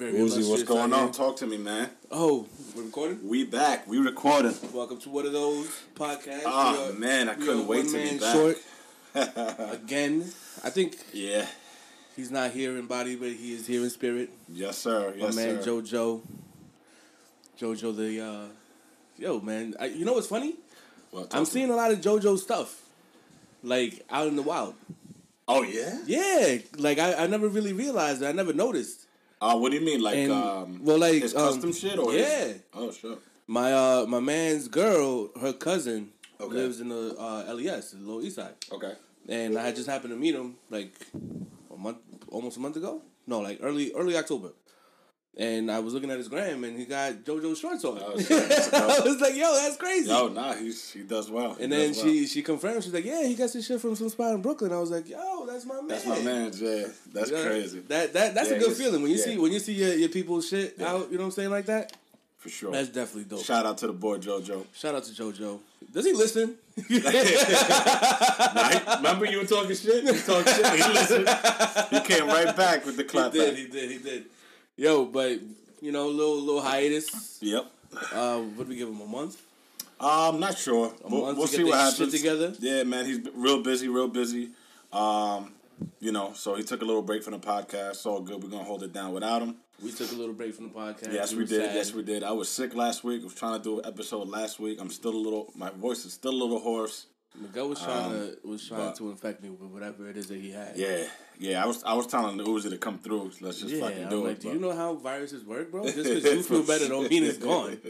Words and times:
Very 0.00 0.14
Uzi, 0.14 0.48
what's 0.48 0.62
going 0.62 0.94
on? 0.94 1.12
Talk 1.12 1.36
to 1.36 1.46
me, 1.46 1.58
man. 1.58 1.90
Oh, 2.10 2.46
we're 2.74 2.84
recording. 2.84 3.18
We 3.28 3.44
back. 3.44 3.86
We 3.86 3.98
recording. 3.98 4.54
Welcome 4.72 4.96
to 5.00 5.10
one 5.10 5.26
of 5.26 5.34
those 5.34 5.68
podcasts. 5.94 6.40
Oh, 6.46 6.88
are- 6.90 6.98
man, 6.98 7.28
I 7.28 7.34
couldn't 7.34 7.66
wait 7.66 7.86
to 7.88 7.92
be 7.92 8.18
back. 8.18 8.32
Short 8.32 8.56
again. 9.74 10.22
I 10.64 10.70
think 10.70 10.96
Yeah. 11.12 11.44
he's 12.16 12.30
not 12.30 12.52
here 12.52 12.78
in 12.78 12.86
body, 12.86 13.14
but 13.14 13.28
he 13.28 13.52
is 13.52 13.66
here 13.66 13.82
in 13.82 13.90
spirit. 13.90 14.30
Yes, 14.50 14.78
sir. 14.78 15.12
Yes, 15.18 15.36
My 15.36 15.42
man 15.44 15.62
sir. 15.62 15.70
JoJo. 15.70 16.22
JoJo, 17.60 17.94
the 17.94 18.20
uh, 18.24 18.44
yo 19.18 19.38
man. 19.40 19.74
I, 19.78 19.84
you 19.84 20.06
know 20.06 20.14
what's 20.14 20.28
funny? 20.28 20.54
Well, 21.12 21.26
I'm 21.32 21.44
seeing 21.44 21.68
me. 21.68 21.74
a 21.74 21.76
lot 21.76 21.90
of 21.92 22.00
JoJo 22.00 22.38
stuff, 22.38 22.80
like 23.62 24.02
out 24.08 24.28
in 24.28 24.36
the 24.36 24.42
wild. 24.42 24.76
Oh 25.46 25.62
yeah. 25.62 25.98
Yeah, 26.06 26.56
like 26.78 26.98
I, 26.98 27.24
I 27.24 27.26
never 27.26 27.48
really 27.48 27.74
realized. 27.74 28.22
it. 28.22 28.28
I 28.28 28.32
never 28.32 28.54
noticed. 28.54 28.99
Uh, 29.40 29.56
what 29.56 29.70
do 29.72 29.78
you 29.78 29.84
mean, 29.84 30.02
like 30.02 30.16
And, 30.16 30.32
um? 30.32 30.80
well, 30.84 30.98
like, 30.98 31.22
his 31.22 31.34
um, 31.34 31.48
custom 31.54 31.72
shit 31.72 31.98
or 31.98 32.12
yeah. 32.12 32.44
His... 32.48 32.62
Oh 32.74 32.90
sure. 32.92 33.18
My 33.46 33.72
uh 33.72 34.06
my 34.06 34.20
man's 34.20 34.68
girl, 34.68 35.30
her 35.40 35.52
cousin, 35.52 36.12
Okay. 36.40 36.54
lives 36.54 36.80
in 36.80 36.88
the 36.88 37.14
uh, 37.18 37.52
LES, 37.54 37.92
the 37.92 37.98
Lower 38.08 38.22
East 38.22 38.36
Side, 38.36 38.54
Okay. 38.72 38.92
and 39.28 39.58
I 39.58 39.72
just 39.72 39.88
happened 39.88 40.12
to 40.12 40.16
meet 40.18 40.34
him 40.34 40.56
like 40.70 40.92
a 41.72 41.76
month, 41.76 41.98
almost 42.28 42.56
a 42.56 42.60
month 42.60 42.76
ago. 42.76 43.02
No, 43.26 43.40
like 43.40 43.58
early 43.60 43.92
early 43.94 44.16
October. 44.16 44.50
And 45.38 45.70
I 45.70 45.78
was 45.78 45.94
looking 45.94 46.10
at 46.10 46.18
his 46.18 46.28
gram, 46.28 46.64
and 46.64 46.76
he 46.76 46.84
got 46.84 47.12
JoJo 47.12 47.56
shorts 47.56 47.84
on. 47.84 47.98
Oh, 48.04 48.18
shit. 48.20 48.74
I 48.74 49.00
was 49.04 49.20
like, 49.20 49.34
"Yo, 49.36 49.54
that's 49.54 49.76
crazy." 49.76 50.08
Yo, 50.08 50.26
nah, 50.28 50.52
he's 50.54 50.90
he 50.92 51.02
does 51.02 51.30
well. 51.30 51.54
He 51.54 51.62
and 51.64 51.72
then 51.72 51.88
does 51.92 52.00
she 52.02 52.18
well. 52.18 52.26
she 52.26 52.42
confirmed. 52.42 52.82
She's 52.82 52.92
like, 52.92 53.04
"Yeah, 53.04 53.22
he 53.24 53.36
got 53.36 53.48
some 53.48 53.62
shit 53.62 53.80
from 53.80 53.94
some 53.94 54.08
spot 54.08 54.34
in 54.34 54.42
Brooklyn." 54.42 54.72
I 54.72 54.78
was 54.80 54.90
like, 54.90 55.08
"Yo, 55.08 55.46
that's 55.46 55.64
my 55.64 55.76
man." 55.76 55.86
That's 55.88 56.04
my 56.06 56.20
man's. 56.20 56.60
Yeah, 56.60 56.86
that's 57.12 57.30
Yeah. 57.30 57.44
crazy 57.44 57.78
That 57.88 58.12
that 58.12 58.34
that's 58.34 58.50
Yeah, 58.50 58.56
a 58.56 58.58
good 58.58 58.72
feeling 58.76 59.02
when 59.02 59.10
you 59.12 59.18
yeah. 59.18 59.24
see 59.24 59.38
when 59.38 59.52
you 59.52 59.60
see 59.60 59.74
your, 59.74 59.94
your 59.94 60.08
people's 60.08 60.48
shit 60.48 60.80
out. 60.82 61.10
You 61.12 61.16
know 61.16 61.22
what 61.24 61.26
I'm 61.26 61.30
saying 61.30 61.50
like 61.50 61.66
that. 61.66 61.92
for 62.38 62.48
sure. 62.48 62.72
That's 62.72 62.88
definitely 62.88 63.24
dope. 63.24 63.44
Shout 63.44 63.64
out 63.66 63.78
to 63.78 63.86
the 63.86 63.92
boy 63.92 64.18
JoJo. 64.18 64.66
Shout 64.74 64.96
out 64.96 65.04
to 65.04 65.12
JoJo. 65.12 65.60
Does 65.92 66.04
he 66.06 66.12
listen? 66.12 66.56
Nah, 66.90 68.68
he- 68.68 68.96
remember 68.96 69.26
you 69.26 69.38
were 69.38 69.44
talking 69.44 69.76
shit? 69.76 70.02
You 70.04 70.12
talking 70.20 70.52
shit. 70.52 70.66
He 70.66 70.92
listened. 70.92 71.28
He 71.90 72.00
came 72.00 72.26
right 72.26 72.54
back 72.56 72.84
with 72.84 72.96
the 72.96 73.04
clap. 73.04 73.32
he 73.32 73.38
did. 73.38 73.48
back. 73.50 73.56
He 73.58 73.66
did. 73.68 73.90
He 73.90 73.98
did. 73.98 74.24
Yo, 74.80 75.04
but 75.04 75.38
you 75.82 75.92
know, 75.92 76.08
little 76.08 76.40
little 76.40 76.62
hiatus. 76.62 77.36
Yep. 77.42 77.66
Uh, 78.14 78.38
what 78.38 78.64
do 78.64 78.70
we 78.70 78.76
give 78.76 78.88
him 78.88 78.98
a 79.02 79.06
month? 79.06 79.42
I'm 80.00 80.40
not 80.40 80.56
sure. 80.56 80.94
We'll, 81.06 81.20
month 81.20 81.36
we'll 81.36 81.48
to 81.48 81.52
get 81.52 81.56
see 81.58 81.64
what 81.64 81.76
this 81.76 81.90
shit 81.90 81.98
happens. 81.98 82.22
together? 82.22 82.54
Yeah, 82.60 82.84
man, 82.84 83.04
he's 83.04 83.20
real 83.34 83.62
busy, 83.62 83.88
real 83.88 84.08
busy. 84.08 84.48
Um, 84.90 85.52
you 86.00 86.12
know, 86.12 86.32
so 86.32 86.54
he 86.54 86.62
took 86.62 86.80
a 86.80 86.86
little 86.86 87.02
break 87.02 87.22
from 87.22 87.34
the 87.34 87.38
podcast. 87.40 87.90
It's 87.90 88.06
all 88.06 88.22
good. 88.22 88.42
We're 88.42 88.48
gonna 88.48 88.64
hold 88.64 88.82
it 88.82 88.94
down 88.94 89.12
without 89.12 89.42
him. 89.42 89.56
We 89.84 89.92
took 89.92 90.12
a 90.12 90.14
little 90.14 90.32
break 90.32 90.54
from 90.54 90.70
the 90.70 90.74
podcast. 90.74 91.12
Yes, 91.12 91.32
we 91.32 91.40
were 91.40 91.44
did. 91.44 91.60
sad. 91.60 91.74
Yes, 91.74 91.92
we 91.92 92.02
did. 92.02 92.24
I 92.24 92.32
was 92.32 92.48
sick 92.48 92.74
last 92.74 93.04
week. 93.04 93.20
I 93.20 93.24
was 93.24 93.34
trying 93.34 93.58
to 93.58 93.62
do 93.62 93.80
an 93.80 93.84
episode 93.84 94.28
last 94.28 94.58
week. 94.60 94.78
I'm 94.80 94.88
still 94.88 95.12
a 95.12 95.22
little. 95.22 95.52
My 95.54 95.68
voice 95.68 96.06
is 96.06 96.14
still 96.14 96.32
a 96.32 96.40
little 96.40 96.58
hoarse. 96.58 97.04
Miguel 97.38 97.68
was 97.68 97.80
trying 97.80 98.06
um, 98.06 98.12
to 98.42 98.48
was 98.48 98.66
trying 98.68 98.80
but- 98.88 98.96
to 98.96 99.10
infect 99.10 99.42
me 99.42 99.50
with 99.50 99.70
whatever 99.70 100.08
it 100.08 100.16
is 100.16 100.26
that 100.28 100.40
he 100.40 100.50
had. 100.50 100.76
Yeah, 100.76 101.04
yeah. 101.38 101.62
I 101.62 101.66
was. 101.66 101.82
I 101.84 101.94
was 101.94 102.06
telling 102.06 102.36
the 102.36 102.44
Uzi 102.44 102.70
to 102.70 102.76
come 102.78 102.98
through. 102.98 103.30
Let's 103.40 103.60
just 103.60 103.72
Yeah, 103.74 103.80
fucking 103.88 104.08
do 104.08 104.24
like, 104.24 104.32
it. 104.36 104.40
do 104.40 104.48
but- 104.48 104.54
you 104.54 104.60
know 104.60 104.74
how 104.74 104.94
viruses 104.94 105.44
work, 105.44 105.70
bro? 105.70 105.84
Just 105.84 105.96
because 105.96 106.24
you 106.24 106.42
feel 106.50 106.62
better 106.64 106.88
don't 106.88 107.08
mean 107.10 107.24
it's 107.24 107.38
gone. 107.38 107.78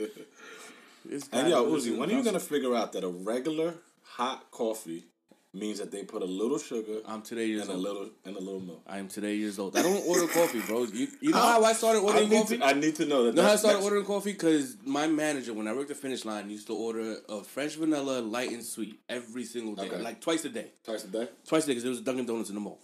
It's 1.08 1.28
And 1.32 1.48
yo, 1.48 1.64
Uzi, 1.64 1.97
when 1.97 2.10
are 2.10 2.12
you 2.12 2.22
gonna 2.22 2.38
figure 2.38 2.74
out 2.77 2.92
that 2.92 3.02
a 3.05 3.08
regular 3.08 3.74
hot 4.05 4.50
coffee 4.50 5.05
means 5.52 5.78
that 5.80 5.90
they 5.90 6.04
put 6.04 6.22
a 6.22 6.26
little 6.26 6.58
sugar 6.58 7.00
I'm 7.06 7.22
today 7.22 7.46
years 7.46 7.62
and 7.62 7.70
a 7.72 7.76
little 7.76 8.08
and 8.24 8.36
a 8.36 8.40
little 8.40 8.60
milk? 8.60 8.82
I 8.86 8.98
am 8.98 9.08
today 9.08 9.34
years 9.34 9.58
old. 9.58 9.76
I 9.76 9.82
don't 9.82 10.06
order 10.06 10.26
coffee, 10.28 10.60
bro. 10.60 10.84
You, 10.84 11.08
you 11.20 11.30
know 11.32 11.38
how 11.38 11.64
I 11.64 11.72
started 11.72 12.00
I 12.00 12.02
ordering 12.02 12.28
need, 12.28 12.36
coffee? 12.42 12.58
to, 12.58 12.64
I 12.64 12.72
need 12.72 12.94
to 12.96 13.06
know 13.06 13.24
that. 13.24 13.34
Know 13.34 13.42
how 13.42 13.52
I 13.52 13.56
started 13.56 13.82
ordering 13.82 14.04
coffee? 14.04 14.32
Because 14.32 14.76
my 14.84 15.06
manager, 15.08 15.52
when 15.52 15.66
I 15.66 15.72
worked 15.72 15.90
at 15.90 15.96
Finish 15.96 16.24
Line, 16.24 16.48
used 16.50 16.68
to 16.68 16.74
order 16.74 17.16
a 17.28 17.42
fresh 17.42 17.74
vanilla, 17.74 18.20
light 18.20 18.50
and 18.52 18.62
sweet 18.64 19.00
every 19.08 19.44
single 19.44 19.75
day, 19.75 19.88
Okay. 19.88 20.00
like 20.00 20.20
twice 20.20 20.44
a 20.44 20.50
day, 20.50 20.66
twice 20.84 21.04
a 21.04 21.08
day. 21.08 21.28
twice 21.47 21.64
a 21.64 21.66
day 21.66 21.70
because 21.72 21.82
there 21.82 21.91
was 21.91 22.00
Dunkin' 22.00 22.26
Donuts 22.26 22.50
in 22.50 22.54
the 22.54 22.60
mall. 22.60 22.78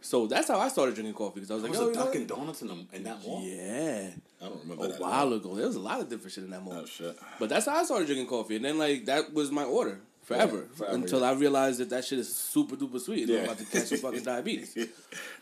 So 0.00 0.26
that's 0.28 0.46
how 0.48 0.58
I 0.60 0.68
started 0.68 0.94
drinking 0.94 1.14
coffee 1.14 1.34
because 1.40 1.50
I 1.50 1.54
was 1.54 1.62
like, 1.64 1.72
Was 1.72 1.80
a 1.80 1.92
Dunkin' 1.94 2.26
Donuts 2.26 2.62
in, 2.62 2.68
the, 2.68 2.86
in 2.92 3.02
that 3.04 3.22
mall? 3.24 3.42
yeah, 3.44 4.10
I 4.40 4.44
don't 4.48 4.60
remember 4.62 4.84
a 4.86 4.88
that. 4.88 5.00
while 5.00 5.32
ago. 5.32 5.54
There 5.56 5.66
was 5.66 5.74
a 5.76 5.80
lot 5.80 6.00
of 6.00 6.08
different 6.08 6.32
shit 6.32 6.44
in 6.44 6.50
that 6.50 6.62
mall. 6.62 6.80
Oh 6.82 6.86
shit. 6.86 7.16
But 7.38 7.48
that's 7.48 7.66
how 7.66 7.76
I 7.76 7.84
started 7.84 8.06
drinking 8.06 8.26
coffee, 8.28 8.56
and 8.56 8.64
then 8.64 8.76
like 8.78 9.04
that 9.06 9.32
was 9.34 9.50
my 9.52 9.64
order 9.64 10.00
forever, 10.28 10.68
forever, 10.74 10.94
until 10.94 11.20
yeah. 11.20 11.30
I 11.30 11.32
realized 11.32 11.78
that 11.80 11.90
that 11.90 12.04
shit 12.04 12.18
is 12.18 12.28
super 12.34 12.76
duper 12.76 13.00
sweet, 13.00 13.22
and 13.22 13.30
Yeah. 13.30 13.38
I'm 13.38 13.44
about 13.44 13.58
to 13.58 13.64
catch 13.64 13.86
some 13.90 13.98
fucking 13.98 14.22
diabetes. 14.32 14.76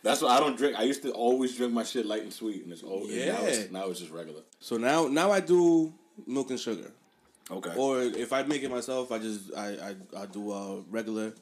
That's 0.02 0.22
why 0.22 0.30
I 0.36 0.40
don't 0.40 0.56
drink. 0.56 0.78
I 0.78 0.84
used 0.84 1.02
to 1.02 1.10
always 1.12 1.56
drink 1.56 1.72
my 1.72 1.82
shit 1.82 2.06
light 2.06 2.22
and 2.22 2.32
sweet, 2.32 2.62
and 2.64 2.72
it's 2.72 2.82
now, 2.82 3.00
Yeah. 3.04 3.40
it's, 3.42 3.70
now 3.72 3.84
it's 3.90 4.00
just 4.00 4.12
regular. 4.12 4.42
So 4.60 4.76
now, 4.76 5.08
now 5.08 5.30
I 5.32 5.40
do 5.40 5.92
milk 6.26 6.50
and 6.50 6.60
sugar. 6.60 6.90
Okay. 7.50 7.72
Or 7.76 8.02
if 8.02 8.32
I 8.32 8.42
make 8.42 8.62
it 8.62 8.70
myself, 8.70 9.12
I 9.12 9.18
just 9.18 9.54
I 9.56 9.68
I, 9.88 10.22
I 10.22 10.26
do 10.26 10.50
uh, 10.50 10.76
regular, 10.90 11.32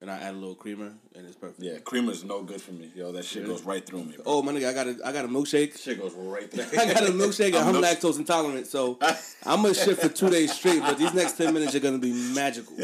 and 0.00 0.10
I 0.10 0.18
add 0.18 0.34
a 0.34 0.36
little 0.36 0.54
creamer, 0.54 0.92
and 1.14 1.26
it's 1.26 1.36
perfect. 1.36 1.60
yeah, 1.62 1.78
creamer's 1.78 2.24
no 2.24 2.42
good 2.42 2.60
for 2.60 2.72
me. 2.72 2.90
Yo, 2.94 3.12
that 3.12 3.24
shit 3.24 3.46
goes 3.46 3.62
right 3.62 3.84
through 3.84 4.04
me. 4.04 4.12
Bro. 4.16 4.24
Oh 4.26 4.42
my 4.42 4.52
nigga, 4.52 4.68
I 4.68 4.72
got 4.74 4.86
a 4.86 4.96
I 5.04 5.12
got 5.12 5.24
a 5.24 5.28
milkship. 5.28 5.80
Shit 5.80 6.00
goes 6.00 6.12
right 6.14 6.50
through. 6.50 6.64
I 6.80 6.92
got 6.92 7.02
a 7.04 7.12
milkshake, 7.12 7.46
and 7.54 7.56
I'm 7.56 7.72
milk- 7.72 7.84
lactose 7.84 8.18
intolerant, 8.18 8.66
so 8.66 8.98
I'm 9.46 9.62
gonna 9.62 9.74
shit 9.74 9.98
for 9.98 10.08
two 10.08 10.30
days 10.30 10.52
straight. 10.52 10.80
But 10.80 10.98
these 10.98 11.14
next 11.14 11.36
ten 11.38 11.54
minutes 11.54 11.74
are 11.74 11.80
gonna 11.80 11.98
be 11.98 12.12
magical. 12.34 12.76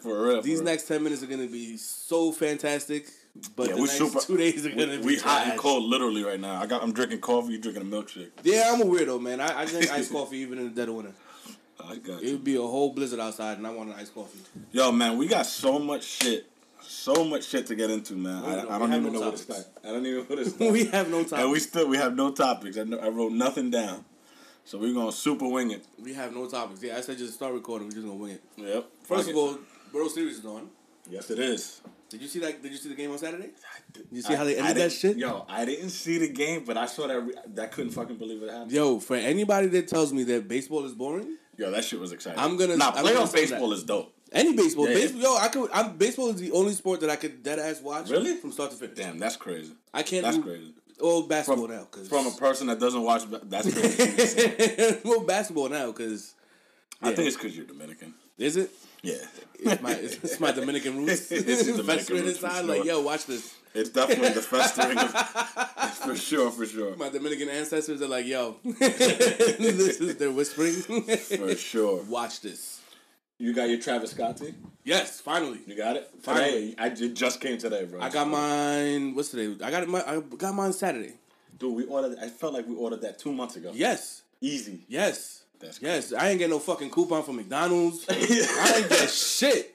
for 0.00 0.26
real. 0.26 0.42
These 0.42 0.58
for 0.58 0.64
real. 0.64 0.72
next 0.72 0.88
ten 0.88 1.02
minutes 1.02 1.22
are 1.22 1.26
gonna 1.26 1.46
be 1.46 1.76
so 1.76 2.32
fantastic. 2.32 3.06
But 3.56 3.68
Yeah, 3.70 3.74
the 3.74 3.80
next 3.80 3.98
super- 3.98 4.20
two 4.20 4.36
days 4.36 4.64
are 4.64 4.70
gonna 4.70 4.92
we, 4.92 4.98
be 4.98 5.04
we 5.06 5.18
hot 5.18 5.48
and 5.48 5.58
cold 5.58 5.82
literally 5.84 6.22
right 6.22 6.38
now. 6.40 6.54
I 6.60 6.66
got. 6.66 6.82
I'm 6.82 6.92
drinking 6.92 7.20
coffee. 7.20 7.52
You 7.54 7.58
drinking 7.58 7.82
a 7.82 7.86
milkshake. 7.86 8.30
Yeah, 8.44 8.70
I'm 8.72 8.80
a 8.80 8.84
weirdo, 8.84 9.20
man. 9.20 9.40
I, 9.40 9.62
I 9.62 9.64
drink 9.64 9.90
iced 9.90 10.12
coffee 10.12 10.38
even 10.38 10.58
in 10.58 10.64
the 10.66 10.70
dead 10.70 10.88
of 10.88 10.94
winter. 10.94 11.12
I 11.88 11.96
got 11.96 12.22
It 12.22 12.32
would 12.32 12.44
be 12.44 12.56
a 12.56 12.60
whole 12.62 12.92
blizzard 12.92 13.20
outside, 13.20 13.58
and 13.58 13.66
I 13.66 13.70
want 13.70 13.90
an 13.90 13.96
iced 13.98 14.14
coffee. 14.14 14.38
Yo, 14.72 14.90
man, 14.92 15.18
we 15.18 15.26
got 15.26 15.46
so 15.46 15.78
much 15.78 16.04
shit, 16.04 16.46
so 16.80 17.24
much 17.24 17.44
shit 17.46 17.66
to 17.66 17.74
get 17.74 17.90
into, 17.90 18.14
man. 18.14 18.42
No, 18.42 18.48
I, 18.48 18.62
no, 18.62 18.70
I 18.70 18.78
don't 18.78 18.92
even 18.94 19.12
no 19.12 19.20
know 19.20 19.26
what 19.26 19.36
to 19.36 19.46
topics. 19.46 19.66
start. 19.66 19.84
I 19.84 19.88
don't 19.88 20.06
even 20.06 20.18
know 20.20 20.24
what 20.36 20.44
to 20.44 20.50
start. 20.50 20.72
we 20.72 20.84
have 20.86 21.10
no 21.10 21.24
time. 21.24 21.40
and 21.40 21.50
we 21.50 21.58
still 21.60 21.88
we 21.88 21.96
have 21.96 22.14
no 22.16 22.30
topics. 22.32 22.78
I, 22.78 22.84
know, 22.84 22.98
I 22.98 23.08
wrote 23.08 23.32
nothing 23.32 23.70
down, 23.70 24.04
so 24.64 24.78
we're 24.78 24.94
gonna 24.94 25.12
super 25.12 25.48
wing 25.48 25.70
it. 25.72 25.84
We 26.02 26.14
have 26.14 26.34
no 26.34 26.46
topics. 26.48 26.82
Yeah, 26.82 26.96
I 26.96 27.00
said 27.00 27.18
just 27.18 27.34
start 27.34 27.52
recording. 27.54 27.88
We're 27.88 27.94
just 27.94 28.06
gonna 28.06 28.18
wing 28.18 28.32
it. 28.32 28.42
Yep. 28.56 28.86
First 29.04 29.30
of 29.30 29.36
all, 29.36 29.58
World 29.92 30.10
Series 30.10 30.38
is 30.38 30.44
on. 30.46 30.68
yes, 31.10 31.30
it 31.30 31.38
is. 31.38 31.80
Did 32.10 32.20
you 32.22 32.28
see 32.28 32.38
that? 32.40 32.62
Did 32.62 32.70
you 32.70 32.78
see 32.78 32.88
the 32.90 32.94
game 32.94 33.10
on 33.10 33.18
Saturday? 33.18 33.50
You 34.12 34.22
see 34.22 34.34
I- 34.34 34.36
how 34.36 34.44
they 34.44 34.56
ended 34.56 34.76
that 34.76 34.92
shit? 34.92 35.16
Yo, 35.16 35.44
I 35.48 35.64
didn't 35.64 35.90
see 35.90 36.18
the 36.18 36.28
game, 36.28 36.64
but 36.64 36.76
I 36.76 36.86
saw 36.86 37.06
that. 37.08 37.20
Re- 37.20 37.34
that 37.54 37.72
couldn't 37.72 37.90
fucking 37.92 38.16
believe 38.16 38.42
it 38.42 38.50
happened. 38.50 38.70
Yo, 38.72 39.00
for 39.00 39.16
anybody 39.16 39.66
that 39.68 39.88
tells 39.88 40.12
me 40.12 40.22
that 40.24 40.46
baseball 40.46 40.84
is 40.84 40.92
boring, 40.92 41.36
Yo, 41.56 41.70
that 41.70 41.84
shit 41.84 42.00
was 42.00 42.12
exciting. 42.12 42.38
I'm 42.38 42.56
gonna- 42.56 42.76
Nah, 42.76 42.92
playoff 42.92 43.32
baseball 43.32 43.68
that. 43.70 43.76
is 43.76 43.84
dope. 43.84 44.12
any 44.32 44.52
baseball, 44.54 44.88
Yeah. 44.88 44.94
baseball, 44.94 45.22
yo, 45.22 45.36
I 45.36 45.48
could. 45.48 45.70
I'm 45.72 45.96
baseball 45.96 46.28
is 46.30 46.40
the 46.40 46.50
only 46.52 46.72
sport 46.72 47.00
that 47.00 47.10
I 47.10 47.16
could 47.16 47.42
dead 47.42 47.58
ass 47.60 47.80
watch. 47.80 48.10
Really? 48.10 48.36
from 48.36 48.50
start 48.52 48.70
to 48.72 48.76
finish. 48.76 48.96
Damn, 48.96 49.18
that's 49.18 49.36
crazy. 49.36 49.72
I 49.92 50.02
can't. 50.02 50.24
That's 50.24 50.36
do, 50.36 50.42
crazy. 50.42 50.74
Well, 51.00 51.22
basketball 51.22 51.66
From, 51.66 51.76
now, 51.76 51.84
cause 51.84 52.08
from 52.08 52.26
a 52.26 52.30
person 52.32 52.66
that 52.68 52.78
doesn't 52.80 53.02
watch, 53.02 53.22
that's 53.44 53.72
crazy. 53.72 54.98
well, 55.04 55.20
basketball 55.20 55.68
now, 55.68 55.90
cause 55.92 56.34
I 57.02 57.12
think 57.12 57.28
it's 57.28 57.36
because 57.36 57.56
you're 57.56 57.66
Dominican. 57.66 58.14
is 58.38 58.56
it? 58.56 58.70
Yeah. 59.04 59.14
It's 59.60 59.82
my 59.82 59.92
it's, 59.92 60.14
it's 60.16 60.40
my 60.40 60.52
Dominican 60.52 60.96
roots. 61.04 61.30
It's 61.32 61.44
the 61.66 61.72
Dominican 61.72 61.86
Festering 61.86 62.24
roots 62.24 62.38
for 62.38 62.46
inside, 62.46 62.64
sure. 62.66 62.76
like 62.76 62.84
yo, 62.84 63.00
watch 63.02 63.26
this. 63.26 63.54
It's 63.74 63.90
definitely 63.90 64.28
the 64.30 64.42
festering 64.42 64.98
of, 64.98 65.10
for 65.98 66.16
sure, 66.16 66.50
for 66.52 66.64
sure, 66.64 66.96
My 66.96 67.08
Dominican 67.08 67.48
ancestors 67.48 68.00
are 68.02 68.06
like, 68.08 68.24
yo, 68.24 68.56
this 68.62 70.00
is 70.00 70.16
their 70.16 70.30
whispering. 70.30 70.74
for 71.02 71.56
sure. 71.56 72.02
watch 72.04 72.40
this. 72.40 72.80
You 73.38 73.52
got 73.52 73.68
your 73.68 73.80
Travis 73.80 74.12
Scott 74.12 74.36
team? 74.36 74.54
Yes, 74.84 75.20
finally. 75.20 75.58
You 75.66 75.76
got 75.76 75.96
it? 75.96 76.08
Finally. 76.22 76.70
Today, 76.70 76.74
I 76.78 76.86
it 76.86 77.14
just 77.14 77.40
came 77.40 77.58
today, 77.58 77.84
bro. 77.84 78.00
I 78.00 78.10
got 78.10 78.28
mine. 78.28 79.14
What's 79.16 79.30
today? 79.30 79.56
I 79.64 79.70
got 79.72 79.82
it. 79.82 79.88
My, 79.88 80.04
I 80.06 80.20
got 80.20 80.54
mine 80.54 80.72
Saturday. 80.72 81.14
Dude, 81.58 81.74
we 81.74 81.84
ordered. 81.86 82.16
I 82.20 82.28
felt 82.28 82.52
like 82.54 82.68
we 82.68 82.76
ordered 82.76 83.00
that 83.02 83.18
two 83.18 83.32
months 83.32 83.56
ago. 83.56 83.72
Yes, 83.74 84.22
Easy. 84.40 84.84
yes, 84.88 85.33
That's 85.60 85.80
yes. 85.80 86.12
I 86.12 86.28
ain't 86.30 86.38
get 86.38 86.50
no 86.50 86.58
fucking 86.58 86.90
coupon 86.90 87.22
from 87.22 87.36
McDonald's. 87.36 88.04
I 88.10 88.14
ain't 88.76 88.88
get 88.88 89.08
shit, 89.10 89.72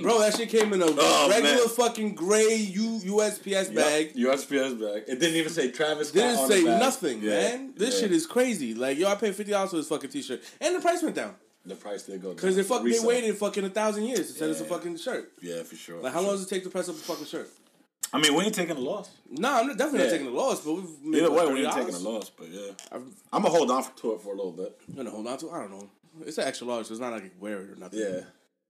bro. 0.00 0.20
That 0.20 0.34
shit 0.36 0.48
came 0.48 0.72
in 0.72 0.80
a 0.80 0.86
Oh, 0.88 1.28
regular 1.28 1.56
man. 1.56 1.68
fucking 1.68 2.14
gray 2.14 2.54
U 2.56 3.00
USPS 3.04 3.74
bag. 3.74 4.12
Yep, 4.14 4.34
USPS 4.38 4.80
bag. 4.80 5.02
It 5.06 5.20
didn't 5.20 5.36
even 5.36 5.52
say 5.52 5.70
Travis 5.70 6.08
Scott. 6.08 6.22
Didn't 6.22 6.48
say 6.48 6.62
nothing, 6.64 7.20
Yeah, 7.22 7.30
man. 7.30 7.74
This 7.76 7.94
yeah. 7.96 8.00
shit 8.02 8.12
is 8.12 8.26
crazy. 8.26 8.74
Like, 8.74 8.96
yo, 8.96 9.08
I 9.08 9.16
paid 9.16 9.34
fifty 9.34 9.52
dollars 9.52 9.70
for 9.70 9.76
this 9.76 9.88
fucking 9.88 10.10
t-shirt, 10.10 10.40
and 10.60 10.74
the 10.76 10.80
price 10.80 11.02
went 11.02 11.16
down 11.16 11.34
The 11.66 11.74
price 11.74 12.04
did 12.04 12.22
go 12.22 12.28
down. 12.28 12.36
because 12.36 12.56
they 12.56 12.62
fucking 12.62 12.90
they 12.90 13.00
waited 13.00 13.36
fucking 13.36 13.64
a 13.64 13.70
thousand 13.70 14.04
years 14.04 14.32
to 14.32 14.38
send 14.38 14.50
us 14.52 14.60
a 14.62 14.64
fucking 14.64 14.96
shirt. 14.96 15.30
Yeah, 15.42 15.62
for 15.62 15.76
sure. 15.76 16.00
Like, 16.00 16.12
how 16.14 16.20
long 16.22 16.32
does 16.32 16.44
it 16.44 16.48
take 16.48 16.62
to 16.64 16.70
press 16.70 16.88
up 16.88 16.94
a 16.94 16.98
fucking 16.98 17.26
shirt? 17.26 17.50
I 18.12 18.18
mean, 18.18 18.34
we 18.34 18.44
ain't 18.44 18.54
taking 18.54 18.76
a 18.76 18.80
loss. 18.80 19.10
No, 19.30 19.52
I'm 19.52 19.68
definitely 19.76 19.98
Yeah. 20.00 20.04
not 20.06 20.10
taking 20.12 20.26
a 20.28 20.30
loss, 20.30 20.60
but 20.64 20.72
we've 20.74 21.02
made 21.02 21.22
Either 21.22 21.30
way, 21.30 21.52
we 21.52 21.64
ain't 21.66 21.74
taking 21.74 21.94
a 21.94 21.98
loss. 21.98 22.30
But 22.30 22.48
yeah, 22.48 22.70
I'm 22.92 23.14
I'm 23.32 23.42
gonna 23.42 23.54
hold 23.54 23.70
on 23.70 23.84
to 23.96 24.12
it 24.14 24.20
for 24.22 24.32
a 24.32 24.36
little 24.36 24.52
bit. 24.52 24.78
gonna 24.96 25.10
hold 25.10 25.26
on 25.26 25.38
to. 25.38 25.46
it. 25.48 25.52
I 25.52 25.58
don't 25.60 25.70
know. 25.70 25.90
It's 26.26 26.38
an 26.38 26.44
extra 26.48 26.66
large, 26.66 26.86
so 26.86 26.92
it's 26.94 27.00
not 27.00 27.12
like 27.12 27.24
I 27.24 27.30
wear 27.38 27.60
it 27.62 27.70
or 27.70 27.76
nothing. 27.76 28.00
Yeah. 28.00 28.20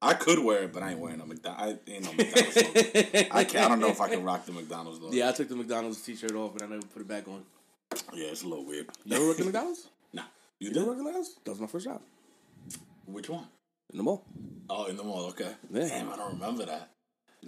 I 0.00 0.14
could 0.14 0.38
wear 0.38 0.62
it, 0.64 0.72
but 0.72 0.82
I 0.82 0.90
ain't 0.92 1.00
wearing 1.00 1.20
a 1.20 1.26
McDonald's. 1.26 1.80
I 1.88 1.90
ain't 1.90 2.04
no 2.04 2.12
McDonald's. 2.12 2.56
I 3.32 3.44
can't. 3.44 3.64
I 3.64 3.68
don't 3.68 3.80
know 3.80 3.88
if 3.88 4.00
I 4.00 4.08
can 4.08 4.22
rock 4.22 4.44
the 4.46 4.52
McDonald's 4.52 5.00
though. 5.00 5.10
Yeah, 5.10 5.28
I 5.28 5.32
took 5.32 5.48
the 5.48 5.56
McDonald's 5.56 6.00
t-shirt 6.02 6.32
off 6.34 6.52
and 6.54 6.62
I 6.62 6.66
never 6.66 6.82
put 6.86 7.02
it 7.02 7.08
back 7.08 7.26
on. 7.26 7.42
Yeah, 8.14 8.26
it's 8.28 8.42
a 8.42 8.46
little 8.48 8.64
weird. 8.64 8.86
You 9.04 9.16
ever 9.16 9.26
worked 9.26 9.40
in 9.40 9.46
McDonald's? 9.46 9.88
Nah, 10.12 10.22
you 10.58 10.68
You 10.68 10.74
did. 10.74 10.84
worked 10.86 10.98
in 10.98 11.04
McDonald's? 11.04 11.34
That 11.44 11.50
was 11.52 11.60
my 11.60 11.66
first 11.66 11.84
job 11.86 12.00
Which 13.06 13.28
one? 13.28 13.46
in 13.90 13.96
the 13.96 14.02
mall. 14.02 14.24
Oh, 14.70 14.84
in 14.86 14.96
the 14.96 15.02
mall. 15.04 15.26
Okay. 15.30 15.52
Yeah. 15.72 15.88
Damn, 15.88 16.10
I 16.12 16.16
don't 16.16 16.34
remember 16.34 16.66
that. 16.66 16.90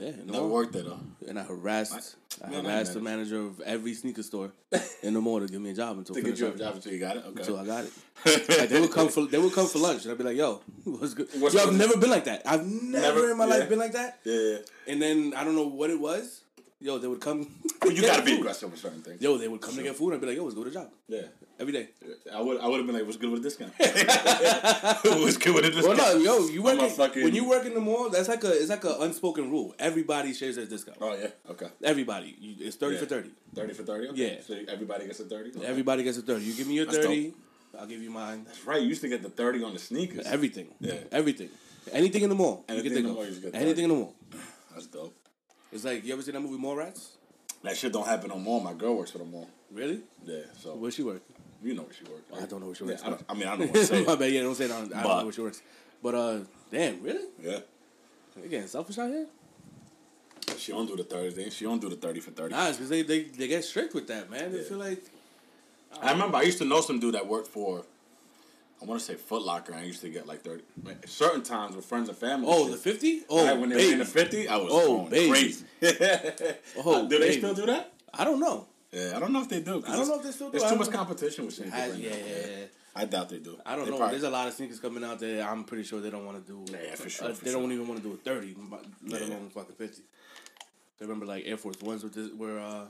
Yeah, 0.00 0.12
the 0.12 0.32
Never 0.32 0.46
worked 0.46 0.72
there 0.72 0.82
though. 0.84 0.98
And 1.28 1.38
I 1.38 1.42
harassed, 1.42 2.16
I, 2.42 2.48
man, 2.50 2.64
I 2.66 2.70
harassed 2.72 2.94
the 2.94 3.00
manager 3.00 3.38
of 3.40 3.60
every 3.60 3.92
sneaker 3.94 4.22
store 4.22 4.50
in 5.02 5.12
the 5.14 5.20
mall 5.20 5.40
to 5.40 5.46
give 5.46 5.60
me 5.60 5.70
a 5.70 5.74
job 5.74 5.98
until 5.98 6.14
To 6.14 6.22
get 6.22 6.38
you 6.38 6.46
a 6.48 6.56
job 6.56 6.74
until 6.76 6.92
you 6.92 6.98
got 7.00 7.16
it. 7.18 7.24
Okay. 7.26 7.40
until 7.40 7.58
I 7.58 7.66
got 7.66 7.84
it. 7.84 7.92
Like 8.60 8.68
they 8.68 8.80
would 8.80 8.92
come 8.92 9.08
for 9.08 9.26
they 9.26 9.38
would 9.38 9.52
come 9.52 9.66
for 9.66 9.78
lunch, 9.78 10.02
and 10.04 10.12
I'd 10.12 10.18
be 10.18 10.24
like, 10.24 10.36
"Yo, 10.36 10.60
what's 10.84 11.14
good?" 11.14 11.28
What's 11.38 11.54
Yo, 11.54 11.62
I've 11.62 11.74
never 11.74 11.96
been 11.96 12.10
like 12.10 12.24
that. 12.24 12.42
I've 12.46 12.66
never, 12.66 13.06
Never? 13.06 13.30
in 13.32 13.36
my 13.38 13.46
Yeah. 13.46 13.54
life 13.56 13.68
been 13.68 13.78
like 13.78 13.92
that. 13.92 14.18
yeah. 14.24 14.56
And 14.88 15.00
then 15.00 15.32
I 15.36 15.44
don't 15.44 15.54
know 15.54 15.66
what 15.66 15.90
it 15.90 15.98
was. 16.00 16.42
Yo, 16.80 16.96
they 16.98 17.08
would 17.08 17.20
come. 17.20 17.46
But 17.80 17.94
you 17.94 18.02
gotta 18.02 18.22
be 18.22 18.36
aggressive 18.38 18.70
with 18.70 18.80
certain 18.80 19.02
things. 19.02 19.20
Yo, 19.22 19.36
they 19.38 19.48
would 19.48 19.60
come 19.60 19.74
to 19.76 19.82
get 19.82 19.96
food. 19.96 20.08
and 20.12 20.14
I'd 20.16 20.20
be 20.22 20.26
like, 20.28 20.36
"Yo, 20.36 20.44
let's 20.44 20.54
go 20.54 20.64
to 20.64 20.70
the 20.70 20.74
job 20.74 20.88
Yeah. 21.08 21.22
Every 21.60 21.72
day." 21.72 21.88
I 22.32 22.40
would 22.40 22.60
I 22.60 22.66
would 22.66 22.78
have 22.78 22.86
been 22.86 22.96
like, 22.96 23.04
what's 23.04 23.16
good 23.18 23.30
with 23.30 23.40
a 23.40 23.42
discount? 23.42 23.72
what's 23.78 25.36
good 25.36 25.54
with 25.54 25.64
a 25.66 25.70
discount? 25.70 25.98
Well, 25.98 26.18
no, 26.18 26.22
yo, 26.22 26.48
you 26.48 26.62
work 26.62 26.78
in, 26.80 26.90
fucking- 26.90 27.24
when 27.24 27.34
you 27.34 27.48
work 27.48 27.64
in 27.66 27.74
the 27.74 27.80
mall. 27.80 28.08
That's 28.10 28.28
like 28.28 28.42
a 28.44 28.50
it's 28.52 28.70
like 28.70 28.84
an 28.84 28.94
unspoken 29.00 29.50
rule. 29.50 29.74
Everybody 29.78 30.32
shares 30.32 30.56
their 30.56 30.66
discount. 30.66 30.98
Oh 31.00 31.14
yeah. 31.14 31.28
Okay. 31.50 31.68
Everybody, 31.84 32.36
you, 32.40 32.54
it's 32.66 32.76
thirty 32.76 32.94
Yeah. 32.94 33.00
for 33.00 33.06
thirty. 33.06 33.30
Thirty 33.54 33.74
for 33.74 33.82
thirty. 33.82 34.08
Okay. 34.08 34.34
Yeah. 34.36 34.40
So 34.42 34.54
everybody 34.72 35.06
gets 35.06 35.20
a 35.20 35.24
thirty. 35.24 35.50
Okay. 35.56 35.66
Everybody 35.66 36.02
gets 36.02 36.18
a 36.18 36.22
thirty. 36.22 36.44
You 36.44 36.54
give 36.54 36.66
me 36.66 36.74
your 36.74 36.86
That's 36.86 36.98
thirty, 36.98 37.34
I'll 37.78 37.86
give 37.86 38.02
you 38.02 38.10
mine. 38.10 38.44
That's 38.46 38.64
right. 38.66 38.80
You 38.80 38.88
used 38.88 39.02
to 39.02 39.08
get 39.08 39.22
the 39.22 39.30
thirty 39.30 39.62
on 39.62 39.72
the 39.72 39.78
sneakers. 39.78 40.26
Everything. 40.26 40.68
Yeah. 40.80 40.94
Everything. 41.12 41.50
Anything 41.92 42.22
in 42.22 42.28
the 42.28 42.34
mall. 42.34 42.64
Anything 42.68 42.96
in 42.98 43.02
the 43.04 43.12
mall, 43.12 43.26
Anything 43.54 43.84
in 43.84 43.90
the 43.90 43.96
mall. 43.96 44.14
That's 44.72 44.86
dope. 44.86 45.16
It's 45.72 45.84
like 45.84 46.04
you 46.04 46.12
ever 46.12 46.22
seen 46.22 46.34
that 46.34 46.40
movie 46.40 46.62
Mallrats? 46.62 47.10
That 47.62 47.76
shit 47.76 47.92
don't 47.92 48.06
happen 48.06 48.28
no 48.30 48.38
more. 48.38 48.60
My 48.60 48.72
girl 48.72 48.96
works 48.96 49.10
for 49.10 49.18
the 49.18 49.24
mall. 49.24 49.48
Really? 49.70 50.00
Yeah. 50.24 50.40
So 50.58 50.74
Where 50.74 50.90
she 50.90 51.02
work? 51.02 51.22
You 51.62 51.74
know 51.74 51.82
where 51.82 51.92
she 51.92 52.04
works. 52.04 52.22
I 52.42 52.46
don't 52.46 52.60
know 52.60 52.66
where 52.66 52.74
she 52.74 52.84
Yeah, 52.84 52.90
works. 52.90 53.02
I, 53.28 53.32
I 53.32 53.34
mean, 53.34 53.46
I 53.48 53.50
don't 53.56 53.60
want 53.60 53.74
to 53.74 53.84
say 53.86 54.04
My 54.04 54.16
bad. 54.16 54.32
Yeah, 54.32 54.42
don't 54.42 54.54
say 54.54 54.66
that. 54.66 54.74
I 54.76 55.02
don't 55.02 55.18
know 55.18 55.24
where 55.24 55.32
she 55.32 55.40
works. 55.42 55.62
But 56.02 56.14
uh, 56.14 56.38
damn, 56.70 57.02
really? 57.02 57.24
Yeah. 57.42 57.58
They 58.36 58.48
getting 58.48 58.66
selfish 58.68 58.98
out 58.98 59.10
here? 59.10 59.26
She 60.56 60.72
don't 60.72 60.86
do 60.86 60.96
the 60.96 61.04
Thursday. 61.04 61.50
She 61.50 61.64
don't 61.64 61.80
do 61.80 61.88
the 61.88 61.96
thirty 61.96 62.20
for 62.20 62.30
thirty. 62.30 62.54
Nah, 62.54 62.68
it's 62.68 62.76
because 62.78 62.88
they, 62.90 63.02
they 63.02 63.22
they 63.24 63.48
get 63.48 63.64
strict 63.64 63.94
with 63.94 64.06
that, 64.08 64.30
man. 64.30 64.52
They 64.52 64.58
Yeah. 64.58 64.64
feel 64.64 64.78
like 64.78 65.02
I 66.02 66.12
remember 66.12 66.36
I 66.38 66.42
used 66.42 66.58
to 66.58 66.64
know 66.64 66.80
some 66.80 66.98
dude 67.00 67.14
that 67.14 67.26
worked 67.26 67.48
for. 67.48 67.84
I 68.82 68.86
want 68.86 68.98
to 68.98 69.04
say 69.06 69.14
Foot 69.14 69.42
Locker. 69.42 69.72
and 69.72 69.80
I 69.82 69.84
used 69.84 70.00
to 70.00 70.08
get 70.08 70.26
like 70.26 70.42
thirty. 70.42 70.64
Certain 71.06 71.42
times 71.42 71.76
with 71.76 71.84
friends 71.84 72.08
and 72.08 72.16
family. 72.16 72.46
oh 72.50 72.62
shit, 72.64 72.72
the 72.72 72.78
fifty. 72.78 73.22
Oh, 73.28 73.44
right, 73.46 73.58
when 73.58 73.68
they 73.68 73.76
were 73.86 73.92
in 73.92 73.98
the 73.98 74.04
fifty, 74.06 74.48
I 74.48 74.56
was 74.56 74.68
Oh, 74.72 74.96
going 74.98 75.10
baby. 75.10 75.30
crazy. 75.30 75.64
Oh, 76.84 77.06
do 77.08 77.18
they 77.18 77.38
still 77.38 77.54
do 77.54 77.66
that? 77.66 77.92
I 78.14 78.24
don't 78.24 78.40
know. 78.40 78.66
Yeah, 78.92 79.12
I 79.16 79.20
don't 79.20 79.32
know 79.32 79.42
if 79.42 79.48
they 79.48 79.60
do. 79.60 79.82
I 79.86 79.96
don't 79.96 80.08
know 80.08 80.16
if 80.18 80.24
they 80.24 80.32
still 80.32 80.50
do. 80.50 80.58
There's 80.58 80.70
too 80.70 80.78
much 80.78 80.90
know. 80.90 80.96
competition 80.96 81.46
with 81.46 81.54
sneakers. 81.54 81.74
I, 81.74 81.88
right 81.90 81.98
yeah, 81.98 82.10
now. 82.10 82.16
yeah, 82.16 82.46
yeah. 82.58 82.64
I 82.96 83.04
doubt 83.04 83.28
they 83.28 83.38
do. 83.38 83.56
I 83.64 83.76
don't 83.76 83.84
They 83.84 83.90
know. 83.92 83.96
probably- 83.98 84.14
There's 84.18 84.24
a 84.28 84.30
lot 84.30 84.48
of 84.48 84.54
sneakers 84.54 84.80
coming 84.80 85.04
out 85.04 85.20
there. 85.20 85.48
I'm 85.48 85.62
pretty 85.62 85.84
sure 85.84 86.00
they 86.00 86.10
don't 86.10 86.26
want 86.26 86.44
to 86.44 86.52
do. 86.52 86.64
Yeah, 86.72 86.96
for 86.96 87.08
sure, 87.08 87.28
uh, 87.28 87.32
for 87.34 87.44
they 87.44 87.52
sure. 87.52 87.60
don't 87.60 87.70
even 87.72 87.86
want 87.86 88.02
to 88.02 88.08
do 88.08 88.14
a 88.14 88.16
thirty, 88.16 88.56
let 89.06 89.20
Yeah. 89.22 89.28
alone 89.28 89.50
fucking 89.50 89.76
fifty. 89.76 90.02
I 91.00 91.04
remember 91.04 91.24
like 91.24 91.44
Air 91.46 91.56
Force 91.56 91.80
Ones 91.80 92.02
were 92.02 92.08
dis- 92.10 92.32
were 92.32 92.58
uh, 92.58 92.86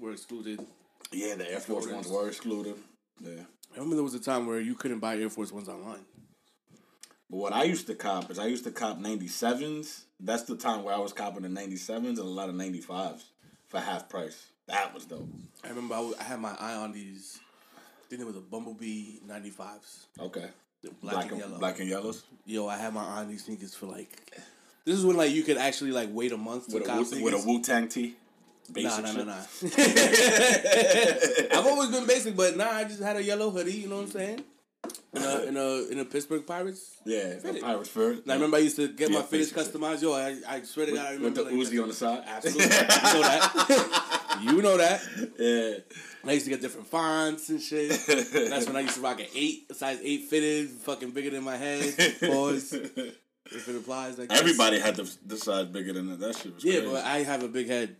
were 0.00 0.10
excluded. 0.12 0.58
yeah, 1.12 1.36
the 1.36 1.48
Air 1.50 1.60
Force 1.60 1.86
ones 1.86 2.08
were 2.08 2.26
excluded. 2.28 2.74
Yeah. 3.20 3.30
I 3.72 3.76
remember 3.76 3.94
there 3.94 4.04
was 4.04 4.14
a 4.14 4.20
time 4.20 4.46
where 4.46 4.60
you 4.60 4.74
couldn't 4.74 4.98
buy 4.98 5.16
Air 5.18 5.30
Force 5.30 5.52
Ones 5.52 5.68
online. 5.68 6.04
But 7.30 7.36
what 7.38 7.52
I 7.52 7.62
used 7.62 7.86
to 7.86 7.94
cop 7.94 8.30
is 8.30 8.38
I 8.38 8.46
used 8.46 8.64
to 8.64 8.70
cop 8.70 8.98
97s. 8.98 10.02
That's 10.20 10.42
the 10.42 10.56
time 10.56 10.82
where 10.84 10.94
I 10.94 10.98
was 10.98 11.12
copping 11.12 11.42
the 11.42 11.48
97s 11.48 12.08
and 12.08 12.18
a 12.18 12.22
lot 12.24 12.48
of 12.48 12.54
95s 12.54 13.22
for 13.68 13.80
half 13.80 14.08
price. 14.08 14.46
That 14.66 14.94
was 14.94 15.04
dope. 15.04 15.28
I 15.62 15.68
remember 15.68 15.94
I 16.18 16.22
had 16.22 16.40
my 16.40 16.54
eye 16.58 16.74
on 16.74 16.92
these. 16.92 17.38
I 17.76 18.08
think 18.08 18.20
it 18.22 18.26
was 18.26 18.36
a 18.36 18.40
Bumblebee 18.40 19.18
95s. 19.26 20.06
Okay. 20.20 20.48
Black, 21.00 21.14
Black 21.14 21.30
and 21.30 21.40
yellow. 21.40 21.58
black 21.58 21.80
and 21.80 21.88
yellows. 21.88 22.24
Yo, 22.44 22.66
I 22.68 22.76
had 22.76 22.92
my 22.92 23.02
eye 23.02 23.20
on 23.20 23.28
these 23.28 23.44
sneakers 23.44 23.74
for 23.74 23.86
like. 23.86 24.10
This 24.84 24.98
is 24.98 25.04
when 25.06 25.16
like 25.16 25.30
you 25.32 25.42
could 25.42 25.56
actually 25.56 25.92
like 25.92 26.10
wait 26.12 26.32
a 26.32 26.36
month 26.36 26.68
to 26.68 26.74
With 26.74 26.84
a, 26.84 26.86
cop 26.86 26.98
Wu- 26.98 27.04
sneakers. 27.06 27.24
with 27.24 27.44
a 27.44 27.46
Wu 27.48 27.62
Tang 27.62 27.88
tee. 27.88 28.16
Nah, 28.68 28.74
Basic 28.74 29.04
nah, 29.04 29.12
nah, 29.12 29.24
nah. 29.24 29.42
I've 31.58 31.66
always 31.66 31.90
been 31.90 32.06
basic, 32.06 32.34
but 32.36 32.56
nah, 32.56 32.70
I 32.70 32.84
just 32.84 33.02
had 33.02 33.16
a 33.16 33.22
yellow 33.22 33.50
hoodie. 33.50 33.72
You 33.72 33.88
know 33.88 33.96
what 33.96 34.04
I'm 34.06 34.10
saying? 34.10 34.44
In 35.14 35.22
a 35.22 35.42
in 35.44 35.56
a 35.56 35.86
in 35.92 35.98
a 36.00 36.04
Pittsburgh 36.04 36.46
Pirates. 36.46 36.96
Yeah, 37.06 37.34
Fitted. 37.38 37.62
a 37.62 37.64
pirate 37.64 37.86
spirit. 37.86 38.22
And 38.24 38.32
I 38.32 38.34
remember 38.34 38.56
I 38.58 38.60
used 38.60 38.76
to 38.76 38.88
get 38.88 39.10
Yeah, 39.10 39.20
my 39.20 39.26
shit. 39.38 39.54
customized. 39.54 40.02
Yo, 40.02 40.12
I, 40.12 40.36
I 40.48 40.62
swear 40.62 40.86
to 40.86 40.92
God, 40.92 41.06
I 41.06 41.12
remember 41.12 41.44
with 41.44 41.50
the 41.52 41.56
like, 41.58 41.68
Uzi 41.68 41.82
on 41.82 41.88
the 41.88 41.94
side. 41.94 42.22
Absolutely, 42.26 42.64
you 42.64 42.70
know 42.70 43.22
that. 43.22 44.10
you 44.42 44.62
know 44.62 44.76
that. 44.76 45.00
yeah. 45.38 46.28
I 46.28 46.32
used 46.32 46.46
to 46.46 46.50
get 46.50 46.60
different 46.62 46.86
fonts 46.86 47.48
and 47.50 47.60
shit. 47.60 47.90
That's 47.90 48.66
when 48.66 48.76
I 48.76 48.80
used 48.80 48.94
to 48.94 49.00
rock 49.00 49.20
an 49.20 49.26
eight, 49.34 49.66
a 49.70 49.74
size 49.74 49.98
eight 50.02 50.24
fitted, 50.24 50.70
fucking 50.70 51.10
bigger 51.10 51.30
than 51.30 51.44
my 51.44 51.56
head. 51.56 51.94
Pause. 52.20 52.72
if 52.72 53.68
it 53.68 53.76
applies, 53.76 54.18
like 54.18 54.32
Everybody 54.32 54.78
had 54.80 54.96
the, 54.96 55.14
the 55.26 55.36
size 55.36 55.66
bigger 55.66 55.92
than 55.92 56.08
that. 56.08 56.20
That 56.20 56.36
shit 56.36 56.54
was 56.54 56.64
Yeah, 56.64 56.78
crazy. 56.80 56.92
but 56.92 57.04
I 57.04 57.18
have 57.24 57.42
a 57.42 57.48
big 57.48 57.68
head 57.68 57.96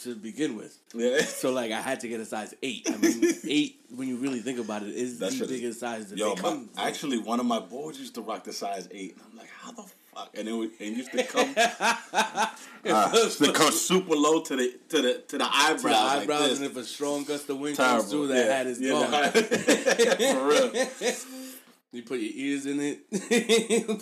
to 0.00 0.14
begin 0.14 0.56
with. 0.56 0.78
yeah. 0.94 1.20
So 1.20 1.52
like 1.52 1.70
I 1.70 1.80
had 1.82 2.00
to 2.00 2.08
get 2.08 2.18
a 2.20 2.24
size 2.24 2.54
eight. 2.62 2.88
I 2.90 2.96
mean 2.96 3.22
eight 3.46 3.80
when 3.94 4.08
you 4.08 4.16
really 4.16 4.40
think 4.40 4.58
about 4.58 4.82
it 4.82 4.94
is 4.94 5.18
That 5.18 5.30
the 5.30 5.36
shit 5.36 5.42
is- 5.42 5.50
biggest 5.60 5.80
size 5.80 6.08
that 6.10 6.18
Yo, 6.18 6.34
they 6.34 6.42
my, 6.42 6.62
actually, 6.78 7.18
one 7.18 7.40
of 7.40 7.46
my 7.46 7.60
boys 7.60 7.98
used 7.98 8.14
to 8.14 8.22
rock 8.22 8.44
the 8.44 8.54
size 8.54 8.88
eight, 8.90 9.12
and 9.16 9.22
I'm 9.30 9.36
like, 9.36 9.50
how 9.50 9.72
the 9.72 9.84
fuck? 10.16 10.36
And 10.36 10.48
it, 10.48 10.52
would, 10.52 10.70
it 10.78 10.92
used 10.92 11.12
to 11.12 11.22
come, 11.24 11.54
uh, 11.56 13.10
used 13.14 13.38
to 13.44 13.52
come 13.52 13.72
super 13.72 14.14
low 14.14 14.42
to 14.42 14.56
the 14.56 14.78
to 14.88 15.02
the 15.02 15.24
to 15.28 15.38
the 15.38 15.48
eyebrows, 15.50 15.82
the 15.82 15.88
eyebrows 15.88 16.40
like 16.40 16.56
and 16.56 16.64
if 16.64 16.76
a 16.76 16.84
strong 16.84 17.24
gust 17.24 17.48
of 17.50 17.58
wind 17.58 17.76
Terrible. 17.76 17.98
comes 17.98 18.10
through, 18.10 18.26
that 18.28 18.46
yeah. 18.46 18.56
hat 18.56 18.66
is 18.66 18.80
yeah, 18.80 18.90
gone. 18.90 19.32
For 20.34 20.48
real, 20.48 21.14
You 21.92 22.02
put 22.02 22.20
your 22.20 22.32
ears 22.34 22.66
in 22.66 22.78
it. 22.80 23.08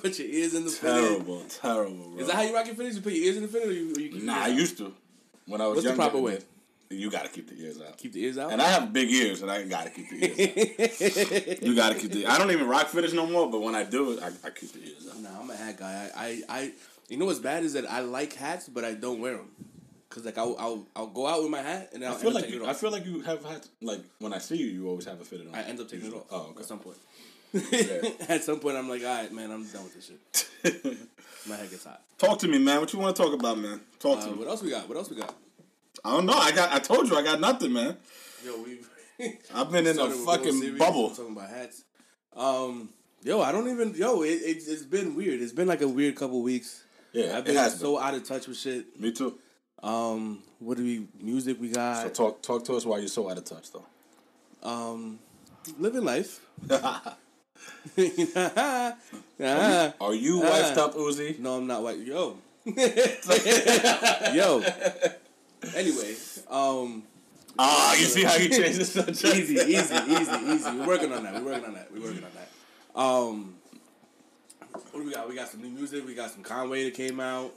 put 0.02 0.18
your 0.18 0.26
ears 0.26 0.54
in 0.54 0.64
the 0.64 0.70
terrible, 0.70 1.44
terrible, 1.48 2.10
bro. 2.10 2.18
Is 2.18 2.26
that 2.26 2.34
how 2.34 2.42
you 2.42 2.54
rock 2.54 2.66
your 2.66 2.74
fitteds? 2.74 2.94
You 2.94 3.02
put 3.02 3.12
your 3.12 3.24
ears 3.24 3.36
in 3.36 3.42
the 3.42 3.48
fitted, 3.48 3.68
or 3.68 3.72
you, 3.72 3.94
or 3.94 4.00
you 4.00 4.08
keep 4.10 4.22
nah, 4.24 4.44
I 4.44 4.48
used 4.48 4.78
to 4.78 4.92
when 5.46 5.60
I 5.60 5.66
was 5.68 5.76
What's 5.76 5.88
the 5.88 5.94
proper 5.94 6.18
way? 6.18 6.40
You 6.90 7.10
gotta 7.10 7.28
keep 7.28 7.48
the 7.48 7.60
ears 7.62 7.80
out. 7.80 7.96
keep 7.98 8.12
the 8.12 8.24
ears 8.24 8.38
out. 8.38 8.52
And 8.52 8.60
I 8.62 8.66
have 8.68 8.92
big 8.92 9.10
ears, 9.10 9.42
and 9.42 9.50
I 9.50 9.62
gotta 9.64 9.90
keep 9.90 10.10
the 10.10 10.16
ears 10.24 11.56
out. 11.56 11.62
You 11.62 11.74
gotta 11.74 11.94
keep 11.96 12.10
the. 12.12 12.26
I 12.26 12.38
don't 12.38 12.50
even 12.50 12.66
rock 12.68 12.88
fitteds 12.88 13.14
no 13.14 13.26
more, 13.26 13.50
but 13.50 13.60
when 13.62 13.74
I 13.74 13.84
do 13.84 14.12
it, 14.12 14.22
I, 14.22 14.28
I 14.46 14.50
keep 14.50 14.72
the 14.72 14.80
ears 14.80 15.08
out. 15.10 15.18
Nah, 15.20 15.40
I'm 15.40 15.50
a 15.50 15.56
hat 15.56 15.76
guy. 15.78 16.10
I, 16.16 16.26
I, 16.26 16.42
I, 16.60 16.72
you 17.08 17.16
know 17.16 17.24
what's 17.26 17.38
bad 17.38 17.64
is 17.64 17.72
that 17.72 17.90
I 17.90 18.00
like 18.00 18.34
hats, 18.34 18.68
but 18.68 18.84
I 18.84 18.94
don't 18.94 19.20
wear 19.20 19.36
them. 19.36 19.50
Cause 20.10 20.24
like 20.24 20.38
I'll, 20.38 20.54
I'll, 20.60 20.86
I'll 20.94 21.06
go 21.08 21.26
out 21.26 21.42
with 21.42 21.50
my 21.50 21.60
hat 21.60 21.90
and 21.92 22.00
then 22.02 22.08
I'll 22.10 22.16
I 22.16 22.20
feel 22.20 22.30
like 22.32 22.48
you, 22.48 22.64
I 22.66 22.72
feel 22.72 22.92
like 22.92 23.04
you 23.04 23.20
have 23.22 23.44
had 23.44 23.66
like 23.82 24.00
when 24.20 24.32
I 24.32 24.38
see 24.38 24.56
you, 24.56 24.66
you 24.66 24.88
always 24.88 25.06
have 25.06 25.20
a 25.20 25.24
fitted 25.24 25.48
on. 25.48 25.54
I 25.56 25.62
end 25.62 25.80
up 25.80 25.88
taking 25.88 26.06
it 26.06 26.14
off. 26.14 26.26
Oh, 26.30 26.46
okay. 26.50 26.60
At 26.60 26.66
some 26.66 26.78
point. 26.78 26.96
At 28.28 28.44
some 28.44 28.60
point, 28.60 28.76
I'm 28.76 28.88
like, 28.88 29.02
all 29.02 29.08
right, 29.08 29.32
man, 29.32 29.50
I'm 29.50 29.64
done 29.66 29.82
with 29.84 29.94
this 29.94 30.06
shit. 30.06 30.98
My 31.48 31.56
head 31.56 31.68
gets 31.68 31.84
hot. 31.84 32.00
talk 32.16 32.38
to 32.40 32.48
me, 32.48 32.58
man. 32.58 32.80
What 32.80 32.92
you 32.92 32.98
want 33.00 33.14
to 33.16 33.22
talk 33.22 33.32
about, 33.32 33.58
man? 33.58 33.80
Talk 33.98 34.18
Uh, 34.18 34.24
to 34.26 34.30
me. 34.30 34.38
what 34.38 34.48
else 34.48 34.62
we 34.62 34.70
got? 34.70 34.88
What 34.88 34.96
else 34.98 35.10
we 35.10 35.16
got? 35.16 35.34
I 36.04 36.10
don't 36.12 36.26
know. 36.26 36.32
I 36.34 36.52
got. 36.52 36.72
I 36.72 36.78
told 36.78 37.08
you 37.08 37.16
I 37.16 37.22
got 37.22 37.40
nothing, 37.40 37.72
man. 37.72 37.96
Yo, 38.44 38.62
we've 38.62 38.88
I've 39.54 39.68
been 39.70 39.86
in 39.86 39.92
a 39.92 39.94
started 39.94 40.16
with 40.18 40.22
a 40.22 40.24
whole 40.30 40.36
fucking 40.36 40.78
bubble. 40.78 41.10
talking 41.10 41.32
about 41.36 41.48
hats. 41.50 41.84
Um, 42.34 42.88
yo, 43.22 43.40
I 43.40 43.52
don't 43.52 43.68
even. 43.70 43.94
Yo, 43.94 44.22
it, 44.22 44.28
it's 44.42 44.66
it's 44.68 44.82
been 44.82 45.14
weird. 45.14 45.40
It's 45.40 45.52
been 45.52 45.68
like 45.68 45.82
a 45.82 45.88
weird 45.88 46.16
couple 46.16 46.42
weeks. 46.42 46.82
Yeah, 47.12 47.32
I've 47.32 47.38
it 47.38 47.44
been 47.46 47.56
has 47.56 47.78
so 47.78 47.98
out 47.98 48.14
of 48.14 48.26
touch 48.26 48.48
with 48.48 48.56
shit. 48.56 48.98
Me 49.00 49.12
too. 49.12 49.38
Um, 49.82 50.42
what 50.58 50.78
do 50.78 50.82
we 50.82 51.06
music 51.20 51.60
we 51.60 51.68
got? 51.68 52.02
So 52.02 52.08
talk 52.08 52.42
talk 52.42 52.64
to 52.64 52.74
us 52.74 52.84
why 52.86 52.98
you're 52.98 53.08
so 53.08 53.30
out 53.30 53.38
of 53.38 53.44
touch, 53.44 53.68
though. 53.70 53.84
um, 54.68 55.18
living 55.78 56.04
life. 56.04 56.40
Are 56.70 57.16
you 60.14 60.42
Ah. 60.42 60.50
wifed 60.50 60.78
up, 60.78 60.94
Uzi? 60.94 61.38
no, 61.38 61.58
I'm 61.58 61.66
not 61.66 61.82
white. 61.82 61.98
Yo, 61.98 62.38
yo. 64.34 64.62
Anyway, 65.74 66.14
um, 66.50 67.02
Ah, 67.58 67.94
you 67.94 68.04
see 68.06 68.24
how 68.24 68.34
you 68.34 68.48
changed 68.58 68.80
the 68.80 68.84
subject? 68.84 69.24
easy, 69.24 69.54
easy, 69.54 69.94
easy, 69.94 70.32
easy. 70.52 70.70
We're 70.76 70.86
working 70.86 71.12
on 71.12 71.22
that. 71.22 71.34
We're 71.34 71.52
working 71.52 71.64
on 71.66 71.74
that. 71.74 71.88
We're 71.92 72.00
working 72.02 72.24
on 72.24 72.30
that. 72.34 73.00
Um, 73.00 73.54
what 74.72 74.92
do 75.00 75.04
we 75.04 75.12
got? 75.12 75.28
We 75.28 75.34
got 75.36 75.48
some 75.48 75.62
new 75.62 75.70
music. 75.70 76.04
We 76.06 76.14
got 76.14 76.30
some 76.30 76.42
Conway 76.42 76.84
that 76.84 76.94
came 76.94 77.20
out. 77.20 77.52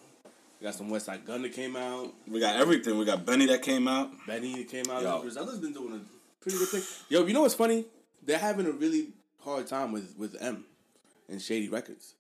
We 0.60 0.66
got 0.66 0.76
some 0.76 0.90
Westside 0.90 1.26
Gunn 1.26 1.42
that 1.44 1.54
came 1.54 1.76
out. 1.76 2.14
We 2.28 2.40
got 2.40 2.56
everything. 2.58 2.98
We 2.98 3.06
got 3.06 3.26
Benny 3.26 3.46
that 3.48 3.62
came 3.64 3.88
out. 3.88 4.12
Benny 4.28 4.56
that 4.56 4.70
came 4.70 4.86
out. 4.90 5.02
Yo. 5.04 5.22
Griselda's 5.22 5.60
been 5.60 5.74
doing 5.74 5.94
a 5.94 6.44
pretty 6.44 6.58
good 6.60 6.68
thing. 6.68 6.84
Yo, 7.10 7.26
you 7.26 7.34
know 7.34 7.42
what's 7.42 7.54
funny? 7.56 7.86
They're 8.24 8.38
having 8.40 8.66
a 8.68 8.72
really 8.72 9.10
hard 9.44 9.68
time 9.68 9.92
with 9.92 10.16
with 10.18 10.36
M 10.42 10.66
and 11.30 11.42
Shady 11.42 11.70
Records. 11.70 12.14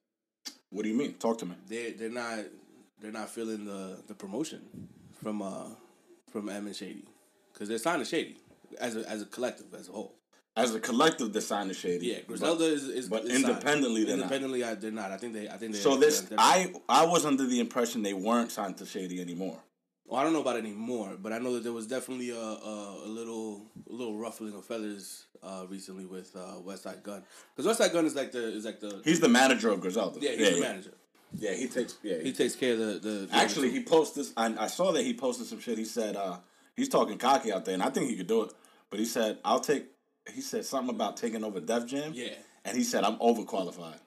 What 0.69 0.83
do 0.83 0.89
you 0.89 0.95
mean? 0.95 1.13
Talk 1.15 1.37
to 1.39 1.45
me. 1.45 1.55
They 1.67 1.91
they're 1.91 2.09
not 2.09 2.39
they're 2.99 3.11
not 3.11 3.29
feeling 3.29 3.65
the 3.65 3.99
the 4.07 4.13
promotion 4.15 4.61
from 5.23 5.41
uh 5.41 5.65
from 6.31 6.49
M 6.49 6.67
and 6.67 6.75
Shady 6.75 7.05
because 7.53 7.69
they're 7.69 7.77
signed 7.77 7.99
to 8.03 8.05
Shady 8.05 8.37
as 8.79 8.95
a 8.95 9.09
as 9.09 9.21
a 9.21 9.25
collective 9.25 9.73
as 9.73 9.89
a 9.89 9.91
whole. 9.91 10.13
As 10.55 10.73
a 10.73 10.79
collective, 10.79 11.33
they're 11.33 11.41
signed 11.43 11.69
to 11.69 11.75
Shady. 11.75 12.07
Yeah, 12.07 12.21
Griselda 12.27 12.63
is, 12.63 12.87
is 12.89 13.07
but 13.07 13.25
is 13.25 13.31
signed. 13.33 13.45
independently, 13.45 14.05
they're 14.05 14.17
not. 14.17 14.23
independently 14.23 14.63
I, 14.63 14.73
they're 14.73 14.89
not. 14.91 15.11
I 15.11 15.17
think 15.17 15.33
they 15.33 15.47
I 15.47 15.55
think 15.57 15.73
they 15.73 15.77
So 15.79 15.97
this, 15.97 16.21
they're- 16.21 16.37
I 16.39 16.73
I 16.89 17.05
was 17.05 17.25
under 17.25 17.45
the 17.45 17.59
impression 17.59 18.01
they 18.01 18.13
weren't 18.13 18.51
signed 18.51 18.77
to 18.77 18.85
Shady 18.85 19.21
anymore. 19.21 19.59
Well, 20.07 20.19
I 20.19 20.23
don't 20.23 20.33
know 20.33 20.41
about 20.41 20.55
anymore, 20.57 21.15
but 21.21 21.31
I 21.33 21.37
know 21.37 21.53
that 21.55 21.63
there 21.63 21.73
was 21.73 21.85
definitely 21.85 22.31
a 22.31 22.39
a, 22.39 23.01
a 23.05 23.07
little 23.07 23.67
a 23.87 23.93
little 23.93 24.17
ruffling 24.17 24.55
of 24.55 24.65
feathers 24.65 25.25
uh, 25.43 25.65
recently 25.69 26.05
with 26.07 26.35
uh, 26.35 26.55
Westside 26.65 27.03
Gunn 27.03 27.23
because 27.55 27.77
Westside 27.77 27.93
Gunn 27.93 28.05
is 28.07 28.15
like 28.15 28.31
the 28.31 28.47
is 28.47 28.65
like 28.65 28.79
the 28.79 29.01
He's 29.05 29.19
the 29.19 29.29
manager 29.29 29.69
of 29.69 29.79
Griselda. 29.81 30.17
yeah 30.19 30.31
he's 30.31 30.39
yeah, 30.39 30.49
the 30.49 30.55
yeah. 30.55 30.61
manager. 30.61 30.93
Yeah, 31.35 31.53
he 31.53 31.67
takes. 31.67 31.97
Yeah, 32.03 32.17
He 32.19 32.31
takes 32.33 32.55
care 32.55 32.73
of 32.73 32.79
the 32.79 32.85
the. 32.85 33.09
the 33.25 33.29
Actually, 33.31 33.71
he 33.71 33.83
posted. 33.83 34.23
this- 34.25 34.33
I, 34.37 34.53
I 34.59 34.67
saw 34.67 34.91
that 34.93 35.03
he 35.03 35.13
posted 35.13 35.47
some 35.47 35.59
shit. 35.59 35.77
He 35.77 35.85
said 35.85 36.15
uh, 36.15 36.37
he's 36.75 36.89
talking 36.89 37.17
cocky 37.17 37.51
out 37.51 37.65
there, 37.65 37.73
and 37.73 37.83
I 37.83 37.89
think 37.89 38.09
he 38.09 38.15
could 38.15 38.27
do 38.27 38.43
it. 38.43 38.51
But 38.89 38.99
he 38.99 39.05
said, 39.05 39.37
"I'll 39.43 39.59
take." 39.59 39.85
He 40.33 40.41
said 40.41 40.65
something 40.65 40.93
about 40.95 41.17
taking 41.17 41.43
over 41.43 41.59
Def 41.59 41.85
Jam. 41.85 42.11
Yeah. 42.13 42.29
and 42.65 42.77
he 42.77 42.83
said, 42.83 43.03
"I'm 43.03 43.17
overqualified." 43.17 43.99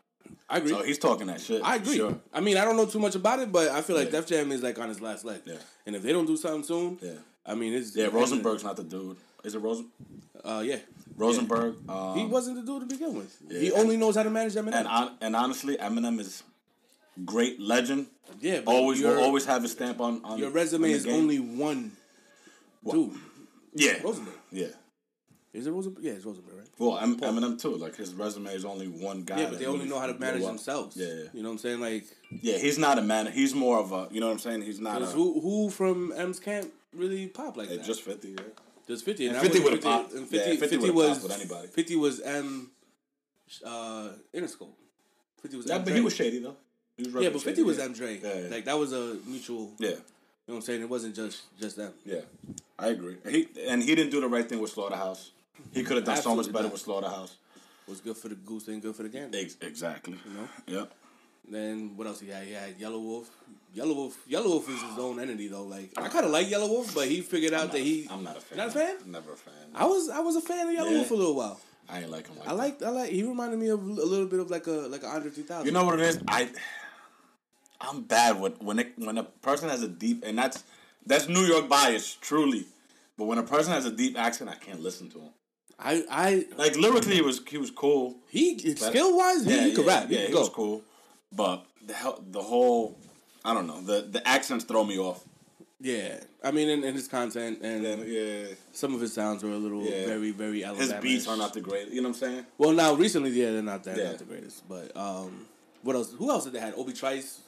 I 0.48 0.58
agree. 0.58 0.70
So 0.70 0.82
he's 0.82 0.98
talking 0.98 1.26
that 1.28 1.40
shit. 1.40 1.62
I 1.64 1.76
agree. 1.76 1.96
Sure. 1.96 2.18
I 2.32 2.40
mean, 2.40 2.56
I 2.56 2.64
don't 2.64 2.76
know 2.76 2.86
too 2.86 2.98
much 2.98 3.14
about 3.14 3.38
it, 3.40 3.50
but 3.52 3.68
I 3.68 3.82
feel 3.82 3.96
like 3.96 4.06
Yeah. 4.06 4.20
Def 4.20 4.26
Jam 4.26 4.50
is 4.52 4.62
like 4.62 4.78
on 4.78 4.88
his 4.88 5.00
last 5.00 5.24
leg. 5.24 5.42
Yeah. 5.44 5.54
And 5.86 5.94
if 5.96 6.02
they 6.02 6.12
don't 6.12 6.26
do 6.26 6.36
something 6.36 6.64
soon, 6.64 6.98
Yeah. 7.00 7.12
I 7.46 7.54
mean, 7.54 7.72
it's 7.74 7.94
Yeah, 7.96 8.08
Rosenberg's 8.12 8.64
not 8.64 8.76
the 8.76 8.84
dude. 8.84 9.16
Is 9.44 9.54
it 9.54 9.58
Rosen? 9.60 9.86
Uh, 10.44 10.62
yeah. 10.64 10.76
Rosenberg. 11.16 11.76
Um, 11.88 12.16
He 12.18 12.24
wasn't 12.26 12.56
the 12.56 12.62
dude 12.62 12.80
to 12.88 12.94
begin 12.94 13.14
with. 13.14 13.36
He 13.50 13.72
only 13.72 13.96
knows 13.96 14.16
how 14.16 14.22
to 14.22 14.30
manage 14.30 14.54
Eminem. 14.54 14.74
and 14.74 14.88
on, 14.88 15.16
and 15.20 15.36
honestly, 15.36 15.76
Eminem 15.76 16.18
is 16.20 16.42
great 17.24 17.60
legend. 17.60 18.06
yeah, 18.40 18.60
but 18.64 18.70
Always 18.72 19.00
will 19.02 19.18
always 19.18 19.44
have 19.46 19.62
his 19.62 19.72
stamp 19.72 20.00
on. 20.00 20.24
on 20.24 20.38
your 20.38 20.50
resume 20.50 20.88
on 20.88 20.94
is 20.94 21.04
game. 21.04 21.14
only 21.14 21.38
one 21.38 21.92
dude. 22.90 23.12
yeah 23.74 24.02
Rosenberg. 24.02 24.34
Yeah. 24.50 24.66
Is 25.52 25.66
it 25.66 25.72
Rosenberg? 25.72 26.04
Yeah, 26.04 26.12
it's 26.12 26.24
Rosenberg, 26.24 26.54
right? 26.58 26.68
Well, 26.78 26.96
em- 26.98 27.18
Eminem 27.18 27.60
too. 27.60 27.74
Like 27.76 27.96
his 27.96 28.14
resume 28.14 28.54
is 28.54 28.64
only 28.64 28.86
one 28.86 29.22
guy. 29.22 29.40
Yeah, 29.40 29.50
but 29.50 29.58
they 29.58 29.66
only 29.66 29.86
know 29.86 29.98
how 29.98 30.06
to 30.06 30.14
manage 30.16 30.44
themselves. 30.44 30.96
Yeah, 30.96 31.06
yeah. 31.08 31.12
You 31.34 31.42
know 31.42 31.48
what 31.48 31.54
I'm 31.54 31.58
saying? 31.58 31.80
Like, 31.80 32.04
Yeah, 32.30 32.56
he's 32.58 32.78
not 32.78 32.98
a 32.98 33.02
man. 33.02 33.26
He's 33.32 33.52
more 33.54 33.80
of 33.80 33.90
a. 33.90 34.06
You 34.12 34.20
know 34.20 34.26
what 34.26 34.34
I'm 34.34 34.38
saying? 34.38 34.62
He's 34.62 34.78
not 34.78 35.02
a. 35.02 35.06
who 35.06 35.40
who 35.40 35.68
from 35.70 36.12
M's 36.16 36.38
camp 36.38 36.70
really 36.94 37.26
pop 37.26 37.56
like 37.56 37.68
that? 37.68 37.82
just 37.84 38.02
fifty. 38.02 38.28
Yeah. 38.28 38.42
Just 38.88 39.04
50. 39.04 39.26
And 39.28 39.36
And 39.36 39.42
50 39.44 39.58
was- 39.58 39.64
would've 39.64 39.84
popped. 39.84 40.12
And 40.14 40.22
Yeah, 40.32 40.38
50, 40.44 40.56
50 40.56 40.76
50 40.78 40.90
was 40.90 41.22
with 41.22 41.32
anybody. 41.32 41.68
50 41.68 41.96
was 41.96 42.20
M 42.20 42.70
uh, 43.64 44.08
Interscope. 44.34 44.72
50 45.42 45.56
was 45.58 45.66
Yeah, 45.66 45.76
M 45.76 45.84
but 45.84 45.92
he 45.94 46.00
was 46.00 46.14
shady 46.14 46.38
though. 46.40 46.56
Yeah, 47.20 47.30
but 47.30 47.42
50 47.42 47.62
was. 47.62 47.78
M 47.78 47.92
Dre. 47.92 48.18
Yeah, 48.22 48.34
yeah. 48.40 48.48
Like 48.48 48.64
that 48.64 48.78
was 48.78 48.92
a 48.92 49.16
mutual. 49.26 49.72
Yeah, 49.78 49.88
You 49.88 49.94
know 49.94 50.00
what 50.46 50.54
I'm 50.56 50.62
saying? 50.62 50.82
It 50.82 50.88
wasn't 50.88 51.14
just 51.14 51.42
just 51.60 51.76
them. 51.76 51.92
yeah, 52.04 52.20
I 52.78 52.88
agree. 52.88 53.16
He 53.28 53.48
and 53.68 53.82
he 53.82 53.94
didn't 53.94 54.10
do 54.10 54.20
the 54.20 54.28
right 54.28 54.48
thing 54.48 54.60
with 54.60 54.70
Slaughterhouse. 54.70 55.30
He 55.72 55.82
could 55.84 55.96
have 55.96 56.06
done 56.06 56.16
so 56.16 56.34
much 56.34 56.46
better 56.52 56.64
not. 56.64 56.72
with 56.72 56.80
Slaughterhouse. 56.80 57.36
Was 57.86 58.00
good 58.00 58.16
for 58.16 58.28
the 58.28 58.36
goose 58.36 58.68
ain't 58.68 58.82
good 58.82 58.94
for 58.94 59.02
the 59.02 59.08
gander. 59.08 59.36
Ex- 59.38 59.56
exactly. 59.60 60.16
You 60.24 60.32
know. 60.36 60.48
Yep. 60.80 60.92
Then 61.50 61.96
what 61.96 62.06
else 62.06 62.20
he 62.20 62.28
had? 62.28 62.44
He 62.44 62.52
had 62.52 62.78
Yelawolf. 62.78 63.26
Yellow 63.74 63.94
Wolf. 63.94 64.18
Yelawolf 64.28 64.68
is 64.68 64.80
his 64.82 64.98
own 64.98 65.20
entity 65.20 65.48
though. 65.48 65.64
Like 65.64 65.90
I 65.96 66.08
kind 66.08 66.24
of 66.24 66.30
like 66.30 66.46
Yelawolf, 66.48 66.94
but 66.94 67.08
he 67.08 67.20
figured 67.20 67.52
out 67.54 67.72
that 67.72 67.80
he. 67.80 68.06
I'm 68.10 68.22
not 68.24 68.36
a 68.36 68.40
fan. 68.40 68.58
Not 68.58 68.68
a 68.68 68.70
fan? 68.70 68.96
I'm 69.04 69.12
never 69.12 69.32
a 69.32 69.36
fan. 69.36 69.54
I 69.74 69.86
was 69.86 70.08
I 70.08 70.20
was 70.20 70.36
a 70.36 70.40
fan 70.40 70.68
of 70.68 70.74
Yellow 70.74 70.88
Yeah. 70.90 70.96
Wolf 70.96 71.08
for 71.08 71.14
a 71.14 71.16
little 71.18 71.34
while. 71.36 71.60
I 71.88 72.00
ain't 72.02 72.10
like 72.10 72.28
him 72.28 72.38
like 72.38 72.48
I 72.48 72.52
like 72.52 72.82
I 72.82 72.88
like 72.90 73.10
he 73.10 73.22
reminded 73.24 73.58
me 73.58 73.68
of 73.68 73.80
a 73.82 73.84
little 73.84 74.26
bit 74.26 74.38
of 74.40 74.50
like 74.50 74.66
a 74.68 74.70
like 74.70 75.02
a 75.02 75.06
Andre 75.08 75.30
3000. 75.30 75.66
You 75.66 75.72
know 75.72 75.84
what 75.84 75.98
it 75.98 76.06
is? 76.06 76.20
I 76.28 76.48
I'm 77.80 78.02
bad 78.02 78.40
with 78.40 78.60
when 78.60 78.78
it 78.78 78.92
when 78.96 79.16
a 79.18 79.24
person 79.24 79.68
has 79.68 79.82
a 79.82 79.88
deep 79.88 80.22
and 80.26 80.36
that's 80.38 80.64
that's 81.06 81.28
New 81.28 81.42
York 81.42 81.68
bias, 81.68 82.16
truly. 82.20 82.66
But 83.16 83.24
when 83.24 83.38
a 83.38 83.42
person 83.42 83.72
has 83.72 83.86
a 83.86 83.90
deep 83.90 84.18
accent, 84.18 84.50
I 84.50 84.54
can't 84.54 84.80
listen 84.80 85.10
to 85.10 85.18
him. 85.18 85.30
I 85.78 86.04
I 86.10 86.46
Like 86.56 86.76
lyrically, 86.76 87.14
he 87.14 87.22
was 87.22 87.40
he 87.48 87.58
was 87.58 87.70
cool. 87.70 88.16
he 88.28 88.58
skill 88.76 89.16
wise 89.16 89.44
he, 89.44 89.58
he 89.70 89.72
could 89.74 89.86
yeah, 89.86 89.92
rap. 90.00 90.08
He 90.08 90.16
Yeah, 90.16 90.26
he 90.26 90.32
go. 90.32 90.40
was 90.40 90.48
cool. 90.50 90.82
But 91.32 91.64
the 91.86 91.94
hell, 91.94 92.22
the 92.30 92.42
whole, 92.42 92.98
I 93.44 93.54
don't 93.54 93.66
know, 93.66 93.80
the 93.80 94.02
the 94.02 94.26
accents 94.28 94.64
throw 94.64 94.84
me 94.84 94.98
off. 94.98 95.24
Yeah, 95.82 96.20
I 96.44 96.50
mean, 96.50 96.68
in, 96.68 96.84
in 96.84 96.94
his 96.94 97.08
content 97.08 97.60
and 97.62 97.82
yeah. 98.06 98.48
some 98.72 98.94
of 98.94 99.00
his 99.00 99.14
sounds 99.14 99.42
were 99.42 99.52
a 99.52 99.56
little 99.56 99.82
Yeah. 99.82 100.04
very, 100.04 100.30
very 100.30 100.58
His 100.60 100.66
Alabama. 100.66 101.00
beats 101.00 101.26
are 101.26 101.38
not 101.38 101.54
the 101.54 101.62
great. 101.62 101.88
You 101.88 102.02
know 102.02 102.10
what 102.10 102.16
I'm 102.16 102.20
saying? 102.20 102.46
Well, 102.58 102.72
now 102.72 102.92
recently, 102.92 103.30
yeah, 103.30 103.52
they're 103.52 103.62
not 103.62 103.84
that 103.84 103.96
Yeah. 103.96 104.10
not 104.10 104.18
the 104.18 104.24
greatest. 104.26 104.68
But 104.68 104.94
um, 104.94 105.46
what 105.82 105.96
else? 105.96 106.12
Who 106.12 106.28
else 106.30 106.44
did 106.44 106.52
they 106.52 106.60
had? 106.60 106.74
Obi 106.74 106.92
Trice. 106.92 107.40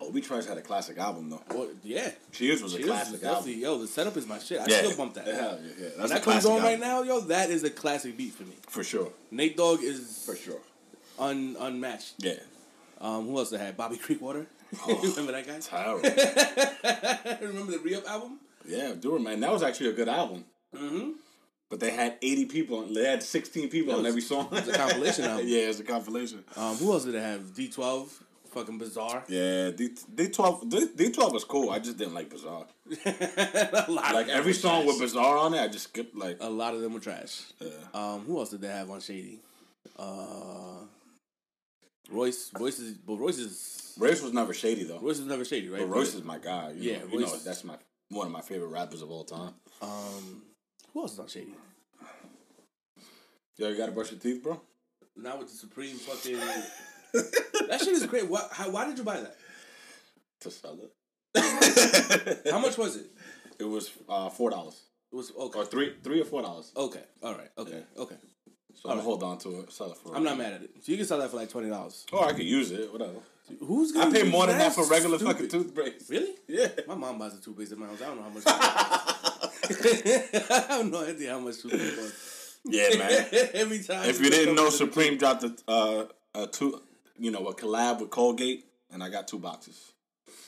Obi 0.00 0.20
Trice 0.20 0.46
had 0.46 0.58
a 0.58 0.62
classic 0.62 0.98
album 0.98 1.30
though. 1.30 1.42
Well, 1.50 1.68
yeah, 1.82 2.10
Cheers 2.32 2.62
was 2.62 2.74
a 2.74 2.78
Cheers 2.78 2.88
is 2.88 2.92
classic 2.92 3.24
album. 3.24 3.50
Yo, 3.52 3.78
the 3.78 3.86
setup 3.86 4.16
is 4.16 4.26
my 4.26 4.38
shit. 4.38 4.60
I 4.60 4.66
Yeah, 4.68 4.78
still 4.78 4.96
bump 4.96 5.14
that. 5.14 5.26
Yeah, 5.26 5.34
yeah, 5.34 5.50
yeah. 5.78 5.84
That's 5.84 5.96
When 5.98 6.04
a 6.04 6.08
that 6.14 6.22
comes 6.22 6.44
on 6.46 6.62
right 6.62 6.78
now, 6.80 7.02
yo, 7.02 7.20
that 7.20 7.50
is 7.50 7.64
a 7.64 7.70
classic 7.70 8.16
beat 8.16 8.32
for 8.34 8.42
me. 8.44 8.56
for 8.68 8.84
sure, 8.84 9.10
Nate 9.30 9.56
Dogg 9.56 9.82
is 9.82 10.22
for 10.26 10.36
sure. 10.36 10.60
un, 11.18 11.56
unmatched. 11.58 12.14
Yeah, 12.18 12.34
Um, 13.00 13.26
who 13.26 13.38
else 13.38 13.50
they 13.50 13.58
had? 13.58 13.76
Bobby 13.76 13.96
Creekwater. 13.96 14.46
Oh. 14.86 15.00
Remember 15.00 15.30
that 15.32 15.46
guy? 15.46 15.60
terrible. 15.60 16.02
Remember 17.48 17.72
the 17.72 17.78
re-up 17.78 18.08
album? 18.10 18.40
yeah, 18.66 18.92
do 18.98 19.14
it, 19.16 19.22
man. 19.22 19.38
That 19.40 19.52
was 19.52 19.62
actually 19.62 19.90
a 19.90 19.92
good 19.92 20.08
album. 20.08 20.44
Mm-hmm. 20.74 21.10
But 21.70 21.80
they 21.80 21.90
had 21.90 22.16
80 22.20 22.44
people. 22.46 22.78
on- 22.80 22.92
They 22.92 23.04
had 23.04 23.22
16 23.22 23.68
people 23.70 23.94
It 23.94 23.98
on 24.00 24.06
every 24.06 24.20
song. 24.20 24.46
it 24.46 24.66
was 24.66 24.68
a 24.68 24.72
compilation 24.72 25.24
album. 25.30 25.46
yeah, 25.48 25.60
it's 25.70 25.78
a 25.80 25.84
compilation. 25.84 26.44
Um, 26.56 26.76
who 26.76 26.92
else 26.92 27.04
did 27.04 27.14
they 27.14 27.20
have? 27.20 27.40
D12. 27.54 28.08
Fucking 28.50 28.78
bizarre. 28.78 29.24
Yeah, 29.28 29.70
D 29.70 29.90
D 30.14 30.28
twelve 30.28 30.68
D 30.68 30.86
D 30.96 31.10
twelve 31.10 31.32
was 31.32 31.44
cool. 31.44 31.70
I 31.70 31.78
just 31.78 31.96
didn't 31.98 32.14
like 32.14 32.30
Bizarre. 32.30 32.66
a 33.04 33.84
lot 33.88 34.14
Like 34.14 34.28
every 34.28 34.52
song 34.54 34.86
with. 34.86 34.98
Bizarre 35.00 35.36
on 35.38 35.52
it, 35.54 35.60
I 35.60 35.68
just 35.68 35.84
skipped 35.88 36.16
like. 36.16 36.38
A 36.40 36.48
lot 36.48 36.74
of 36.74 36.80
them 36.80 36.94
were 36.94 37.00
trash. 37.00 37.42
Yeah. 37.60 37.68
Um, 37.92 38.20
who 38.20 38.38
else 38.38 38.50
did 38.50 38.60
they 38.62 38.68
have 38.68 38.90
on 38.90 39.00
Shady? 39.00 39.40
Uh, 39.98 40.84
Royce. 42.10 42.50
Royce 42.58 42.78
is, 42.78 42.92
but 42.96 43.16
Royce 43.16 43.38
is 43.38 43.94
Royce 43.98 44.22
was 44.22 44.32
never 44.32 44.54
shady 44.54 44.84
though. 44.84 44.98
Royce 45.00 45.18
is 45.18 45.26
never 45.26 45.44
Shady, 45.44 45.68
right? 45.68 45.80
But 45.80 45.88
Royce 45.88 46.14
is 46.14 46.22
my 46.24 46.38
guy. 46.38 46.72
You 46.76 46.92
Yeah, 46.92 46.98
know, 46.98 47.06
you 47.12 47.20
know 47.20 47.36
that's 47.38 47.64
my 47.64 47.74
one 48.10 48.26
of 48.26 48.32
my 48.32 48.40
favorite 48.42 48.68
rappers 48.68 49.02
of 49.02 49.10
all 49.10 49.24
time. 49.24 49.54
Um, 49.82 50.42
who 50.92 51.00
else 51.02 51.14
is 51.14 51.18
on 51.18 51.26
Shady? 51.28 51.54
Yo, 53.56 53.68
you 53.68 53.76
gotta 53.76 53.92
brush 53.92 54.10
your 54.12 54.20
teeth, 54.20 54.42
bro. 54.42 54.60
Now 55.16 55.38
with 55.38 55.48
the 55.50 55.56
Supreme 55.56 55.96
fucking. 55.96 56.38
That 57.68 57.80
shit 57.80 57.88
is 57.94 58.06
great. 58.06 58.28
Why, 58.28 58.46
how, 58.52 58.70
why 58.70 58.86
did 58.86 58.98
you 58.98 59.04
buy 59.04 59.20
that? 59.20 59.36
To 60.40 60.50
sell 60.50 60.78
it. 60.82 60.92
How 62.50 62.58
much 62.58 62.76
was 62.78 62.96
it? 62.96 63.06
It 63.58 63.64
was 63.64 63.90
uh, 64.08 64.28
four 64.30 64.50
dollars 64.50 64.80
It 65.12 65.16
was 65.16 65.32
okay. 65.38 65.58
or 65.58 65.64
three, 65.66 65.94
three 66.02 66.20
or 66.20 66.24
four 66.24 66.42
dollars. 66.42 66.72
Okay. 66.76 67.02
All 67.22 67.34
right. 67.34 67.48
Okay. 67.58 67.82
Okay. 67.98 68.14
So 68.74 68.88
I'm 68.90 68.96
gonna 68.96 69.02
hold 69.02 69.22
on 69.22 69.38
to 69.38 69.60
it, 69.60 69.72
sell 69.72 69.90
it 69.92 69.98
for. 69.98 70.14
I'm 70.14 70.22
not 70.24 70.36
mad 70.38 70.52
at 70.54 70.62
it. 70.62 70.70
So 70.82 70.92
you 70.92 70.98
can 70.98 71.06
sell 71.06 71.18
that 71.18 71.30
for 71.30 71.36
like 71.36 71.50
twenty 71.50 71.68
dollars. 71.70 72.04
Or 72.12 72.26
I 72.26 72.32
could 72.32 72.44
use 72.44 72.70
it, 72.70 72.90
whatever. 72.92 73.18
Who's 73.60 73.92
gonna 73.92 74.10
pay 74.12 74.22
more 74.24 74.46
than 74.46 74.58
that 74.58 74.72
for 74.74 74.86
regular 74.88 75.18
stupid. 75.18 75.32
fucking 75.34 75.48
toothpaste. 75.50 76.10
Really? 76.10 76.34
Yeah. 76.48 76.68
My 76.86 76.94
mom 76.94 77.18
buys 77.18 77.34
a 77.34 77.40
toothpaste 77.40 77.72
at 77.72 77.78
my 77.78 77.86
house. 77.86 78.00
I 78.02 78.06
don't 78.06 78.16
know 78.16 78.22
how 78.22 78.30
much. 78.30 78.42
I 80.50 80.64
have 80.68 80.90
no 80.90 81.04
idea 81.04 81.32
how 81.32 81.40
much 81.40 81.60
toothpaste 81.62 81.96
costs. 81.96 82.58
Yeah, 82.64 82.96
man. 82.98 83.26
Every 83.54 83.82
time. 83.82 84.08
If 84.08 84.20
you 84.20 84.30
didn't 84.30 84.54
know, 84.54 84.70
Supreme 84.70 85.16
dropped 85.16 85.44
a 85.44 85.54
uh, 85.68 86.04
a 86.34 86.46
two, 86.46 86.80
you 87.18 87.30
know, 87.30 87.46
a 87.48 87.54
collab 87.54 88.00
with 88.00 88.10
Colgate, 88.10 88.64
and 88.92 89.02
I 89.02 89.08
got 89.08 89.28
two 89.28 89.38
boxes. 89.38 89.92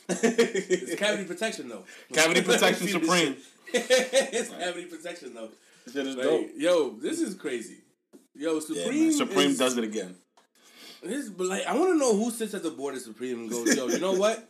it's 0.07 0.95
cavity 0.95 1.25
protection 1.25 1.69
though. 1.69 1.83
Cavity 2.13 2.41
protection 2.41 2.87
Supreme. 2.99 3.35
it's 3.73 4.49
cavity 4.49 4.85
protection 4.85 5.33
though. 5.35 5.49
Shit 5.91 6.07
is 6.07 6.15
Like, 6.15 6.25
dope. 6.25 6.47
yo, 6.57 6.89
this 6.91 7.19
is 7.19 7.35
crazy. 7.35 7.77
Yo, 8.35 8.59
Supreme. 8.59 9.03
man. 9.09 9.13
Supreme 9.13 9.49
is, 9.51 9.57
does 9.59 9.77
it 9.77 9.83
again. 9.83 10.15
This, 11.03 11.29
but 11.29 11.47
like, 11.47 11.65
I 11.65 11.75
want 11.75 11.91
to 11.93 11.97
know 11.97 12.15
who 12.15 12.31
sits 12.31 12.53
at 12.53 12.63
the 12.63 12.71
board 12.71 12.95
of 12.95 13.01
Supreme 13.01 13.39
and 13.41 13.49
goes, 13.49 13.75
"Yo, 13.75 13.87
you 13.87 13.99
know 13.99 14.13
what? 14.13 14.49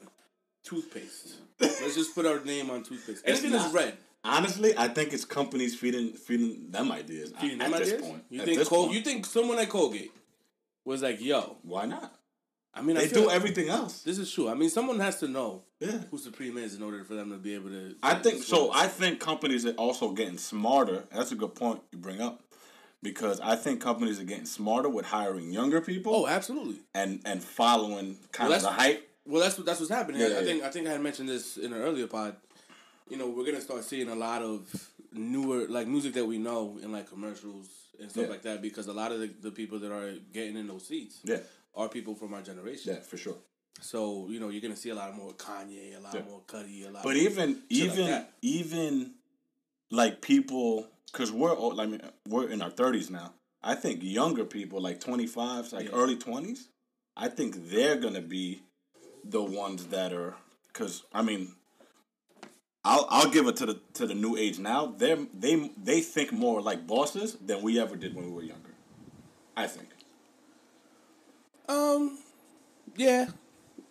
Toothpaste. 0.64 1.36
Let's 1.60 1.96
just 1.96 2.16
put 2.16 2.26
our 2.26 2.40
name 2.44 2.70
on 2.70 2.84
toothpaste. 2.84 3.24
Anything 3.26 3.52
that's 3.52 3.74
red. 3.74 3.98
Honestly, 4.24 4.74
I 4.78 4.88
think 4.90 5.14
it's 5.14 5.26
companies 5.26 5.76
feeding 5.76 6.12
feeding 6.14 6.72
them 6.72 6.92
ideas 6.92 7.32
at, 7.34 7.40
Feeding 7.42 7.62
at 7.62 7.70
them 7.72 7.80
this 7.80 8.02
point. 8.02 8.24
You 8.30 8.40
At 8.42 8.46
think 8.48 8.68
Col- 8.68 8.86
point. 8.86 8.94
you 8.98 9.02
think 9.02 9.26
someone 9.26 9.60
at 9.60 9.70
Colgate 9.70 10.12
was 10.86 11.02
like, 11.02 11.22
"Yo, 11.22 11.58
why 11.64 11.86
not? 11.86 12.14
I 12.74 12.82
mean, 12.82 12.98
I 12.98 13.02
They 13.02 13.08
feel 13.08 13.22
do 13.24 13.28
like- 13.28 13.36
everything 13.36 13.70
else. 13.70 14.04
This 14.04 14.18
is 14.20 14.32
true. 14.32 14.48
I 14.48 14.54
mean, 14.54 14.70
someone 14.70 15.00
has 15.00 15.20
to 15.20 15.28
know 15.28 15.64
Yeah. 15.80 16.04
who 16.12 16.18
Supreme 16.18 16.58
is 16.58 16.76
in 16.76 16.84
order 16.84 17.04
for 17.04 17.16
them 17.16 17.32
to 17.32 17.38
be 17.38 17.56
able 17.56 17.70
to. 17.70 17.96
I 18.04 18.16
think 18.16 18.44
so. 18.44 18.72
I 18.72 18.88
think 18.88 19.20
companies 19.20 19.66
are 19.66 19.72
also 19.74 20.12
getting 20.12 20.38
smarter. 20.38 21.08
That's 21.12 21.32
a 21.32 21.36
good 21.36 21.56
point 21.56 21.82
you 21.92 21.98
bring 21.98 22.22
up, 22.22 22.44
because 23.02 23.40
I 23.40 23.56
think 23.56 23.82
companies 23.82 24.20
are 24.20 24.24
getting 24.24 24.46
smarter 24.46 24.88
with 24.90 25.06
hiring 25.08 25.52
younger 25.52 25.82
people 25.82 26.16
Oh, 26.16 26.28
absolutely. 26.28 26.80
and 26.94 27.22
and 27.26 27.44
following 27.44 28.18
kind 28.32 28.50
Well, 28.50 28.58
of 28.58 28.64
the 28.64 28.72
hype. 28.72 29.06
Well, 29.26 29.42
that's 29.42 29.58
what 29.58 29.66
that's 29.66 29.80
what's 29.80 29.92
happening. 29.92 30.22
Yeah, 30.22 30.28
I, 30.28 30.30
yeah, 30.32 30.40
I 30.40 30.44
think 30.44 30.64
I 30.64 30.70
think 30.70 30.88
I 30.88 30.92
had 30.92 31.02
mentioned 31.02 31.28
this 31.30 31.58
in 31.58 31.74
an 31.74 31.82
earlier 31.82 32.08
pod. 32.08 32.36
You 33.10 33.18
know, 33.18 33.28
we're 33.30 33.46
gonna 33.46 33.62
start 33.62 33.84
seeing 33.84 34.10
a 34.10 34.16
lot 34.16 34.42
of 34.44 34.92
newer 35.12 35.68
like 35.68 35.88
music 35.88 36.14
that 36.14 36.26
we 36.26 36.38
know 36.38 36.78
in 36.84 36.92
like 36.92 37.10
commercials 37.10 37.68
and 38.00 38.10
stuff 38.10 38.26
Yeah. 38.26 38.30
like 38.30 38.42
that 38.44 38.62
because 38.62 38.88
a 38.88 38.94
lot 38.94 39.12
of 39.12 39.20
the, 39.20 39.28
the 39.28 39.52
people 39.52 39.80
that 39.80 39.92
are 39.92 40.14
getting 40.34 40.58
in 40.58 40.68
those 40.68 40.88
seats 40.88 41.20
Yeah, 41.24 41.40
are 41.76 41.90
people 41.90 42.16
from 42.16 42.34
our 42.34 42.42
generation. 42.42 42.94
yeah, 42.96 43.02
for 43.02 43.18
sure. 43.18 43.38
So 43.82 44.28
you 44.30 44.40
know, 44.40 44.50
you're 44.50 44.62
gonna 44.62 44.76
see 44.76 44.90
a 44.90 44.96
lot 44.96 45.16
more 45.16 45.34
Kanye, 45.34 45.98
a 45.98 46.00
lot 46.02 46.14
Yeah. 46.16 46.22
more 46.24 46.42
Cudi, 46.48 46.86
a 46.88 46.92
lot. 46.92 47.04
But 47.04 47.16
more 47.16 47.24
even 47.24 47.62
shit 47.72 47.90
like 47.90 47.98
even 48.00 48.26
even 48.42 49.14
like 49.92 50.22
people, 50.22 50.88
because 51.12 51.32
we're 51.32 51.54
all, 51.54 51.74
like 51.76 51.90
we're 52.28 52.50
in 52.50 52.62
our 52.62 52.70
thirties 52.72 53.10
now. 53.10 53.34
I 53.64 53.76
think 53.76 54.02
younger 54.04 54.46
people, 54.46 54.80
like 54.82 55.00
twenty 55.00 55.28
fives, 55.28 55.74
like 55.74 55.86
Yeah. 55.86 55.96
early 55.96 56.16
twenties, 56.18 56.68
I 57.18 57.28
think 57.30 57.70
they're 57.70 57.98
gonna 57.98 58.22
be 58.22 58.62
the 59.24 59.42
ones 59.44 59.88
that 59.88 60.14
are. 60.14 60.36
Because 60.68 61.04
I 61.14 61.22
mean, 61.22 61.56
I'll 62.86 63.06
I'll 63.10 63.30
give 63.30 63.48
it 63.48 63.58
to 63.58 63.66
the 63.66 63.80
to 63.94 64.08
the 64.08 64.16
new 64.16 64.38
age 64.38 64.58
now. 64.60 64.94
They 64.98 65.16
they 65.38 65.72
they 65.82 66.02
think 66.02 66.32
more 66.32 66.62
like 66.62 66.88
bosses 66.88 67.36
than 67.36 67.62
we 67.62 67.80
ever 67.80 67.96
did 67.96 68.16
when 68.16 68.26
we 68.26 68.32
were 68.32 68.44
younger. 68.44 68.74
I 69.58 69.68
think. 69.68 69.90
Um, 71.68 72.18
yeah, 72.96 73.28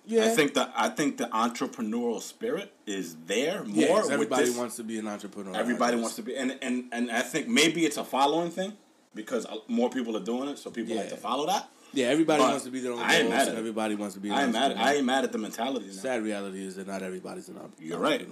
yeah. 0.06 0.24
I 0.24 0.28
think 0.28 0.54
the 0.54 0.70
I 0.74 0.88
think 0.88 1.18
the 1.18 1.26
entrepreneurial 1.26 2.20
spirit 2.22 2.72
is 2.86 3.16
there 3.26 3.62
more. 3.64 3.84
yeah, 3.84 4.02
everybody 4.10 4.46
this- 4.46 4.56
wants 4.56 4.76
to 4.76 4.84
be 4.84 4.98
an 4.98 5.06
entrepreneur. 5.06 5.54
Everybody 5.54 5.96
wants 5.96 6.16
to 6.16 6.22
be, 6.22 6.36
and 6.36 6.58
and 6.62 6.86
and 6.90 7.10
I 7.10 7.20
think 7.20 7.46
maybe 7.46 7.84
it's 7.84 7.98
a 7.98 8.04
following 8.04 8.50
thing 8.50 8.72
because 9.14 9.46
more 9.68 9.90
people 9.90 10.16
are 10.16 10.24
doing 10.24 10.48
it, 10.48 10.58
so 10.58 10.70
people 10.70 10.96
like 10.96 11.10
to 11.10 11.16
follow 11.16 11.46
that. 11.46 11.68
Yeah, 11.92 12.06
everybody 12.06 12.42
But 12.42 12.50
wants 12.50 12.64
to 12.64 12.70
be 12.70 12.80
their 12.80 12.92
own 12.92 12.98
I 12.98 13.16
ain't 13.20 13.30
mad 13.30 13.48
at 13.48 13.54
it. 13.54 13.58
everybody 13.58 13.94
wants 13.94 14.14
to 14.14 14.20
be. 14.20 14.30
I 14.30 14.44
ain't 14.44 14.52
mad. 14.52 14.64
entrepreneur. 14.72 14.88
I 14.90 14.94
ain't 14.96 15.06
mad 15.06 15.24
at 15.24 15.32
the 15.32 15.38
mentality. 15.38 15.86
Now. 15.86 15.92
Sad 15.92 16.22
reality 16.22 16.66
is 16.66 16.76
that 16.76 16.86
not 16.86 17.02
everybody's 17.02 17.48
an 17.48 17.56
entrepreneur. 17.56 17.88
You're 17.88 17.98
right. 17.98 18.28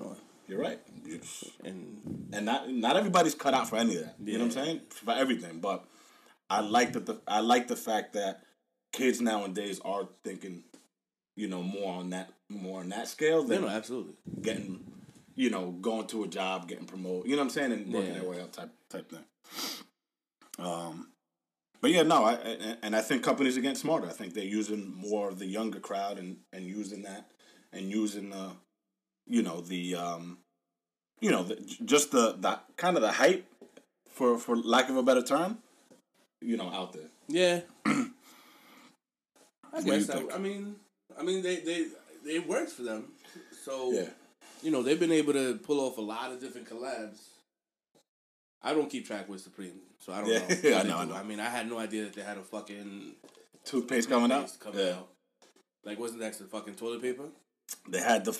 You're 0.48 0.60
right. 0.60 0.80
And 1.64 2.28
and 2.32 2.46
not 2.46 2.70
not 2.70 2.96
everybody's 2.96 3.34
cut 3.34 3.54
out 3.54 3.68
for 3.68 3.76
any 3.76 3.96
of 3.96 4.02
that. 4.04 4.16
You 4.24 4.38
know 4.38 4.44
what 4.46 4.56
I'm 4.56 4.64
saying? 4.64 4.80
For 4.90 5.12
everything, 5.12 5.60
but 5.60 5.84
I 6.48 6.60
like 6.60 6.92
that 6.92 7.06
the 7.06 7.20
I 7.26 7.40
like 7.40 7.68
the 7.68 7.76
fact 7.76 8.12
that 8.14 8.42
kids 8.92 9.20
nowadays 9.20 9.80
are 9.84 10.08
thinking, 10.24 10.64
you 11.36 11.48
know, 11.48 11.62
more 11.62 11.94
on 11.94 12.10
that 12.10 12.30
more 12.48 12.80
on 12.80 12.88
that 12.90 13.08
scale 13.08 13.42
than 13.42 13.62
know, 13.62 13.68
absolutely. 13.68 14.14
getting, 14.40 14.84
you 15.34 15.50
know, 15.50 15.72
going 15.72 16.06
to 16.08 16.24
a 16.24 16.28
job, 16.28 16.68
getting 16.68 16.86
promoted. 16.86 17.28
You 17.28 17.36
know 17.36 17.42
what 17.42 17.46
I'm 17.46 17.50
saying, 17.50 17.72
and 17.72 17.92
working 17.92 18.14
Yeah. 18.14 18.20
their 18.20 18.28
way 18.28 18.40
up 18.40 18.52
type 18.52 18.70
type 18.88 19.10
thing. 19.10 19.24
Um, 20.58 21.08
but 21.80 21.90
yeah, 21.90 22.02
no, 22.02 22.24
I 22.24 22.34
and, 22.34 22.78
and 22.82 22.96
I 22.96 23.00
think 23.02 23.22
companies 23.22 23.56
are 23.56 23.60
getting 23.60 23.76
smarter. 23.76 24.06
I 24.06 24.12
think 24.12 24.34
they're 24.34 24.44
using 24.44 24.94
more 24.96 25.28
of 25.28 25.38
the 25.38 25.46
younger 25.46 25.80
crowd 25.80 26.18
and 26.18 26.38
and 26.52 26.64
using 26.64 27.02
that 27.02 27.30
and 27.72 27.90
using 27.90 28.30
the, 28.30 28.52
you 29.26 29.42
know, 29.42 29.60
the 29.60 29.94
um, 29.96 30.38
you 31.20 31.30
know, 31.30 31.42
the, 31.42 31.56
just 31.84 32.10
the 32.10 32.36
the 32.38 32.58
kind 32.76 32.96
of 32.96 33.02
the 33.02 33.12
hype, 33.12 33.46
for 34.10 34.38
for 34.38 34.56
lack 34.56 34.88
of 34.88 34.96
a 34.96 35.02
better 35.02 35.22
term, 35.22 35.58
you 36.40 36.56
know, 36.56 36.70
out 36.70 36.92
there. 36.92 37.08
Yeah. 37.28 37.60
I 37.86 38.06
What 39.72 39.84
do 39.84 39.92
you 39.92 40.06
guess. 40.06 40.10
I. 40.10 40.34
I 40.34 40.38
mean, 40.38 40.76
I 41.18 41.22
mean, 41.22 41.42
they 41.42 41.56
they 41.56 41.86
it 42.26 42.46
works 42.48 42.72
for 42.72 42.82
them. 42.82 43.12
So 43.64 43.92
Yeah. 43.92 44.08
you 44.62 44.70
know 44.70 44.82
they've 44.82 44.98
been 45.00 45.12
able 45.12 45.32
to 45.34 45.56
pull 45.58 45.80
off 45.80 45.98
a 45.98 46.02
lot 46.02 46.32
of 46.32 46.40
different 46.40 46.68
collabs. 46.68 47.18
I 48.62 48.72
don't 48.74 48.88
keep 48.90 49.06
track 49.06 49.28
with 49.28 49.40
Supreme, 49.40 49.78
so 49.98 50.12
I 50.12 50.20
don't 50.20 50.30
Yeah, 50.30 50.38
know. 50.40 50.46
what 50.48 50.86
I 50.86 50.88
know, 50.88 50.96
I 50.98 51.04
know. 51.04 51.14
I 51.14 51.22
mean, 51.22 51.40
I 51.40 51.48
had 51.48 51.68
no 51.68 51.78
idea 51.78 52.04
that 52.04 52.14
they 52.14 52.22
had 52.22 52.38
a 52.38 52.42
fucking 52.42 53.12
Toothpaste 53.64 54.08
coming 54.08 54.32
out. 54.32 54.56
coming 54.60 54.80
yeah, 54.80 54.92
out. 54.94 55.08
Like, 55.84 55.98
wasn't 56.00 56.20
that 56.20 56.36
the 56.38 56.44
fucking 56.44 56.74
toilet 56.74 57.00
paper? 57.02 57.28
They 57.88 58.00
had 58.00 58.24
the. 58.24 58.32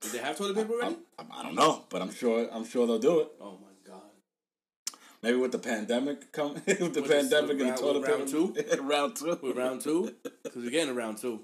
Did 0.00 0.12
they 0.12 0.18
have 0.18 0.36
toilet 0.36 0.56
paper 0.56 0.72
already? 0.72 0.96
I, 1.18 1.24
I 1.40 1.42
don't 1.42 1.54
know, 1.54 1.84
but 1.90 2.02
I'm 2.02 2.12
sure 2.12 2.48
I'm 2.52 2.64
sure 2.64 2.86
they'll 2.86 2.98
do 2.98 3.20
it. 3.20 3.28
Oh 3.40 3.58
my 3.60 3.90
god! 3.92 4.90
Maybe 5.22 5.36
with 5.36 5.52
the 5.52 5.58
pandemic 5.58 6.32
come 6.32 6.54
with 6.66 6.94
the 6.94 7.02
With 7.02 7.10
pandemic 7.10 7.58
with 7.58 7.60
and 7.60 7.68
round- 7.70 7.76
the 7.78 7.82
toilet 7.82 8.00
with 8.00 8.08
round 8.08 8.26
paper. 8.66 8.82
round 8.82 9.16
two. 9.16 9.38
With 9.46 9.56
round 9.56 9.80
two, 9.82 10.14
because 10.42 10.62
we're 10.64 10.70
getting 10.70 10.88
to 10.88 10.94
round 10.94 11.18
two. 11.18 11.40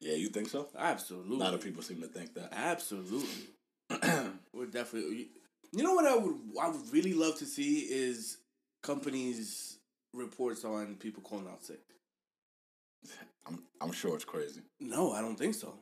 Yeah, 0.00 0.14
you 0.16 0.28
think 0.28 0.48
so? 0.50 0.68
Absolutely. 0.78 1.36
A 1.36 1.38
lot 1.38 1.54
of 1.54 1.62
people 1.62 1.82
seem 1.82 2.00
to 2.02 2.08
think 2.08 2.34
that. 2.34 2.52
Absolutely. 2.52 3.28
We're 4.52 4.66
definitely. 4.66 5.28
You 5.72 5.82
know 5.82 5.94
what 5.94 6.04
I 6.06 6.14
would 6.16 6.36
I 6.60 6.68
would 6.68 6.92
really 6.92 7.14
love 7.14 7.38
to 7.38 7.46
see 7.46 7.80
is 7.80 8.36
companies 8.82 9.78
reports 10.12 10.64
on 10.64 10.96
people 10.96 11.22
calling 11.22 11.46
out 11.48 11.64
sick. 11.64 11.80
I'm 13.46 13.62
I'm 13.80 13.92
sure 13.92 14.14
it's 14.14 14.24
crazy. 14.24 14.60
No, 14.80 15.12
I 15.12 15.20
don't 15.20 15.36
think 15.36 15.54
so. 15.54 15.74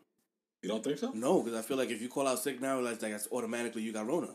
You 0.63 0.69
don't 0.69 0.83
think 0.85 0.99
so? 0.99 1.11
No, 1.13 1.43
because 1.43 1.59
I 1.59 1.63
feel 1.63 1.77
like 1.77 1.91
if 1.91 2.01
you 2.01 2.09
call 2.09 2.27
out 2.29 2.39
sick 2.39 2.61
now, 2.61 2.81
like 2.81 3.01
that's 3.01 3.29
automatically 3.33 3.83
you 3.83 3.93
got 3.93 4.07
Rona. 4.07 4.29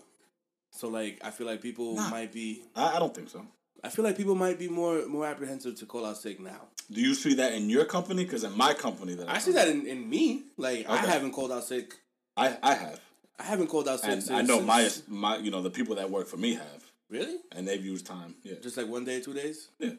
So 0.71 0.89
like 0.89 1.19
I 1.23 1.31
feel 1.31 1.47
like 1.47 1.61
people 1.61 1.95
Nah. 1.95 2.09
might 2.09 2.31
be. 2.33 2.63
I, 2.75 2.95
I 2.97 2.99
don't 2.99 3.13
think 3.15 3.29
so. 3.29 3.45
I 3.83 3.89
feel 3.89 4.03
like 4.03 4.17
people 4.17 4.35
might 4.35 4.59
be 4.59 4.67
more 4.67 5.07
more 5.07 5.25
apprehensive 5.25 5.75
to 5.77 5.85
call 5.85 6.05
out 6.05 6.17
sick 6.17 6.39
now. 6.39 6.67
Do 6.91 6.99
you 7.01 7.13
see 7.13 7.33
that 7.35 7.53
in 7.53 7.69
your 7.69 7.85
company? 7.85 8.23
Because 8.25 8.43
in 8.43 8.55
my 8.57 8.73
company, 8.73 9.13
that 9.15 9.29
I 9.29 9.37
see 9.39 9.51
that 9.53 9.67
in, 9.69 9.87
in 9.87 10.09
me. 10.09 10.43
Like 10.57 10.89
I 10.89 10.97
Okay. 10.97 11.07
haven't 11.11 11.31
called 11.31 11.51
out 11.51 11.63
sick. 11.63 11.93
I 12.35 12.57
I 12.61 12.73
have, 12.73 12.99
I 13.39 13.43
haven't 13.43 13.67
called 13.67 13.87
out 13.87 14.01
sick. 14.01 14.09
and 14.11 14.21
since, 14.23 14.37
I 14.37 14.41
know 14.41 14.61
my 14.61 14.89
my 15.07 15.37
you 15.37 15.49
know 15.51 15.61
the 15.61 15.69
people 15.69 15.95
that 15.95 16.09
work 16.09 16.27
for 16.27 16.37
me 16.37 16.55
have, 16.55 16.83
really 17.09 17.37
and 17.53 17.65
they've 17.67 17.83
used 17.85 18.05
time. 18.05 18.35
Yeah, 18.43 18.55
just 18.61 18.75
like 18.77 18.87
one 18.87 19.05
day, 19.05 19.21
two 19.21 19.33
days. 19.33 19.69
yeah. 19.79 19.91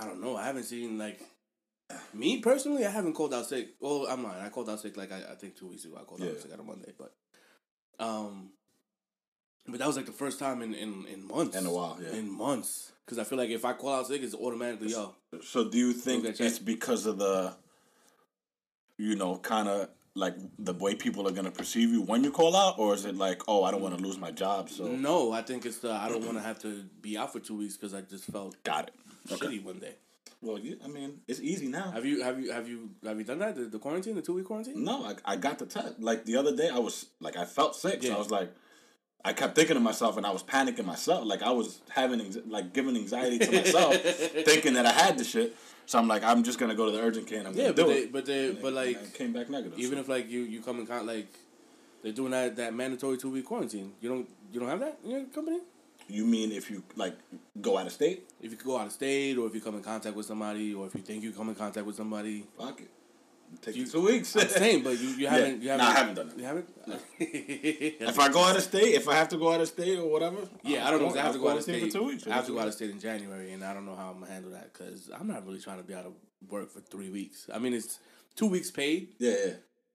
I 0.00 0.06
don't 0.06 0.22
know. 0.22 0.36
I 0.36 0.46
haven't 0.46 0.62
seen 0.64 0.96
like 0.96 1.20
me 2.14 2.40
personally. 2.40 2.84
I 2.86 2.90
haven't 2.90 3.14
called 3.14 3.32
out 3.34 3.46
sick. 3.46 3.68
Well, 3.80 4.06
I'm 4.08 4.22
not. 4.22 4.36
I 4.36 4.48
called 4.48 4.68
out 4.70 4.80
sick 4.80 4.96
like 4.96 5.12
I, 5.12 5.18
I 5.32 5.34
think 5.34 5.56
two 5.56 5.68
weeks 5.68 5.84
ago. 5.84 5.96
I 6.00 6.04
called 6.04 6.20
Yeah. 6.20 6.30
out 6.30 6.40
sick 6.40 6.52
on 6.52 6.60
a 6.60 6.62
Monday, 6.62 6.92
but 6.98 7.12
um, 7.98 8.50
but 9.66 9.78
that 9.78 9.86
was 9.86 9.96
like 9.96 10.06
the 10.06 10.12
first 10.12 10.38
time 10.38 10.62
in 10.62 10.74
in, 10.74 11.06
in 11.06 11.26
months. 11.26 11.56
In 11.56 11.66
a 11.66 11.72
while, 11.72 11.98
yeah. 12.02 12.16
In 12.18 12.30
months, 12.30 12.92
because 13.04 13.18
I 13.18 13.24
feel 13.24 13.38
like 13.38 13.50
if 13.50 13.64
I 13.64 13.72
call 13.74 13.94
out 13.94 14.06
sick, 14.08 14.22
it's 14.22 14.34
automatically 14.34 14.88
yo. 14.90 15.14
So 15.42 15.68
do 15.68 15.78
you 15.78 15.92
think 15.92 16.24
it's 16.24 16.58
because 16.58 17.06
of 17.06 17.18
the, 17.18 17.54
you 18.98 19.14
know, 19.16 19.36
kind 19.38 19.68
of 19.68 19.88
like 20.14 20.34
the 20.58 20.74
way 20.74 20.94
people 20.94 21.26
are 21.26 21.30
gonna 21.32 21.50
perceive 21.50 21.90
you 21.90 22.02
when 22.02 22.22
you 22.24 22.30
call 22.30 22.54
out, 22.56 22.78
or 22.78 22.94
is 22.94 23.04
it 23.04 23.16
like, 23.16 23.40
oh, 23.48 23.64
I 23.64 23.70
don't 23.70 23.80
want 23.80 23.96
to 23.96 24.02
lose 24.02 24.18
my 24.18 24.30
job, 24.30 24.68
so 24.68 24.88
No, 24.88 25.32
I 25.32 25.42
think 25.42 25.64
it's 25.64 25.78
the 25.78 25.92
I 25.92 26.08
don't 26.08 26.24
want 26.24 26.36
to 26.36 26.42
have 26.42 26.58
to 26.62 26.82
be 27.00 27.16
out 27.16 27.32
for 27.32 27.40
two 27.40 27.56
weeks 27.56 27.76
because 27.76 27.94
I 27.94 28.02
just 28.02 28.24
felt 28.24 28.62
got 28.64 28.88
it. 28.88 28.94
Okay. 29.32 29.46
shitty 29.58 29.64
one 29.64 29.78
day. 29.78 29.94
Well, 30.42 30.58
you, 30.58 30.76
I 30.84 30.88
mean, 30.88 31.20
it's 31.28 31.40
easy 31.40 31.68
now. 31.68 31.92
Have 31.92 32.04
you 32.04 32.22
have 32.22 32.40
you 32.40 32.50
have 32.52 32.68
you 32.68 32.90
have 33.04 33.16
you 33.18 33.24
done 33.24 33.38
that 33.38 33.54
the, 33.54 33.62
the 33.66 33.78
quarantine 33.78 34.16
the 34.16 34.22
two 34.22 34.34
week 34.34 34.46
quarantine? 34.46 34.82
No, 34.84 35.04
I, 35.04 35.14
I 35.24 35.36
got 35.36 35.58
the 35.60 35.66
test. 35.66 36.00
Like 36.00 36.24
the 36.24 36.36
other 36.36 36.54
day, 36.54 36.68
I 36.68 36.78
was 36.80 37.06
like, 37.20 37.36
I 37.36 37.44
felt 37.44 37.76
sick. 37.76 38.02
So 38.02 38.12
I 38.14 38.18
was 38.18 38.30
like, 38.30 38.50
I 39.24 39.32
kept 39.34 39.54
thinking 39.54 39.74
to 39.74 39.80
myself, 39.80 40.16
and 40.16 40.26
I 40.26 40.30
was 40.30 40.42
panicking 40.42 40.84
myself. 40.84 41.24
Like 41.24 41.42
I 41.42 41.50
was 41.50 41.80
having 41.90 42.20
like 42.48 42.72
giving 42.72 42.96
anxiety 42.96 43.38
to 43.38 43.52
myself, 43.52 43.94
thinking 44.44 44.74
that 44.74 44.84
I 44.84 44.92
had 44.92 45.16
the 45.16 45.24
shit. 45.24 45.54
So 45.86 45.98
I'm 45.98 46.08
like, 46.08 46.24
I'm 46.24 46.42
just 46.42 46.58
gonna 46.58 46.74
go 46.74 46.86
to 46.86 46.92
the 46.92 47.00
urgent 47.02 47.28
care 47.28 47.38
and 47.38 47.48
I'm 47.48 47.54
Yeah, 47.54 47.70
gonna 47.70 47.74
but 47.74 47.82
do 47.86 47.88
they, 47.88 47.98
it. 48.00 48.12
but 48.12 48.26
they 48.26 48.48
And 48.48 48.62
but 48.62 48.72
like 48.72 48.96
and 48.96 49.14
came 49.14 49.32
back 49.32 49.48
negative. 49.48 49.78
even 49.78 49.94
so. 49.94 50.00
if 50.00 50.08
like 50.08 50.28
you 50.28 50.40
you 50.40 50.60
come 50.60 50.80
in 50.80 50.86
con 50.86 51.06
like 51.06 51.28
they're 52.02 52.12
doing 52.12 52.32
that 52.32 52.56
that 52.56 52.74
mandatory 52.74 53.16
two 53.16 53.30
week 53.30 53.44
quarantine. 53.44 53.92
You 54.00 54.08
don't 54.08 54.28
you 54.52 54.58
don't 54.58 54.68
have 54.68 54.80
that 54.80 54.98
in 55.04 55.10
your 55.12 55.24
company. 55.26 55.60
You 56.16 56.24
mean 56.34 56.52
if 56.52 56.70
you 56.70 56.82
like 56.96 57.16
go 57.60 57.72
out 57.78 57.86
of 57.86 57.92
state, 58.00 58.18
If 58.40 58.50
you 58.52 58.58
go 58.70 58.76
out 58.78 58.86
of 58.86 58.92
state, 58.92 59.34
or 59.38 59.46
if 59.48 59.54
you 59.56 59.60
come 59.66 59.76
in 59.80 59.82
contact 59.92 60.14
with 60.16 60.26
somebody, 60.26 60.68
or 60.74 60.86
if 60.88 60.94
you 60.94 61.00
think 61.08 61.22
you 61.24 61.32
come 61.32 61.48
in 61.48 61.54
contact 61.64 61.86
with 61.86 61.96
somebody. 61.96 62.36
fuck 62.58 62.80
it, 62.80 62.90
take 63.62 63.76
You- 63.76 63.84
you 63.84 63.90
two 63.90 64.04
weeks. 64.10 64.34
I'm 64.36 64.48
saying, 64.48 64.82
but 64.86 64.94
you, 65.02 65.08
you 65.20 65.26
haven't 65.34 65.62
you 65.62 65.68
haven't 65.70 65.86
I 65.86 65.92
haven't 66.00 66.14
done 66.20 66.28
it. 66.30 66.38
You 66.38 66.44
haven't. 66.50 66.68
if 68.10 68.18
I 68.18 68.28
go 68.36 68.40
out 68.48 68.56
of 68.56 68.62
state, 68.62 68.94
if 69.00 69.06
I 69.08 69.14
have 69.20 69.28
to 69.34 69.36
go 69.36 69.52
out 69.52 69.60
of 69.60 69.68
state 69.68 69.98
or 69.98 70.08
whatever, 70.14 70.38
yeah, 70.64 70.86
I 70.86 70.90
don't 70.90 71.00
know. 71.02 71.10
I 71.14 71.16
have 71.18 71.26
I'll 71.26 71.32
to 71.34 71.38
go 71.38 71.48
out 71.48 71.58
of 71.58 71.64
quarantine 71.64 71.74
state. 71.90 71.92
for 71.92 71.98
two 71.98 72.04
weeks. 72.06 72.26
I 72.26 72.34
have 72.34 72.46
to 72.46 72.52
go 72.52 72.60
out 72.60 72.68
of 72.68 72.74
state 72.74 72.90
in 72.90 73.00
January, 73.00 73.52
and 73.52 73.64
I 73.64 73.72
don't 73.74 73.86
know 73.86 73.94
how 73.96 74.10
I'm 74.10 74.20
gonna 74.20 74.32
handle 74.32 74.50
that 74.52 74.72
because 74.72 75.10
I'm 75.18 75.26
not 75.28 75.46
really 75.46 75.60
trying 75.60 75.78
to 75.78 75.84
be 75.84 75.94
out 75.94 76.06
of 76.06 76.14
work 76.48 76.70
for 76.70 76.80
three 76.80 77.10
weeks. 77.10 77.48
I 77.54 77.58
mean, 77.58 77.72
it's 77.74 77.98
two 78.36 78.46
weeks 78.46 78.70
paid. 78.70 79.08
Yeah, 79.18 79.34
yeah. 79.46 79.52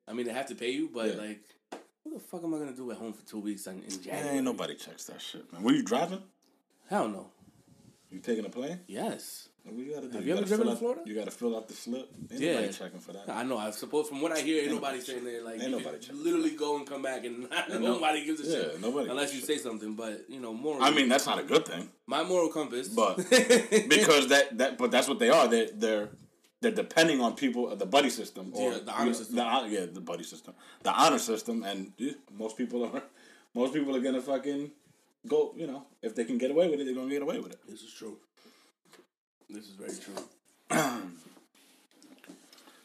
I 0.07 0.13
mean, 0.13 0.25
they 0.25 0.33
have 0.33 0.47
to 0.47 0.55
pay 0.55 0.71
you, 0.71 0.89
but 0.93 1.07
Yeah. 1.15 1.21
like, 1.21 1.41
what 2.09 2.21
the 2.21 2.27
fuck 2.27 2.43
am 2.43 2.53
I 2.53 2.57
gonna 2.59 2.73
do 2.73 2.91
at 2.91 2.97
home 2.97 3.13
for 3.13 3.25
two 3.27 3.39
weeks 3.39 3.67
in, 3.67 3.83
in 3.83 4.01
January? 4.01 4.35
Ain't 4.37 4.45
nobody 4.45 4.75
checks 4.75 5.05
that 5.05 5.21
shit, 5.21 5.51
man. 5.51 5.63
Were 5.63 5.73
you 5.73 5.83
driving? 5.83 6.21
Hell 6.89 7.07
no. 7.09 7.27
You 8.09 8.19
taking 8.19 8.45
a 8.45 8.49
plane? 8.49 8.79
Yes. 8.87 9.49
You 9.69 9.93
gotta 9.93 10.07
do? 10.07 10.13
Have 10.17 10.25
you 10.25 10.31
ever 10.31 10.41
gotta 10.43 10.55
driven 10.55 10.77
fill 10.77 10.91
out- 10.91 11.07
You 11.07 11.13
gotta 11.15 11.31
fill 11.31 11.57
out 11.57 11.67
the 11.67 11.73
slip. 11.73 12.09
Ain't 12.31 12.39
Yeah. 12.39 12.53
nobody 12.53 12.71
checking 12.73 12.99
for 13.01 13.11
that. 13.11 13.27
I 13.27 13.43
know. 13.43 13.57
I 13.57 13.71
suppose 13.71 14.07
from 14.07 14.21
what 14.21 14.31
I 14.31 14.39
hear, 14.39 14.59
ain't, 14.61 14.71
Ain't 14.71 14.75
nobody 14.81 15.01
saying 15.01 15.25
there 15.25 15.43
like 15.43 15.55
Ain't 15.55 15.63
you 15.63 15.69
nobody 15.71 15.99
checking. 15.99 16.23
literally 16.23 16.51
go 16.51 16.77
and 16.77 16.87
come 16.87 17.01
back 17.01 17.25
and 17.25 17.49
no- 17.69 17.79
nobody 17.79 18.23
gives 18.23 18.39
a 18.39 18.49
Yeah, 18.49 18.61
shit. 18.71 18.79
nobody 18.81 19.09
unless 19.09 19.33
you 19.35 19.41
a 19.41 19.45
say 19.45 19.57
something. 19.57 19.93
But 19.95 20.29
you 20.29 20.39
know, 20.39 20.53
moral. 20.53 20.81
I 20.81 20.91
mean, 20.91 21.09
that's 21.09 21.25
not 21.25 21.39
a 21.39 21.43
good 21.43 21.65
thing, 21.65 21.89
my 22.05 22.23
moral 22.23 22.47
compass. 22.47 22.87
but 22.87 23.17
because 23.89 24.29
that 24.29 24.57
that 24.57 24.77
but 24.77 24.89
that's 24.89 25.09
what 25.09 25.19
they 25.19 25.29
are. 25.29 25.49
They 25.49 25.69
they're 25.73 26.09
they're 26.61 26.71
depending 26.71 27.21
on 27.21 27.35
people, 27.35 27.75
the 27.75 27.85
buddy 27.85 28.09
system, 28.09 28.51
or 28.53 28.71
Yeah, 28.71 28.79
the 28.83 28.91
honor 28.91 29.03
you 29.03 29.11
know, 29.11 29.17
system. 29.17 29.35
The, 29.35 29.67
yeah, 29.69 29.85
the 29.91 30.01
buddy 30.01 30.23
system, 30.23 30.53
the 30.83 30.91
honor 30.91 31.19
system, 31.19 31.63
and 31.63 31.91
yeah, 31.97 32.13
most 32.35 32.57
people 32.57 32.83
are 32.85 33.03
most 33.53 33.73
people 33.73 33.95
are 33.95 34.01
gonna 34.01 34.21
fucking 34.21 34.71
go. 35.27 35.53
You 35.55 35.67
know, 35.67 35.85
if 36.01 36.15
they 36.15 36.25
can 36.25 36.37
get 36.37 36.51
away 36.51 36.69
with 36.69 36.79
it, 36.79 36.85
they're 36.85 36.95
gonna 36.95 37.09
get 37.09 37.21
away 37.21 37.39
with 37.39 37.51
it. 37.51 37.59
this 37.67 37.81
is 37.81 37.93
true. 37.93 38.17
This 39.49 39.65
is 39.65 39.75
very 39.75 39.93
true. 39.93 40.15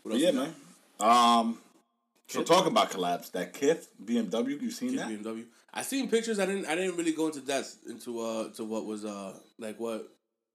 what 0.03 0.13
else 0.13 0.21
yeah, 0.21 0.31
man. 0.31 0.55
Um, 1.01 1.59
so 2.29 2.43
talking 2.43 2.71
about 2.71 2.91
collabs, 2.91 3.33
that 3.33 3.53
Kith 3.53 3.89
BMW, 4.03 4.61
you 4.61 4.71
seen 4.71 4.91
Kid 4.91 4.99
that? 4.99 5.09
BMW. 5.09 5.45
I 5.75 5.83
seen 5.83 6.09
pictures. 6.11 6.39
I 6.39 6.47
didn't. 6.47 6.67
I 6.67 6.75
didn't 6.75 6.97
really 6.97 7.13
go 7.13 7.27
into 7.27 7.41
depth 7.41 7.79
into 7.89 8.21
uh 8.21 8.51
to 8.53 8.65
what 8.65 8.85
was 8.85 9.05
uh 9.07 9.35
like 9.59 9.81
what 9.81 10.09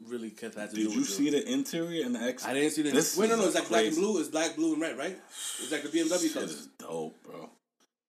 really 0.05 0.29
Kith 0.29 0.55
had 0.55 0.69
to 0.71 0.75
do. 0.75 0.87
Did 0.87 0.93
you 0.95 1.03
see 1.03 1.29
the 1.29 1.47
interior 1.51 2.05
and 2.05 2.15
the 2.15 2.19
X? 2.21 2.45
I 2.45 2.53
didn't 2.53 2.71
see 2.71 2.81
the. 2.83 2.91
This 2.91 3.17
Wait, 3.17 3.29
no, 3.29 3.35
no. 3.37 3.45
It's 3.45 3.55
like 3.55 3.69
black 3.69 3.85
and 3.85 3.95
blue. 3.95 4.19
It's 4.19 4.29
black, 4.29 4.55
blue, 4.55 4.73
and 4.73 4.81
red, 4.81 4.97
right? 4.97 5.17
It's 5.61 5.71
like 5.71 5.83
the 5.83 5.89
BMW 5.89 6.21
Shit 6.21 6.33
colors. 6.33 6.51
is 6.51 6.67
dope, 6.77 7.21
bro. 7.23 7.49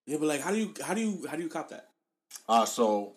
Yeah, 0.07 0.17
but 0.19 0.27
like, 0.27 0.41
how 0.41 0.51
do 0.51 0.59
you 0.59 0.75
how 0.85 0.95
do 0.95 1.01
you 1.01 1.27
how 1.29 1.37
do 1.37 1.43
you 1.43 1.49
cop 1.49 1.69
that? 1.71 1.89
Uh 2.49 2.65
so 2.65 3.15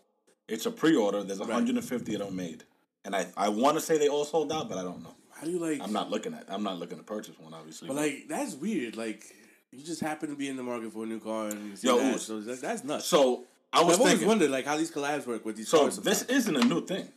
it's 0.47 0.65
a 0.65 0.71
pre-order. 0.71 1.23
There's 1.23 1.39
150 1.39 2.13
of 2.15 2.19
them 2.19 2.35
made, 2.35 2.63
and 3.05 3.15
I 3.15 3.27
I 3.37 3.49
want 3.49 3.77
to 3.77 3.81
say 3.81 3.97
they 3.97 4.09
all 4.09 4.25
sold 4.25 4.51
out, 4.51 4.67
but 4.69 4.77
I 4.77 4.83
don't 4.83 5.01
know. 5.03 5.15
How 5.31 5.45
do 5.45 5.51
you 5.51 5.59
like? 5.59 5.81
I'm 5.81 5.93
not 5.93 6.09
looking 6.11 6.33
at. 6.33 6.45
I'm 6.49 6.63
not 6.63 6.77
looking 6.77 6.97
to 6.97 7.03
purchase 7.03 7.39
one, 7.39 7.53
obviously. 7.53 7.87
But 7.87 7.97
like, 7.97 8.25
that's 8.29 8.53
weird. 8.53 8.95
Like, 8.95 9.23
you 9.71 9.83
just 9.83 10.01
happen 10.01 10.29
to 10.29 10.35
be 10.35 10.49
in 10.49 10.55
the 10.57 10.63
market 10.63 10.93
for 10.93 11.03
a 11.03 11.07
new 11.07 11.19
car 11.19 11.47
and 11.47 11.69
you 11.69 11.75
see 11.75 11.87
Yo, 11.87 11.97
that. 11.97 12.19
So 12.19 12.41
that, 12.41 12.61
that's 12.61 12.83
nuts. 12.83 13.05
so 13.05 13.45
I 13.73 13.81
was 13.81 13.95
I've 13.95 14.01
always 14.01 14.11
thinking. 14.13 14.27
wondered 14.27 14.51
like 14.51 14.65
how 14.65 14.77
these 14.77 14.91
collabs 14.91 15.25
work 15.25 15.43
with 15.45 15.55
these. 15.55 15.69
So 15.69 15.79
cars 15.79 15.97
this 15.97 16.23
isn't 16.23 16.55
a 16.55 16.63
new 16.63 16.85
thing. 16.85 17.07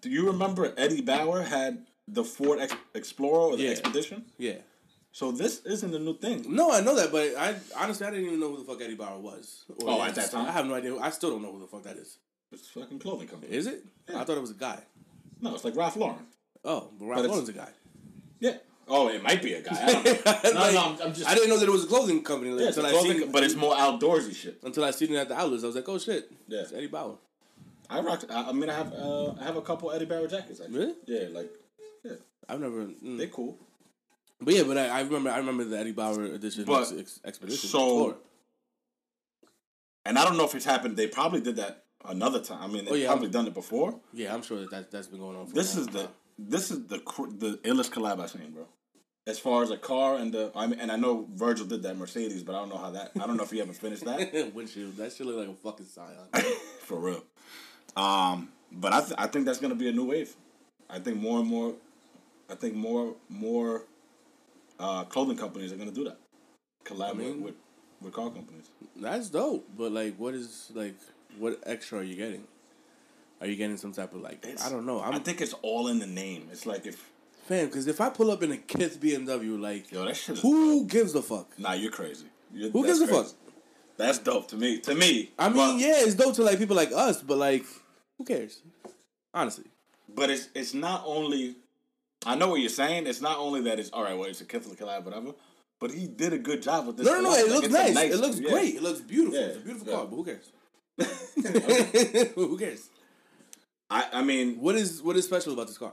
Do 0.00 0.10
you 0.10 0.26
remember 0.26 0.72
Eddie 0.76 1.00
Bauer 1.02 1.42
had 1.42 1.86
the 2.08 2.24
Ford 2.24 2.58
Ex- 2.60 2.74
Explorer 2.94 3.52
or 3.52 3.56
the 3.56 3.64
Yeah. 3.64 3.70
Expedition? 3.70 4.24
yeah. 4.38 4.56
So 5.12 5.32
this 5.32 5.64
isn't 5.66 5.92
a 5.92 5.98
new 5.98 6.16
thing. 6.16 6.44
No, 6.54 6.70
I 6.70 6.80
know 6.82 6.94
that, 6.94 7.10
but 7.10 7.34
I 7.36 7.56
honestly 7.76 8.06
I 8.06 8.10
didn't 8.10 8.26
even 8.26 8.38
know 8.38 8.50
who 8.50 8.58
the 8.58 8.64
fuck 8.64 8.80
Eddie 8.80 8.94
Bauer 8.94 9.18
was. 9.18 9.64
Or 9.82 9.90
Oh, 9.90 10.02
at 10.02 10.14
that 10.14 10.30
time? 10.30 10.46
I 10.46 10.52
have 10.52 10.66
no 10.66 10.74
idea. 10.74 10.96
I 10.98 11.10
still 11.10 11.30
don't 11.30 11.42
know 11.42 11.50
who 11.52 11.58
the 11.58 11.66
fuck 11.66 11.82
that 11.82 11.96
is. 11.96 12.18
It's 12.52 12.68
a 12.76 12.80
fucking 12.80 13.00
clothing 13.00 13.26
company. 13.26 13.52
Is 13.52 13.66
it? 13.66 13.84
I 14.08 14.22
thought 14.24 14.36
it 14.36 14.40
was 14.40 14.52
a 14.52 14.54
guy. 14.54 14.80
No, 15.40 15.52
it's 15.54 15.64
like 15.64 15.74
Ralph 15.74 15.96
Lauren. 15.96 16.26
Oh, 16.64 16.90
but 16.98 17.06
Ralph 17.06 17.22
But 17.22 17.30
Lauren's 17.30 17.48
a 17.48 17.52
guy. 17.54 17.70
Yeah. 18.38 18.58
Oh, 18.86 19.08
it 19.08 19.22
might 19.22 19.42
be 19.42 19.54
a 19.54 19.62
guy. 19.62 19.76
I 19.80 19.92
don't 19.92 20.04
know. 20.04 20.12
no, 20.54 20.60
Like, 20.60 20.74
no, 20.74 20.80
I'm, 20.80 21.02
I'm 21.08 21.14
just. 21.14 21.26
I 21.28 21.34
didn't 21.34 21.48
know 21.50 21.58
that 21.58 21.68
it 21.68 21.72
was 21.72 21.84
a 21.84 21.86
clothing 21.88 22.22
company 22.22 22.50
yeah, 22.60 22.68
it's 22.68 22.76
a 22.76 22.80
until 22.80 22.86
I 22.86 22.90
clothing, 23.00 23.20
seen. 23.22 23.32
but 23.32 23.42
it's 23.44 23.54
more 23.56 23.74
outdoorsy 23.74 24.34
shit. 24.34 24.58
until 24.62 24.84
I 24.84 24.90
seen 24.92 25.12
it 25.12 25.16
at 25.16 25.28
the 25.28 25.36
outlets. 25.38 25.62
I 25.64 25.66
was 25.68 25.76
like, 25.76 25.88
oh 25.88 25.98
shit, 25.98 26.30
Yeah. 26.48 26.60
it's 26.60 26.72
Eddie 26.72 26.86
Bauer. 26.88 27.16
I 27.90 28.00
rock. 28.00 28.24
I, 28.30 28.50
I 28.50 28.52
mean, 28.52 28.70
I 28.70 28.74
have. 28.74 28.92
Uh, 28.92 29.32
I 29.32 29.44
have 29.44 29.56
a 29.56 29.62
couple 29.62 29.90
Eddie 29.90 30.04
Bauer 30.06 30.28
jackets. 30.28 30.60
Actually. 30.60 30.78
Really? 30.78 30.94
Yeah, 31.06 31.28
like 31.32 31.50
yeah, 32.04 32.12
I've 32.48 32.60
never. 32.60 32.86
mm. 32.86 33.18
they 33.18 33.26
cool. 33.26 33.58
But 34.40 34.54
yeah, 34.54 34.62
but 34.62 34.78
I, 34.78 34.86
I 34.88 35.00
remember 35.02 35.30
I 35.30 35.38
remember 35.38 35.64
the 35.64 35.78
Eddie 35.78 35.92
Bauer 35.92 36.22
edition 36.24 36.64
But, 36.64 36.82
ex, 36.82 36.92
ex, 36.98 37.20
expedition. 37.24 37.68
so-. 37.68 38.16
And 40.06 40.18
I 40.18 40.24
don't 40.24 40.36
know 40.38 40.44
if 40.44 40.54
it's 40.54 40.64
happened. 40.64 40.96
They 40.96 41.08
probably 41.08 41.40
did 41.42 41.56
that 41.56 41.84
another 42.06 42.40
time. 42.40 42.62
I 42.62 42.66
mean, 42.68 42.84
they've 42.84 42.92
Oh, 42.92 42.96
yeah. 42.96 43.06
probably 43.08 43.28
done 43.28 43.46
it 43.46 43.54
before. 43.54 44.00
yeah, 44.14 44.32
I'm 44.34 44.42
sure 44.42 44.58
that, 44.60 44.70
that 44.70 44.90
that's 44.90 45.08
been 45.08 45.20
going 45.20 45.36
on. 45.36 45.46
For 45.46 45.54
This 45.54 45.76
is 45.76 45.86
the 45.88 46.08
this 46.38 46.70
is 46.70 46.86
the 46.86 46.96
the 47.38 47.58
illest 47.64 47.90
collab 47.90 48.20
I've 48.20 48.30
seen, 48.30 48.50
bro. 48.52 48.66
As 49.26 49.38
far 49.38 49.62
as 49.62 49.70
a 49.70 49.76
car 49.76 50.16
and 50.16 50.32
the, 50.32 50.50
I 50.56 50.66
mean, 50.66 50.80
and 50.80 50.90
I 50.90 50.96
know 50.96 51.28
Virgil 51.34 51.66
did 51.66 51.82
that 51.82 51.96
Mercedes, 51.98 52.42
but 52.42 52.54
I 52.54 52.60
don't 52.60 52.70
know 52.70 52.78
how 52.78 52.90
that. 52.92 53.10
I 53.20 53.26
don't 53.26 53.36
know 53.36 53.42
if 53.44 53.50
he 53.50 53.60
ever 53.60 53.74
finished 53.74 54.04
that 54.06 54.50
windshield. 54.54 54.96
That 54.96 55.12
shit 55.12 55.26
look 55.26 55.36
like 55.36 55.48
a 55.48 55.52
fucking 55.60 55.86
scion. 55.86 56.16
for 56.80 56.98
real. 56.98 57.22
Um, 57.96 58.48
but 58.72 58.92
I 58.92 59.00
th- 59.00 59.14
I 59.18 59.26
think 59.26 59.46
that's 59.46 59.58
gonna 59.58 59.74
be 59.74 59.88
a 59.88 59.92
new 59.92 60.06
wave. 60.06 60.34
I 60.88 60.98
think 60.98 61.18
more 61.18 61.40
and 61.40 61.48
more, 61.48 61.74
I 62.48 62.54
think 62.54 62.74
more 62.74 63.14
more, 63.28 63.84
uh, 64.78 65.04
clothing 65.04 65.36
companies 65.36 65.72
are 65.72 65.76
gonna 65.76 65.90
do 65.90 66.04
that. 66.04 66.18
Collaborate 66.84 67.34
mean- 67.34 67.42
with 67.42 67.54
with 68.00 68.12
car 68.12 68.30
companies. 68.30 68.70
That's 68.96 69.28
dope. 69.28 69.68
But 69.76 69.92
like, 69.92 70.16
what 70.16 70.34
is 70.34 70.70
like, 70.74 70.96
what 71.38 71.60
extra 71.66 72.00
are 72.00 72.02
you 72.02 72.16
getting? 72.16 72.46
Are 73.40 73.46
you 73.46 73.56
getting 73.56 73.76
some 73.76 73.92
type 73.92 74.12
of 74.14 74.20
like? 74.20 74.44
I 74.62 74.68
don't 74.68 74.84
know. 74.86 75.00
I'm 75.00 75.14
I 75.14 75.18
think 75.18 75.40
it's 75.40 75.54
all 75.62 75.88
in 75.88 75.98
the 75.98 76.06
name. 76.06 76.48
It's 76.52 76.66
like 76.66 76.86
if 76.86 77.10
fan 77.46 77.66
because 77.66 77.86
if 77.86 78.00
I 78.00 78.10
pull 78.10 78.30
up 78.30 78.42
in 78.42 78.52
a 78.52 78.56
kid's 78.56 78.96
BMW, 78.96 79.60
like, 79.60 79.90
yo 79.90 80.04
that 80.04 80.16
shit 80.16 80.38
who 80.38 80.86
gives 80.86 81.14
a 81.14 81.22
fuck? 81.22 81.58
Nah, 81.58 81.72
you're 81.72 81.90
crazy. 81.90 82.26
You're, 82.52 82.70
Who 82.70 82.84
gives 82.84 83.00
a 83.00 83.06
fuck? 83.06 83.28
That's 84.00 84.18
dope 84.18 84.48
to 84.48 84.56
me. 84.56 84.78
To 84.80 84.94
me, 84.94 85.30
I 85.38 85.48
mean, 85.50 85.78
yeah, 85.78 85.96
it's 86.06 86.14
dope 86.14 86.34
to 86.36 86.42
like 86.42 86.58
people 86.58 86.76
like 86.76 86.90
us, 86.92 87.22
but 87.22 87.36
like, 87.38 87.64
who 88.16 88.24
cares? 88.24 88.62
Honestly, 89.34 89.64
but 90.08 90.30
it's 90.30 90.48
it's 90.54 90.74
not 90.74 91.02
only. 91.06 91.56
I 92.26 92.34
know 92.34 92.48
what 92.48 92.60
you're 92.60 92.68
saying. 92.68 93.06
It's 93.06 93.20
not 93.20 93.38
only 93.38 93.60
that 93.62 93.78
it's 93.78 93.90
all 93.90 94.02
right. 94.02 94.16
Well, 94.16 94.28
it's 94.28 94.40
a 94.40 94.44
Kifla 94.44 94.76
collab, 94.76 95.04
whatever. 95.04 95.32
But 95.80 95.90
he 95.92 96.06
did 96.06 96.32
a 96.34 96.38
good 96.38 96.62
job 96.62 96.86
with 96.86 96.96
this. 96.98 97.06
no, 97.06 97.14
no, 97.14 97.22
no. 97.22 97.32
It 97.34 97.44
Like, 97.44 97.54
looks 97.62 97.66
a 97.68 97.70
nice. 97.94 98.14
It 98.14 98.20
looks 98.20 98.38
yeah. 98.40 98.50
great. 98.50 98.74
It 98.74 98.82
looks 98.82 99.00
beautiful. 99.00 99.38
Yeah, 99.40 99.46
It's 99.46 99.56
a 99.56 99.60
beautiful 99.60 99.88
yeah. 99.88 99.94
car, 99.96 100.06
but 100.06 100.16
who 100.16 100.24
cares? 100.24 100.52
who 102.34 102.58
cares? 102.58 102.88
I 103.88 104.06
I 104.14 104.22
mean, 104.22 104.60
What 104.60 104.74
is 104.76 105.02
what 105.02 105.16
is 105.16 105.24
special 105.24 105.52
about 105.54 105.66
this 105.68 105.78
car? 105.78 105.92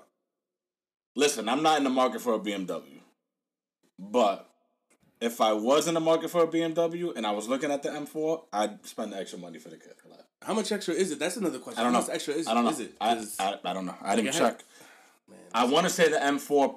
listen, 1.15 1.47
I'm 1.49 1.63
not 1.63 1.77
in 1.77 1.83
the 1.83 1.89
market 1.89 2.21
for 2.21 2.33
a 2.33 2.39
BMW, 2.39 2.99
but 3.97 4.46
if 5.21 5.41
I 5.41 5.53
was 5.53 5.87
in 5.87 5.93
the 5.93 5.99
market 5.99 6.29
for 6.29 6.43
a 6.43 6.47
BMW 6.47 7.15
and 7.15 7.25
I 7.25 7.31
was 7.31 7.47
looking 7.47 7.71
at 7.71 7.83
the 7.83 7.89
M4, 7.89 8.43
I'd 8.53 8.85
spend 8.85 9.13
the 9.13 9.17
extra 9.17 9.39
money 9.39 9.59
for 9.59 9.69
the 9.69 9.77
collab. 9.77 10.21
How 10.43 10.53
much 10.53 10.71
extra 10.71 10.93
is 10.93 11.11
it? 11.11 11.19
That's 11.19 11.37
another 11.37 11.59
question. 11.59 11.79
I 11.79 11.83
don't 11.83 11.93
How 11.93 11.99
know. 11.99 12.05
much 12.07 12.15
extra 12.15 12.33
is, 12.35 12.47
I 12.47 12.53
don't 12.53 12.63
know. 12.65 12.69
is 12.71 12.79
it? 12.79 12.93
I, 13.01 13.25
I, 13.39 13.59
I 13.71 13.73
don't 13.73 13.85
know. 13.85 13.95
I 14.01 14.15
didn't 14.15 14.33
Like, 14.33 14.41
I 14.41 14.45
had- 14.45 14.57
check. 14.59 14.65
man, 15.29 15.39
I 15.53 15.65
want 15.65 15.85
to 15.85 15.89
say 15.91 16.09
the 16.09 16.17
M4 16.17 16.75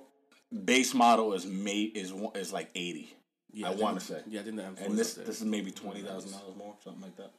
base 0.65 0.95
model 0.95 1.33
is 1.35 1.45
made 1.47 1.97
is 1.97 2.13
is 2.35 2.53
like 2.53 2.71
80. 2.75 3.15
yeah, 3.53 3.67
I 3.67 3.71
think- 3.71 3.83
wanna 3.83 4.01
say. 4.01 4.23
Yeah, 4.29 4.41
I 4.41 4.43
think 4.45 4.57
the 4.57 4.63
M4 4.63 4.87
And 4.87 4.99
this 4.99 5.15
this 5.15 5.41
is 5.41 5.45
maybe 5.45 5.71
twenty 5.71 6.01
thousand 6.03 6.33
dollars 6.33 6.57
more, 6.57 6.75
something 6.83 7.03
like 7.03 7.17
that. 7.17 7.31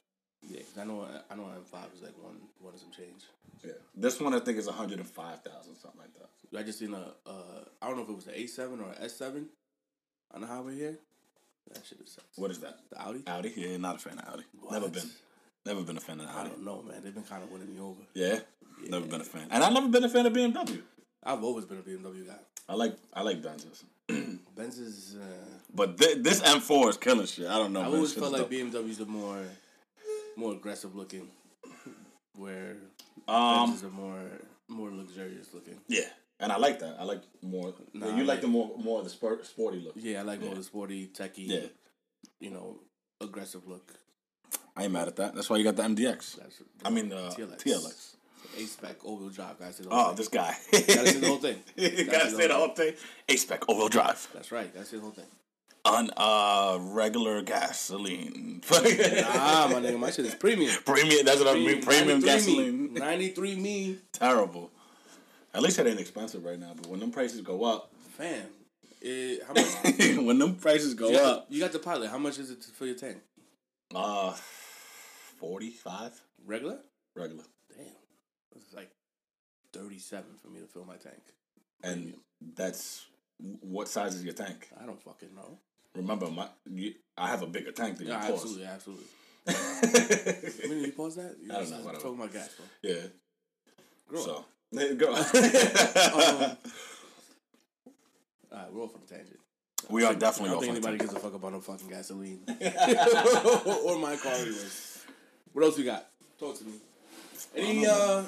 Yeah, 0.43 0.59
'cause 0.61 0.77
I 0.79 0.83
know 0.85 1.07
I 1.29 1.35
know 1.35 1.43
M5 1.43 1.93
is 1.95 2.01
like 2.01 2.17
one 2.23 2.37
one 2.59 2.77
some 2.77 2.91
change. 2.91 3.23
Yeah, 3.65 3.73
this 3.95 4.19
one 4.21 4.33
I 4.33 4.39
think 4.39 4.57
is 4.59 4.67
one 4.67 4.75
hundred 4.75 4.99
and 4.99 5.07
five 5.09 5.41
thousand, 5.43 5.75
something 5.75 5.99
like 5.99 6.13
that. 6.13 6.29
I 6.57 6.63
just 6.63 6.79
seen 6.79 6.93
a 6.93 7.13
uh, 7.25 7.63
I 7.81 7.87
don't 7.87 7.97
know 7.97 8.03
if 8.03 8.09
it 8.09 8.15
was 8.15 8.25
the 8.25 8.31
A7 8.33 8.79
or 8.81 8.91
a 8.91 9.05
S7 9.05 9.45
on 10.33 10.41
the 10.41 10.47
highway 10.47 10.75
here. 10.75 10.97
That 11.73 11.85
shit 11.85 11.99
is. 12.01 12.17
What 12.35 12.51
is 12.51 12.59
that? 12.59 12.79
The 12.89 13.01
Audi. 13.01 13.23
Audi? 13.27 13.53
Yeah, 13.55 13.77
not 13.77 13.95
a 13.95 13.99
fan 13.99 14.17
of 14.19 14.27
Audi. 14.33 14.43
Never 14.71 14.89
been. 14.89 15.09
Never 15.65 15.81
been 15.83 15.97
a 15.97 16.01
fan 16.01 16.19
of 16.19 16.27
Audi. 16.27 16.37
I 16.39 16.43
don't 16.47 16.65
know, 16.65 16.81
man. 16.81 17.01
They've 17.03 17.13
been 17.13 17.23
kind 17.23 17.43
of 17.43 17.51
winning 17.51 17.73
me 17.73 17.79
over. 17.81 18.01
Yeah, 18.13 18.39
never 18.87 19.05
been 19.05 19.21
a 19.21 19.23
fan, 19.23 19.47
and 19.51 19.63
I've 19.63 19.73
never 19.73 19.87
been 19.87 20.03
a 20.03 20.09
fan 20.09 20.25
of 20.25 20.33
BMW. 20.33 20.81
I've 21.23 21.43
always 21.43 21.65
been 21.65 21.77
a 21.77 21.81
BMW 21.81 22.25
guy. 22.27 22.39
I 22.67 22.73
like 22.73 22.95
I 23.13 23.21
like 23.21 23.41
Benzes, 23.41 23.83
Benz 24.55 24.79
is. 24.79 25.15
Uh, 25.21 25.25
but 25.73 25.97
thi- 25.97 26.15
this 26.15 26.41
M4 26.41 26.89
is 26.89 26.97
killing 26.97 27.25
shit. 27.27 27.47
I 27.47 27.57
don't 27.57 27.73
know. 27.73 27.81
I 27.81 27.83
man. 27.83 27.93
always 27.95 28.13
felt 28.13 28.31
like 28.31 28.41
dope. 28.49 28.51
BMWs 28.51 28.99
are 29.01 29.05
more, 29.05 29.37
more 30.35 30.53
aggressive 30.53 30.95
looking, 30.95 31.27
where 32.35 32.75
Um, 33.27 33.35
Benzes 33.75 33.83
are 33.83 33.89
more 33.89 34.23
more 34.67 34.89
luxurious 34.89 35.53
looking. 35.53 35.77
yeah, 35.87 36.07
and 36.41 36.51
I 36.51 36.57
like 36.57 36.79
that. 36.79 36.97
I 36.99 37.03
like 37.03 37.21
more. 37.41 37.73
Nah, 37.93 38.07
you 38.07 38.11
I 38.13 38.17
like 38.19 38.27
like- 38.27 38.41
the 38.41 38.47
more 38.47 38.71
more 38.77 38.99
of 38.99 39.05
the 39.05 39.09
sport, 39.11 39.45
sporty 39.45 39.79
look. 39.79 39.93
Yeah, 39.95 40.19
I 40.19 40.23
like 40.23 40.41
more 40.41 40.55
the 40.55 40.63
sporty, 40.63 41.07
techie, 41.07 41.47
Yeah. 41.47 41.59
you 42.39 42.49
know, 42.49 42.79
aggressive 43.21 43.67
look. 43.67 43.93
I 44.75 44.83
ain't 44.83 44.93
mad 44.93 45.07
at 45.07 45.15
that. 45.17 45.35
That's 45.35 45.49
why 45.49 45.57
you 45.57 45.63
got 45.63 45.75
the 45.75 45.83
MDX. 45.83 46.35
That's 46.37 46.61
I 46.83 46.89
mean 46.89 47.09
the 47.09 47.15
TLX. 47.15 47.57
TLX. 47.63 48.15
A 48.57 48.65
spec 48.65 49.05
all 49.05 49.17
wheel 49.17 49.29
drive. 49.29 49.57
Guys, 49.59 49.75
say 49.77 49.83
the 49.83 49.89
Oh, 49.91 50.07
thing. 50.07 50.15
this 50.17 50.27
guy. 50.27 50.57
Gotta 50.71 51.07
say 51.07 51.19
the 51.19 51.27
whole 51.27 51.37
thing. 51.37 51.57
Gotta 51.77 52.03
gotta 52.05 52.31
say 52.31 52.47
the 52.47 52.53
whole 52.55 52.69
thing. 52.69 52.93
A 53.29 53.35
spec 53.37 53.69
all 53.69 53.77
wheel 53.77 53.87
drive 53.87 54.27
That's 54.33 54.51
right. 54.51 54.73
That's 54.73 54.89
the 54.91 54.99
whole 54.99 55.11
thing. 55.11 55.25
on 55.85 56.09
uh 56.17 56.77
regular 56.81 57.41
gasoline. 57.43 58.61
Ah, 58.71 59.69
my 59.71 59.79
nigga, 59.79 59.97
my 59.99 60.11
shit 60.11 60.25
is 60.25 60.35
premium. 60.35 60.71
premium. 60.85 61.25
That's 61.25 61.39
what 61.39 61.47
I 61.49 61.53
mean. 61.55 61.81
Premium 61.81 62.19
93 62.19 62.25
gasoline. 62.25 62.93
Me. 62.93 62.99
93 62.99 63.55
me. 63.55 63.97
Terrible. 64.13 64.71
At 65.53 65.61
least 65.61 65.79
it 65.79 65.87
ain't 65.87 65.99
expensive 65.99 66.43
right 66.45 66.59
now. 66.59 66.73
But 66.75 66.87
when 66.87 66.99
them 66.99 67.11
prices 67.11 67.41
go 67.41 67.63
up, 67.63 67.91
Fam. 68.17 68.45
It, 69.01 69.41
how 69.47 69.53
much? 69.53 70.17
when 70.25 70.37
them 70.37 70.55
prices 70.55 70.93
go 70.93 71.09
you, 71.09 71.17
got 71.17 71.25
up, 71.25 71.45
you 71.49 71.59
got 71.59 71.71
the 71.71 71.79
pilot. 71.79 72.09
How 72.09 72.17
much 72.19 72.37
is 72.39 72.51
it 72.51 72.61
to 72.61 72.69
fill 72.71 72.87
your 72.87 72.95
tank? 72.95 73.17
uh, 73.95 74.31
forty 75.39 75.69
five 75.71 76.13
Regular? 76.45 76.79
regular, 77.15 77.43
Damn. 77.75 77.85
It's 78.55 78.73
like 78.73 78.89
37 79.73 80.23
for 80.41 80.47
me 80.49 80.59
to 80.61 80.65
fill 80.67 80.85
my 80.85 80.95
tank. 80.95 81.21
and 81.83 82.13
that's 82.55 83.05
what 83.61 83.87
size 83.87 84.15
is 84.15 84.23
your 84.23 84.33
tank? 84.33 84.69
I 84.81 84.85
don't 84.85 85.01
fucking 85.01 85.33
know. 85.35 85.57
Remember, 85.95 86.27
my 86.31 86.47
you, 86.71 86.93
I 87.17 87.27
have 87.27 87.41
a 87.41 87.47
bigger 87.47 87.71
tank 87.71 87.97
than 87.97 88.07
you. 88.07 88.13
absolutely, 88.13 88.65
absolutely. 88.65 89.05
When 89.45 90.69
did 90.77 90.85
you 90.85 90.91
pause 90.95 91.15
that? 91.15 91.35
You 91.43 91.51
I 91.51 91.55
don't 91.55 91.69
know. 91.71 91.91
Talking 91.93 92.15
about 92.15 92.33
gas, 92.33 92.49
bro. 92.55 92.65
yeah. 92.83 93.01
Grow 94.07 94.19
So 94.21 94.31
up. 94.37 94.37
there 94.37 94.45
you 94.45 94.45
go. 94.73 95.13
Um, 96.13 96.57
All 98.51 98.57
right, 98.57 98.73
we're 98.73 98.83
off 98.83 98.95
on 98.95 99.01
a 99.05 99.07
tangent. 99.09 99.39
we 99.89 100.03
are 100.03 100.11
I 100.11 100.15
definitely 100.15 100.49
don't 100.51 100.59
think 100.61 100.71
anybody 100.73 100.97
gives 100.97 101.13
a 101.13 101.19
fuck 101.19 101.33
about 101.33 101.53
no 101.53 101.61
fucking 101.61 101.87
gasoline 101.87 102.41
or 102.49 103.97
my 103.97 104.17
car 104.17 104.33
anyways. 104.33 105.05
What 105.53 105.63
else 105.65 105.77
we 105.77 105.83
got? 105.85 106.07
Talk 106.37 106.57
to 106.57 106.65
me. 106.65 106.73
Any 107.55 107.85
uh, 107.87 108.23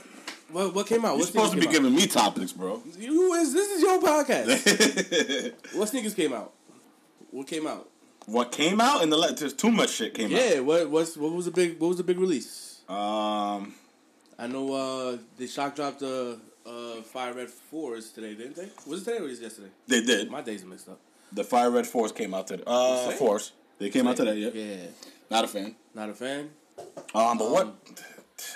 what 0.52 0.74
what 0.74 0.88
came 0.88 1.04
out? 1.04 1.10
You're 1.10 1.20
What 1.20 1.28
supposed 1.28 1.54
to 1.54 1.60
be 1.60 1.68
giving 1.68 1.94
me 1.94 2.08
topics, 2.08 2.54
bro. 2.54 2.76
out? 2.76 2.82
You 2.98 3.34
is 3.34 3.54
this 3.54 3.70
is 3.72 3.82
your 3.82 4.00
podcast? 4.02 5.54
what 5.76 5.90
sneakers 5.90 6.14
came 6.14 6.32
out? 6.34 6.54
What 7.32 7.48
came 7.48 7.68
out? 7.68 7.90
what 8.26 8.52
came 8.54 8.80
out 8.80 9.02
in 9.04 9.10
the 9.10 9.18
le- 9.18 9.34
there's 9.34 9.54
too 9.54 9.72
much 9.72 9.90
shit 9.90 10.14
came 10.14 10.28
out. 10.28 10.32
Yeah, 10.40 10.60
what 10.62 10.90
what's 10.90 11.18
what 11.18 11.34
was 11.34 11.46
the 11.46 11.52
big 11.52 11.80
what 11.80 11.90
was 11.90 11.98
the 11.98 12.04
big 12.04 12.20
release? 12.20 12.82
Um, 12.88 13.74
I 14.44 14.48
know 14.48 14.74
uh 14.74 15.18
they 15.38 15.48
shock 15.48 15.76
dropped 15.76 16.00
the 16.00 16.38
uh 16.66 17.02
Fire 17.14 17.34
Red 17.34 17.50
Fours 17.50 18.12
today, 18.12 18.34
didn't 18.36 18.56
they? 18.58 18.68
Was 18.90 19.02
it 19.02 19.06
today 19.06 19.18
or 19.20 19.24
was 19.28 19.40
it 19.40 19.44
yesterday? 19.44 19.70
they 19.88 20.02
did. 20.04 20.30
My 20.30 20.42
days 20.42 20.64
are 20.64 20.68
mixed 20.68 20.90
up. 20.90 21.00
The 21.32 21.44
Fire 21.44 21.72
Red 21.72 21.88
Force 21.88 22.12
came 22.12 22.34
out 22.34 22.48
today. 22.48 22.64
Uh, 22.68 23.10
Say? 23.10 23.16
Force. 23.16 23.54
They 23.80 23.90
came 23.90 24.06
out 24.08 24.18
today. 24.18 24.36
Yeah. 24.36 24.50
Yeah, 24.54 24.86
Not 25.32 25.46
a 25.46 25.48
fan. 25.48 25.76
not 25.96 26.10
a 26.10 26.14
fan. 26.14 26.50
Um, 27.16 27.38
but 27.38 27.50
what? 27.56 27.86
Did 27.86 27.98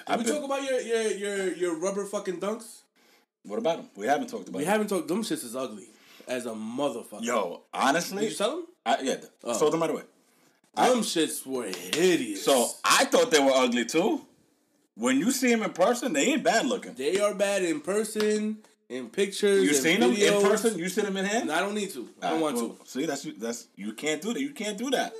I've 0.08 0.19
we 0.19 0.26
been- 0.26 0.34
talk 0.36 0.43
about 0.43 0.63
your 0.69 0.80
your 0.82 1.04
your 1.23 1.54
your 1.62 1.76
rubber 1.80 2.06
fucking 2.06 2.39
dunks? 2.39 2.67
what 3.43 3.60
about 3.60 3.78
them? 3.78 3.89
We 3.95 4.08
haven't 4.08 4.28
talked 4.28 4.50
about. 4.50 4.58
We 4.60 4.65
them. 4.65 4.71
haven't 4.73 4.88
talked. 4.89 5.08
Them 5.08 5.23
shits 5.23 5.43
is 5.45 5.56
ugly 5.56 5.88
as 6.28 6.45
a 6.45 6.52
motherfucker. 6.52 7.23
Yo, 7.23 7.62
honestly, 7.73 8.23
did 8.23 8.30
you 8.32 8.36
sell 8.36 8.52
them? 8.58 8.65
I, 8.86 9.02
yeah, 9.02 9.15
Oh. 9.45 9.54
sold 9.54 9.71
them 9.73 9.82
right 9.82 9.89
away. 9.89 10.04
Them 10.76 11.00
shits 11.13 11.45
were 11.45 11.65
hideous. 11.65 12.43
So 12.43 12.67
I 12.84 13.06
thought 13.06 13.32
they 13.32 13.39
were 13.39 13.54
ugly 13.63 13.86
too. 13.86 14.21
When 14.98 15.20
you 15.20 15.32
see 15.32 15.50
them 15.50 15.62
in 15.62 15.72
person, 15.74 16.14
they 16.14 16.26
ain't 16.26 16.44
bad 16.44 16.66
looking. 16.66 16.94
they 16.96 17.20
are 17.20 17.34
bad 17.34 17.64
in 17.64 17.82
person, 17.82 18.58
in 18.90 19.10
pictures. 19.10 19.64
You 19.64 19.74
seen 19.74 20.00
them 20.00 20.14
in 20.14 20.42
person? 20.42 20.78
You 20.78 20.90
seen 20.90 21.06
them 21.06 21.18
in 21.18 21.26
hand? 21.26 21.48
No, 21.48 21.54
I 21.54 21.60
don't 21.60 21.76
need 21.76 21.92
to. 21.92 22.10
I 22.22 22.32
don't 22.32 22.42
want 22.42 22.56
well, 22.56 22.70
to. 22.70 22.90
See, 22.90 23.06
that's 23.06 23.24
that's 23.38 23.68
you 23.76 23.94
can't 23.94 24.22
do 24.22 24.34
that. 24.34 24.40
You 24.40 24.52
can't 24.52 24.78
do 24.78 24.90
that. 24.92 25.14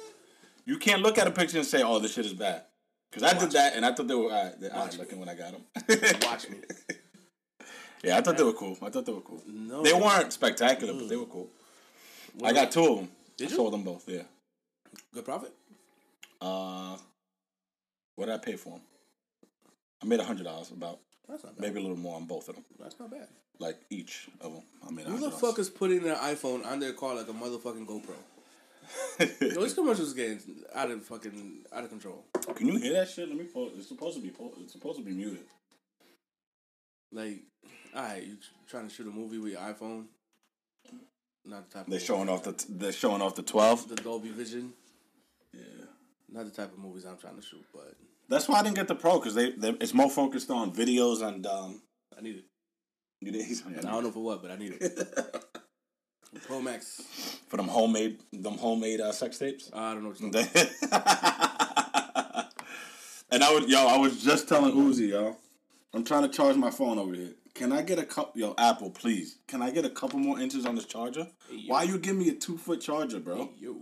You 0.66 0.78
can't 0.80 1.02
look 1.02 1.18
at 1.18 1.28
a 1.28 1.32
picture 1.32 1.58
and 1.58 1.68
say, 1.68 1.84
"Oh, 1.84 2.00
this 2.00 2.14
shit 2.14 2.26
is 2.26 2.34
bad." 2.34 2.64
Because 3.12 3.24
I 3.24 3.40
did 3.40 3.52
that, 3.52 3.76
and 3.76 3.86
I 3.86 3.94
thought 3.94 4.08
they 4.08 4.16
were 4.16 4.52
they, 4.60 4.70
I 4.70 4.80
Watch 4.80 4.94
me. 4.94 5.00
looking 5.00 5.20
when 5.20 5.30
I 5.30 5.36
got 5.36 5.52
them. 5.54 5.64
Watch 6.24 6.50
me. 6.50 6.58
Yeah, 8.04 8.18
I 8.18 8.22
thought 8.22 8.38
they 8.38 8.44
were 8.44 8.54
cool. 8.54 8.78
I 8.82 8.90
thought 8.90 9.08
they 9.08 9.12
were 9.12 9.22
cool. 9.22 9.42
No. 9.48 9.82
They 9.82 9.92
weren't 9.92 10.32
spectacular, 10.32 10.94
but 10.94 11.10
they 11.10 11.16
were 11.16 11.26
cool. 11.26 11.50
I 12.44 12.54
got 12.54 12.72
two 12.72 12.86
of 12.86 12.96
them. 12.98 13.10
Did 13.36 13.48
I 13.48 13.50
you? 13.50 13.56
sold 13.56 13.74
them 13.74 13.84
both. 13.84 14.08
Yeah. 14.08 14.22
Good 15.14 15.26
profit. 15.26 15.52
Uh, 16.40 16.96
what 18.16 18.28
did 18.28 18.36
I 18.36 18.38
pay 18.38 18.56
for 18.56 18.74
them? 18.74 18.82
I 20.02 20.06
made 20.06 20.20
a 20.20 20.24
hundred 20.24 20.44
dollars, 20.44 20.72
about 20.72 21.00
That's 21.28 21.44
not 21.44 21.56
bad. 21.58 21.62
maybe 21.62 21.80
a 21.80 21.82
little 21.82 21.98
more 21.98 22.16
on 22.16 22.26
both 22.26 22.48
of 22.50 22.56
them, 22.56 22.66
That's 22.80 23.00
not 23.00 23.10
bad. 23.12 23.28
like 23.60 23.78
each 23.90 24.28
of 24.42 24.54
them. 24.54 24.62
I 24.84 25.02
a 25.02 25.06
Who 25.06 25.18
the 25.20 25.32
fuck 25.32 25.58
is 25.60 25.70
putting 25.70 26.02
their 26.04 26.16
iPhone 26.16 26.66
on 26.66 26.80
their 26.80 26.94
car 26.94 27.16
like 27.16 27.28
a 27.28 27.34
motherfucking 27.34 27.86
GoPro? 27.88 28.14
Yo, 29.20 29.62
these 29.64 29.74
commercials 29.74 30.14
getting 30.14 30.40
out 30.74 30.90
of 30.92 31.04
fucking 31.04 31.66
out 31.74 31.84
of 31.84 31.90
control. 31.90 32.24
Can 32.56 32.68
you 32.68 32.78
hear 32.78 32.94
that 32.94 33.10
shit? 33.10 33.28
Let 33.28 33.38
me 33.38 33.44
pull. 33.44 33.70
It's 33.76 33.88
supposed 33.90 34.16
to 34.16 34.24
be. 34.24 34.30
pull- 34.30 34.54
It's 34.62 34.72
supposed 34.74 34.98
to 35.00 35.04
be 35.04 35.12
muted. 35.12 35.44
Like, 37.12 37.40
alright, 37.96 38.24
you 38.24 38.38
trying 38.70 38.88
to 38.88 38.94
shoot 38.94 39.08
a 39.08 39.12
movie 39.12 39.40
with 39.40 39.52
your 39.54 39.62
iPhone? 39.62 40.06
Not 41.46 41.70
the 41.70 41.78
type. 41.80 41.88
They're 41.88 42.00
showing 42.00 42.30
off 42.30 42.44
the. 42.44 42.66
They're 42.70 42.92
showing 42.94 43.22
off 43.22 43.36
the 43.36 43.44
twelve. 43.44 43.88
the 43.90 43.96
Dolby 43.96 44.30
Vision. 44.30 44.72
Yeah. 45.54 45.62
Not 46.32 46.46
the 46.46 46.52
type 46.52 46.72
of 46.72 46.80
movies 46.80 47.06
I'm 47.06 47.18
trying 47.18 47.36
to 47.38 47.42
shoot, 47.42 47.66
but 47.74 47.94
That's 48.30 48.48
why 48.48 48.60
I 48.60 48.64
didn't 48.64 48.76
get 48.76 48.88
the 48.88 48.96
pro 48.96 49.20
because 49.20 49.36
they, 49.36 49.52
they 49.52 49.70
it's 49.82 49.94
more 49.94 50.10
focused 50.10 50.50
on 50.52 50.74
videos 50.74 51.22
and 51.22 51.46
um. 51.46 51.82
I 52.18 52.22
need 52.22 52.38
it. 52.38 52.46
You 53.22 53.32
did 53.32 53.46
I 53.68 53.82
don't 53.82 54.04
know 54.04 54.12
for 54.12 54.24
what, 54.24 54.42
but 54.42 54.52
I 54.52 54.56
need 54.58 54.78
it. 54.80 55.46
Pro 56.46 56.62
Max. 56.62 57.02
for 57.48 57.58
them 57.58 57.68
homemade 57.68 58.20
them 58.32 58.58
homemade 58.58 59.02
uh, 59.02 59.12
sex 59.12 59.38
tapes. 59.40 59.72
I 59.74 59.94
don't 59.94 60.04
know 60.04 60.10
what 60.10 60.20
you're 60.20 60.30
and 63.32 63.44
I 63.44 63.54
would, 63.54 63.70
yo, 63.70 63.88
I 63.88 63.98
was 63.98 64.22
just 64.24 64.48
telling 64.48 64.74
Uzi, 64.74 65.10
yo, 65.10 65.36
I'm 65.94 66.04
trying 66.04 66.24
to 66.24 66.30
charge 66.30 66.56
my 66.58 66.70
phone 66.70 67.00
over 67.00 67.16
here. 67.16 67.32
Can 67.56 67.72
I 67.72 67.82
get 67.82 67.98
a 67.98 68.04
couple, 68.04 68.40
yo, 68.40 68.54
Apple, 68.58 68.92
please? 68.92 69.40
Can 69.48 69.62
I 69.64 69.72
get 69.72 69.86
a 69.86 69.90
couple 69.90 70.20
more 70.20 70.40
inches 70.40 70.66
on 70.66 70.76
this 70.76 70.86
charger? 70.86 71.28
yo. 71.50 71.74
Why 71.74 71.84
you 71.84 71.98
give 71.98 72.16
me 72.16 72.30
a 72.30 72.34
two 72.34 72.58
foot 72.58 72.82
charger, 72.82 73.20
bro? 73.20 73.50
Yo. 73.60 73.76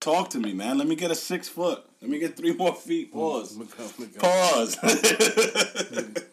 Talk 0.00 0.30
to 0.30 0.38
me, 0.38 0.52
man. 0.54 0.78
Let 0.78 0.88
me 0.88 0.96
get 0.96 1.10
a 1.10 1.14
six 1.14 1.48
foot. 1.48 1.84
Let 2.02 2.10
me 2.10 2.18
get 2.18 2.36
three 2.36 2.52
more 2.52 2.74
feet. 2.74 3.12
Pause. 3.12 3.56
Miguel, 3.56 3.92
Miguel. 3.98 4.20
Pause. 4.20 4.76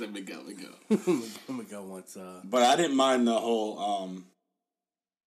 said 0.00 0.12
Miguel, 0.12 0.42
Miguel. 0.44 1.22
Miguel 1.48 1.84
wants 1.84 2.16
uh 2.16 2.40
But 2.44 2.62
I 2.62 2.76
didn't 2.76 2.96
mind 2.96 3.26
the 3.26 3.38
whole, 3.38 3.78
um, 3.78 4.26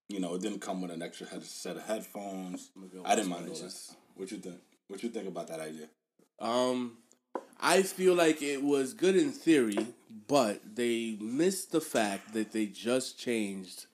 you 0.10 0.20
know, 0.20 0.36
it 0.36 0.42
didn't 0.42 0.60
come 0.60 0.82
with 0.82 0.92
an 0.92 1.02
extra 1.02 1.28
head, 1.28 1.44
set 1.44 1.76
of 1.76 1.84
headphones. 1.84 2.72
Miguel 2.76 3.04
I 3.06 3.16
didn't 3.16 3.30
mind 3.30 3.50
all 3.50 3.56
that. 3.56 3.96
What 4.16 4.32
you 4.32 4.38
think? 4.38 4.60
What 4.88 5.04
you 5.04 5.10
think 5.10 5.28
about 5.28 5.48
that 5.48 5.60
idea? 5.60 5.88
Um, 6.40 6.98
I 7.60 7.84
feel 7.84 8.16
like 8.16 8.42
it 8.42 8.64
was 8.64 8.94
good 8.94 9.16
in 9.16 9.32
theory, 9.32 9.88
but 10.28 10.76
they 10.76 11.18
missed 11.22 11.72
the 11.72 11.82
fact 11.82 12.34
that 12.34 12.52
they 12.52 12.66
just 12.66 13.18
changed 13.18 13.86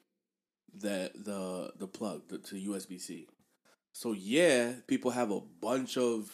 the 0.73 1.11
the 1.15 1.73
the 1.77 1.87
plug 1.87 2.27
the, 2.29 2.37
to 2.37 2.55
USB 2.55 2.99
C. 2.99 3.27
So 3.99 4.13
yeah, 4.13 4.75
people 4.87 5.11
have 5.11 5.29
a 5.29 5.41
bunch 5.59 5.97
of 5.97 6.31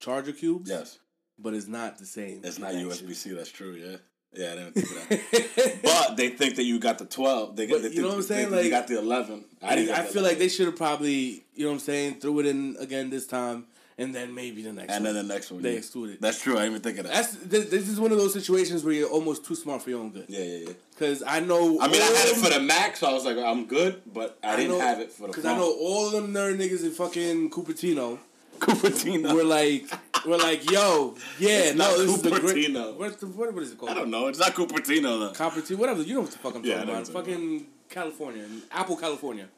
charger 0.00 0.32
cubes. 0.32 0.70
Yes. 0.70 0.98
but 1.38 1.52
it's 1.52 1.66
not 1.68 1.98
the 1.98 2.06
same. 2.06 2.40
It's 2.42 2.58
not. 2.58 2.72
USB 2.72 3.14
C. 3.14 3.32
That's 3.32 3.50
true. 3.50 3.72
Yeah. 3.74 3.96
Yeah, 4.32 4.52
I 4.52 4.54
didn't 4.56 4.72
think 4.72 4.86
of 4.86 5.08
that. 5.10 5.80
but 5.82 6.16
they 6.16 6.30
think 6.30 6.56
that 6.56 6.64
you 6.64 6.78
got 6.78 6.96
the 6.98 7.04
twelve. 7.04 7.56
They, 7.56 7.66
But 7.66 7.82
they 7.82 7.88
you 7.88 7.94
think, 7.96 8.00
know 8.02 8.08
what 8.08 8.16
I'm 8.16 8.22
saying? 8.22 8.48
think 8.48 8.64
you 8.64 8.70
got 8.70 8.86
the 8.86 8.98
eleven. 9.00 9.44
I, 9.60 9.74
didn't 9.76 9.96
I 9.96 10.02
feel 10.02 10.22
like 10.22 10.38
they 10.38 10.48
should 10.48 10.64
have 10.64 10.76
probably, 10.76 11.44
you 11.54 11.64
know 11.64 11.72
what 11.72 11.74
I'm 11.74 11.80
saying, 11.80 12.20
threw 12.20 12.38
it 12.40 12.46
in 12.46 12.76
again 12.80 13.10
this 13.10 13.26
time, 13.26 13.66
and 13.98 14.14
then 14.14 14.34
maybe 14.34 14.62
the 14.62 14.72
next 14.72 14.88
one. 14.88 14.96
And 14.96 15.04
one. 15.04 15.14
then 15.14 15.26
the 15.28 15.34
next 15.34 15.50
one, 15.50 15.62
they 15.62 15.72
yeah. 15.72 15.78
excluded. 15.78 16.18
That's 16.20 16.40
true. 16.40 16.54
I 16.54 16.62
didn't 16.62 16.70
even 16.70 16.82
think 16.82 16.98
of 16.98 17.04
that. 17.06 17.14
That's 17.14 17.36
th- 17.36 17.70
this 17.70 17.88
is 17.88 17.98
one 18.00 18.12
of 18.12 18.18
those 18.18 18.32
situations 18.32 18.84
where 18.84 18.94
you're 18.94 19.08
almost 19.10 19.44
too 19.44 19.54
smart 19.54 19.82
for 19.82 19.90
your 19.90 20.00
own 20.00 20.10
good. 20.10 20.26
yeah, 20.28 20.40
yeah, 20.42 20.58
yeah. 20.66 20.72
Because 20.90 21.22
I 21.22 21.40
know. 21.40 21.80
I 21.80 21.88
mean, 21.88 22.00
I 22.02 22.06
had 22.06 22.28
it 22.28 22.36
for 22.36 22.50
the 22.50 22.60
Mac, 22.60 22.96
so 22.96 23.08
I 23.08 23.12
was 23.12 23.24
like, 23.24 23.36
I'm 23.36 23.66
good, 23.66 24.02
but 24.12 24.38
I, 24.42 24.56
didn't 24.56 24.72
know- 24.72 24.80
have 24.80 25.00
it 25.00 25.12
for 25.12 25.22
the 25.22 25.28
Because. 25.28 25.44
I 25.44 25.56
know 25.56 25.72
all 25.80 26.06
of 26.06 26.12
them 26.12 26.32
nerd 26.32 26.56
niggas 26.58 26.84
in 26.84 26.90
fucking 26.90 27.50
Cupertino 27.50 28.18
Cupertino. 28.58 29.34
We're 29.34 29.44
like, 29.44 29.84
we're 30.26 30.36
like, 30.36 30.70
yo, 30.70 31.14
yeah, 31.38 31.48
It's 31.50 31.76
no, 31.76 31.96
this 31.98 32.14
is 32.16 32.22
the 32.22 32.30
great. 32.30 32.70
Cupertino. 32.70 32.96
What's 32.96 33.16
the 33.16 33.26
what, 33.26 33.52
what 33.54 33.62
is 33.62 33.72
it 33.72 33.78
called? 33.78 33.90
I 33.90 33.94
don't 33.94 34.10
know. 34.10 34.26
It's 34.28 34.38
not 34.38 34.54
Cupertino 34.54 35.02
though. 35.02 35.32
Cupertino, 35.32 35.78
whatever. 35.78 36.02
You 36.02 36.14
know 36.14 36.20
what 36.22 36.30
the 36.30 36.38
fuck 36.38 36.54
I'm 36.56 36.64
Yeah, 36.64 36.76
talking 36.76 36.90
about. 36.90 36.98
what 37.00 37.12
talking 37.12 37.34
Fucking 37.34 37.66
California, 37.88 38.44
Apple, 38.70 38.96
California. 38.96 39.48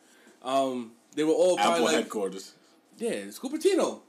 Um, 0.43 0.93
they 1.15 1.25
were 1.25 1.33
all 1.33 1.59
Apple 1.59 1.85
like, 1.85 1.97
headquarters. 1.97 2.53
yeah, 2.99 3.11
it's 3.11 3.39
Cupertino. 3.39 4.01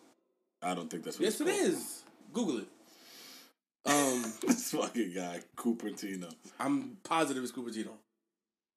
I 0.61 0.73
don't 0.75 0.89
think 0.89 1.03
that's 1.03 1.17
what 1.19 1.23
Yes, 1.25 1.39
it's 1.39 1.49
it 1.49 1.53
called. 1.57 1.73
is. 1.73 2.03
Google 2.33 2.57
it. 2.59 2.67
Um, 3.85 4.33
this 4.47 4.71
fucking 4.71 5.13
guy, 5.15 5.39
Cupertino. 5.57 6.31
I'm 6.59 6.97
positive 7.03 7.43
it's 7.43 7.51
Cupertino. 7.51 7.89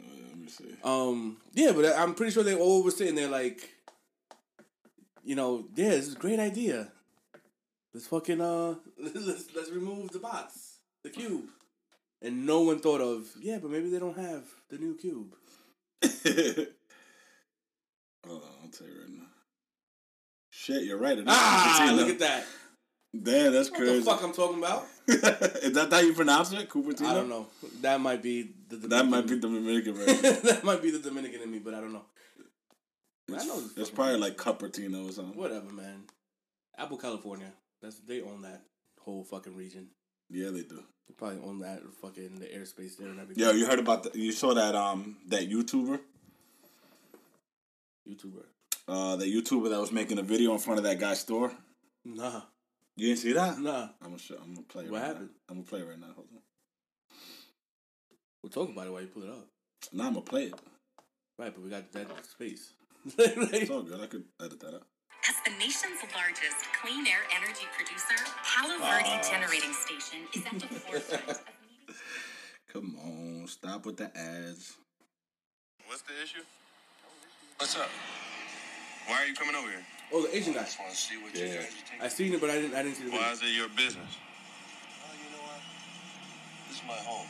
Uh, 0.03 0.07
let 0.29 0.39
me 0.39 0.49
see. 0.49 0.75
Um, 0.83 1.37
yeah, 1.53 1.73
but 1.73 1.85
I'm 1.97 2.15
pretty 2.15 2.33
sure 2.33 2.43
they 2.43 2.55
all 2.57 2.83
were 2.83 2.91
sitting 2.91 3.15
there 3.15 3.29
like, 3.29 3.71
you 5.23 5.35
know, 5.35 5.67
yeah, 5.75 5.91
this 5.91 6.09
is 6.09 6.15
a 6.15 6.19
great 6.19 6.41
idea. 6.41 6.89
Let's 7.93 8.07
fucking 8.09 8.41
uh, 8.41 8.75
let's 8.99 9.55
let's 9.55 9.71
remove 9.71 10.11
the 10.11 10.19
box, 10.19 10.79
the 11.05 11.11
cube, 11.11 11.45
and 12.21 12.45
no 12.45 12.63
one 12.63 12.81
thought 12.81 13.01
of 13.01 13.29
yeah, 13.41 13.59
but 13.63 13.71
maybe 13.71 13.89
they 13.89 14.01
don't 14.01 14.19
have 14.19 14.43
the 14.69 14.79
new 14.79 14.97
cube. 14.97 15.33
Hold 18.27 18.43
on, 18.43 18.49
I'll 18.65 18.71
tell 18.71 18.89
you 18.89 19.01
right 19.01 19.11
now. 19.11 19.27
Shit, 20.65 20.85
you're 20.85 20.97
right. 20.97 21.19
Ah, 21.27 21.93
look 21.95 22.09
at 22.09 22.19
that. 22.21 22.47
Damn, 23.13 23.53
that's 23.53 23.71
What 23.71 23.81
crazy. 23.81 23.99
the 23.99 24.05
fuck 24.05 24.23
I'm 24.23 24.33
talking 24.33 24.59
about? 24.59 24.87
is 25.07 25.75
that 25.75 25.89
how 25.91 25.99
you 25.99 26.15
pronounce 26.15 26.53
it? 26.53 26.71
Cupertino? 26.71 27.05
I 27.05 27.13
don't 27.13 27.29
know. 27.29 27.49
That 27.83 28.01
might 28.01 28.23
be 28.23 28.55
the 28.71 28.79
Dominican 28.79 28.89
That 28.89 29.05
might 29.05 29.27
be 29.27 29.35
the 29.35 29.41
Dominican 29.43 29.95
version. 29.95 30.23
that 30.45 30.65
might 30.65 30.81
be 30.81 30.91
the 30.91 31.01
Dominican 31.01 31.43
in 31.43 31.51
me, 31.51 31.59
but 31.59 31.75
I 31.75 31.81
don't 31.81 31.93
know. 31.93 32.07
I 33.29 33.45
know. 33.45 33.63
It's 33.77 33.91
probably 33.91 34.17
like 34.17 34.39
Cupertino 34.39 35.07
or 35.07 35.13
something. 35.13 35.37
Whatever, 35.39 35.71
man. 35.71 36.05
Apple, 36.79 36.97
California. 36.97 37.53
That's 37.83 37.99
they 37.99 38.23
own 38.23 38.41
that 38.43 38.63
whole 39.01 39.23
fucking 39.23 39.55
region. 39.55 39.89
Yeah, 40.31 40.49
they 40.49 40.63
do. 40.63 40.83
They 41.07 41.15
probably 41.15 41.41
own 41.45 41.59
that 41.59 41.83
fucking 42.01 42.39
the 42.39 42.47
airspace 42.47 42.97
there 42.97 43.09
and 43.09 43.21
everything. 43.21 43.45
Yo, 43.45 43.51
you 43.53 43.67
heard 43.67 43.81
about 43.81 44.05
the? 44.05 44.19
You 44.19 44.33
saw 44.33 44.55
that 44.55 44.75
um 44.75 45.19
that 45.29 45.51
YouTuber, 45.51 46.01
YouTuber. 48.09 48.45
Uh, 48.89 49.17
the 49.17 49.25
YouTuber 49.27 49.71
that 49.71 49.81
was 49.81 49.93
making 49.93 50.19
a 50.19 50.23
video 50.23 50.53
in 50.53 50.59
front 50.59 50.79
of 50.79 50.85
that 50.85 50.99
guy's 50.99 51.21
store. 51.21 51.53
Nah, 52.05 52.43
You 52.97 53.09
didn't 53.09 53.21
see 53.21 53.33
that? 53.33 53.59
nah. 53.59 53.89
I'm 54.03 54.09
gonna 54.09 54.19
show. 54.19 54.37
I'm 54.43 54.55
gonna 54.55 54.67
play. 54.67 54.85
it 54.85 54.91
What 54.91 55.01
right 55.01 55.07
happened? 55.09 55.29
Now. 55.31 55.41
I'm 55.51 55.57
gonna 55.57 55.67
play 55.69 55.83
right 55.83 55.99
now. 55.99 56.13
Hold 56.15 56.29
on. 56.35 56.41
We'll 58.43 58.51
talk 58.51 58.69
about 58.71 58.87
it 58.87 58.91
while 58.93 59.01
you 59.01 59.09
pull 59.09 59.23
it 59.23 59.31
up. 59.31 59.47
Now 59.93 60.07
I'm 60.09 60.13
gonna 60.15 60.25
play 60.27 60.45
it. 60.45 60.55
Right, 61.39 61.53
but 61.55 61.63
we 61.65 61.71
got 61.71 61.91
that 61.93 62.09
space. 62.27 62.73
It's 63.19 63.71
all 63.71 63.83
good. 63.83 64.01
I 64.01 64.07
could 64.07 64.25
edit 64.43 64.61
that 64.61 64.75
out. 64.75 64.83
As 65.29 65.35
the 65.45 65.59
nation's 65.59 66.01
largest 66.15 66.57
clean 66.83 67.07
air 67.07 67.25
energy 67.37 67.65
producer, 67.77 68.15
Palo 68.45 68.79
Verde 68.79 69.21
Generating 69.29 69.73
Station 69.73 70.21
is 70.35 70.45
at 70.45 70.61
the 70.61 70.67
forefront 70.79 71.29
of 71.31 71.41
meeting 71.63 71.97
Come 72.73 72.97
on, 73.03 73.47
stop 73.49 73.87
with 73.87 73.97
the 73.97 74.15
ads. 74.17 74.77
What's 75.87 76.03
the 76.03 76.13
issue? 76.23 76.43
What's 77.59 77.77
up? 77.79 77.89
Why 79.07 79.23
are 79.23 79.27
you 79.27 79.35
coming 79.35 79.55
over 79.55 79.69
here? 79.69 79.85
oh, 80.13 80.23
the 80.23 80.37
Asian 80.37 80.53
guy. 80.55 80.63
just 80.65 80.79
want 80.79 80.91
to 80.93 80.97
see 80.97 81.17
what 81.19 81.35
Yeah. 81.35 81.45
you 81.47 81.55
guys 81.59 81.65
are 81.69 81.85
taking. 81.91 82.01
I 82.01 82.09
seen 82.09 82.33
it, 82.35 82.41
but 82.41 82.51
I 82.51 82.61
didn't. 82.61 82.75
I 82.75 82.83
didn't 82.83 82.97
see 82.97 83.05
the 83.05 83.11
Why 83.11 83.19
video. 83.19 83.33
is 83.35 83.43
it 83.43 83.53
your 83.57 83.69
business? 83.75 84.13
Oh, 84.17 85.11
you 85.19 85.29
know 85.35 85.43
what? 85.45 85.61
This 86.69 86.77
is 86.79 86.85
my 86.87 86.97
home. 87.05 87.29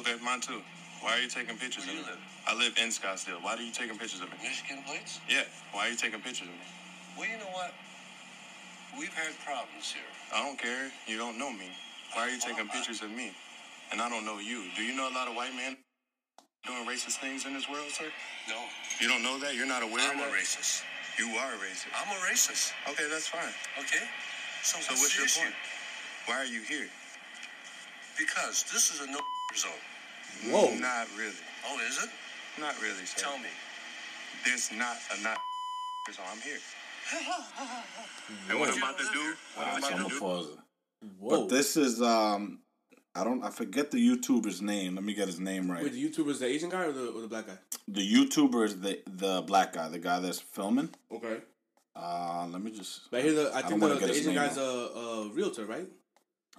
Okay, 0.00 0.16
mine 0.24 0.40
too. 0.40 0.60
Why 1.00 1.16
are 1.16 1.20
you 1.20 1.28
taking 1.28 1.56
pictures 1.56 1.84
Where 1.86 1.94
of 1.94 2.00
you 2.00 2.06
me? 2.06 2.10
live? 2.16 2.22
I 2.48 2.52
live 2.56 2.74
in 2.80 2.88
Scottsdale. 2.88 3.40
Why 3.44 3.54
are 3.54 3.60
you 3.60 3.70
taking 3.72 3.96
pictures 3.98 4.20
of 4.20 4.28
me? 4.32 4.36
Michigan 4.42 4.82
plates? 4.86 5.20
Yeah. 5.28 5.44
Why 5.72 5.86
are 5.86 5.90
you 5.90 5.96
taking 5.96 6.20
pictures 6.20 6.48
of 6.48 6.54
me? 6.54 6.66
Well, 7.16 7.28
you 7.28 7.36
know 7.38 7.52
what? 7.52 7.72
We've 8.98 9.12
had 9.12 9.32
problems 9.44 9.92
here. 9.92 10.06
I 10.32 10.42
don't 10.42 10.58
care. 10.58 10.90
You 11.06 11.18
don't 11.18 11.38
know 11.38 11.50
me. 11.52 11.68
Why 12.14 12.28
are 12.28 12.30
you 12.30 12.40
taking 12.40 12.68
pictures 12.68 13.02
of 13.02 13.10
me? 13.10 13.32
And 13.92 14.00
I 14.00 14.08
don't 14.08 14.24
know 14.24 14.38
you. 14.38 14.64
Do 14.76 14.82
you 14.82 14.96
know 14.96 15.08
a 15.08 15.14
lot 15.14 15.28
of 15.28 15.34
white 15.36 15.54
men 15.54 15.76
doing 16.66 16.86
racist 16.86 17.18
things 17.20 17.44
in 17.44 17.52
this 17.54 17.68
world, 17.68 17.90
sir? 17.90 18.06
No, 18.48 18.56
You 19.00 19.08
don't 19.08 19.22
know 19.22 19.38
that? 19.40 19.54
You're 19.54 19.66
not 19.66 19.82
aware 19.82 20.00
I'm 20.10 20.18
of 20.20 20.26
a 20.28 20.32
racist. 20.32 20.82
You 21.18 21.30
are 21.38 21.54
a 21.54 21.58
racist. 21.58 21.86
I'm 21.94 22.10
a 22.10 22.20
racist. 22.26 22.72
Okay, 22.90 23.06
that's 23.08 23.28
fine. 23.28 23.54
Okay? 23.78 24.02
So, 24.62 24.78
So 24.80 24.92
what's, 24.92 25.00
what's 25.02 25.16
your 25.16 25.26
issue? 25.26 25.40
point? 25.40 25.54
Why 26.26 26.36
are 26.36 26.44
you 26.44 26.60
here? 26.62 26.88
Because 28.18 28.64
this 28.72 28.90
is 28.90 29.00
a 29.00 29.06
no 29.10 29.20
zone. 29.54 29.72
Whoa. 30.50 30.74
Not 30.74 31.06
really. 31.16 31.34
Oh, 31.68 31.78
is 31.88 32.02
it? 32.02 32.10
Not 32.60 32.74
really, 32.82 33.04
sir. 33.04 33.22
Tell 33.22 33.38
me. 33.38 33.50
This 34.44 34.72
not 34.72 34.96
a 35.16 35.22
not 35.22 35.38
so 36.12 36.22
I'm 36.30 36.40
here. 36.40 36.58
And 38.50 38.58
what 38.58 38.70
I'm 38.70 38.78
about 38.78 38.98
to 38.98 39.04
do, 39.12 39.34
what 39.54 39.66
I'm 39.66 39.80
So 39.82 39.88
I'm 39.88 40.06
about 40.06 40.10
to 40.10 40.18
do. 40.18 40.58
Whoa. 41.18 41.40
But 41.42 41.48
this 41.48 41.76
is 41.76 42.00
um, 42.00 42.60
I 43.16 43.22
don't. 43.22 43.44
I 43.44 43.50
forget 43.50 43.90
the 43.90 43.98
YouTuber's 43.98 44.60
name. 44.60 44.96
Let 44.96 45.04
me 45.04 45.14
get 45.14 45.28
his 45.28 45.38
name 45.38 45.70
right. 45.70 45.82
Wait, 45.82 45.92
the 45.92 46.08
YouTuber's 46.08 46.40
the 46.40 46.46
Asian 46.46 46.68
guy 46.68 46.84
or 46.84 46.92
the 46.92 47.10
or 47.10 47.20
the 47.20 47.28
black 47.28 47.46
guy? 47.46 47.58
The 47.86 48.00
YouTuber 48.00 48.64
is 48.64 48.80
the 48.80 49.00
the 49.06 49.42
black 49.42 49.74
guy, 49.74 49.88
the 49.88 50.00
guy 50.00 50.18
that's 50.18 50.40
filming. 50.40 50.90
Okay. 51.12 51.38
Uh, 51.94 52.48
let 52.50 52.60
me 52.60 52.72
just. 52.72 53.10
But 53.10 53.20
I 53.20 53.22
hear 53.22 53.34
the 53.34 53.52
I 53.54 53.62
don't 53.62 53.78
think 53.78 54.00
the, 54.00 54.06
the 54.06 54.12
Asian 54.12 54.34
guy's 54.34 54.56
a, 54.56 54.60
a 54.60 55.28
realtor, 55.28 55.64
right? 55.64 55.86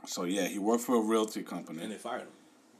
So 0.05 0.23
yeah, 0.23 0.47
he 0.47 0.59
worked 0.59 0.83
for 0.83 0.95
a 0.95 1.01
realty 1.01 1.43
company, 1.43 1.83
And 1.83 1.91
they 1.91 1.97
fired 1.97 2.21
him. 2.21 2.27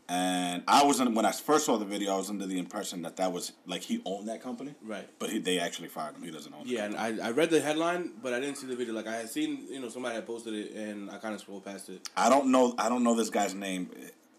And 0.07 0.63
I 0.67 0.83
was 0.83 0.99
in, 0.99 1.15
when 1.15 1.25
I 1.25 1.31
first 1.31 1.65
saw 1.65 1.77
the 1.77 1.85
video, 1.85 2.13
I 2.13 2.17
was 2.17 2.29
under 2.29 2.45
the 2.45 2.59
impression 2.59 3.01
that 3.03 3.17
that 3.17 3.31
was 3.31 3.53
like 3.65 3.81
he 3.81 4.01
owned 4.05 4.27
that 4.27 4.41
company, 4.41 4.75
Right. 4.83 5.07
But 5.17 5.31
he, 5.31 5.39
they 5.39 5.59
actually 5.59 5.87
fired 5.87 6.15
him. 6.15 6.23
He 6.23 6.31
doesn't 6.31 6.53
own. 6.53 6.61
Yeah, 6.65 6.85
and 6.85 6.95
I, 6.95 7.27
I 7.27 7.31
read 7.31 7.49
the 7.49 7.59
headline, 7.59 8.11
but 8.21 8.33
I 8.33 8.39
didn't 8.39 8.57
see 8.57 8.67
the 8.67 8.75
video. 8.75 8.93
Like 8.93 9.07
I 9.07 9.15
had 9.15 9.29
seen, 9.29 9.65
you 9.69 9.79
know, 9.79 9.89
somebody 9.89 10.15
had 10.15 10.27
posted 10.27 10.53
it, 10.53 10.71
and 10.73 11.09
I 11.09 11.17
kind 11.17 11.33
of 11.33 11.41
scrolled 11.41 11.65
past 11.65 11.89
it. 11.89 12.07
I 12.15 12.29
don't 12.29 12.51
know. 12.51 12.75
I 12.77 12.87
don't 12.87 13.03
know 13.03 13.15
this 13.15 13.31
guy's 13.31 13.55
name. 13.55 13.89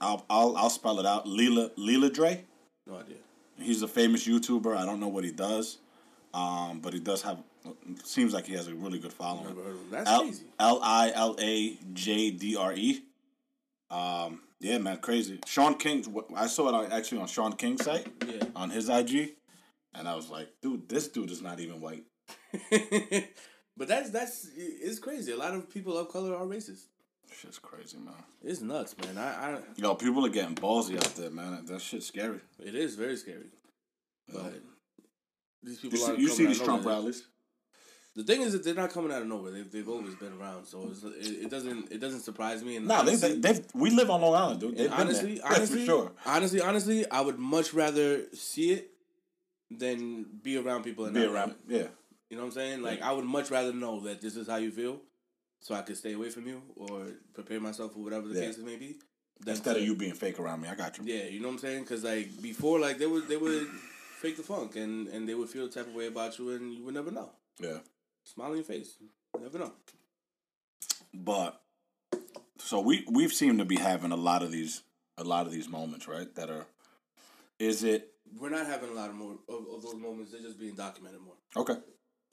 I'll 0.01 0.25
I'll, 0.31 0.57
I'll 0.57 0.71
spell 0.71 1.01
it 1.01 1.07
out. 1.07 1.27
Leela 1.27 1.71
Leela 1.77 2.13
Dre. 2.13 2.45
No 2.87 2.99
idea. 2.99 3.17
He's 3.59 3.83
a 3.83 3.89
famous 3.89 4.27
YouTuber. 4.27 4.77
I 4.77 4.85
don't 4.85 5.01
know 5.01 5.09
what 5.09 5.25
he 5.25 5.33
does, 5.33 5.79
um, 6.33 6.81
but 6.81 6.93
he 6.93 7.01
does 7.01 7.23
have. 7.23 7.39
Seems 8.05 8.33
like 8.33 8.47
he 8.47 8.55
has 8.55 8.69
a 8.69 8.75
really 8.75 9.01
good 9.01 9.13
following. 9.13 9.57
That's 9.91 10.09
L 10.09 10.23
crazy. 10.23 10.45
L 10.61 10.79
I 10.83 11.11
L 11.13 11.35
A 11.41 11.77
J 11.93 12.31
D 12.31 12.55
R 12.57 12.73
E. 12.75 13.03
Um, 13.91 14.41
yeah, 14.61 14.79
man, 14.79 14.99
crazy. 14.99 15.41
Shaun 15.47 15.75
King. 15.77 16.05
I 16.37 16.47
saw 16.47 16.69
it 16.69 16.75
on, 16.75 16.93
actually 16.93 17.21
on 17.21 17.27
Shaun 17.29 17.53
King's 17.55 17.85
site 17.85 18.07
Yeah. 18.27 18.45
on 18.55 18.71
his 18.71 18.89
IG, 18.89 19.35
and 19.95 20.09
I 20.09 20.15
was 20.15 20.29
like, 20.31 20.49
dude, 20.63 20.89
this 20.89 21.09
dude 21.09 21.31
is 21.31 21.43
not 21.43 21.61
even 21.61 21.81
white. 21.81 22.05
but 23.77 23.89
that's 23.89 24.11
that's 24.11 24.49
it's 24.57 24.99
crazy. 24.99 25.33
A 25.33 25.37
lot 25.37 25.55
of 25.55 25.71
people 25.71 25.97
of 25.99 26.09
color 26.09 26.35
are 26.35 26.45
racist. 26.47 26.85
Shit's 27.33 27.59
crazy, 27.59 27.99
man. 27.99 28.15
It's 28.43 28.61
nuts, 28.61 28.95
man. 28.99 29.19
I, 29.19 29.57
I 29.57 29.59
Yo, 29.77 29.95
people 29.95 30.25
are 30.25 30.31
getting 30.31 30.55
ballsy 30.55 30.97
out 30.97 31.15
there, 31.17 31.31
man. 31.31 31.65
That 31.67 31.81
shit's 31.81 32.07
scary. 32.07 32.41
it 32.65 32.75
is 32.75 32.95
very 32.95 33.17
scary. 33.17 33.51
But 34.33 34.55
these 35.63 35.83
You 35.85 35.91
people 35.91 36.07
see, 36.07 36.13
are 36.13 36.17
you 36.17 36.29
see 36.29 36.47
these 36.47 36.61
Trump 36.61 36.85
rallies? 36.87 37.27
The 38.17 38.25
thing 38.25 38.41
is 38.41 38.53
that 38.55 38.65
they're 38.65 38.75
not 38.75 38.91
coming 38.93 39.13
out 39.13 39.21
of 39.21 39.29
nowhere. 39.29 39.53
They've, 39.53 39.71
they've 39.71 39.89
always 39.89 40.15
been 40.15 40.33
around, 40.33 40.65
so 40.65 40.89
it's, 40.91 41.05
it, 41.05 41.45
it 41.45 41.51
doesn't 41.51 41.93
it 41.93 42.01
doesn't 42.01 42.21
surprise 42.21 42.65
me. 42.65 42.77
And 42.77 42.87
No, 42.89 42.95
they, 43.05 43.11
honestly- 43.11 43.39
they, 43.41 43.53
they've. 43.53 43.67
We 43.75 43.91
live 43.91 44.09
on 44.11 44.23
Long 44.23 44.35
Island, 44.35 44.61
dude. 44.61 44.77
They've 44.79 44.91
honestly, 44.93 45.39
honestly, 45.43 45.85
sure. 45.85 46.13
honestly, 46.25 46.61
honestly, 46.63 47.11
I 47.11 47.21
would 47.21 47.39
much 47.39 47.75
rather 47.75 48.23
see 48.33 48.73
it 48.73 48.91
than 49.71 50.25
be 50.43 50.57
around 50.57 50.83
people 50.85 51.05
and 51.05 51.15
Be 51.15 51.21
not 51.21 51.31
around, 51.35 51.55
yeah. 51.69 51.89
You 52.31 52.37
know 52.37 52.43
what 52.43 52.49
I'm 52.49 52.53
saying? 52.53 52.83
Like 52.83 53.03
I 53.03 53.13
would 53.13 53.25
much 53.25 53.51
rather 53.51 53.73
know 53.73 54.01
that 54.01 54.21
this 54.21 54.35
is 54.37 54.49
how 54.49 54.57
you 54.57 54.71
feel, 54.71 55.01
so 55.61 55.75
I 55.75 55.83
could 55.83 55.97
stay 55.97 56.15
away 56.15 56.31
from 56.31 56.47
you 56.47 56.63
or 56.75 57.07
prepare 57.35 57.61
myself 57.61 57.93
for 57.93 57.99
whatever 58.01 58.29
the 58.29 58.41
Yeah. 58.41 58.47
case 58.47 58.59
may 58.59 58.77
be. 58.77 58.97
Instead 59.47 59.77
of 59.77 59.83
you 59.83 59.95
being 59.95 60.15
fake 60.15 60.39
around 60.41 60.63
me, 60.63 60.69
I 60.69 60.75
got 60.75 60.97
you. 60.97 61.05
yeah, 61.05 61.25
you 61.25 61.41
know 61.41 61.49
what 61.49 61.55
I'm 61.55 61.59
saying? 61.59 61.83
Because 61.83 62.03
like 62.05 62.31
before, 62.41 62.81
like 62.81 62.97
they 62.99 63.07
would 63.07 63.29
they 63.29 63.37
would 63.37 63.67
fake 64.21 64.39
the 64.39 64.43
funk 64.43 64.77
and 64.77 65.09
and 65.09 65.29
they 65.29 65.35
would 65.35 65.51
feel 65.51 65.67
the 65.67 65.73
type 65.73 65.87
of 65.87 65.95
way 65.95 66.07
about 66.07 66.39
you, 66.39 66.51
and 66.53 66.73
you 66.73 66.83
would 66.85 66.95
never 66.95 67.11
know. 67.11 67.31
Yeah. 67.61 67.79
Smile 68.27 68.51
on 68.51 68.57
your 68.57 68.65
face, 68.65 68.97
you 69.01 69.41
never 69.41 69.59
know. 69.59 69.73
But 71.15 71.61
so 72.59 72.81
we 72.81 73.05
we've 73.11 73.33
seemed 73.33 73.59
to 73.61 73.65
be 73.65 73.77
having 73.77 74.11
a 74.11 74.17
lot 74.17 74.43
of 74.43 74.51
these 74.51 74.83
a 75.17 75.25
lot 75.25 75.47
of 75.47 75.53
these 75.53 75.69
moments, 75.69 76.09
right? 76.09 76.33
That 76.35 76.51
are 76.51 76.67
is 77.59 77.85
it 77.85 78.13
We're 78.39 78.51
not 78.51 78.67
having 78.67 78.91
a 78.91 78.95
lot 78.95 79.11
of 79.11 79.15
more 79.15 79.37
of, 79.49 79.67
of 79.75 79.83
those 79.83 79.95
moments. 79.95 80.33
They're 80.33 80.41
just 80.43 80.59
being 80.59 80.75
documented 80.75 81.21
more. 81.21 81.35
okay? 81.57 81.81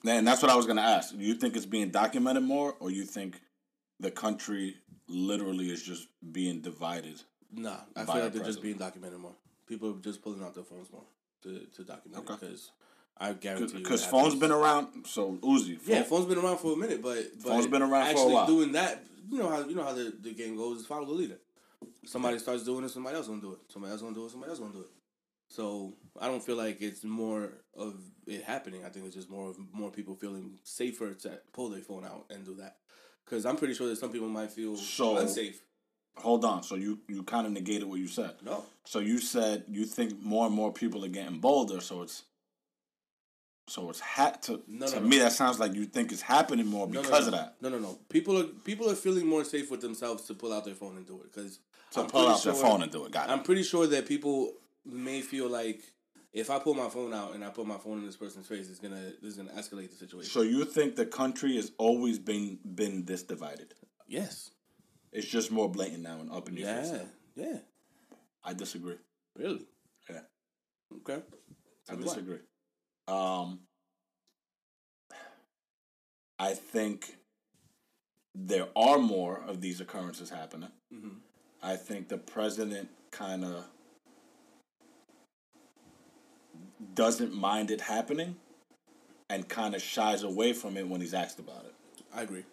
And 0.06 0.26
that's 0.26 0.42
what 0.42 0.50
I 0.50 0.56
was 0.56 0.66
gonna 0.66 0.82
ask. 0.82 1.14
You 1.16 1.34
think 1.34 1.56
it's 1.56 1.64
being 1.64 1.90
documented 1.90 2.42
more, 2.42 2.74
or 2.80 2.90
you 2.90 3.04
think 3.04 3.40
the 4.00 4.10
country 4.10 4.76
literally 5.08 5.70
is 5.70 5.82
just 5.82 6.08
being 6.32 6.60
divided? 6.60 7.22
Nah, 7.52 7.76
I 7.94 8.04
feel 8.04 8.16
like 8.16 8.32
they're 8.32 8.44
just 8.44 8.60
being 8.62 8.76
documented 8.76 9.20
more. 9.20 9.36
People 9.66 9.90
are 9.96 10.00
just 10.02 10.20
pulling 10.22 10.42
out 10.42 10.54
their 10.54 10.64
phones 10.64 10.90
more 10.92 11.04
to, 11.44 11.60
to 11.76 11.84
document 11.84 12.28
Okay. 12.28 12.34
because 12.40 12.72
I 13.18 13.32
guarantee 13.32 13.74
you 13.78 13.82
Because 13.82 14.04
phones 14.04 14.34
been 14.34 14.50
around. 14.50 15.06
So 15.06 15.34
Uzi, 15.42 15.78
Yeah, 15.86 16.02
phone- 16.02 16.04
phone's 16.04 16.26
been 16.26 16.38
around 16.38 16.58
for 16.58 16.72
a 16.72 16.76
minute, 16.76 17.00
but, 17.02 17.18
but 17.42 17.48
Phone's 17.50 17.66
been 17.68 17.82
around 17.82 18.02
for 18.02 18.08
a 18.08 18.10
actually 18.10 18.34
while. 18.34 18.46
doing 18.46 18.72
that, 18.72 19.04
you 19.30 19.38
know 19.38 19.48
how 19.48 19.64
you 19.66 19.74
know 19.74 19.84
how 19.84 19.92
the, 19.92 20.12
the 20.20 20.32
game 20.32 20.56
goes. 20.56 20.80
is 20.80 20.86
Follow 20.86 21.06
the 21.06 21.12
leader. 21.12 21.38
Somebody 22.06 22.38
starts 22.38 22.64
doing 22.64 22.84
it, 22.84 22.90
somebody 22.90 23.16
else 23.16 23.28
gonna 23.28 23.40
do 23.40 23.52
it. 23.52 23.58
Somebody 23.72 23.92
else 23.92 24.02
gonna 24.02 24.14
do 24.14 24.26
it. 24.26 24.30
Somebody 24.30 24.50
else 24.50 24.58
gonna 24.58 24.72
do 24.72 24.80
it. 24.80 24.90
So 25.48 25.94
I 26.20 26.26
don't 26.26 26.42
feel 26.42 26.56
like 26.56 26.80
it's 26.82 27.04
more 27.04 27.52
of 27.76 27.94
it 28.26 28.42
happening. 28.42 28.84
I 28.84 28.88
think 28.88 29.06
it's 29.06 29.14
just 29.14 29.30
more 29.30 29.50
of 29.50 29.56
more 29.72 29.90
people 29.90 30.14
feeling 30.14 30.58
safer 30.64 31.14
to 31.14 31.38
pull 31.52 31.68
their 31.70 31.82
phone 31.82 32.04
out 32.04 32.26
and 32.30 32.44
do 32.44 32.54
that. 32.56 32.76
Because 33.24 33.46
I'm 33.46 33.56
pretty 33.56 33.74
sure 33.74 33.86
that 33.88 33.96
some 33.96 34.10
people 34.10 34.28
might 34.28 34.50
feel 34.50 34.76
So- 34.76 35.16
unsafe. 35.18 35.62
hold 36.16 36.44
on. 36.44 36.62
So 36.62 36.74
you 36.74 36.98
you 37.08 37.22
kind 37.22 37.46
of 37.46 37.52
negated 37.52 37.84
what 37.84 38.00
you 38.00 38.08
said. 38.08 38.34
No, 38.42 38.64
So 38.84 38.98
you 38.98 39.18
said 39.18 39.64
you 39.68 39.84
think 39.84 40.20
more 40.20 40.46
and 40.46 40.54
more 40.54 40.72
people 40.72 41.04
are 41.04 41.08
getting 41.08 41.38
bolder. 41.38 41.80
So 41.80 42.02
it's 42.02 42.22
so 43.66 43.88
it's 43.90 44.00
hat 44.00 44.42
to 44.42 44.62
No, 44.68 44.86
to 44.86 45.00
no, 45.00 45.06
me 45.06 45.18
no. 45.18 45.24
that 45.24 45.32
sounds 45.32 45.58
like 45.58 45.74
you 45.74 45.86
think 45.86 46.12
it's 46.12 46.20
happening 46.22 46.66
more 46.66 46.86
because 46.86 47.26
of 47.26 47.32
that. 47.32 47.56
No, 47.60 47.68
no, 47.68 47.78
no. 47.78 47.98
People 48.08 48.38
are 48.38 48.44
people 48.44 48.90
are 48.90 48.94
feeling 48.94 49.26
more 49.26 49.44
safe 49.44 49.70
with 49.70 49.80
themselves 49.80 50.24
to 50.24 50.34
pull 50.34 50.52
out 50.52 50.64
their 50.64 50.74
phone 50.74 50.96
and 50.96 51.06
do 51.06 51.16
it 51.22 51.32
because 51.32 51.60
To 51.92 52.04
pull 52.04 52.28
out 52.28 52.42
their 52.42 52.54
phone 52.54 52.82
and 52.82 52.92
do 52.92 53.04
it. 53.06 53.12
Got 53.12 53.28
it. 53.28 53.32
I'm 53.32 53.42
pretty 53.42 53.62
sure 53.62 53.86
that 53.86 54.06
people 54.06 54.52
may 54.84 55.20
feel 55.22 55.48
like 55.48 55.82
if 56.32 56.50
I 56.50 56.58
pull 56.58 56.74
my 56.74 56.88
phone 56.88 57.14
out 57.14 57.34
and 57.34 57.44
I 57.44 57.48
put 57.50 57.66
my 57.66 57.78
phone 57.78 57.98
in 57.98 58.06
this 58.06 58.16
person's 58.16 58.46
face, 58.46 58.68
it's 58.68 58.80
gonna 58.80 59.12
this 59.22 59.32
is 59.32 59.36
gonna 59.36 59.52
escalate 59.52 59.90
the 59.90 59.96
situation. 59.96 60.30
So 60.30 60.42
you 60.42 60.64
think 60.64 60.96
the 60.96 61.06
country 61.06 61.56
has 61.56 61.72
always 61.78 62.18
been 62.18 62.58
been 62.74 63.04
this 63.04 63.22
divided? 63.22 63.74
yes. 64.08 64.50
It's 65.12 65.28
just 65.28 65.52
more 65.52 65.70
blatant 65.70 66.02
now 66.02 66.18
and 66.20 66.28
up 66.32 66.48
in 66.48 66.56
your 66.56 66.66
face. 66.66 66.90
Yeah. 67.36 67.44
Yeah. 67.46 67.58
I 68.42 68.52
disagree. 68.52 68.96
Really. 69.36 69.64
Yeah, 70.10 70.20
Okay. 70.96 71.22
I 71.88 71.94
disagree. 71.94 72.38
Um, 73.08 73.60
I 76.38 76.54
think 76.54 77.16
there 78.34 78.66
are 78.74 78.98
more 78.98 79.40
of 79.46 79.60
these 79.60 79.80
occurrences 79.80 80.30
happening. 80.30 80.70
Mm-hmm. 80.92 81.16
I 81.62 81.76
think 81.76 82.08
the 82.08 82.18
president 82.18 82.88
kind 83.10 83.44
of 83.44 83.64
doesn't 86.94 87.34
mind 87.34 87.70
it 87.70 87.80
happening 87.80 88.36
and 89.30 89.48
kind 89.48 89.74
of 89.74 89.82
shies 89.82 90.22
away 90.22 90.52
from 90.52 90.76
it 90.76 90.86
when 90.86 91.00
he's 91.00 91.14
asked 91.14 91.38
about 91.38 91.64
it. 91.64 91.74
I 92.14 92.22
agree. 92.22 92.44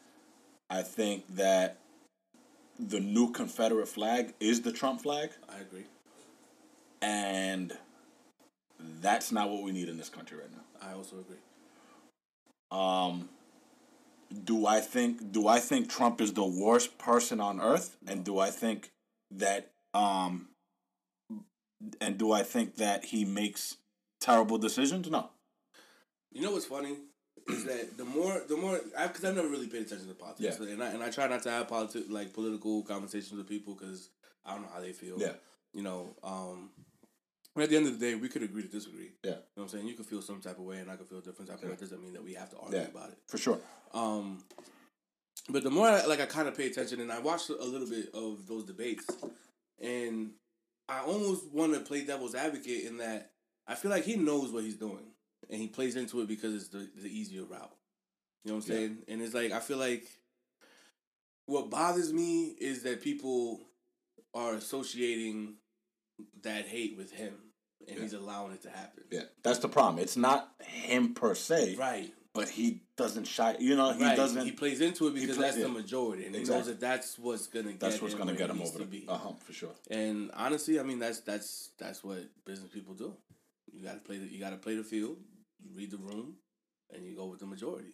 I 0.70 0.82
think 0.84 1.26
that 1.36 1.78
the 2.80 3.00
new 3.00 3.32
Confederate 3.32 3.88
flag 3.88 4.34
is 4.40 4.62
the 4.62 4.72
Trump 4.72 5.02
flag, 5.02 5.32
I 5.50 5.60
agree. 5.60 5.86
and 7.02 7.74
that's 9.02 9.32
not 9.32 9.50
what 9.50 9.63
we 9.63 9.72
need 9.72 9.89
in 9.89 9.98
this 9.98 10.10
country 10.10 10.38
right 10.38 10.52
now. 10.52 10.88
I 10.88 10.94
also 10.94 11.17
agree. 11.20 11.38
Um, 12.72 13.30
do 14.46 14.65
I 14.65 14.80
think 14.80 15.32
do 15.32 15.48
I 15.48 15.60
think 15.60 15.89
Trump 15.89 16.22
is 16.22 16.34
the 16.34 16.46
worst 16.46 16.98
person 16.98 17.39
on 17.39 17.60
earth, 17.60 17.98
and 18.08 18.24
do 18.24 18.39
I 18.39 18.50
think 18.50 18.91
that 19.32 19.72
um, 19.94 20.48
and 22.00 22.17
do 22.17 22.32
I 22.32 22.44
think 22.44 22.76
that 22.78 23.06
he 23.06 23.26
makes 23.26 23.78
terrible 24.20 24.58
decisions? 24.58 25.10
No. 25.10 25.30
You 26.32 26.41
know 26.41 26.52
what's 26.52 26.65
funny 26.65 26.96
is 27.50 27.65
that 27.65 27.98
the 27.98 28.06
more 28.06 28.41
the 28.48 28.56
more 28.56 28.80
because 29.04 29.26
I've 29.26 29.36
never 29.36 29.50
really 29.50 29.67
paid 29.67 29.82
attention 29.82 30.08
to 30.08 30.13
politics, 30.13 30.58
Yeah. 30.62 30.67
and 30.70 30.82
I 30.84 30.88
and 30.91 31.04
I 31.04 31.10
try 31.10 31.28
not 31.28 31.44
to 31.44 31.52
have 31.52 31.67
politi- 31.67 32.10
like 32.10 32.34
political 32.34 32.84
conversations 32.84 33.34
with 33.34 33.50
people 33.50 33.74
because 33.76 34.10
I 34.46 34.54
don't 34.54 34.62
know 34.63 34.70
how 34.74 34.80
they 34.80 34.94
feel. 34.94 35.20
Yeah. 35.20 35.34
You 35.74 35.84
know, 35.84 36.15
um, 36.24 36.70
at 37.58 37.70
the 37.70 37.76
end 37.78 37.88
of 37.88 38.00
the 38.00 38.06
day, 38.06 38.16
we 38.16 38.30
could 38.30 38.44
agree 38.44 38.62
to 38.62 38.68
disagree. 38.68 39.12
Yeah. 39.24 39.32
You 39.32 39.36
know 39.36 39.42
what 39.56 39.64
I'm 39.64 39.70
saying? 39.70 39.88
You 39.88 39.94
could 39.96 40.06
feel 40.06 40.22
some 40.22 40.40
type 40.42 40.58
of 40.58 40.64
way, 40.64 40.78
and 40.80 40.90
I 40.90 40.96
could 40.96 41.08
feel 41.08 41.20
a 41.20 41.22
different 41.22 41.50
type 41.52 41.62
of 41.62 41.68
way. 41.68 41.74
It 41.74 41.80
doesn't 41.80 42.02
mean 42.02 42.14
that 42.14 42.24
we 42.24 42.34
have 42.36 42.50
to 42.52 42.58
argue 42.58 42.80
Yeah. 42.80 42.88
about 42.88 43.10
it. 43.10 43.18
For 43.28 43.38
sure. 43.38 43.60
Um, 43.94 44.44
but 45.50 45.64
the 45.64 45.70
more 45.72 45.88
I, 45.88 46.06
like 46.06 46.22
I 46.22 46.26
kind 46.28 46.48
of 46.48 46.56
pay 46.56 46.68
attention, 46.68 47.02
and 47.02 47.12
I 47.12 47.20
watched 47.20 47.50
a 47.50 47.56
little 47.66 47.88
bit 47.90 48.10
of 48.14 48.48
those 48.48 48.64
debates, 48.64 49.06
and 49.80 50.32
I 50.88 51.02
almost 51.02 51.46
want 51.52 51.74
to 51.74 51.80
play 51.82 52.06
devil's 52.06 52.36
advocate 52.36 52.86
in 52.86 52.98
that 52.98 53.32
I 53.68 53.76
feel 53.76 53.92
like 53.92 54.04
he 54.06 54.16
knows 54.16 54.52
what 54.52 54.64
he's 54.64 54.78
doing, 54.78 55.06
and 55.50 55.60
he 55.60 55.68
plays 55.68 55.96
into 55.96 56.22
it 56.22 56.28
because 56.28 56.54
it's 56.56 56.70
the 56.70 56.90
the 56.96 57.10
easier 57.10 57.44
route. 57.44 57.76
You 58.46 58.52
know 58.52 58.58
what 58.58 58.66
I'm 58.66 58.72
Yeah. 58.72 58.78
saying? 58.78 59.04
And 59.10 59.22
it's 59.22 59.34
like 59.34 59.52
I 59.52 59.60
feel 59.60 59.78
like 59.78 60.08
what 61.47 61.70
bothers 61.70 62.14
me 62.14 62.56
is 62.60 62.84
that 62.84 63.02
people 63.02 63.62
are 64.34 64.54
associating 64.54 65.56
that 66.43 66.67
hate 66.67 66.97
with 66.97 67.11
him, 67.11 67.34
and 67.88 67.97
Yeah. 67.97 68.03
he's 68.03 68.13
allowing 68.13 68.53
it 68.53 68.61
to 68.63 68.69
happen. 68.69 69.03
Yeah, 69.11 69.24
that's 69.43 69.59
the 69.59 69.69
problem. 69.69 70.01
It's 70.03 70.17
not 70.17 70.53
him 70.61 71.13
per 71.13 71.36
se, 71.36 71.76
Right. 71.76 72.13
but 72.34 72.49
he 72.49 72.82
doesn't 72.95 73.26
shy. 73.26 73.55
You 73.59 73.76
know, 73.76 73.91
he 73.93 74.03
right. 74.03 74.15
doesn't. 74.15 74.45
He 74.45 74.51
plays 74.51 74.82
into 74.82 75.07
it 75.07 75.13
because 75.13 75.38
play- 75.38 75.47
that's 75.47 75.57
yeah. 75.57 75.63
the 75.63 75.69
majority, 75.69 76.26
and 76.26 76.36
he 76.36 76.43
knows 76.43 76.67
that 76.67 76.80
that's 76.80 77.17
what's 77.19 77.47
gonna. 77.47 77.74
that's 77.74 77.95
get 77.95 78.01
what's 78.01 78.15
to 78.15 78.34
get 78.34 78.49
him 78.49 78.61
over 78.61 78.80
the 78.80 78.86
be. 78.86 79.05
uh 79.07 79.17
hump 79.17 79.41
for 79.43 79.53
sure. 79.53 79.74
And 79.89 80.32
honestly, 80.34 80.80
I 80.80 80.84
mean 80.84 80.99
that's 80.99 81.19
that's 81.22 81.72
that's 81.78 82.03
what 82.03 82.19
business 82.45 82.72
people 82.72 82.93
do. 82.93 83.15
You 83.74 83.84
got 83.84 83.93
to 83.93 83.99
play 83.99 84.17
the 84.17 84.26
you 84.28 84.39
got 84.39 84.49
to 84.51 84.57
play 84.57 84.76
the 84.76 84.84
field. 84.84 85.17
You 85.63 85.69
read 85.76 85.91
the 85.91 85.97
room, 85.97 86.36
and 86.93 87.05
you 87.05 87.15
go 87.15 87.26
with 87.26 87.39
the 87.39 87.45
majority. 87.45 87.93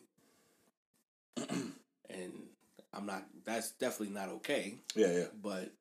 and 1.50 2.34
I'm 2.94 3.06
not. 3.06 3.26
That's 3.46 3.72
definitely 3.72 4.14
not 4.16 4.30
okay. 4.30 4.76
Yeah, 4.96 5.12
yeah. 5.12 5.26
But 5.42 5.72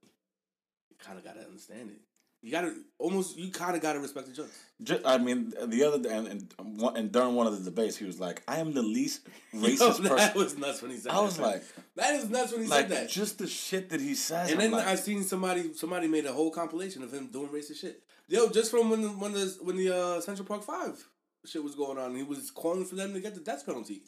you 0.90 0.96
kind 0.98 1.18
of 1.18 1.24
got 1.24 1.34
to 1.36 1.44
understand 1.44 1.90
it. 1.90 2.00
You 2.46 2.52
gotta 2.52 2.74
almost. 3.00 3.36
You 3.36 3.50
kind 3.50 3.74
of 3.74 3.82
gotta 3.82 3.98
respect 3.98 4.28
the 4.28 4.32
jokes. 4.32 4.56
Ju- 4.80 5.00
I 5.04 5.18
mean, 5.18 5.52
the 5.66 5.82
other 5.82 5.98
day, 5.98 6.16
and, 6.16 6.28
and 6.28 6.80
and 6.96 7.10
during 7.10 7.34
one 7.34 7.48
of 7.48 7.58
the 7.58 7.68
debates, 7.68 7.96
he 7.96 8.04
was 8.04 8.20
like, 8.20 8.44
"I 8.46 8.60
am 8.60 8.72
the 8.72 8.82
least 8.82 9.26
Yo, 9.52 9.62
racist 9.62 10.00
that 10.04 10.32
person." 10.32 10.38
was 10.38 10.56
nuts 10.56 10.80
when 10.80 10.92
he 10.92 10.96
said 10.98 11.10
that. 11.10 11.14
I 11.14 11.16
that. 11.16 11.22
was 11.24 11.40
like, 11.40 11.64
that 11.96 12.14
is 12.14 12.30
nuts 12.30 12.52
when 12.52 12.62
he 12.62 12.68
like 12.68 12.88
said 12.88 12.90
that. 12.96 13.08
just 13.08 13.38
the 13.38 13.48
shit 13.48 13.90
that 13.90 14.00
he 14.00 14.14
says. 14.14 14.52
and 14.52 14.60
I'm 14.62 14.70
then 14.70 14.78
like, 14.78 14.86
I 14.86 14.94
seen 14.94 15.24
somebody 15.24 15.74
somebody 15.74 16.06
made 16.06 16.24
a 16.24 16.32
whole 16.32 16.52
compilation 16.52 17.02
of 17.02 17.12
him 17.12 17.26
doing 17.32 17.48
racist 17.48 17.80
shit. 17.80 18.04
Yo, 18.28 18.48
just 18.48 18.70
from 18.70 18.90
when 18.90 19.02
the 19.02 19.08
when 19.08 19.32
the 19.32 19.58
when 19.62 19.76
the 19.76 19.90
uh, 19.92 20.20
Central 20.20 20.46
Park 20.46 20.62
Five 20.62 21.04
shit 21.44 21.64
was 21.64 21.74
going 21.74 21.98
on, 21.98 22.14
he 22.14 22.22
was 22.22 22.52
calling 22.52 22.84
for 22.84 22.94
them 22.94 23.12
to 23.12 23.18
get 23.18 23.34
the 23.34 23.40
death 23.40 23.66
penalty, 23.66 24.02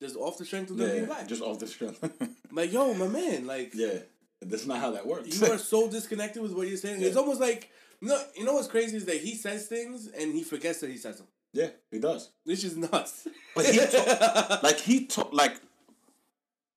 just 0.00 0.16
off 0.16 0.38
the 0.38 0.46
strength 0.46 0.70
of 0.70 0.78
them 0.78 0.88
being 0.88 1.00
yeah, 1.02 1.06
black. 1.06 1.28
just 1.28 1.42
off 1.42 1.58
the 1.58 1.66
strength. 1.66 2.02
like, 2.50 2.72
yo, 2.72 2.94
my 2.94 3.08
man, 3.08 3.46
like, 3.46 3.72
yeah, 3.74 3.98
that's 4.40 4.66
not 4.66 4.78
how 4.78 4.90
that 4.92 5.06
works. 5.06 5.40
you 5.40 5.46
are 5.52 5.58
so 5.74 5.88
disconnected 5.90 6.42
with 6.42 6.52
what 6.52 6.68
you're 6.68 6.76
saying. 6.76 7.02
It's 7.02 7.16
almost 7.16 7.40
like 7.40 7.70
no, 8.00 8.22
you 8.36 8.44
know 8.44 8.54
what's 8.54 8.68
crazy 8.68 8.96
is 8.96 9.06
that 9.06 9.18
he 9.18 9.34
says 9.34 9.66
things 9.66 10.08
and 10.08 10.34
he 10.34 10.42
forgets 10.42 10.80
that 10.80 10.90
he 10.90 10.96
says 10.96 11.18
them. 11.18 11.26
yeah, 11.52 11.68
he 11.90 11.98
does. 11.98 12.30
Which 12.44 12.64
is 12.64 12.76
nuts. 12.76 13.26
But 13.54 13.66
he 13.66 13.78
ta- 13.78 14.60
like 14.62 14.78
he 14.78 15.06
talk 15.06 15.32
like 15.32 15.60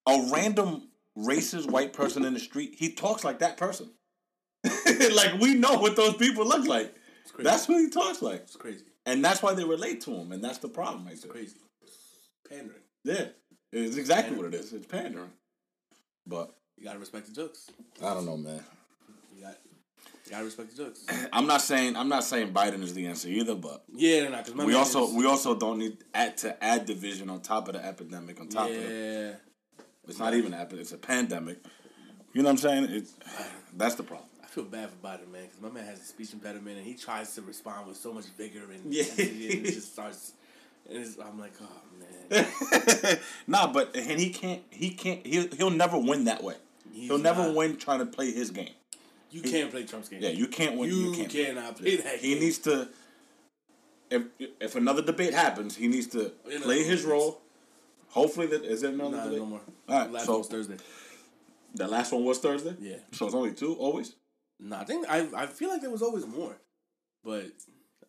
a 0.08 0.28
random 0.32 0.88
racist 1.18 1.70
white 1.70 1.92
person 1.92 2.24
in 2.24 2.32
the 2.34 2.40
street. 2.40 2.76
He 2.78 2.92
talks 2.92 3.24
like 3.24 3.40
that 3.40 3.56
person. 3.56 3.90
like 4.64 5.38
we 5.40 5.54
know 5.54 5.78
what 5.78 5.96
those 5.96 6.14
people 6.14 6.46
look 6.46 6.66
like. 6.66 6.94
That's 7.38 7.68
what 7.68 7.78
he 7.80 7.90
talks 7.90 8.22
like, 8.22 8.40
It's 8.40 8.56
crazy. 8.56 8.84
and 9.06 9.24
that's 9.24 9.42
why 9.42 9.54
they 9.54 9.64
relate 9.64 10.00
to 10.02 10.10
him, 10.12 10.32
and 10.32 10.42
that's 10.42 10.58
the 10.58 10.68
problem. 10.68 11.06
Right 11.06 11.20
there. 11.20 11.30
Crazy. 11.30 11.56
Pandering. 12.48 12.80
Yeah, 13.04 13.26
it's 13.72 13.96
exactly 13.96 14.36
what 14.36 14.46
it 14.46 14.54
is. 14.54 14.72
It's 14.72 14.86
pandering. 14.86 15.30
But 16.26 16.54
You 16.78 16.84
gotta 16.84 16.98
respect 16.98 17.26
the 17.26 17.32
jokes. 17.32 17.70
I 18.02 18.14
don't 18.14 18.24
know, 18.26 18.36
man. 18.36 18.60
You 19.36 19.42
got 19.42 19.56
you 20.24 20.30
gotta 20.30 20.44
respect 20.44 20.76
the 20.76 20.84
jokes. 20.84 21.04
I'm 21.32 21.46
not 21.46 21.60
saying 21.62 21.96
I'm 21.96 22.08
not 22.08 22.24
saying 22.24 22.52
Biden 22.52 22.82
is 22.82 22.94
the 22.94 23.06
answer 23.06 23.28
either, 23.28 23.54
but 23.54 23.82
Yeah, 23.92 24.28
my 24.54 24.64
we 24.64 24.74
also 24.74 25.08
is- 25.08 25.14
we 25.14 25.26
also 25.26 25.54
don't 25.54 25.78
need 25.78 25.98
add 26.14 26.36
to 26.38 26.62
add 26.64 26.86
division 26.86 27.30
on 27.30 27.40
top 27.40 27.68
of 27.68 27.74
the 27.74 27.84
epidemic 27.84 28.40
on 28.40 28.48
top 28.48 28.68
of 28.68 28.74
it. 28.74 28.90
yeah. 29.28 29.34
It's 30.06 30.18
not 30.18 30.32
even 30.34 30.54
an 30.54 30.60
epidemic; 30.60 30.82
it's 30.82 30.92
a 30.92 30.98
pandemic. 30.98 31.58
You 32.32 32.42
know 32.42 32.48
what 32.48 32.52
I'm 32.52 32.56
saying? 32.58 32.84
It's 32.90 33.12
that's 33.76 33.96
the 33.96 34.02
problem. 34.04 34.28
I 34.42 34.46
feel 34.46 34.64
bad 34.64 34.88
for 34.90 34.96
Biden, 35.06 35.30
man, 35.30 35.42
because 35.44 35.60
my 35.60 35.68
man 35.70 35.84
has 35.84 36.00
a 36.00 36.04
speech 36.04 36.32
impediment 36.32 36.78
and 36.78 36.86
he 36.86 36.94
tries 36.94 37.34
to 37.34 37.42
respond 37.42 37.86
with 37.86 37.96
so 37.98 38.12
much 38.14 38.24
vigor 38.36 38.70
and 38.72 38.92
Yeah. 38.94 39.02
and 39.10 39.18
it 39.20 39.64
just 39.74 39.92
starts. 39.94 40.32
And 40.88 40.96
it's, 40.98 41.18
I'm 41.18 41.38
like, 41.38 41.52
oh 41.60 41.68
man, 42.30 43.18
nah, 43.46 43.70
but 43.70 43.94
and 43.94 44.18
he 44.18 44.30
can't. 44.30 44.62
He 44.70 44.90
can't. 44.90 45.26
He'll 45.26 45.48
he'll 45.54 45.70
never 45.70 45.98
win 45.98 46.24
that 46.24 46.42
way. 46.42 46.54
He's 46.98 47.08
he'll 47.08 47.18
never 47.18 47.44
not. 47.48 47.54
win 47.56 47.76
trying 47.76 48.00
to 48.00 48.06
play 48.06 48.30
his 48.32 48.50
game. 48.50 48.70
you 49.30 49.42
can't 49.42 49.70
play 49.70 49.84
Trump's 49.84 50.08
game. 50.08 50.20
Yeah, 50.22 50.30
you 50.30 50.46
can't 50.48 50.76
win. 50.76 50.90
You, 50.90 50.96
You, 50.96 51.12
can't. 51.14 51.30
cannot 51.30 51.76
play 51.76 51.96
that. 51.96 52.18
He 52.18 52.32
game. 52.34 52.42
needs 52.42 52.58
to. 52.58 52.88
If 54.10 54.22
if 54.60 54.74
another 54.74 55.02
debate 55.02 55.34
happens, 55.34 55.76
he 55.76 55.86
needs 55.88 56.06
to 56.08 56.32
no, 56.48 56.60
play 56.60 56.82
his 56.82 57.04
role. 57.04 57.40
Hopefully, 58.08 58.46
that 58.48 58.64
is 58.64 58.80
there 58.80 58.90
another 58.90 59.16
Nah, 59.18 59.24
debate? 59.24 59.38
no 59.38 59.46
more. 59.46 59.60
All 59.88 59.98
right, 59.98 60.10
Last 60.10 60.26
so- 60.26 60.32
one 60.32 60.38
was 60.40 60.48
Thursday. 60.48 60.76
The 61.74 61.86
last 61.86 62.12
one 62.12 62.24
was 62.24 62.38
Thursday. 62.38 62.74
Yeah. 62.80 62.96
So 63.12 63.26
it's 63.26 63.34
only 63.34 63.52
two 63.52 63.74
always. 63.74 64.14
No, 64.58 64.76
I 64.76 64.84
think 64.84 65.06
I 65.08 65.28
I 65.36 65.46
feel 65.46 65.68
like 65.68 65.82
there 65.82 65.90
was 65.90 66.00
always 66.02 66.26
more, 66.26 66.56
but 67.22 67.44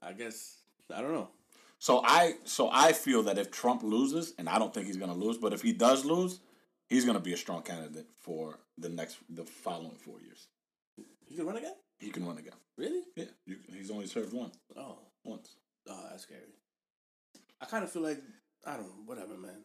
I 0.02 0.14
guess 0.14 0.62
I 0.96 1.02
don't 1.02 1.12
know. 1.14 1.28
So 1.80 2.02
I 2.04 2.36
so 2.46 2.70
I 2.72 2.94
feel 2.94 3.24
that 3.24 3.38
if 3.38 3.52
Trump 3.52 3.84
loses, 3.84 4.34
and 4.38 4.48
I 4.48 4.58
don't 4.58 4.74
think 4.74 4.88
he's 4.88 4.96
gonna 4.98 5.14
lose, 5.14 5.38
but 5.38 5.52
if 5.54 5.62
he 5.62 5.74
does 5.74 6.06
lose, 6.06 6.40
he's 6.90 7.06
gonna 7.06 7.20
be 7.20 7.34
a 7.34 7.38
strong 7.38 7.62
candidate 7.62 8.08
for 8.20 8.60
the 8.78 8.90
next 8.90 9.18
the 9.30 9.44
following 9.44 9.96
four 9.98 10.20
years. 10.22 10.48
He 11.28 11.36
can 11.36 11.46
run 11.46 11.58
again? 11.58 11.76
He 12.00 12.10
can 12.10 12.26
run 12.26 12.38
again. 12.38 12.54
Really? 12.78 13.02
Yeah, 13.16 13.26
you, 13.46 13.58
he's 13.74 13.92
only 13.92 14.08
served 14.08 14.34
one 14.34 14.52
Oh, 14.78 14.98
once. 15.24 15.56
oh, 15.90 16.06
that's 16.10 16.24
scary. 16.24 16.42
I 17.62 17.66
kind 17.66 17.84
of 17.84 17.92
feel 17.92 18.02
like 18.02 18.22
I 18.66 18.74
don't 18.78 18.84
know, 18.88 19.04
whatever, 19.06 19.36
man. 19.38 19.64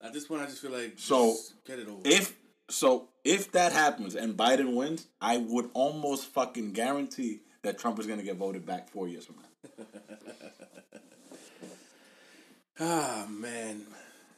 At 0.00 0.12
this 0.12 0.26
point, 0.26 0.42
I 0.42 0.46
just 0.46 0.62
feel 0.62 0.70
like 0.70 0.94
So, 0.96 1.32
just 1.32 1.64
get 1.64 1.78
it 1.78 1.88
over. 1.88 2.00
If 2.04 2.34
so, 2.70 3.08
if 3.24 3.50
that 3.52 3.72
happens 3.72 4.14
and 4.14 4.36
Biden 4.36 4.74
wins, 4.74 5.06
I 5.20 5.38
would 5.38 5.70
almost 5.74 6.26
fucking 6.26 6.72
guarantee 6.72 7.40
that 7.62 7.78
Trump 7.78 7.98
is 7.98 8.06
gonna 8.06 8.22
get 8.22 8.36
voted 8.36 8.64
back 8.66 8.88
four 8.88 9.08
years 9.08 9.26
from 9.26 9.36
now. 9.36 9.84
ah 12.80 13.26
man, 13.28 13.82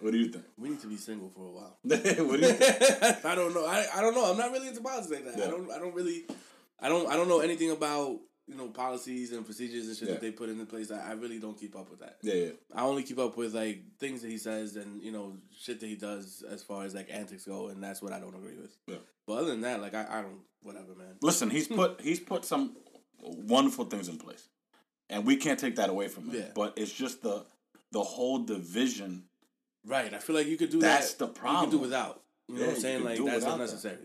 What 0.01 0.13
do 0.13 0.19
you 0.19 0.29
think? 0.29 0.45
we 0.59 0.71
need 0.71 0.81
to 0.81 0.87
be 0.87 0.97
single 0.97 1.29
for 1.31 1.47
a 1.47 1.51
while. 1.51 1.79
what 1.83 2.41
do 2.41 2.47
you 2.47 2.53
think? 2.53 3.25
I 3.25 3.35
don't 3.35 3.55
know. 3.55 3.67
I, 3.67 3.87
I 3.95 4.01
don't 4.01 4.15
know. 4.15 4.31
I'm 4.31 4.39
not 4.39 4.51
really 4.53 4.69
into 4.69 4.81
politics 4.81 5.11
like 5.11 5.25
that. 5.25 5.39
Yeah. 5.39 5.47
I 5.47 5.51
don't 5.51 5.71
I 5.71 5.79
don't 5.79 5.95
really 5.95 6.25
I 6.81 6.89
don't 6.89 7.09
I 7.11 7.17
don't 7.17 7.29
know 7.29 7.41
anything 7.41 7.71
about 7.71 8.19
you 8.47 8.57
know 8.57 8.69
policies 8.69 9.33
and 9.33 9.45
procedures 9.45 9.87
and 9.87 9.97
shit 9.97 10.09
Yeah. 10.09 10.15
that 10.15 10.21
they 10.21 10.31
put 10.33 10.49
into 10.49 10.65
place. 10.67 10.91
I, 10.91 11.11
I 11.11 11.13
really 11.13 11.39
don't 11.39 11.57
keep 11.59 11.77
up 11.77 11.91
with 11.91 12.01
that. 12.01 12.17
Yeah, 12.23 12.35
yeah. 12.35 12.51
I 12.75 12.83
only 12.83 13.03
keep 13.05 13.19
up 13.19 13.37
with 13.37 13.55
like 13.55 13.83
things 13.99 14.23
that 14.23 14.29
he 14.31 14.39
says 14.39 14.77
and 14.77 15.01
you 15.03 15.13
know 15.13 15.35
shit 15.57 15.79
that 15.81 15.87
he 15.87 15.97
does 15.97 16.43
as 16.49 16.63
far 16.63 16.85
as 16.85 16.95
like 16.95 17.09
antics 17.13 17.45
go, 17.45 17.69
and 17.69 17.83
that's 17.83 18.03
what 18.03 18.13
I 18.13 18.19
don't 18.19 18.35
agree 18.35 18.57
with. 18.57 18.77
Yeah. 18.87 18.97
But 19.27 19.35
other 19.35 19.51
than 19.51 19.61
that, 19.61 19.81
like 19.81 19.95
I, 19.95 20.07
I 20.09 20.23
don't 20.23 20.41
whatever, 20.63 20.95
man. 20.97 21.17
Listen, 21.23 21.51
he's 21.51 21.69
put 21.81 22.01
he's 22.01 22.21
put 22.21 22.45
some 22.45 22.77
wonderful 23.21 23.85
things 23.85 24.09
in 24.09 24.17
place, 24.19 24.49
and 25.09 25.25
we 25.27 25.37
can't 25.37 25.59
take 25.59 25.77
that 25.77 25.91
away 25.91 26.09
from 26.09 26.31
him. 26.31 26.37
Yeah. 26.41 26.49
But 26.55 26.75
it's 26.77 26.93
just 26.93 27.23
the 27.23 27.45
the 27.93 28.03
whole 28.03 28.39
division. 28.45 29.25
Right. 29.87 30.13
I 30.13 30.19
feel 30.19 30.37
like 30.37 30.47
you 30.47 30.57
could 30.57 30.71
do 30.71 30.81
That's 30.81 31.15
that. 31.15 31.27
the 31.27 31.33
problem. 31.33 31.65
You 31.65 31.71
could 31.71 31.77
do 31.77 31.83
without. 31.83 32.23
You 32.49 32.55
know 32.55 32.61
Yeah, 32.61 32.67
what 32.69 32.75
I'm 32.77 32.81
saying? 32.83 33.05
Like 33.05 33.17
that's 33.19 33.23
without 33.35 33.41
that. 33.41 33.53
unnecessary. 33.55 33.99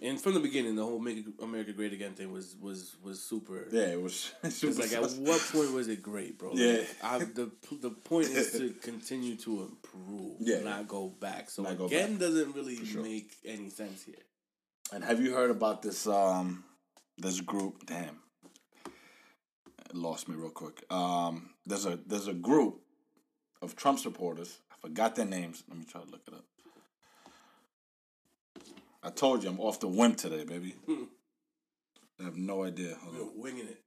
And 0.00 0.18
from 0.18 0.32
the 0.32 0.40
beginning, 0.40 0.74
the 0.74 0.84
whole 0.84 0.98
"Make 0.98 1.24
America 1.42 1.72
Great 1.74 1.92
Again" 1.92 2.14
thing 2.14 2.32
was 2.32 2.56
was 2.60 2.96
was 3.02 3.22
super. 3.22 3.68
Yeah, 3.70 3.88
it 3.88 4.00
was. 4.00 4.32
It's 4.42 4.62
like 4.78 4.92
at 4.92 5.02
what 5.18 5.40
point 5.52 5.72
was 5.72 5.88
it 5.88 6.02
great, 6.02 6.38
bro? 6.38 6.50
Like, 6.50 6.58
Yeah. 6.58 6.82
I, 7.02 7.18
the 7.18 7.50
the 7.80 7.90
point 7.90 8.28
is 8.28 8.52
to 8.52 8.70
continue 8.82 9.36
to 9.36 9.62
improve, 9.68 10.36
Yeah. 10.40 10.60
not 10.62 10.88
go 10.88 11.08
back. 11.08 11.50
So 11.50 11.62
Not 11.62 11.72
again, 11.80 12.12
back. 12.12 12.20
doesn't 12.20 12.54
really 12.54 12.82
sure. 12.84 13.02
make 13.02 13.32
any 13.44 13.68
sense 13.68 14.02
here. 14.04 14.24
And 14.92 15.04
have 15.04 15.20
you 15.22 15.34
heard 15.34 15.50
about 15.50 15.82
this 15.82 16.06
um 16.06 16.64
this 17.18 17.40
group? 17.42 17.84
Damn, 17.86 18.16
it 19.90 19.94
lost 19.94 20.28
me 20.28 20.36
real 20.36 20.50
quick. 20.50 20.84
Um, 20.90 21.50
there's 21.66 21.86
a 21.86 21.98
there's 22.06 22.28
a 22.28 22.34
group 22.34 22.80
of 23.60 23.76
Trump 23.76 23.98
supporters. 23.98 24.58
Forgot 24.82 25.14
their 25.16 25.26
names. 25.26 25.62
Let 25.68 25.78
me 25.78 25.84
try 25.84 26.00
to 26.02 26.10
look 26.10 26.22
it 26.26 26.34
up. 26.34 26.44
I 29.02 29.10
told 29.10 29.42
you 29.42 29.50
I'm 29.50 29.60
off 29.60 29.80
the 29.80 29.88
whim 29.88 30.14
today, 30.14 30.44
baby. 30.44 30.74
I 32.20 32.24
have 32.24 32.36
no 32.36 32.64
idea. 32.64 32.96
Hold 33.02 33.14
We're 33.16 33.22
on. 33.22 33.38
winging 33.40 33.66
it, 33.68 33.82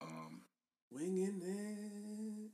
Um, 0.00 0.42
winging 0.90 1.40
it. 1.42 2.50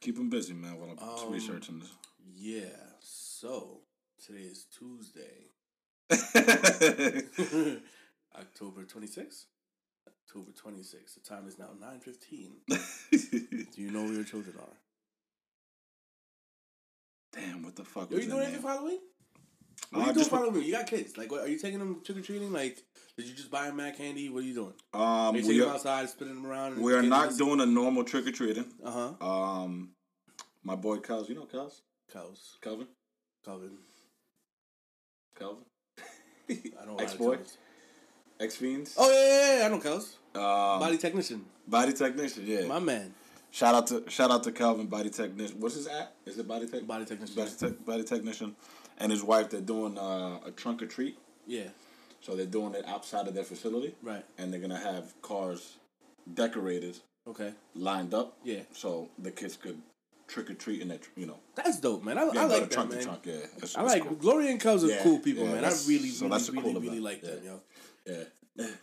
keep 0.00 0.16
them 0.16 0.30
busy, 0.30 0.54
man, 0.54 0.78
while 0.80 0.90
I'm 0.90 0.98
Um, 0.98 1.32
researching 1.32 1.78
this. 1.80 1.90
Yeah. 2.34 2.94
So 3.00 3.82
today 4.24 4.42
is 4.42 4.64
Tuesday, 4.64 5.50
October 8.36 8.84
twenty 8.86 9.06
sixth. 9.06 9.46
October 10.30 10.52
twenty 10.56 10.82
sixth. 10.82 11.14
The 11.20 11.28
time 11.28 11.46
is 11.48 11.58
now 11.58 11.70
nine 11.80 11.98
fifteen. 12.00 12.52
Do 12.68 13.82
you 13.82 13.90
know 13.90 14.04
where 14.04 14.12
your 14.12 14.24
children 14.24 14.54
are? 14.60 14.76
Damn, 17.32 17.62
what 17.62 17.76
the 17.76 17.84
fuck 17.84 18.10
Are 18.12 18.14
you 18.16 18.26
doing 18.28 18.42
anything 18.42 18.60
for 18.62 18.68
Halloween? 18.68 18.98
Uh, 19.92 19.98
What 19.98 20.02
are 20.02 20.06
you 20.08 20.14
doing 20.14 20.26
for 20.28 20.36
Halloween? 20.36 20.64
You 20.64 20.72
got 20.72 20.86
kids. 20.86 21.16
Like, 21.16 21.30
what, 21.30 21.42
are 21.42 21.48
you 21.48 21.58
taking 21.58 21.78
them 21.78 22.00
trick 22.04 22.18
or 22.18 22.22
treating? 22.22 22.52
Like, 22.52 22.82
did 23.16 23.26
you 23.26 23.34
just 23.34 23.50
buy 23.50 23.66
them 23.66 23.76
mad 23.76 23.96
candy? 23.96 24.28
What 24.28 24.42
are 24.42 24.46
you 24.46 24.54
doing? 24.54 24.74
Um, 24.94 25.00
Are 25.02 25.26
you 25.28 25.32
we 25.34 25.42
taking 25.42 25.58
them 25.60 25.68
are, 25.70 25.74
outside, 25.74 26.08
spinning 26.08 26.34
them 26.34 26.46
around? 26.46 26.80
we 26.80 26.92
are 26.94 27.02
not 27.02 27.36
doing 27.36 27.60
a 27.60 27.66
normal 27.66 28.04
trick 28.04 28.26
or 28.26 28.32
treating. 28.32 28.66
Uh 28.84 29.14
huh. 29.20 29.26
Um, 29.26 29.90
my 30.64 30.74
boy 30.76 30.98
Kels, 30.98 31.28
you 31.28 31.34
know 31.34 31.46
Kels? 31.52 31.80
Cows. 32.12 32.56
Kelvin? 32.62 32.88
Calvin. 33.44 33.78
Kelvin? 35.38 35.64
I 36.48 36.84
don't 36.84 36.86
know. 36.96 37.02
Ex-boy? 37.02 37.38
X 38.40 38.56
Fiends? 38.56 38.94
Oh 38.98 39.10
yeah, 39.10 39.28
yeah, 39.28 39.58
yeah, 39.60 39.66
I 39.66 39.68
know 39.68 39.80
Cows. 39.80 40.16
Um, 40.34 40.78
Body 40.80 40.96
technician. 40.98 41.44
body 41.66 41.92
technician, 41.92 42.44
yeah. 42.46 42.66
My 42.66 42.78
man. 42.78 43.14
shout 43.50 43.74
out 43.74 43.86
to 43.88 44.04
shout 44.08 44.30
out 44.30 44.44
to 44.44 44.52
Calvin, 44.52 44.86
body 44.86 45.10
technician. 45.10 45.58
What's 45.60 45.74
his 45.74 45.88
app? 45.88 46.12
Is 46.24 46.38
it 46.38 46.46
body 46.46 46.66
tech? 46.68 46.86
Body 46.86 47.04
technician. 47.04 47.34
Body, 47.36 47.50
tech 47.58 47.84
body 47.84 48.04
technician, 48.04 48.54
and 48.98 49.10
his 49.10 49.22
wife. 49.24 49.50
They're 49.50 49.60
doing 49.60 49.98
uh, 49.98 50.38
a 50.46 50.50
trunk 50.52 50.82
or 50.82 50.86
treat, 50.86 51.18
Yeah. 51.46 51.68
so 52.20 52.36
they're 52.36 52.46
doing 52.46 52.74
it 52.74 52.84
outside 52.86 53.26
of 53.26 53.34
their 53.34 53.44
facility, 53.44 53.94
Right. 54.02 54.24
and 54.38 54.52
they're 54.52 54.60
gonna 54.60 54.78
have 54.78 55.20
cars 55.20 55.78
decorated, 56.32 56.98
Okay. 57.26 57.52
lined 57.74 58.14
up, 58.14 58.36
Yeah. 58.44 58.60
so 58.72 59.08
the 59.18 59.32
kids 59.32 59.56
could 59.56 59.80
trick 60.28 60.48
or 60.48 60.54
treat 60.54 60.80
in 60.80 60.86
that, 60.88 61.00
you 61.16 61.26
know, 61.26 61.38
That's 61.56 61.80
dope, 61.80 62.04
man. 62.04 62.16
I, 62.18 62.22
yeah, 62.32 62.42
I 62.42 62.44
like 62.44 62.60
that, 62.62 62.70
trunk 62.70 62.90
man. 62.90 62.98
to 63.00 63.04
trunk. 63.04 63.20
Yeah, 63.24 63.32
It's- 63.34 63.74
I 63.76 63.82
it's 63.82 63.92
like 63.94 64.02
cool. 64.06 64.16
Gloria 64.16 64.50
and 64.52 64.60
Cows 64.60 64.84
are 64.84 64.88
Yeah, 64.88 65.02
cool 65.02 65.18
people, 65.18 65.42
yeah, 65.42 65.48
man. 65.54 65.58
I 65.58 65.62
that's- 65.62 65.88
really, 65.88 66.08
so 66.10 66.26
really, 66.26 66.38
that's 66.38 66.50
really, 66.50 66.72
really 66.74 66.86
event. 66.86 67.02
like 67.02 67.20
them, 67.22 67.40
yo. 67.44 67.60
Yeah. 68.06 68.24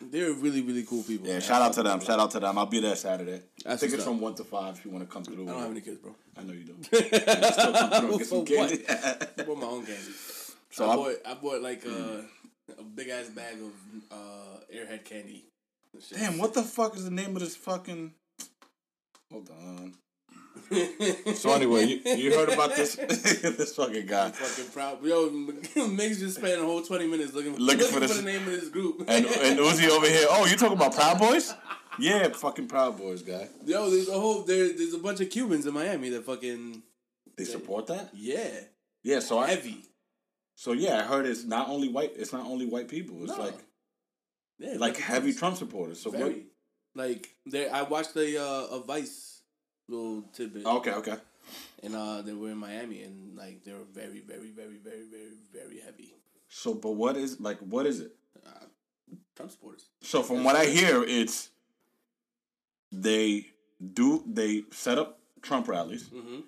They're 0.02 0.32
really, 0.34 0.62
really 0.62 0.84
cool 0.84 1.04
people. 1.04 1.28
Yeah, 1.28 1.40
shout 1.40 1.62
out 1.62 1.74
to 1.74 1.84
them. 1.84 2.00
Shout 2.00 2.20
out 2.20 2.32
to 2.32 2.40
them. 2.40 2.58
I'll 2.58 2.66
be 2.66 2.80
there 2.80 2.96
Saturday. 2.96 3.42
That's 3.64 3.82
Tickets 3.82 4.04
from 4.04 4.20
one 4.20 4.36
to 4.36 4.44
five 4.44 4.78
if 4.78 4.86
you 4.86 4.92
want 4.92 5.08
to 5.08 5.12
come 5.14 5.24
through. 5.24 5.44
I 5.48 5.52
don't 5.52 5.62
have 5.62 5.72
any 5.72 5.82
kids, 5.82 5.98
bro. 6.00 6.16
I 6.38 6.44
know 6.44 6.54
you 6.54 6.64
don't. 6.64 6.84
Still 6.86 7.74
come 7.74 7.90
through 7.92 8.10
and 8.10 8.20
get 8.20 8.28
some 8.28 8.46
candy. 8.46 8.84
I 8.90 9.44
bought 9.44 9.58
my 9.58 9.68
own 9.68 9.86
candy. 9.86 10.12
So 10.72 10.90
I 10.90 10.96
bought, 10.96 11.16
I 11.26 11.34
bought 11.36 11.62
like 11.62 11.86
uh, 11.86 12.22
a 12.80 12.84
big 12.84 13.10
ass 13.10 13.30
bag 13.30 13.56
of 13.56 13.74
uh, 14.12 14.60
Airhead 14.76 15.04
candy. 15.06 15.46
Damn, 16.16 16.38
what 16.38 16.54
the 16.54 16.64
fuck 16.64 16.96
is 16.96 17.06
the 17.06 17.12
name 17.12 17.36
of 17.36 17.42
this 17.42 17.56
fucking? 17.56 18.14
Hold 19.32 19.50
on. 19.50 19.94
So 21.36 21.54
anyway, 21.54 21.86
you, 21.86 22.02
you 22.16 22.34
heard 22.34 22.50
about 22.50 22.76
this 22.76 22.96
this 22.96 23.76
fucking 23.76 24.06
guy, 24.06 24.32
Fucking 24.32 24.72
proud. 24.72 25.04
Yo, 25.04 25.30
Migs 25.90 26.20
just 26.20 26.38
spent 26.38 26.60
a 26.62 26.64
whole 26.66 26.82
20 26.82 27.08
minutes 27.08 27.34
looking, 27.34 27.56
Looking 27.58 27.84
looking, 27.92 28.02
for 28.02 28.08
for, 28.08 28.14
the 28.22 28.22
name 28.24 28.42
of 28.42 28.52
this 28.52 28.70
group. 28.70 29.00
and 29.08 29.26
and 29.26 29.60
Uzi 29.60 29.90
over 29.90 30.08
here. 30.08 30.26
Oh, 30.30 30.46
you 30.46 30.56
talking 30.56 30.78
about 30.78 30.94
Proud 30.96 31.20
Boys? 31.20 31.54
Yeah, 32.00 32.30
fucking 32.30 32.68
Proud 32.68 32.98
Boys 32.98 33.22
guy. 33.24 33.48
Yo, 33.66 33.90
there's 33.90 34.08
a 34.10 34.20
whole, 34.20 34.44
there, 34.44 34.72
there's 34.74 34.94
a 34.94 35.00
bunch 35.00 35.20
of 35.22 35.30
Cubans 35.30 35.66
in 35.66 35.74
Miami 35.74 36.10
that 36.10 36.26
fucking, 36.26 36.84
They 37.38 37.44
support 37.46 37.88
that? 37.88 38.10
yeah, 38.14 38.50
Yeah. 39.04 39.20
So 39.20 39.40
I 39.40 39.48
heavy. 39.48 39.84
so 40.56 40.74
yeah, 40.74 41.00
I 41.00 41.04
heard 41.04 41.26
it's 41.26 41.44
not 41.44 41.70
only 41.70 41.90
white. 41.90 42.14
It's 42.16 42.34
not 42.34 42.46
only 42.46 42.66
white 42.66 42.88
people. 42.88 43.24
It's 43.24 43.36
No. 43.38 43.44
like 43.46 43.56
Yeah, 44.60 44.76
like 44.78 44.98
heavy 44.98 45.34
Trump 45.34 45.58
supporters. 45.58 46.00
So 46.00 46.10
what? 46.12 46.20
Very. 46.20 46.44
Like, 46.96 47.30
there, 47.46 47.72
I 47.72 47.84
watched 47.84 48.16
a, 48.16 48.42
uh, 48.42 48.68
a 48.78 48.84
Vice 48.84 49.37
little 49.88 50.22
tidbit. 50.34 50.66
Okay, 50.66 50.92
okay. 50.92 51.16
And 51.84 51.96
uh, 51.96 52.22
they 52.22 52.34
were 52.34 52.50
in 52.52 52.58
Miami, 52.58 53.04
and 53.04 53.38
like 53.38 53.64
they 53.64 53.72
were 53.72 53.86
very, 53.94 54.20
very, 54.20 54.50
very, 54.52 54.78
very, 54.84 55.06
very, 55.10 55.38
very 55.54 55.80
heavy 55.80 56.14
So, 56.50 56.74
but 56.74 56.92
what 56.92 57.16
is 57.18 57.40
like 57.40 57.60
what 57.60 57.86
is 57.86 58.00
it? 58.02 58.14
Trump 59.36 59.52
supporters. 59.52 59.86
So 60.02 60.24
from 60.24 60.44
what 60.44 60.56
I 60.56 60.66
hear, 60.66 61.04
it's 61.04 61.50
they 62.92 63.46
do 63.94 64.24
they 64.26 64.64
set 64.72 64.98
up 64.98 65.20
Trump 65.42 65.68
rallies, 65.68 66.06
Mm-hmm. 66.10 66.40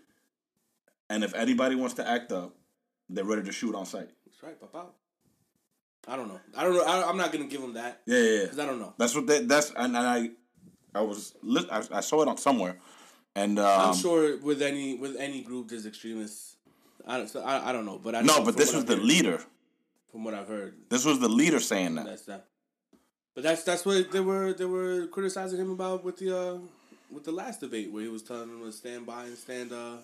and 1.10 1.24
if 1.24 1.34
anybody 1.36 1.76
wants 1.76 1.94
to 1.96 2.08
act 2.10 2.32
up, 2.32 2.56
they're 3.10 3.24
ready 3.24 3.44
to 3.44 3.52
shoot 3.52 3.76
on 3.76 3.86
sight. 3.86 4.10
That's 4.26 4.42
right, 4.44 4.60
Papa. 4.60 4.88
I 6.08 6.16
don't 6.16 6.28
know. 6.28 6.40
I 6.58 6.64
don't 6.64 6.74
know. 6.74 6.84
I, 6.84 7.08
I'm 7.08 7.18
not 7.18 7.32
gonna 7.32 7.46
give 7.46 7.62
them 7.62 7.74
that 7.74 8.02
Yeah, 8.06 8.18
yeah, 8.18 8.32
yeah. 8.32 8.42
because 8.44 8.60
I 8.60 8.66
don't 8.66 8.80
know. 8.80 8.94
That's 8.98 9.14
what 9.16 9.28
they, 9.28 9.44
that's 9.46 9.70
and, 9.72 9.96
and 9.96 10.08
I 10.08 10.30
I 10.96 11.02
was 11.02 11.36
I, 11.72 11.84
I 11.92 12.02
saw 12.02 12.24
it 12.24 12.28
on 12.28 12.38
somewhere, 12.38 12.78
and 13.44 13.60
um, 13.60 13.82
I'm 13.90 13.96
sure 13.96 14.38
with 14.38 14.62
any 14.62 14.96
with 15.04 15.16
any 15.18 15.42
group 15.42 15.70
there's 15.70 15.86
extremists. 15.86 16.56
I 17.08 17.18
don't. 17.18 17.30
So 17.30 17.42
I, 17.42 17.70
I 17.70 17.72
don't 17.74 17.86
know, 17.86 17.98
but 17.98 18.14
I 18.16 18.22
no, 18.22 18.44
but 18.44 18.56
this 18.58 18.74
was 18.74 18.84
I've 18.84 18.88
the 18.90 18.96
heard- 18.96 19.06
leader. 19.14 19.40
From 20.12 20.24
what 20.24 20.34
I've 20.34 20.48
heard, 20.48 20.74
This 20.90 21.06
was 21.06 21.20
the 21.20 21.30
leader 21.30 21.60
saying 21.60 21.94
that. 21.96 22.06
that's 22.08 22.24
that. 22.26 22.46
But 23.36 23.44
that's 23.44 23.64
that's 23.64 23.86
what 23.86 24.12
they 24.12 24.20
were 24.20 24.54
they 24.54 24.66
were 24.66 25.06
criticizing 25.08 25.60
him 25.60 25.70
about 25.70 26.04
with 26.04 26.18
the 26.18 26.30
uh 26.36 26.58
with 27.12 27.24
the 27.26 27.32
last 27.32 27.60
debate 27.60 27.92
where 27.92 28.02
he 28.02 28.10
was 28.10 28.24
telling 28.24 28.50
them 28.50 28.64
to 28.64 28.72
stand 28.72 29.06
by 29.06 29.26
and 29.26 29.38
stand 29.38 29.72
uh 29.72 29.98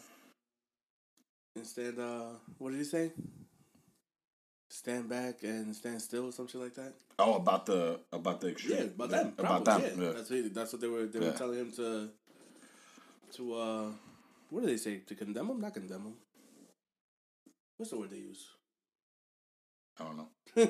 and 1.56 1.66
stand 1.66 1.98
uh 2.00 2.38
what 2.60 2.70
did 2.72 2.78
he 2.78 2.84
say? 2.84 3.12
Stand 4.70 5.10
back 5.10 5.42
and 5.44 5.76
stand 5.76 6.02
still 6.02 6.26
or 6.28 6.32
something 6.32 6.62
like 6.62 6.76
that. 6.76 6.94
Oh, 7.18 7.36
about 7.36 7.66
the 7.66 8.00
about 8.14 8.42
the 8.42 8.50
extreme. 8.50 8.78
Yeah, 8.78 8.84
about 8.86 9.10
them. 9.10 9.34
about 9.40 9.66
them. 9.66 9.82
Yeah. 9.82 10.04
Yeah. 10.06 10.12
That's 10.14 10.30
what, 10.30 10.54
that's 10.54 10.72
what 10.74 10.82
they 10.82 10.88
were 10.88 11.06
they 11.08 11.20
Yeah. 11.20 11.32
were 11.32 11.38
telling 11.38 11.60
him 11.60 11.72
to 11.74 12.10
to 13.34 13.54
uh 13.56 13.86
what 14.50 14.62
do 14.62 14.68
they 14.68 14.78
say? 14.78 14.98
To 15.08 15.16
condemn 15.16 15.48
them? 15.48 15.62
Not 15.62 15.74
condemn 15.74 16.04
them. 16.04 16.14
What's 17.78 17.92
the 17.92 17.98
word 17.98 18.12
they 18.12 18.18
use? 18.18 18.48
I 20.00 20.04
don't 20.04 20.18
know. 20.18 20.28
you 20.56 20.64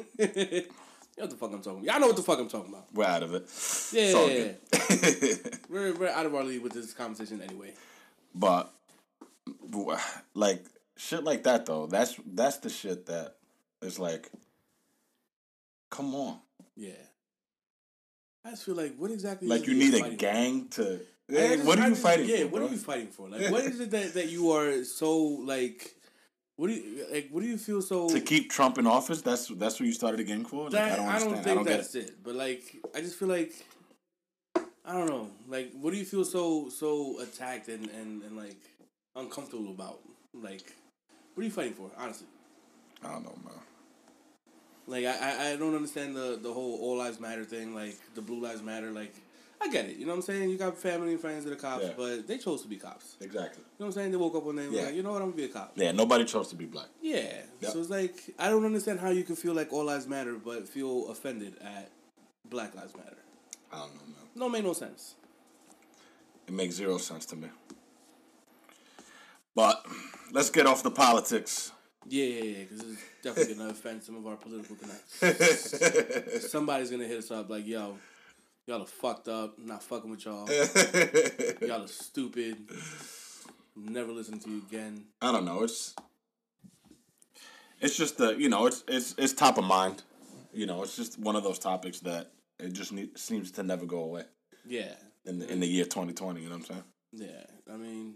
know 1.17 1.23
what 1.23 1.29
the 1.29 1.35
fuck 1.35 1.51
I'm 1.51 1.61
talking 1.61 1.79
about. 1.79 1.83
Y'all 1.83 1.99
know 1.99 2.07
what 2.07 2.15
the 2.15 2.23
fuck 2.23 2.39
I'm 2.39 2.49
talking 2.49 2.73
about. 2.73 2.87
We're 2.93 3.05
out 3.05 3.23
of 3.23 3.33
it. 3.33 3.45
Yeah, 3.91 4.25
yeah, 4.25 4.51
good. 4.89 5.59
We're 5.69 5.93
we're 5.93 6.09
out 6.09 6.25
of 6.25 6.35
our 6.35 6.43
league 6.43 6.61
with 6.61 6.73
this 6.73 6.93
conversation 6.93 7.41
anyway. 7.41 7.73
But 8.33 8.71
like 10.33 10.63
shit 10.97 11.23
like 11.23 11.43
that 11.43 11.65
though, 11.65 11.87
that's 11.87 12.15
that's 12.25 12.57
the 12.57 12.69
shit 12.69 13.05
that 13.07 13.35
is 13.81 13.99
like 13.99 14.29
come 15.91 16.13
on. 16.15 16.39
Yeah. 16.75 16.91
I 18.43 18.51
just 18.51 18.65
feel 18.65 18.75
like 18.75 18.95
what 18.97 19.11
exactly 19.11 19.47
Like 19.47 19.65
you 19.65 19.73
need 19.73 19.93
a 19.95 20.09
gang 20.11 20.67
to 20.71 20.83
for? 20.83 21.03
What 21.29 21.79
are 21.79 21.89
you 21.89 21.95
fighting 21.95 22.29
yeah, 22.29 22.37
for? 22.43 22.47
what 22.47 22.59
bro? 22.59 22.67
are 22.67 22.71
you 22.71 22.77
fighting 22.77 23.07
for? 23.07 23.29
Like 23.29 23.49
what 23.51 23.63
is 23.65 23.79
it 23.79 23.91
that, 23.91 24.13
that 24.13 24.29
you 24.29 24.51
are 24.51 24.83
so 24.83 25.17
like 25.17 25.95
what 26.55 26.67
do 26.67 26.73
you 26.73 27.05
like 27.11 27.29
what 27.31 27.41
do 27.41 27.47
you 27.47 27.57
feel 27.57 27.81
so 27.81 28.09
to 28.09 28.21
keep 28.21 28.49
Trump 28.51 28.77
in 28.77 28.87
office? 28.87 29.21
That's 29.21 29.47
that's 29.47 29.79
what 29.79 29.87
you 29.87 29.93
started 29.93 30.19
again 30.19 30.45
for? 30.45 30.69
Like, 30.69 30.71
That, 30.73 30.91
I 30.93 30.95
don't 30.95 31.07
I 31.07 31.15
understand. 31.15 31.31
don't 31.35 31.39
I 31.39 31.43
think 31.43 31.55
don't 31.55 31.65
get 31.65 31.77
that's 31.77 31.95
it. 31.95 32.09
it. 32.09 32.23
But 32.23 32.35
like, 32.35 32.63
I 32.95 33.01
just 33.01 33.15
feel 33.17 33.27
like 33.27 33.53
I 34.85 34.93
don't 34.93 35.07
know. 35.07 35.29
Like, 35.47 35.71
what 35.73 35.91
do 35.91 35.97
you 35.97 36.05
feel 36.05 36.25
so 36.25 36.69
so 36.69 37.19
attacked 37.21 37.67
and 37.69 37.89
and, 37.89 38.21
and 38.23 38.37
like 38.37 38.57
uncomfortable 39.15 39.71
about? 39.71 39.99
Like, 40.33 40.73
what 41.33 41.41
are 41.41 41.45
you 41.45 41.51
fighting 41.51 41.73
for? 41.73 41.89
Honestly, 41.97 42.27
I 43.03 43.13
don't 43.13 43.23
know, 43.23 43.35
man. 43.43 43.53
like 44.87 45.05
I 45.05 45.15
I, 45.17 45.51
I 45.51 45.55
don't 45.55 45.75
understand 45.75 46.15
the 46.15 46.39
the 46.41 46.53
whole 46.53 46.79
all 46.81 46.97
lives 46.97 47.19
matter 47.19 47.43
thing. 47.45 47.73
Like 47.75 47.97
the 48.15 48.21
blue 48.21 48.41
lives 48.41 48.61
matter. 48.61 48.91
Like. 48.91 49.15
I 49.61 49.69
get 49.69 49.85
it, 49.85 49.97
you 49.97 50.05
know 50.05 50.11
what 50.11 50.17
I'm 50.17 50.21
saying? 50.23 50.49
You 50.49 50.57
got 50.57 50.77
family 50.77 51.11
and 51.13 51.19
friends 51.19 51.43
that 51.45 51.53
are 51.53 51.55
cops, 51.55 51.85
Yeah. 51.85 51.93
but 51.97 52.27
they 52.27 52.37
chose 52.37 52.61
to 52.63 52.67
be 52.67 52.75
cops. 52.75 53.15
Exactly. 53.21 53.63
You 53.63 53.79
know 53.79 53.85
what 53.85 53.85
I'm 53.87 53.91
saying? 53.93 54.11
They 54.11 54.17
woke 54.17 54.35
up 54.35 54.43
one 54.43 54.57
day 54.57 54.65
and 54.65 54.73
Yeah. 54.73 54.83
like, 54.85 54.95
you 54.95 55.01
know 55.03 55.11
what, 55.11 55.21
I'm 55.21 55.29
gonna 55.29 55.37
be 55.37 55.45
a 55.45 55.49
cop. 55.49 55.73
Yeah, 55.75 55.91
nobody 55.91 56.25
chose 56.25 56.49
to 56.49 56.55
be 56.55 56.65
black. 56.65 56.87
Yeah. 57.01 57.41
Yep. 57.61 57.71
So 57.71 57.79
it's 57.79 57.89
like 57.89 58.35
I 58.37 58.49
don't 58.49 58.65
understand 58.65 58.99
how 58.99 59.09
you 59.09 59.23
can 59.23 59.35
feel 59.35 59.53
like 59.53 59.71
all 59.73 59.85
lives 59.85 60.07
matter, 60.07 60.35
but 60.35 60.67
feel 60.67 61.07
offended 61.09 61.55
at 61.61 61.89
Black 62.49 62.75
Lives 62.75 62.95
Matter. 62.95 63.17
I 63.71 63.79
don't 63.79 63.95
know, 63.95 64.01
man. 64.01 64.29
No, 64.35 64.49
make 64.49 64.63
no 64.63 64.73
sense. 64.73 65.15
It 66.47 66.53
makes 66.53 66.75
zero 66.75 66.97
sense 66.99 67.25
to 67.27 67.35
me. 67.35 67.47
But 69.55 69.85
let's 70.31 70.49
get 70.49 70.67
off 70.67 70.83
the 70.83 70.91
politics. 70.91 71.71
Yeah, 72.07 72.25
yeah, 72.25 72.43
yeah, 72.43 72.63
because 72.65 72.81
it's 72.91 73.01
definitely 73.23 73.55
gonna 73.55 73.69
offend 73.77 74.03
some 74.03 74.15
of 74.17 74.27
our 74.27 74.35
political 74.35 74.75
connects. 75.21 76.51
Somebody's 76.51 76.91
gonna 76.91 77.05
hit 77.05 77.17
us 77.17 77.31
up 77.31 77.49
like, 77.49 77.65
"Yo, 77.65 77.97
y'all 78.67 78.81
are 78.81 78.85
fucked 78.85 79.27
up. 79.27 79.57
Not 79.59 79.83
fucking 79.83 80.09
with 80.09 80.25
y'all. 80.25 80.47
Y'all 81.67 81.83
are 81.83 81.87
stupid. 81.87 82.57
Never 83.75 84.11
listen 84.11 84.39
to 84.39 84.49
you 84.49 84.61
again." 84.69 85.05
I 85.21 85.31
don't 85.31 85.45
know. 85.45 85.63
It's 85.63 85.95
it's 87.81 87.95
just 87.97 88.17
the 88.17 88.35
you 88.35 88.49
know 88.49 88.65
it's 88.67 88.83
it's 88.87 89.15
it's 89.17 89.33
top 89.33 89.57
of 89.57 89.63
mind. 89.65 90.03
You 90.53 90.65
know, 90.65 90.83
it's 90.83 90.95
just 90.95 91.19
one 91.19 91.35
of 91.35 91.43
those 91.43 91.59
topics 91.59 91.99
that 92.01 92.31
it 92.59 92.71
just 92.71 92.93
need, 92.93 93.17
seems 93.17 93.51
to 93.51 93.63
never 93.63 93.85
go 93.85 93.99
away 93.99 94.23
Yeah, 94.65 94.93
in 95.25 95.39
the, 95.39 95.51
in 95.51 95.59
the 95.59 95.67
year 95.67 95.83
twenty 95.85 96.13
twenty. 96.13 96.41
You 96.41 96.49
know 96.49 96.55
what 96.57 96.69
I'm 96.69 96.75
saying? 96.75 96.83
yeah. 97.29 97.73
I 97.73 97.77
mean, 97.77 98.15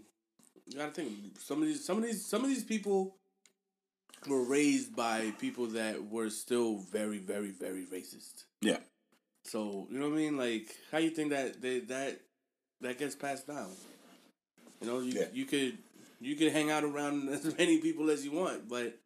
you 0.66 0.78
gotta 0.78 0.92
think. 0.92 1.38
Some 1.38 1.60
of 1.60 1.68
these, 1.68 1.84
some 1.84 1.98
of 1.98 2.04
these, 2.04 2.24
some 2.24 2.42
of 2.42 2.48
these 2.48 2.64
people 2.64 3.16
were 4.26 4.42
raised 4.42 4.94
by 4.96 5.32
people 5.38 5.66
that 5.68 6.10
were 6.10 6.30
still 6.30 6.78
very, 6.78 7.18
very, 7.18 7.50
very 7.50 7.84
racist. 7.84 8.44
Yeah. 8.62 8.78
So 9.50 9.88
you 9.90 9.98
know 9.98 10.08
what 10.08 10.14
I 10.14 10.18
mean? 10.18 10.36
Like, 10.36 10.76
how 10.92 10.98
you 10.98 11.10
think 11.10 11.30
that 11.30 11.60
they, 11.60 11.80
that 11.80 12.20
that 12.82 12.98
gets 13.00 13.16
passed 13.16 13.48
down? 13.48 13.72
You 14.80 14.86
know, 14.86 15.00
you 15.00 15.12
Yeah. 15.12 15.26
you 15.32 15.44
could 15.44 15.76
you 16.20 16.36
could 16.36 16.52
hang 16.52 16.70
out 16.70 16.84
around 16.84 17.28
as 17.34 17.58
many 17.58 17.78
people 17.78 18.08
as 18.10 18.24
you 18.24 18.30
want, 18.30 18.68
but 18.68 18.96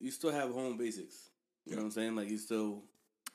you 0.00 0.10
still 0.10 0.30
have 0.32 0.50
home 0.50 0.78
basics. 0.78 1.28
You 1.66 1.72
know 1.72 1.82
what 1.82 1.86
I'm 1.88 1.90
saying? 1.90 2.16
Like 2.16 2.30
you 2.30 2.38
still 2.38 2.82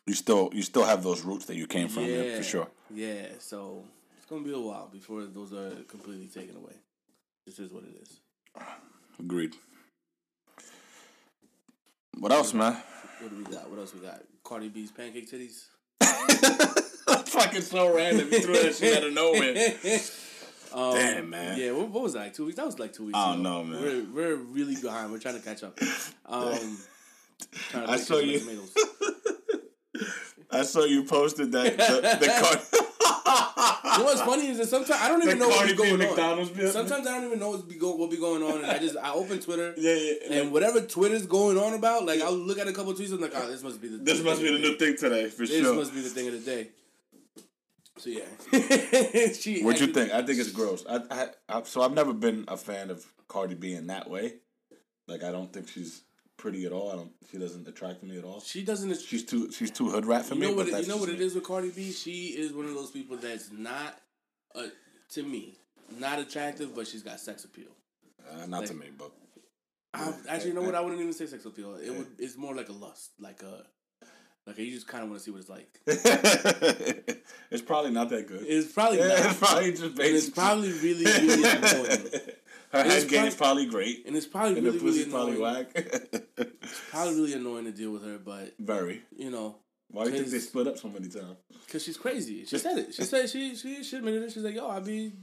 You 0.07 0.15
still 0.15 0.49
you 0.51 0.63
still 0.63 0.83
have 0.83 1.03
those 1.03 1.21
roots 1.21 1.45
that 1.45 1.57
you 1.57 1.67
came 1.67 1.89
from. 1.89 2.05
Yeah, 2.05 2.37
for 2.37 2.43
sure. 2.43 2.67
Yeah, 2.89 3.27
so 3.37 3.83
it's 4.17 4.25
gonna 4.25 4.43
be 4.43 4.51
a 4.53 4.59
while 4.59 4.89
before 4.91 5.25
those 5.25 5.53
are 5.53 5.75
completely 5.87 6.27
taken 6.27 6.55
away. 6.55 6.73
This 7.45 7.59
is 7.59 7.71
what 7.71 7.83
it 7.83 8.01
is. 8.01 8.19
Agreed. 9.19 9.53
What 12.17 12.31
else, 12.31 12.51
man? 12.51 12.81
What 13.19 13.29
do 13.29 13.37
we 13.37 13.43
got? 13.43 13.69
What 13.69 13.77
else 13.77 13.93
we 13.93 13.99
got? 13.99 14.23
Cardi 14.43 14.69
B's 14.69 14.91
pancake 14.91 15.29
titties. 15.29 15.65
fucking 17.25 17.61
so 17.61 17.93
random. 17.95 18.29
You 18.31 18.41
threw 18.41 18.53
that 18.61 18.75
shit 18.75 18.97
out 18.97 19.03
of 19.07 19.13
nowhere. 19.13 19.73
Um, 20.73 20.93
Damn, 20.95 21.29
man. 21.29 21.57
Yeah, 21.59 21.71
what, 21.71 21.89
what 21.89 22.03
was 22.03 22.13
that? 22.13 22.19
Like 22.19 22.33
two 22.33 22.45
weeks? 22.45 22.57
That 22.57 22.65
was 22.65 22.79
like 22.79 22.93
two 22.93 23.05
weeks. 23.05 23.17
I 23.17 23.33
ago. 23.33 23.33
don't 23.33 23.43
know, 23.43 23.63
man. 23.63 23.81
We're 23.81 24.03
we're 24.13 24.35
really 24.35 24.75
behind. 24.75 25.11
We're 25.11 25.19
trying 25.19 25.35
to 25.39 25.41
catch 25.41 25.63
up. 25.63 25.79
Um, 26.27 26.79
I 27.75 27.97
saw 27.97 28.17
you- 28.17 28.41
I 30.49 30.63
saw 30.63 30.85
you 30.85 31.03
posted 31.03 31.51
that 31.51 31.77
the, 31.77 32.17
the 32.19 32.27
card. 32.41 33.74
You 33.97 34.03
know 34.03 34.05
what's 34.05 34.21
funny 34.21 34.47
is 34.47 34.57
that 34.57 34.67
sometimes 34.67 35.01
I 35.01 35.07
don't 35.07 35.23
even 35.23 35.39
know 35.39 35.47
what's 35.47 35.57
Cardi 35.59 35.73
B 35.73 35.77
going 35.77 35.91
on. 35.93 35.99
McDonald's 35.99 36.49
bit? 36.51 36.71
Sometimes 36.73 37.07
I 37.07 37.15
don't 37.15 37.25
even 37.27 37.39
know 37.39 37.49
what's 37.51 37.63
be 37.63 37.75
go, 37.75 37.95
what 37.95 38.09
be 38.11 38.17
going 38.17 38.43
on, 38.43 38.57
and 38.57 38.65
I 38.65 38.77
just 38.79 38.97
I 38.97 39.13
open 39.13 39.39
Twitter. 39.39 39.73
Yeah, 39.77 39.93
yeah, 39.93 40.13
yeah. 40.29 40.41
And 40.41 40.51
whatever 40.51 40.81
Twitter's 40.81 41.25
going 41.25 41.57
on 41.57 41.73
about, 41.73 42.05
like 42.05 42.21
I'll 42.21 42.33
look 42.33 42.59
at 42.59 42.67
a 42.67 42.73
couple 42.73 42.91
of 42.91 42.97
tweets. 42.97 43.13
I'm 43.13 43.21
like, 43.21 43.31
oh, 43.35 43.47
this 43.49 43.63
must 43.63 43.81
be 43.81 43.87
the 43.87 43.97
This 43.97 44.21
must 44.23 44.41
be 44.41 44.51
the 44.51 44.59
new 44.59 44.77
thing 44.77 44.97
today, 44.97 45.29
for 45.29 45.45
This 45.45 45.51
sure. 45.51 45.61
This 45.61 45.75
must 45.75 45.93
be 45.93 46.01
the 46.01 46.09
thing 46.09 46.27
of 46.27 46.33
the 46.33 46.39
day. 46.39 46.67
So 47.97 48.09
yeah, 48.09 49.31
she. 49.33 49.63
What'd 49.63 49.79
you 49.79 49.87
actually- 49.87 49.93
think? 49.93 50.11
I 50.11 50.21
think 50.23 50.39
it's 50.39 50.51
gross. 50.51 50.85
I, 50.89 50.99
I, 51.09 51.27
I, 51.47 51.63
so 51.63 51.81
I've 51.81 51.93
never 51.93 52.13
been 52.13 52.45
a 52.47 52.57
fan 52.57 52.89
of 52.89 53.05
Cardi 53.27 53.55
B 53.55 53.73
in 53.73 53.87
that 53.87 54.09
way. 54.09 54.33
Like 55.07 55.23
I 55.23 55.31
don't 55.31 55.51
think 55.53 55.69
she's 55.69 56.01
pretty 56.45 56.65
at 56.65 56.71
all. 56.71 56.91
I 56.91 56.95
don't. 56.95 57.11
She 57.31 57.37
doesn't 57.39 57.67
attract 57.67 58.03
me 58.03 58.17
at 58.19 58.23
all. 58.23 58.39
She 58.39 58.63
doesn't. 58.63 58.95
She's 59.01 59.23
too. 59.25 59.51
She's 59.51 59.71
too 59.71 59.89
hood 59.89 60.05
rat 60.05 60.25
for 60.25 60.35
you 60.35 60.41
me. 60.41 60.47
know 60.47 60.53
what? 60.53 60.67
It, 60.67 60.71
that's 60.73 60.87
you 60.87 60.93
know 60.93 60.99
what 60.99 61.09
it 61.09 61.19
is 61.19 61.33
with 61.33 61.43
Cardi 61.43 61.69
B. 61.71 61.91
She 61.91 62.27
is 62.27 62.53
one 62.53 62.65
of 62.65 62.75
those 62.75 62.91
people 62.91 63.17
that's 63.17 63.49
not, 63.51 63.97
uh, 64.53 64.67
to 65.13 65.23
me, 65.23 65.57
not 65.97 66.19
attractive, 66.19 66.75
but 66.75 66.87
she's 66.87 67.01
got 67.01 67.19
sex 67.19 67.45
appeal. 67.45 67.71
Uh, 68.31 68.45
not 68.45 68.65
to 68.67 68.73
me, 68.75 68.87
but 68.95 69.11
I, 69.93 70.13
actually, 70.29 70.49
you 70.49 70.55
know 70.55 70.61
what? 70.61 70.75
I 70.75 70.81
wouldn't 70.81 71.01
even 71.01 71.13
say 71.13 71.25
sex 71.25 71.45
appeal. 71.45 71.75
It 71.77 71.89
would. 71.89 72.07
It's 72.19 72.37
more 72.37 72.53
like 72.55 72.69
a 72.69 72.73
lust, 72.73 73.11
like 73.19 73.41
a. 73.41 73.65
Like 74.47 74.59
you 74.59 74.71
just 74.71 74.87
kind 74.87 75.03
of 75.03 75.09
want 75.09 75.19
to 75.21 75.25
see 75.25 75.31
what 75.31 75.39
it's 75.39 75.49
like. 75.49 75.79
it's 77.49 77.63
probably 77.63 77.89
not 77.89 78.09
that 78.09 78.27
good. 78.27 78.43
It's 78.47 78.71
probably 78.71 78.99
Yeah, 78.99 79.07
not. 79.07 79.25
it's 79.25 79.39
probably 79.39 79.71
just 79.71 79.83
and 79.83 79.95
basic. 79.95 80.15
it's 80.15 80.29
probably 80.29 80.71
really 80.71 81.03
really 81.05 81.49
annoying. 81.49 82.07
Her 82.75 82.85
it's 82.85 82.93
head 83.03 83.09
game 83.09 83.25
is 83.25 83.35
probably- 83.35 83.65
probably 83.67 83.85
great, 83.85 84.05
And 84.07 84.15
it's 84.15 84.25
probably 84.27 84.57
and 84.57 84.65
really 84.65 84.77
the 84.79 84.83
really 84.85 84.97
pussy's 84.99 85.11
probably 85.13 85.35
annoying. 85.35 85.65
whack. 85.73 86.49
Probably 86.91 87.15
really 87.15 87.33
annoying 87.33 87.65
to 87.65 87.71
deal 87.71 87.91
with 87.91 88.03
her, 88.05 88.17
but 88.17 88.53
Very. 88.59 89.01
you 89.15 89.31
know, 89.31 89.57
Why 89.91 90.05
do 90.05 90.09
you 90.11 90.17
think 90.17 90.29
they 90.31 90.39
split 90.39 90.67
up 90.67 90.77
so 90.77 90.89
many 90.89 91.07
times? 91.07 91.37
Cause 91.71 91.83
she's 91.83 91.97
crazy. 91.97 92.45
She 92.45 92.57
said 92.57 92.77
it. 92.77 92.93
She 92.93 93.03
said 93.11 93.29
she 93.29 93.55
she 93.55 93.83
she 93.83 93.95
admitted 93.97 94.23
it. 94.23 94.31
She's 94.31 94.43
like, 94.43 94.55
yo, 94.55 94.69
I 94.69 94.79
be, 94.79 95.13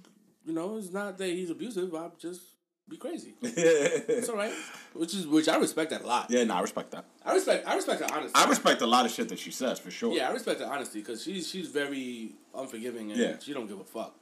you 0.47 0.53
know, 0.53 0.77
it's 0.77 0.93
not 0.93 1.19
that 1.19 1.29
he's 1.29 1.51
abusive. 1.51 1.95
I 1.95 2.09
just 2.19 2.41
be 2.89 2.97
crazy. 2.97 3.35
It's 3.43 4.29
all 4.29 4.37
right. 4.37 4.53
Which 4.95 5.15
is 5.15 5.27
which 5.27 5.49
I 5.49 5.57
respect 5.57 5.91
that 5.91 6.03
a 6.03 6.07
lot. 6.07 6.31
yeah, 6.31 6.45
no, 6.45 6.55
I 6.55 6.61
respect 6.61 6.91
that. 6.93 7.05
I 7.25 7.35
respect 7.35 7.67
I 7.67 7.75
respect 7.77 8.01
her 8.03 8.13
honesty. 8.15 8.33
I 8.35 8.47
respect 8.49 8.83
a 8.83 8.87
lot 8.87 9.07
of 9.07 9.13
shit 9.13 9.29
that 9.31 9.39
she 9.39 9.51
says 9.51 9.79
for 9.79 9.91
sure. 9.91 10.13
yeah, 10.15 10.29
I 10.29 10.33
respect 10.33 10.61
her 10.61 10.67
honesty 10.67 10.99
because 11.01 11.23
she's 11.23 11.49
she's 11.49 11.69
very 11.69 12.35
unforgiving 12.55 13.11
and 13.13 13.21
Yeah. 13.21 13.39
she 13.41 13.53
don't 13.55 13.67
give 13.69 13.81
a 13.81 13.85
fuck. 13.85 14.15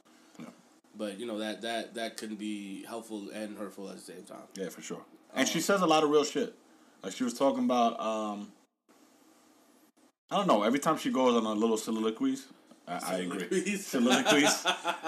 But 0.97 1.19
you 1.19 1.25
know 1.25 1.39
that 1.39 1.61
that 1.61 1.93
that 1.95 2.17
can 2.17 2.35
be 2.35 2.83
helpful 2.85 3.29
and 3.33 3.57
hurtful 3.57 3.89
at 3.89 3.95
the 3.95 4.01
same 4.01 4.23
time. 4.23 4.43
Yeah, 4.55 4.69
for 4.69 4.81
sure. 4.81 5.01
And 5.33 5.47
she 5.47 5.61
says 5.61 5.81
a 5.81 5.87
lot 5.87 6.03
of 6.03 6.09
real 6.09 6.25
shit. 6.25 6.55
Like 7.03 7.13
she 7.13 7.23
was 7.23 7.33
talking 7.33 7.63
about, 7.63 7.99
um, 7.99 8.51
I 10.29 10.35
don't 10.35 10.47
know. 10.47 10.63
Every 10.63 10.79
time 10.79 10.97
she 10.97 11.09
goes 11.09 11.35
on 11.35 11.45
a 11.45 11.53
little 11.53 11.77
soliloquies, 11.77 12.47
I, 12.87 12.99
I 13.13 13.17
agree. 13.19 13.77
Soliloquies. 13.77 14.65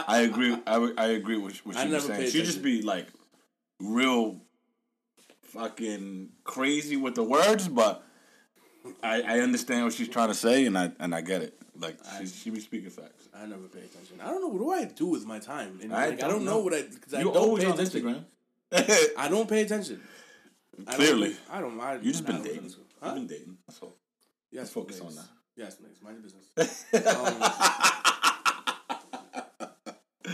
I 0.07 0.21
agree. 0.21 0.57
I, 0.65 0.93
I 0.97 1.05
agree 1.07 1.37
with 1.37 1.65
what 1.65 1.75
she 1.77 1.87
was 1.87 2.05
saying. 2.05 2.31
She 2.31 2.43
just 2.43 2.63
be 2.63 2.81
like 2.81 3.07
real 3.79 4.41
fucking 5.41 6.29
crazy 6.43 6.97
with 6.97 7.15
the 7.15 7.23
words, 7.23 7.67
but 7.67 8.03
I, 9.03 9.21
I 9.21 9.39
understand 9.39 9.83
what 9.83 9.93
she's 9.93 10.09
trying 10.09 10.29
to 10.29 10.33
say, 10.33 10.65
and 10.65 10.77
I 10.77 10.91
and 10.99 11.13
I 11.13 11.21
get 11.21 11.41
it. 11.41 11.61
Like 11.79 11.97
she, 12.19 12.27
she 12.27 12.49
be 12.51 12.59
speaking 12.59 12.89
facts. 12.91 13.27
I 13.35 13.45
never 13.45 13.67
pay 13.67 13.79
attention. 13.79 14.19
I 14.21 14.27
don't 14.27 14.41
know 14.41 14.47
what 14.47 14.59
do 14.59 14.71
I 14.71 14.85
do 14.93 15.07
with 15.07 15.25
my 15.25 15.39
time. 15.39 15.79
And 15.81 15.93
I 15.93 16.09
like, 16.09 16.19
don't 16.19 16.29
don't 16.29 16.45
know 16.45 16.51
know. 16.51 16.59
what 16.59 16.73
I 16.73 16.83
because 16.83 17.13
I 17.13 17.19
You 17.19 17.25
don't 17.25 17.37
always 17.37 17.63
pay 17.63 17.69
on 17.71 17.79
attention. 17.79 18.25
Instagram. 18.71 19.09
I 19.17 19.27
don't 19.29 19.49
pay 19.49 19.61
attention. 19.63 20.01
I 20.87 20.91
don't- 20.91 20.95
Clearly. 20.97 21.35
I 21.51 21.61
don't. 21.61 21.79
I, 21.79 21.95
You 21.95 22.11
just 22.11 22.23
I 22.29 22.31
been 22.33 22.43
dating. 22.43 22.73
Huh? 23.01 23.05
You've 23.07 23.15
been 23.15 23.27
dating. 23.27 23.57
That's 23.67 23.79
all. 23.81 23.95
Yes, 24.51 24.59
Let's 24.61 24.71
focus 24.71 25.01
on 25.01 25.15
that. 25.15 25.25
Yes, 25.55 25.77
niggas. 25.77 26.01
Mind 26.03 26.17
your 26.17 26.23
business. 26.23 26.85
um, 27.17 27.51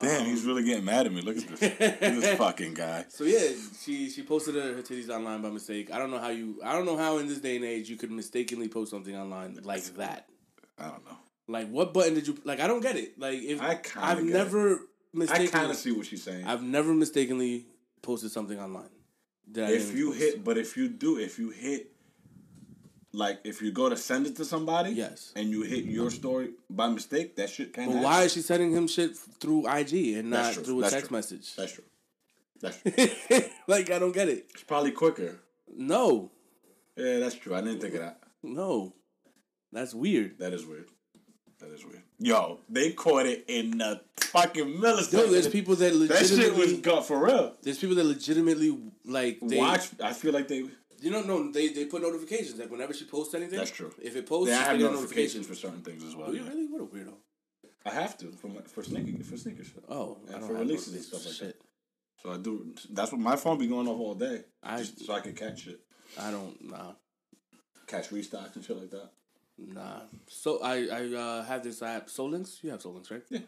Damn, 0.00 0.26
he's 0.26 0.44
really 0.44 0.62
getting 0.62 0.84
mad 0.84 1.06
at 1.06 1.12
me. 1.12 1.20
Look 1.22 1.38
at 1.38 1.48
this. 1.48 1.76
This 1.98 2.38
fucking 2.38 2.74
guy. 2.74 3.04
so 3.08 3.24
yeah, 3.24 3.48
she 3.82 4.08
she 4.08 4.22
posted 4.22 4.54
her, 4.54 4.74
her 4.74 4.82
titties 4.82 5.08
online 5.08 5.42
by 5.42 5.50
mistake. 5.50 5.90
I 5.92 5.98
don't 5.98 6.12
know 6.12 6.20
how 6.20 6.28
you. 6.28 6.60
I 6.64 6.72
don't 6.74 6.86
know 6.86 6.96
how 6.96 7.18
in 7.18 7.26
this 7.26 7.38
day 7.40 7.56
and 7.56 7.64
age 7.64 7.90
you 7.90 7.96
could 7.96 8.12
mistakenly 8.12 8.68
post 8.68 8.92
something 8.92 9.16
online 9.16 9.58
like 9.64 9.82
that. 9.96 10.28
I 10.78 10.84
don't 10.84 11.04
know. 11.04 11.16
Like 11.48 11.68
what 11.70 11.92
button 11.94 12.14
did 12.14 12.26
you 12.26 12.36
like? 12.44 12.60
I 12.60 12.66
don't 12.66 12.80
get 12.82 12.96
it. 12.96 13.18
Like 13.18 13.40
if 13.42 13.60
I 13.62 13.80
I've 13.96 14.18
get 14.18 14.26
it. 14.26 14.32
never 14.32 14.74
I 14.74 14.78
mistakenly. 15.14 15.48
kind 15.50 15.70
of 15.70 15.76
see 15.76 15.92
what 15.92 16.06
she's 16.06 16.22
saying. 16.22 16.46
I've 16.46 16.62
never 16.62 16.92
mistakenly 16.94 17.66
posted 18.02 18.30
something 18.30 18.58
online. 18.60 18.90
if 19.54 19.96
you 19.96 20.08
post. 20.10 20.18
hit, 20.20 20.44
but 20.44 20.58
if 20.58 20.76
you 20.76 20.88
do, 20.88 21.18
if 21.18 21.38
you 21.38 21.50
hit, 21.50 21.90
like 23.12 23.40
if 23.44 23.62
you 23.62 23.72
go 23.72 23.88
to 23.88 23.96
send 23.96 24.26
it 24.26 24.36
to 24.36 24.44
somebody, 24.44 24.90
Yes. 24.90 25.32
and 25.34 25.48
you 25.48 25.62
hit 25.62 25.84
your 25.86 26.10
story 26.10 26.50
by 26.68 26.88
mistake, 26.88 27.36
that 27.36 27.48
shit 27.48 27.72
can. 27.72 27.86
But 27.86 27.92
happen. 27.92 28.02
why 28.04 28.22
is 28.24 28.32
she 28.34 28.40
sending 28.42 28.72
him 28.72 28.86
shit 28.86 29.16
through 29.16 29.66
IG 29.66 30.16
and 30.18 30.30
not 30.30 30.54
through 30.54 30.80
a 30.80 30.82
That's 30.82 30.92
text 30.94 31.08
true. 31.08 31.16
message? 31.16 31.56
That's 31.56 31.72
true. 31.72 31.84
That's 32.60 32.76
true. 32.82 33.40
like 33.66 33.90
I 33.90 33.98
don't 33.98 34.12
get 34.12 34.28
it. 34.28 34.46
it's 34.52 34.64
probably 34.64 34.90
quicker. 34.90 35.40
No, 35.74 36.30
Yeah, 36.96 37.18
that's 37.20 37.34
true. 37.36 37.54
I 37.54 37.60
didn't 37.62 37.80
think 37.80 37.94
of 37.94 38.00
that. 38.00 38.20
no, 38.42 38.92
that's 39.72 39.94
weird. 39.94 40.38
That 40.38 40.52
is 40.52 40.64
weird. 40.66 40.88
That 41.60 41.70
is 41.72 41.84
weird. 41.84 42.02
Yo, 42.20 42.60
they 42.68 42.92
caught 42.92 43.26
it 43.26 43.44
in 43.48 43.78
the 43.78 44.00
fucking 44.18 44.66
millisecond. 44.78 45.12
Yo, 45.12 45.26
there's 45.30 45.48
people 45.48 45.74
that 45.76 45.92
That 45.92 46.18
shit 46.26 46.30
was 46.30 46.38
legitimately. 46.38 46.76
got 46.78 47.06
for 47.06 47.24
real. 47.24 47.54
there's 47.62 47.78
people 47.78 47.96
that 47.96 48.04
legitimately 48.04 48.78
like 49.04 49.38
they. 49.42 49.56
Watch. 49.58 49.88
I 50.02 50.12
feel 50.12 50.32
like 50.32 50.48
they. 50.48 50.64
You 51.00 51.10
know, 51.12 51.22
no, 51.22 51.50
they 51.52 51.68
they 51.68 51.84
put 51.84 52.02
notifications 52.02 52.58
like 52.58 52.70
whenever 52.70 52.92
she 52.92 53.04
posts 53.04 53.34
anything. 53.34 53.58
That's 53.58 53.70
true. 53.70 53.92
If 54.02 54.16
it 54.16 54.26
posts, 54.26 54.50
They 54.50 54.56
have 54.56 54.76
a 54.76 54.78
notifications 54.78 55.46
for 55.46 55.54
certain 55.54 55.82
things 55.82 56.02
as 56.04 56.14
well. 56.16 56.30
Do 56.30 56.36
you 56.36 56.42
yeah. 56.44 56.48
really? 56.50 56.66
What 56.66 56.82
a 56.82 56.86
weirdo. 56.86 57.14
I 57.86 57.90
have 57.90 58.18
to 58.18 58.26
for 58.32 58.48
my, 58.48 58.60
for 58.62 58.82
sneakers 58.82 59.26
for 59.28 59.36
sneakers. 59.36 59.70
Oh, 59.88 60.18
And 60.26 60.36
I 60.36 60.38
don't 60.40 60.48
for 60.48 60.56
have 60.56 60.66
releases 60.66 60.94
and 60.94 61.04
stuff 61.04 61.24
like 61.24 61.34
Shit. 61.34 61.60
So 62.22 62.32
I 62.32 62.36
do. 62.36 62.74
That's 62.90 63.12
what 63.12 63.20
my 63.20 63.36
phone 63.36 63.58
be 63.58 63.68
going 63.68 63.86
off 63.86 63.98
all 64.00 64.14
day. 64.14 64.42
I- 64.62 64.82
so 64.82 65.12
I 65.12 65.20
can 65.20 65.34
catch 65.34 65.66
it. 65.68 65.80
I 66.20 66.30
don't. 66.32 66.68
Nah, 66.68 66.92
catch 67.86 68.10
restocks 68.10 68.56
and 68.56 68.64
shit 68.64 68.76
like 68.76 68.90
that. 68.90 69.10
Nah. 69.58 70.00
So 70.28 70.60
I 70.62 70.86
I 70.86 71.14
uh, 71.14 71.44
have 71.44 71.62
this 71.64 71.82
app. 71.82 72.06
SoleLinks. 72.08 72.62
You 72.62 72.70
have 72.70 72.80
SoleLinks, 72.82 73.10
right? 73.10 73.22
Yeah. 73.30 73.40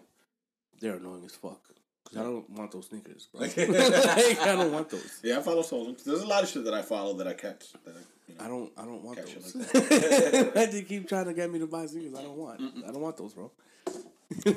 They're 0.81 0.95
annoying 0.97 1.25
as 1.25 1.35
fuck. 1.37 1.61
Cause 2.05 2.17
I 2.17 2.23
don't 2.23 2.49
want 2.51 2.73
those 2.73 2.87
sneakers, 2.87 3.29
bro. 3.31 3.43
Like- 3.43 3.57
like, 3.59 4.41
I 4.41 4.57
don't 4.57 4.73
want 4.73 4.89
those. 4.89 5.21
Yeah, 5.23 5.39
I 5.39 5.43
follow 5.43 5.63
Solon. 5.63 5.97
There's 6.05 6.23
a 6.23 6.27
lot 6.27 6.43
of 6.43 6.49
shit 6.49 6.65
that 6.65 6.75
I 6.75 6.83
follow 6.83 7.13
that 7.19 7.29
I 7.29 7.35
catch. 7.35 7.73
That 7.85 7.95
I, 7.95 8.01
you 8.27 8.35
know. 8.39 8.45
I 8.45 8.49
don't. 8.49 8.73
I 8.79 8.85
don't 8.87 9.03
want 9.05 9.19
those. 9.19 9.53
they 10.73 10.83
keep 10.83 11.09
trying 11.09 11.27
to 11.27 11.35
get 11.35 11.51
me 11.53 11.59
to 11.61 11.67
buy 11.67 11.87
sneakers. 11.87 12.19
I 12.19 12.23
don't 12.23 12.37
want. 12.37 12.61
I 12.61 12.91
don't 12.91 13.01
want 13.03 13.17
those, 13.19 13.35
bro. 13.35 13.53
get 14.45 14.55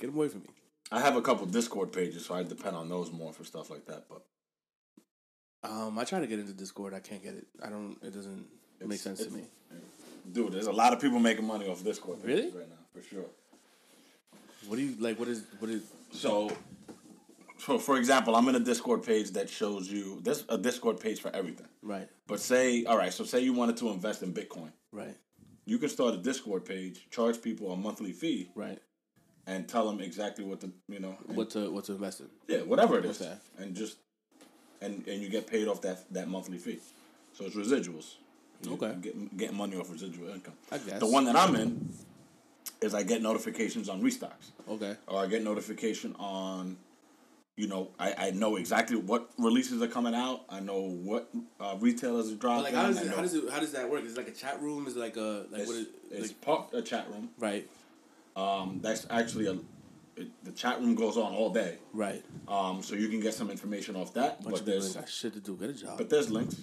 them 0.00 0.14
away 0.14 0.28
from 0.28 0.40
me. 0.42 0.48
I 0.92 1.00
have 1.00 1.16
a 1.16 1.22
couple 1.22 1.46
Discord 1.46 1.92
pages, 1.92 2.26
so 2.26 2.34
I 2.34 2.42
depend 2.44 2.76
on 2.76 2.88
those 2.88 3.10
more 3.10 3.32
for 3.32 3.42
stuff 3.44 3.70
like 3.70 3.86
that. 3.86 4.04
But 4.08 4.22
Um, 5.68 5.98
I 5.98 6.04
try 6.04 6.20
to 6.20 6.26
get 6.28 6.38
into 6.38 6.52
Discord. 6.52 6.94
I 6.94 7.00
can't 7.00 7.22
get 7.22 7.34
it. 7.34 7.46
I 7.64 7.70
don't. 7.70 7.96
It 8.02 8.12
doesn't 8.12 8.46
make 8.80 9.00
It's- 9.00 9.00
sense 9.00 9.24
to 9.24 9.30
me. 9.30 9.44
Dude, 10.32 10.52
there's 10.52 10.66
a 10.66 10.72
lot 10.72 10.92
of 10.92 11.00
people 11.00 11.18
making 11.18 11.46
money 11.46 11.68
off 11.68 11.82
Discord 11.84 12.18
Really? 12.22 12.50
right 12.50 12.68
now, 12.68 12.76
for 12.94 13.02
sure. 13.02 13.24
What 14.66 14.76
do 14.76 14.82
you 14.82 14.96
like? 14.98 15.18
What 15.18 15.28
is 15.28 15.44
what 15.58 15.70
is? 15.70 15.82
So, 16.10 16.50
so 17.58 17.78
for 17.78 17.96
example, 17.98 18.34
I'm 18.34 18.48
in 18.48 18.54
a 18.56 18.60
Discord 18.60 19.02
page 19.04 19.30
that 19.32 19.48
shows 19.48 19.90
you 19.90 20.20
this 20.22 20.44
a 20.48 20.58
Discord 20.58 20.98
page 21.00 21.20
for 21.20 21.34
everything. 21.34 21.68
Right. 21.82 22.08
But 22.26 22.40
say, 22.40 22.84
all 22.84 22.96
right, 22.98 23.12
so 23.12 23.24
say 23.24 23.40
you 23.40 23.52
wanted 23.52 23.76
to 23.78 23.90
invest 23.90 24.22
in 24.22 24.32
Bitcoin, 24.32 24.72
Right. 24.92 25.16
you 25.64 25.78
can 25.78 25.88
start 25.88 26.14
a 26.14 26.16
Discord 26.18 26.64
page, 26.64 27.06
charge 27.10 27.40
people 27.40 27.70
a 27.72 27.76
monthly 27.76 28.12
fee, 28.12 28.50
Right. 28.56 28.80
and 29.46 29.68
tell 29.68 29.86
them 29.86 30.00
exactly 30.00 30.44
what 30.44 30.60
the 30.60 30.72
you 30.88 30.98
know 30.98 31.16
and- 31.28 31.36
What 31.36 31.50
to 31.50 31.70
what 31.70 31.84
to 31.84 31.92
invest 31.92 32.20
in? 32.20 32.28
yeah 32.48 32.62
whatever 32.62 32.98
it 32.98 33.04
is, 33.04 33.20
Okay. 33.22 33.36
and 33.58 33.74
just 33.76 33.98
and 34.80 35.06
and 35.06 35.22
you 35.22 35.28
get 35.28 35.46
paid 35.46 35.68
off 35.68 35.80
that 35.82 36.12
that 36.12 36.26
monthly 36.28 36.58
fee, 36.58 36.80
so 37.34 37.44
it's 37.44 37.54
residuals. 37.54 38.16
You- 38.62 38.72
Okay. 38.72 38.88
you 38.94 39.00
get 39.00 39.36
getting 39.36 39.56
money 39.56 39.76
off 39.76 39.90
residual 39.90 40.28
income. 40.30 40.54
I 40.72 40.78
guess. 40.78 40.98
The 41.00 41.06
one 41.06 41.24
that 41.26 41.36
I'm 41.36 41.54
in 41.56 41.88
is 42.80 42.94
I 42.94 43.02
get 43.02 43.22
notifications 43.22 43.88
on 43.88 44.02
restocks. 44.02 44.50
Okay. 44.68 44.96
or 45.06 45.20
I 45.22 45.26
get 45.26 45.42
notification 45.44 46.14
on, 46.18 46.76
you 47.56 47.68
know, 47.68 47.88
I, 47.98 48.14
I 48.18 48.30
know 48.32 48.56
exactly 48.56 48.96
what 48.96 49.30
releases 49.38 49.80
are 49.80 49.86
coming 49.88 50.14
out. 50.14 50.42
I 50.50 50.60
know 50.60 50.80
what 50.82 51.28
uh, 51.60 51.76
retailers 51.78 52.28
are 52.28 52.32
But 52.32 52.40
dropping. 52.40 52.64
like, 52.64 52.74
how 52.74 52.86
does 52.88 53.00
it, 53.00 53.08
how 53.08 53.22
does 53.22 53.34
it 53.34 53.50
how 53.50 53.60
does 53.60 53.72
that 53.72 53.88
work? 53.90 54.04
Is 54.04 54.12
it 54.12 54.16
like 54.18 54.28
a 54.28 54.32
chat 54.32 54.60
room? 54.60 54.86
Is 54.86 54.96
it 54.96 55.00
like 55.00 55.16
a 55.16 55.46
like 55.50 55.60
it's, 55.62 55.68
what 55.68 55.76
is 55.76 55.86
it's 56.10 56.28
like, 56.28 56.40
part 56.40 56.74
a 56.74 56.82
chat 56.82 57.08
room. 57.10 57.30
right 57.38 57.68
Um, 58.36 58.80
that's 58.82 59.06
actually 59.10 59.46
a 59.46 59.58
it, 60.16 60.28
the 60.44 60.52
chat 60.52 60.80
room 60.80 60.94
goes 60.94 61.16
on 61.16 61.32
all 61.34 61.50
day. 61.50 61.76
right? 61.92 62.22
Um, 62.48 62.82
so 62.82 62.94
you 62.94 63.08
can 63.08 63.20
get 63.20 63.34
some 63.34 63.50
information 63.50 63.96
off 63.96 64.12
that. 64.14 64.42
Bunch 64.42 64.44
but 64.44 64.60
of 64.60 64.66
people 64.66 64.72
there's 64.80 64.86
ain't 64.96 65.04
got 65.04 65.08
shit 65.10 65.32
to 65.34 65.40
do. 65.40 65.56
Get 65.56 65.70
a 65.70 65.72
job. 65.74 65.98
but 65.98 66.08
there's 66.10 66.30
links. 66.30 66.56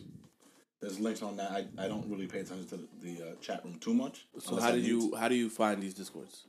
There's 0.84 1.00
links 1.00 1.22
on 1.22 1.38
that. 1.38 1.52
I, 1.52 1.66
I 1.78 1.88
don't 1.88 2.06
really 2.10 2.28
pay 2.28 2.40
attention 2.40 2.68
to 2.68 2.76
the, 2.76 2.88
the 3.02 3.24
uh, 3.24 3.36
chat 3.40 3.64
room 3.64 3.80
too 3.80 3.94
much. 3.94 4.28
so 4.38 4.60
how 4.60 4.72
do 4.72 4.80
you 4.80 5.16
how 5.16 5.30
do 5.30 5.36
you 5.36 5.50
find 5.50 5.82
these 5.82 5.94
discords? 5.94 6.46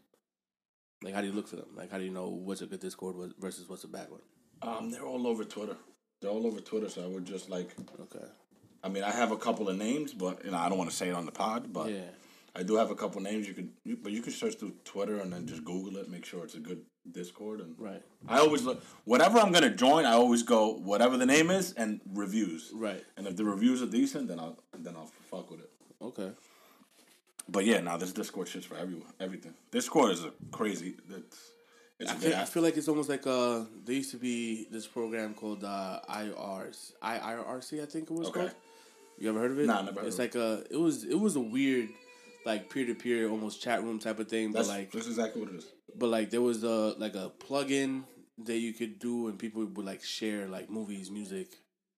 Like 1.05 1.15
how 1.15 1.21
do 1.21 1.29
you 1.29 1.33
look 1.33 1.47
for 1.47 1.55
them? 1.55 1.69
Like 1.77 1.93
how 1.93 1.99
do 1.99 2.05
you 2.05 2.11
know 2.11 2.29
what's 2.29 2.61
a 2.61 2.67
good 2.67 2.81
Discord 2.81 3.15
versus 3.39 3.69
what's 3.69 3.85
a 3.85 3.89
bad 3.89 4.11
one? 4.11 4.23
Um, 4.63 4.91
they're 4.91 5.07
all 5.07 5.29
over 5.29 5.45
Twitter. 5.45 5.77
They're 6.21 6.33
all 6.33 6.47
over 6.49 6.61
Twitter. 6.61 6.89
So 6.89 7.05
I 7.05 7.07
would 7.07 7.25
just 7.25 7.49
like. 7.49 7.71
Okay. 8.01 8.27
I 8.83 8.89
mean, 8.89 9.05
I 9.05 9.13
have 9.13 9.31
a 9.31 9.37
couple 9.37 9.69
of 9.69 9.79
names, 9.79 10.13
but 10.13 10.45
you 10.45 10.51
know, 10.51 10.59
I 10.59 10.69
don't 10.69 10.79
want 10.79 10.91
to 10.91 10.97
say 10.97 11.09
it 11.11 11.15
on 11.15 11.27
the 11.27 11.33
pod. 11.33 11.73
But 11.73 11.91
Yeah. 11.91 12.01
I 12.57 12.63
do 12.63 12.77
have 12.77 12.91
a 12.91 12.95
couple 12.95 13.21
names. 13.21 13.49
You 13.49 13.55
could, 13.55 13.71
you, 13.85 13.97
but 14.01 14.13
you 14.13 14.23
can 14.23 14.33
search 14.33 14.55
through 14.57 14.75
Twitter 14.85 15.19
and 15.21 15.33
then 15.33 15.47
just 15.47 15.65
Google 15.65 15.97
it. 15.97 16.09
Make 16.09 16.25
sure 16.25 16.45
it's 16.45 16.55
a 16.55 16.61
good 16.61 16.83
Discord. 17.11 17.61
And 17.61 17.75
Right. 17.79 18.03
I 18.29 18.39
always 18.39 18.63
look 18.65 18.83
whatever 19.05 19.39
I'm 19.39 19.53
gonna 19.53 19.75
join. 19.75 20.05
I 20.07 20.13
always 20.13 20.43
go 20.43 20.75
whatever 20.75 21.17
the 21.17 21.27
name 21.27 21.51
is 21.51 21.73
and 21.73 22.01
reviews. 22.13 22.71
Right. 22.73 23.05
And 23.17 23.27
if 23.27 23.37
the 23.37 23.45
reviews 23.45 23.83
are 23.83 23.87
decent, 23.87 24.29
then 24.29 24.39
I'll 24.39 24.59
then 24.79 24.95
I'll 24.97 25.11
fuck 25.31 25.51
with 25.51 25.61
it. 25.61 25.71
Okay. 26.01 26.31
But 27.49 27.65
yeah, 27.67 27.81
now 27.81 27.97
this 27.99 28.13
Discord 28.13 28.49
shit's 28.49 28.65
for 28.67 28.77
everyone. 28.77 29.13
Everything. 29.21 29.53
Discord 29.71 30.13
is 30.13 30.25
a 30.25 30.33
crazy. 30.51 30.97
It's, 31.11 31.51
it's 31.99 32.11
I 32.11 32.15
a 32.15 32.19
feel, 32.19 32.37
I 32.37 32.45
feel 32.45 32.63
like 32.63 32.77
it's 32.77 32.89
almost 32.89 33.09
like 33.09 33.27
uh 33.27 33.65
there 33.85 33.97
used 33.97 34.13
to 34.13 34.17
be 34.17 34.67
this 34.71 34.87
program 34.87 35.35
called 35.35 35.65
uh 35.65 36.01
IRs 36.09 36.93
IRC 37.03 37.83
I 37.83 37.87
think 37.87 38.11
it 38.11 38.15
was 38.15 38.29
Okay. 38.29 38.41
called. 38.41 38.53
You 39.19 39.29
ever 39.29 39.41
heard 39.41 39.51
of 39.51 39.59
it? 39.61 39.67
Nah, 39.67 39.83
never 39.83 40.01
heard 40.01 40.07
It's 40.07 40.17
of 40.17 40.21
like 40.21 40.35
a 40.37 40.65
it 40.71 40.77
was 40.79 41.05
it 41.05 41.19
was 41.19 41.37
a 41.37 41.41
weird 41.41 41.91
like 42.45 42.71
peer 42.71 42.87
to 42.87 42.95
peer 42.95 43.29
almost 43.29 43.63
chat 43.63 43.83
room 43.83 43.99
type 43.99 44.19
of 44.19 44.29
thing, 44.29 44.53
That's 44.53 44.69
but 44.69 44.75
like 44.75 44.93
that's 44.93 45.07
exactly 45.07 45.41
what 45.43 45.51
it 45.53 45.57
is. 45.57 45.67
but 45.97 46.09
like 46.09 46.31
there 46.31 46.43
was 46.43 46.63
a 46.65 46.95
like 46.99 47.15
a 47.15 47.31
plug-in 47.31 48.05
that 48.45 48.59
you 48.59 48.73
could 48.73 48.99
do 48.99 49.29
and 49.29 49.39
people 49.39 49.65
would 49.65 49.87
like 49.87 50.03
share 50.03 50.47
like 50.49 50.69
movies, 50.71 51.11
music, 51.11 51.49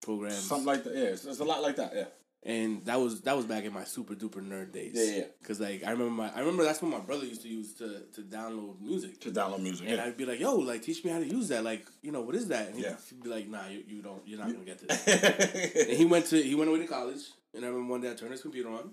programs. 0.02 0.36
Something 0.38 0.66
like 0.66 0.84
that. 0.84 0.94
Yeah, 0.94 1.04
it's, 1.04 1.24
it's 1.24 1.40
a 1.40 1.44
lot 1.44 1.62
like 1.62 1.76
that. 1.76 1.92
Yeah. 1.96 2.04
and 2.44 2.84
that 2.84 3.00
was 3.00 3.22
that 3.22 3.34
was 3.36 3.46
back 3.46 3.64
in 3.64 3.72
my 3.72 3.84
super 3.84 4.14
duper 4.14 4.42
nerd 4.46 4.70
days. 4.72 4.92
Yeah, 4.94 5.16
yeah. 5.18 5.24
Cause 5.42 5.58
like 5.60 5.82
I 5.84 5.90
remember 5.90 6.12
my 6.12 6.28
I 6.34 6.40
remember 6.40 6.62
that's 6.64 6.80
what 6.82 6.90
my 6.92 7.00
brother 7.00 7.24
used 7.24 7.42
to 7.42 7.48
use 7.48 7.72
to 7.80 8.02
to 8.14 8.20
download 8.22 8.80
music. 8.80 9.18
To 9.22 9.30
download 9.30 9.62
music. 9.62 9.86
And 9.88 9.96
Yeah. 9.96 10.04
I'd 10.04 10.16
be 10.16 10.26
like, 10.26 10.38
"Yo, 10.38 10.54
like, 10.56 10.82
teach 10.82 11.02
me 11.04 11.10
how 11.10 11.18
to 11.18 11.26
use 11.26 11.48
that. 11.48 11.64
Like, 11.64 11.84
you 12.02 12.12
know, 12.12 12.20
what 12.20 12.34
is 12.36 12.46
that?" 12.48 12.68
And 12.68 12.76
he'd, 12.76 12.84
Yeah. 12.84 12.96
be 13.22 13.28
like, 13.30 13.48
"Nah, 13.48 13.66
you, 13.68 13.82
you 13.88 14.02
don't. 14.02 14.22
You're 14.28 14.38
not 14.38 14.52
gonna 14.52 14.64
get 14.64 14.78
to 14.80 14.86
that." 14.86 15.88
and 15.88 15.96
he 15.98 16.04
went 16.04 16.26
to 16.26 16.40
he 16.40 16.54
went 16.54 16.68
away 16.70 16.80
to 16.80 16.86
college, 16.86 17.22
and 17.54 17.64
I 17.64 17.68
remember 17.68 17.90
one 17.90 18.00
day 18.02 18.10
I 18.10 18.14
turned 18.14 18.32
his 18.32 18.42
computer 18.42 18.68
on, 18.70 18.90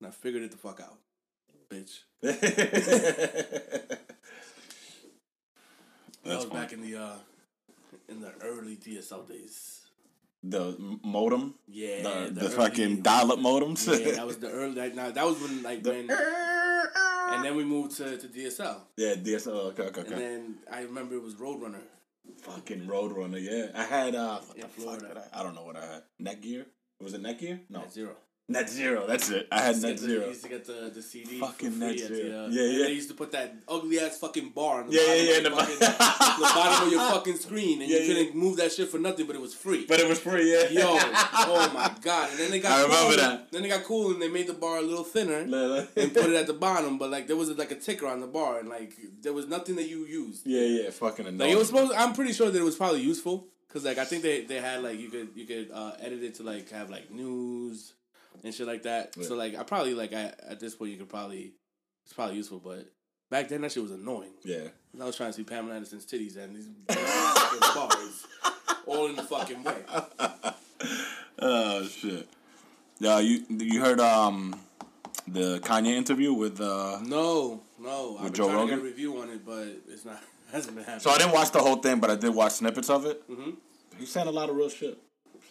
and 0.00 0.08
I 0.08 0.10
figured 0.10 0.42
it 0.42 0.50
the 0.50 0.56
fuck 0.56 0.80
out, 0.80 0.98
bitch. 1.70 2.00
That 6.24 6.36
was 6.36 6.44
funny. 6.46 6.60
back 6.60 6.72
in 6.72 6.80
the 6.80 6.96
uh 6.96 7.16
in 8.08 8.20
the 8.20 8.32
early 8.42 8.76
DSL 8.76 9.28
days. 9.28 9.80
the 10.42 10.76
modem. 11.02 11.54
Yeah, 11.68 12.02
The, 12.02 12.30
the, 12.32 12.40
early- 12.46 12.54
fucking 12.56 13.02
dial-up 13.02 13.38
modems. 13.38 13.86
Yeah, 13.86 14.12
that 14.12 14.26
was 14.30 14.38
the 14.38 14.50
early. 14.50 14.74
Like, 14.74 14.94
now 14.94 15.10
that 15.10 15.24
was 15.24 15.40
when 15.40 15.62
like 15.62 15.84
when, 15.84 16.10
and 17.32 17.44
then 17.44 17.56
we 17.56 17.64
moved 17.64 17.96
to, 17.98 18.16
to 18.16 18.26
DSL, 18.28 18.80
yeah, 18.96 19.14
DSL. 19.14 19.48
Okay, 19.72 19.82
okay, 19.84 20.00
and 20.00 20.08
then 20.20 20.54
I 20.70 20.82
remember 20.82 21.14
it 21.14 21.22
was 21.22 21.34
Roadrunner. 21.34 21.82
Fucking 22.42 22.86
Roadrunner. 22.86 23.40
Yeah, 23.42 23.66
I 23.78 23.84
had. 23.84 24.14
uh 24.14 24.38
What 24.40 24.56
In 24.56 24.62
the 24.62 24.68
fuck 24.68 24.76
Florida. 24.82 25.08
did 25.08 25.18
I? 25.18 25.40
I 25.40 25.42
don't 25.42 25.54
know 25.54 25.64
what 25.64 25.76
I 25.76 25.84
had. 25.86 26.02
Netgear. 26.20 26.64
Was 27.00 27.12
it 27.14 27.22
Netgear? 27.22 27.60
No, 27.68 27.80
Net 27.80 27.92
zero. 27.92 28.16
Net 28.46 28.68
Zero. 28.68 29.06
That's 29.06 29.30
it. 29.30 29.48
I 29.50 29.60
had 29.62 29.76
Net 29.76 29.92
get 29.92 30.00
the- 30.00 30.06
Zero. 30.06 30.26
used 30.28 30.42
to 30.42 30.48
get 30.50 30.64
the, 30.66 30.90
the 30.94 31.00
CD 31.00 31.40
Fucking 31.40 31.78
Net 31.78 31.98
Zero. 31.98 32.10
the, 32.10 32.44
uh, 32.44 32.48
Yeah, 32.50 32.62
yeah. 32.62 32.84
They 32.86 32.92
used 32.92 33.08
to 33.08 33.14
put 33.14 33.32
that 33.32 33.54
ugly 33.66 33.98
ass 33.98 34.18
fucking 34.18 34.50
bar 34.50 34.82
on 34.82 34.90
the 34.90 34.96
Yeah, 34.96 35.14
yeah, 35.14 35.14
bottom 35.14 35.26
yeah, 35.32 35.36
of 35.38 35.44
the 35.44 35.50
fucking, 35.50 35.78
the 36.42 36.50
bottom 36.54 36.86
of 36.86 36.92
your 36.92 37.00
fucking 37.10 37.36
screen, 37.36 37.80
and 37.80 37.90
Yeah, 37.90 38.00
you 38.00 38.06
couldn't 38.08 38.34
yeah. 38.34 38.42
move 38.42 38.56
that 38.58 38.70
shit 38.72 38.90
for 38.90 38.98
nothing, 38.98 39.26
but 39.26 39.34
it 39.34 39.40
was 39.40 39.54
free. 39.54 39.86
But 39.88 39.98
it 40.00 40.06
was 40.06 40.18
free. 40.20 40.52
Yeah. 40.52 40.68
Yo, 40.68 40.82
oh 40.88 41.70
my 41.72 41.90
god! 42.02 42.30
And 42.32 42.38
then 42.38 42.50
they 42.50 42.60
got 42.60 42.72
I 42.72 42.82
remember 42.82 43.08
cool. 43.08 43.16
that. 43.16 43.50
Then 43.50 43.62
they 43.62 43.68
got 43.68 43.84
cool 43.84 44.10
and 44.10 44.20
they 44.20 44.28
made 44.28 44.46
the 44.46 44.52
bar 44.52 44.76
a 44.76 44.82
little 44.82 45.04
thinner 45.04 45.38
and 45.38 45.54
and 45.96 46.12
put 46.12 46.26
it 46.26 46.34
at 46.34 46.46
the 46.46 46.52
bottom. 46.68 46.98
But 46.98 47.10
like 47.10 47.26
there 47.26 47.36
was 47.36 47.48
like 47.56 47.70
a 47.70 47.76
ticker 47.76 48.06
on 48.06 48.20
the 48.20 48.26
bar, 48.26 48.58
and 48.58 48.68
like 48.68 48.92
there 49.22 49.32
was 49.32 49.48
nothing 49.48 49.76
that 49.76 49.88
you 49.88 50.04
used. 50.04 50.46
Yeah, 50.46 50.60
yeah, 50.66 50.90
fucking 50.90 51.26
annoying. 51.26 51.38
Like 51.38 51.50
it 51.50 51.56
was 51.58 51.68
supposed. 51.68 51.94
I'm 51.94 52.12
pretty 52.12 52.34
sure 52.34 52.50
that 52.50 52.58
it 52.58 52.62
was 52.62 52.76
probably 52.76 53.00
useful 53.00 53.46
because 53.68 53.84
like 53.86 53.96
I 53.96 54.04
think 54.04 54.22
they, 54.22 54.42
they 54.44 54.60
had 54.60 54.82
like 54.82 54.98
you 55.00 55.08
could 55.08 55.30
you 55.34 55.46
could 55.46 55.70
uh, 55.72 55.92
edit 55.98 56.22
it 56.22 56.34
to 56.34 56.42
like 56.42 56.68
have 56.72 56.90
like 56.90 57.10
news 57.10 57.94
and 58.42 58.52
shit 58.54 58.66
like 58.66 58.82
that. 58.84 59.14
So 59.22 59.34
like 59.34 59.54
I 59.56 59.62
probably 59.62 59.94
like 59.94 60.12
I, 60.12 60.32
at 60.48 60.60
this 60.60 60.74
point 60.74 60.90
you 60.92 60.96
could 60.98 61.08
probably 61.08 61.52
it's 62.04 62.12
probably 62.12 62.36
useful, 62.36 62.58
but 62.58 62.86
back 63.30 63.48
then 63.48 63.60
that 63.62 63.72
shit 63.72 63.82
was 63.82 63.92
annoying. 63.92 64.32
yeah. 64.44 64.68
I 65.00 65.04
was 65.04 65.16
trying 65.16 65.30
to 65.30 65.36
see 65.36 65.42
Pamela 65.42 65.74
Anderson's 65.74 66.06
titties 66.06 66.36
and 66.36 66.54
these 66.54 66.68
fucking 66.88 67.60
bars 67.74 68.26
all 68.86 69.06
in 69.08 69.16
the 69.16 69.22
fucking 69.22 69.62
way. 69.64 69.76
Oh 71.38 71.84
shit. 71.86 72.28
Yeah, 73.00 73.18
you 73.18 73.44
you 73.48 73.80
heard 73.80 74.00
um 74.00 74.54
the 75.26 75.58
Kanye 75.60 75.88
interview 75.96 76.32
with 76.32 76.60
uh 76.60 77.00
No, 77.04 77.60
no. 77.80 78.16
I've 78.18 78.24
been 78.26 78.32
Joe 78.34 78.48
trying 78.50 78.58
to 78.60 78.66
get 78.66 78.72
Rogan? 78.76 78.78
a 78.78 78.82
review 78.82 79.18
on 79.18 79.30
it, 79.30 79.44
but 79.44 79.66
it's 79.88 80.04
not 80.04 80.22
hasn't 80.52 80.76
been 80.76 80.84
happening. 80.84 81.00
So 81.00 81.10
I 81.10 81.18
didn't 81.18 81.32
watch 81.32 81.50
the 81.50 81.58
whole 81.60 81.76
thing, 81.76 81.98
but 81.98 82.10
I 82.10 82.16
did 82.16 82.34
watch 82.34 82.52
snippets 82.52 82.88
of 82.88 83.04
it. 83.06 83.28
Mm-hmm. 83.28 83.50
He 83.98 84.06
said 84.06 84.26
a 84.26 84.30
lot 84.30 84.48
of 84.48 84.56
real 84.56 84.68
shit. 84.68 84.96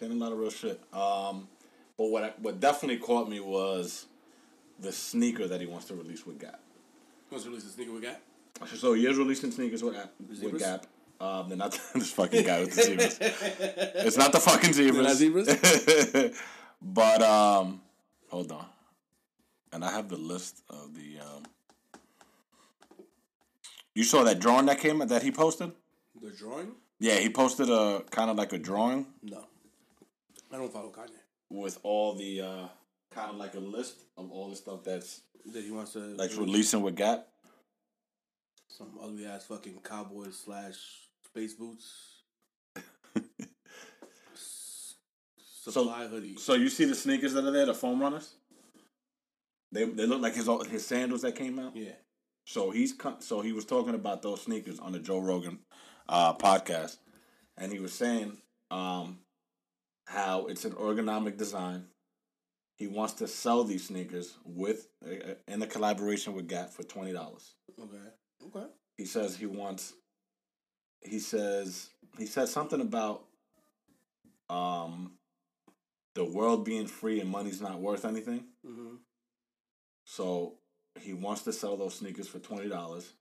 Saying 0.00 0.12
a 0.12 0.14
lot 0.14 0.32
of 0.32 0.38
real 0.38 0.50
shit. 0.50 0.80
Um, 0.92 1.48
but 1.96 2.06
what 2.06 2.24
I, 2.24 2.32
what 2.38 2.60
definitely 2.60 2.98
caught 2.98 3.28
me 3.28 3.40
was 3.40 4.06
the 4.78 4.92
sneaker 4.92 5.46
that 5.46 5.60
he 5.60 5.66
wants 5.66 5.86
to 5.86 5.94
release 5.94 6.26
with 6.26 6.40
Gap. 6.40 6.60
Wants 7.30 7.44
to 7.44 7.50
release 7.50 7.66
a 7.66 7.70
sneaker 7.70 7.92
with 7.92 8.02
Gap. 8.02 8.20
So 8.76 8.94
he 8.94 9.06
is 9.06 9.16
releasing 9.16 9.50
sneakers 9.50 9.82
with, 9.82 9.94
Gap- 9.94 10.12
with? 10.20 10.58
Gap. 10.58 10.86
Um, 11.20 11.48
they're 11.48 11.56
not 11.56 11.78
this 11.94 12.12
fucking 12.12 12.44
guy 12.44 12.60
with 12.60 12.74
the 12.74 12.82
zebras. 12.82 13.18
it's 13.20 14.16
not 14.16 14.32
the 14.32 14.40
fucking 14.40 14.72
zebras. 14.72 15.02
not 15.02 15.16
zebras? 15.16 16.40
but 16.82 17.22
um, 17.22 17.80
hold 18.28 18.50
on, 18.52 18.66
and 19.72 19.84
I 19.84 19.92
have 19.92 20.08
the 20.08 20.16
list 20.16 20.62
of 20.68 20.94
the 20.94 21.20
um. 21.20 21.44
You 23.94 24.02
saw 24.02 24.24
that 24.24 24.40
drawing 24.40 24.66
that 24.66 24.80
came 24.80 24.98
that 24.98 25.22
he 25.22 25.30
posted. 25.30 25.70
The 26.20 26.30
drawing? 26.30 26.72
Yeah, 26.98 27.14
he 27.16 27.28
posted 27.28 27.70
a 27.70 28.02
kind 28.10 28.30
of 28.30 28.36
like 28.36 28.52
a 28.52 28.58
drawing 28.58 29.06
No, 29.22 29.44
I 30.52 30.56
don't 30.56 30.72
follow 30.72 30.90
Kanye. 30.90 31.10
With 31.54 31.78
all 31.82 32.14
the 32.14 32.40
uh 32.40 32.66
kind 33.10 33.30
of 33.30 33.36
like 33.36 33.54
a 33.54 33.60
list 33.60 33.96
of 34.16 34.30
all 34.30 34.48
the 34.50 34.56
stuff 34.56 34.82
that's 34.84 35.20
That 35.52 35.62
he 35.64 35.70
wants 35.70 35.92
to 35.92 36.00
like 36.00 36.30
release 36.30 36.38
releasing 36.38 36.82
with 36.82 36.96
Gap. 36.96 37.26
some 38.68 38.90
ugly 39.02 39.26
ass 39.26 39.44
fucking 39.46 39.78
cowboy 39.84 40.30
slash 40.30 40.76
space 41.24 41.54
boots. 41.54 41.92
S- 44.34 44.94
Supply 45.38 46.06
hoodie. 46.06 46.36
So 46.36 46.54
you 46.54 46.68
see 46.68 46.84
the 46.84 46.94
sneakers 46.94 47.32
that 47.34 47.44
are 47.44 47.50
there, 47.50 47.66
the 47.66 47.74
foam 47.74 48.00
runners. 48.00 48.34
They 49.72 49.84
they 49.84 50.06
look 50.06 50.20
like 50.22 50.34
his 50.34 50.48
his 50.70 50.86
sandals 50.86 51.22
that 51.22 51.34
came 51.36 51.58
out. 51.58 51.74
Yeah. 51.76 51.92
So 52.46 52.70
he's 52.70 52.94
so 53.20 53.40
he 53.40 53.52
was 53.52 53.64
talking 53.64 53.94
about 53.94 54.22
those 54.22 54.42
sneakers 54.42 54.78
on 54.78 54.92
the 54.92 54.98
Joe 54.98 55.18
Rogan 55.20 55.60
uh, 56.08 56.34
podcast, 56.34 56.98
and 57.56 57.72
he 57.72 57.78
was 57.80 57.92
saying 57.92 58.36
um, 58.70 59.18
how 60.06 60.46
it's 60.46 60.64
an 60.64 60.72
ergonomic 60.72 61.36
design. 61.36 61.86
He 62.76 62.86
wants 62.86 63.14
to 63.14 63.28
sell 63.28 63.64
these 63.64 63.86
sneakers 63.86 64.36
with 64.44 64.88
uh, 65.06 65.34
in 65.46 65.62
a 65.62 65.66
collaboration 65.66 66.34
with 66.34 66.48
Gap 66.48 66.72
for 66.72 66.82
twenty 66.82 67.12
dollars. 67.12 67.54
Okay. 67.80 67.96
Okay. 68.46 68.66
He 68.96 69.04
says 69.04 69.36
he 69.36 69.46
wants. 69.46 69.94
He 71.00 71.18
says 71.18 71.90
he 72.18 72.26
said 72.26 72.48
something 72.48 72.80
about 72.80 73.24
um, 74.50 75.12
the 76.14 76.24
world 76.24 76.64
being 76.64 76.86
free 76.86 77.20
and 77.20 77.30
money's 77.30 77.60
not 77.60 77.80
worth 77.80 78.04
anything. 78.04 78.44
Mm-hmm. 78.66 78.96
So 80.04 80.54
he 81.00 81.12
wants 81.12 81.42
to 81.42 81.52
sell 81.52 81.76
those 81.76 81.94
sneakers 81.94 82.28
for 82.28 82.38
twenty 82.38 82.68
dollars, 82.68 83.12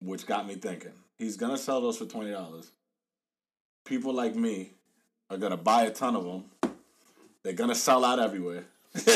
which 0.00 0.26
got 0.26 0.46
me 0.46 0.54
thinking. 0.54 0.92
He's 1.18 1.36
gonna 1.36 1.58
sell 1.58 1.80
those 1.80 1.98
for 1.98 2.06
twenty 2.06 2.32
dollars. 2.32 2.70
People 3.84 4.12
like 4.14 4.34
me 4.34 4.70
are 5.30 5.36
gonna 5.36 5.56
buy 5.56 5.82
a 5.84 5.90
ton 5.90 6.16
of 6.16 6.24
them. 6.24 6.44
They're 7.42 7.52
gonna 7.52 7.74
sell 7.74 8.04
out 8.04 8.18
everywhere, 8.18 8.64
And 8.94 9.06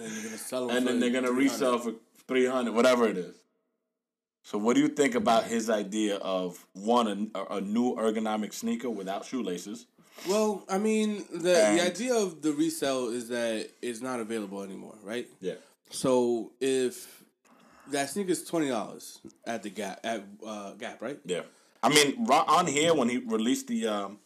then 0.00 0.08
they're 0.12 0.24
gonna 0.24 0.38
sell 0.38 0.66
them. 0.66 0.76
and 0.76 0.86
then 0.86 1.00
they're 1.00 1.10
gonna 1.10 1.32
resell 1.32 1.78
for 1.78 1.92
three 2.26 2.46
hundred, 2.46 2.74
whatever 2.74 3.06
it 3.06 3.16
is. 3.16 3.36
So, 4.42 4.58
what 4.58 4.74
do 4.74 4.80
you 4.82 4.88
think 4.88 5.14
about 5.14 5.44
his 5.44 5.70
idea 5.70 6.16
of 6.16 6.66
one 6.74 7.30
a, 7.34 7.44
a 7.56 7.60
new 7.60 7.94
ergonomic 7.96 8.52
sneaker 8.52 8.90
without 8.90 9.24
shoelaces? 9.24 9.86
Well, 10.28 10.64
I 10.68 10.78
mean, 10.78 11.24
the 11.32 11.56
And- 11.58 11.78
the 11.78 11.84
idea 11.84 12.14
of 12.14 12.42
the 12.42 12.52
resale 12.52 13.08
is 13.08 13.28
that 13.28 13.68
it's 13.80 14.00
not 14.00 14.20
available 14.20 14.62
anymore, 14.62 14.94
right? 15.02 15.28
Yeah, 15.40 15.54
So 15.90 16.52
if 16.60 17.22
that 17.90 18.10
sneaker's 18.10 18.44
twenty 18.44 18.68
dollars 18.68 19.20
at 19.46 19.62
the 19.62 19.70
Gap 19.70 20.00
at 20.04 20.24
uh, 20.46 20.72
Gap, 20.72 21.00
right? 21.00 21.18
Yeah, 21.24 21.42
I 21.84 21.88
mean, 21.90 22.26
ri- 22.26 22.44
on 22.58 22.66
here 22.66 22.94
when 22.94 23.08
he 23.08 23.18
released 23.18 23.66
the, 23.68 23.86
um, 23.86 24.18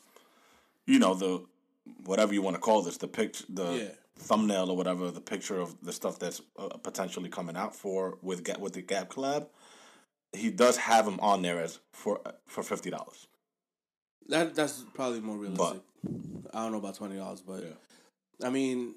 you 0.87 0.99
know, 0.99 1.15
the 1.15 1.45
whatever 2.05 2.33
you 2.33 2.43
want 2.43 2.55
to 2.57 2.61
call 2.61 2.83
this, 2.83 2.97
the 2.99 3.09
picture, 3.09 3.45
the 3.49 3.73
Yeah. 3.77 3.89
thumbnail 4.17 4.71
or 4.71 4.77
whatever, 4.77 5.11
the 5.11 5.21
picture 5.21 5.59
of 5.61 5.75
the 5.83 5.93
stuff 5.93 6.19
that's 6.19 6.41
uh, 6.59 6.69
potentially 6.79 7.29
coming 7.29 7.57
out 7.57 7.75
for 7.75 8.19
with 8.23 8.45
Gap 8.45 8.59
with 8.61 8.75
the 8.75 8.83
Gap 8.83 9.09
collab, 9.11 9.47
he 10.33 10.51
does 10.51 10.77
have 10.77 11.05
them 11.05 11.19
on 11.21 11.43
there 11.43 11.61
as 11.61 11.79
for 11.93 12.21
for 12.47 12.63
fifty 12.63 12.91
dollars. 12.91 13.27
That 14.29 14.55
that's 14.55 14.85
probably 14.95 15.21
more 15.21 15.37
realistic. 15.37 15.83
I 16.53 16.63
don't 16.63 16.73
know 16.73 16.79
about 16.79 16.95
twenty 16.97 17.17
dollars, 17.17 17.41
but 17.41 17.65
I 18.45 18.51
mean, 18.51 18.95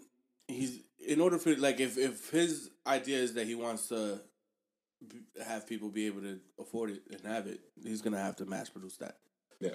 he's 0.47 0.80
in 1.07 1.20
order 1.22 1.38
for 1.39 1.55
like 1.55 1.80
if 1.80 1.97
if 1.97 2.30
his 2.32 2.70
idea 2.86 3.18
is 3.20 3.34
that 3.36 3.47
he 3.47 3.55
wants 3.55 3.88
to 3.88 4.22
have 5.45 5.67
people 5.67 5.89
be 5.89 6.05
able 6.07 6.21
to 6.21 6.39
afford 6.59 6.91
it 6.91 7.01
and 7.11 7.21
have 7.25 7.47
it, 7.47 7.59
he's 7.83 8.01
gonna 8.01 8.19
have 8.19 8.35
to 8.37 8.45
mass 8.45 8.69
produce 8.69 8.97
that. 8.97 9.17
Yeah, 9.59 9.71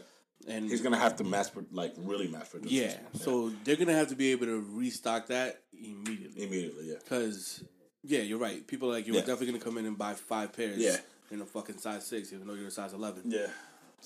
And 0.49 0.69
he's 0.71 0.81
gonna 0.81 0.97
have 0.99 1.17
to 1.17 1.25
mass 1.25 1.51
pro- 1.51 1.65
like 1.73 1.95
really 1.99 2.29
mass 2.29 2.49
produce. 2.49 2.71
yeah, 2.73 2.95
this. 3.13 3.23
so 3.23 3.51
they're 3.65 3.77
gonna 3.77 3.93
have 3.95 4.09
to 4.09 4.17
be 4.17 4.33
able 4.33 4.47
to 4.47 4.61
restock 4.73 5.27
that 5.29 5.63
immediately. 5.73 6.43
immediately, 6.45 6.89
yeah, 6.91 6.99
Because 7.03 7.63
yeah, 8.03 8.21
you're 8.21 8.39
right. 8.39 8.67
People 8.67 8.89
like 8.89 9.07
you 9.07 9.15
Yeah. 9.15 9.21
are 9.21 9.27
definitely 9.27 9.47
gonna 9.53 9.65
come 9.65 9.79
in 9.79 9.87
and 9.87 9.97
buy 9.99 10.15
five 10.15 10.53
pairs. 10.53 10.79
Yeah. 10.79 10.97
In 11.33 11.41
a 11.41 11.47
fucking 11.47 11.79
size 11.79 12.07
six, 12.07 12.33
even 12.33 12.47
though 12.47 12.55
you're 12.55 12.69
a 12.69 12.71
size 12.71 12.93
eleven, 12.93 13.23
yeah. 13.27 13.49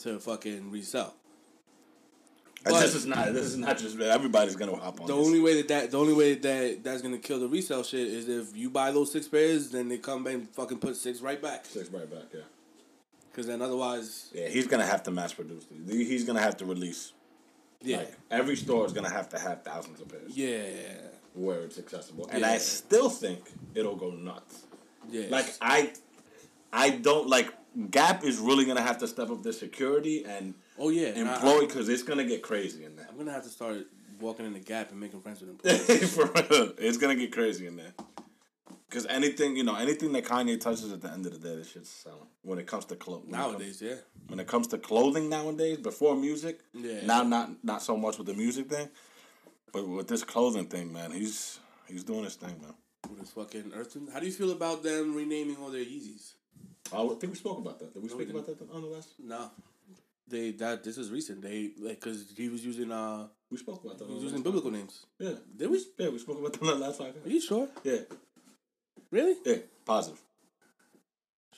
to 0.03 0.19
fucking 0.21 0.71
resell. 0.71 1.15
And 2.65 2.75
But- 2.75 2.81
this 2.83 2.95
is 2.95 3.07
not 3.07 3.33
this 3.33 3.47
is 3.47 3.57
not 3.57 3.79
just 3.79 3.99
everybody's 3.99 4.55
gonna 4.57 4.77
hop 4.77 5.01
on. 5.01 5.07
The 5.07 5.17
this. 5.17 5.27
only 5.27 5.41
way 5.41 5.55
that, 5.63 5.69
that 5.69 5.91
the 5.91 5.99
only 5.99 6.13
way 6.13 6.35
that 6.35 6.85
that's 6.85 7.01
gonna 7.01 7.19
kill 7.19 7.41
the 7.41 7.49
resale 7.49 7.83
shit 7.83 8.07
is 8.07 8.29
if 8.29 8.55
you 8.57 8.69
buy 8.69 8.91
those 8.91 9.11
six 9.11 9.27
pairs, 9.29 9.71
then 9.71 9.89
they 9.89 9.97
come 9.99 10.25
back 10.25 10.35
and 10.35 10.49
fucking 10.51 10.79
put 10.79 10.97
six 10.97 11.21
right 11.21 11.41
back. 11.41 11.65
six 11.65 11.89
right 11.89 12.11
back, 12.11 12.25
yeah. 12.35 12.41
Because 13.31 13.47
then 13.47 13.63
otherwise, 13.63 14.29
Yeah, 14.35 14.49
he's 14.49 14.67
gonna 14.67 14.85
have 14.85 15.03
to 15.05 15.11
mass 15.11 15.33
produce 15.33 15.65
these. 15.71 16.07
He's 16.09 16.25
gonna 16.25 16.41
have 16.41 16.57
to 16.59 16.67
release. 16.67 17.13
yeah, 17.81 17.99
Like 17.99 18.13
every 18.31 18.57
store 18.57 18.85
is 18.85 18.93
gonna 18.93 19.09
have 19.09 19.31
to 19.31 19.39
have 19.39 19.63
thousands 19.63 20.01
of 20.03 20.09
pairs 20.09 20.37
yeah, 20.37 20.61
where 21.33 21.61
it's 21.63 21.79
accessible, 21.79 22.29
and 22.31 22.41
Yeah. 22.43 22.51
I 22.53 22.59
still 22.59 23.09
think 23.09 23.41
it'll 23.75 23.97
go 23.97 24.11
nuts. 24.11 24.65
yeah. 25.11 25.29
Like 25.31 25.47
I, 25.63 25.93
I 26.73 26.91
don't 26.91 27.27
like 27.27 27.55
Gap 27.91 28.25
is 28.25 28.39
really 28.39 28.65
gonna 28.67 28.83
have 28.83 28.99
to 28.99 29.07
step 29.09 29.31
up 29.31 29.43
their 29.45 29.53
security 29.53 30.25
and 30.25 30.55
oh 30.81 30.89
yeah, 30.89 31.09
and 31.09 31.29
I- 31.29 31.35
employ 31.37 31.61
because 31.67 31.89
it's 31.89 32.03
gonna 32.03 32.25
get 32.25 32.43
crazy 32.43 32.85
in 32.85 32.97
there. 32.97 33.07
I'm 33.09 33.17
gonna 33.17 33.33
have 33.33 33.45
to 33.45 33.49
start 33.51 33.87
walking 34.21 34.45
in 34.47 34.53
the 34.53 34.61
gap 34.61 34.91
and 34.91 34.99
making 35.01 35.21
friends 35.21 35.41
with 35.41 35.51
employees. 35.65 36.15
For 36.15 36.25
real. 36.27 36.73
It's 36.79 36.97
gonna 36.99 37.15
get 37.15 37.33
crazy 37.33 37.67
in 37.67 37.77
there. 37.77 37.93
Cause 38.91 39.07
anything, 39.07 39.57
you 39.57 39.63
know, 39.63 39.77
anything 39.77 40.11
that 40.15 40.25
Kanye 40.25 40.61
touches 40.61 40.91
at 40.93 41.01
the 41.01 41.13
end 41.13 41.25
of 41.25 41.31
the 41.33 41.39
day, 41.49 41.55
this 41.55 41.71
shit's 41.71 41.89
selling. 41.91 42.27
When 42.43 42.59
it 42.59 42.67
comes 42.67 42.87
to 42.87 42.97
clothing, 42.97 43.31
Nowadays, 43.31 43.81
yeah. 43.81 43.95
when 44.27 44.41
it 44.41 44.49
comes 44.49 44.67
to 44.69 44.79
clothing 44.79 45.29
nowadays, 45.29 45.79
before 45.79 46.17
music, 46.17 46.59
Yeah. 46.75 47.07
now 47.07 47.23
not 47.23 47.51
not 47.63 47.83
so 47.83 47.97
much 47.97 48.19
with 48.19 48.27
the 48.27 48.35
music 48.35 48.69
thing, 48.69 48.89
but 49.73 49.87
with 49.87 50.09
this 50.09 50.25
clothing 50.25 50.67
thing, 50.67 50.93
man, 50.93 51.13
he's 51.13 51.61
he's 51.87 52.03
doing 52.03 52.25
his 52.25 52.35
thing, 52.35 52.57
man. 52.61 52.75
With 53.09 53.21
his 53.21 53.31
fucking 53.31 53.73
Earth. 53.77 53.97
How 54.13 54.19
do 54.19 54.27
you 54.27 54.33
feel 54.33 54.51
about 54.51 54.83
them 54.83 55.15
renaming 55.15 55.57
all 55.63 55.71
their 55.71 55.85
Yeezys? 55.85 56.33
Oh, 56.93 57.15
I 57.15 57.19
think 57.21 57.33
we 57.33 57.39
spoke 57.39 57.59
about 57.59 57.79
that. 57.79 57.93
Did 57.95 58.03
we 58.03 58.09
we 58.09 58.15
speak 58.25 58.31
about 58.31 58.47
that 58.47 58.59
on 58.73 58.83
the 58.83 58.89
last? 58.89 59.11
No. 59.23 59.53
They 60.31 60.53
that 60.53 60.85
this 60.85 60.97
is 60.99 61.11
recent. 61.11 61.43
They 61.43 61.73
like 61.79 62.01
because 62.01 62.33
he 62.37 62.49
was 62.49 62.65
using 62.65 62.91
uh 62.93 63.27
We 63.51 63.57
spoke 63.59 63.85
about 63.85 63.99
that. 63.99 64.09
he 64.09 64.15
was 64.15 64.23
using 64.25 64.43
biblical 64.43 64.71
names. 64.71 65.05
Yeah. 65.19 65.35
Did 65.57 65.71
we? 65.71 65.85
Yeah, 65.99 66.09
we 66.11 66.19
spoke 66.19 66.39
about 66.39 66.53
that 66.55 66.63
on 66.63 66.69
the 66.81 66.87
last 66.87 67.01
podcast. 67.01 67.27
Are 67.27 67.29
you 67.29 67.41
sure? 67.41 67.69
Yeah. 67.85 67.99
Really? 69.11 69.35
Yeah. 69.45 69.57
Positive. 69.85 70.21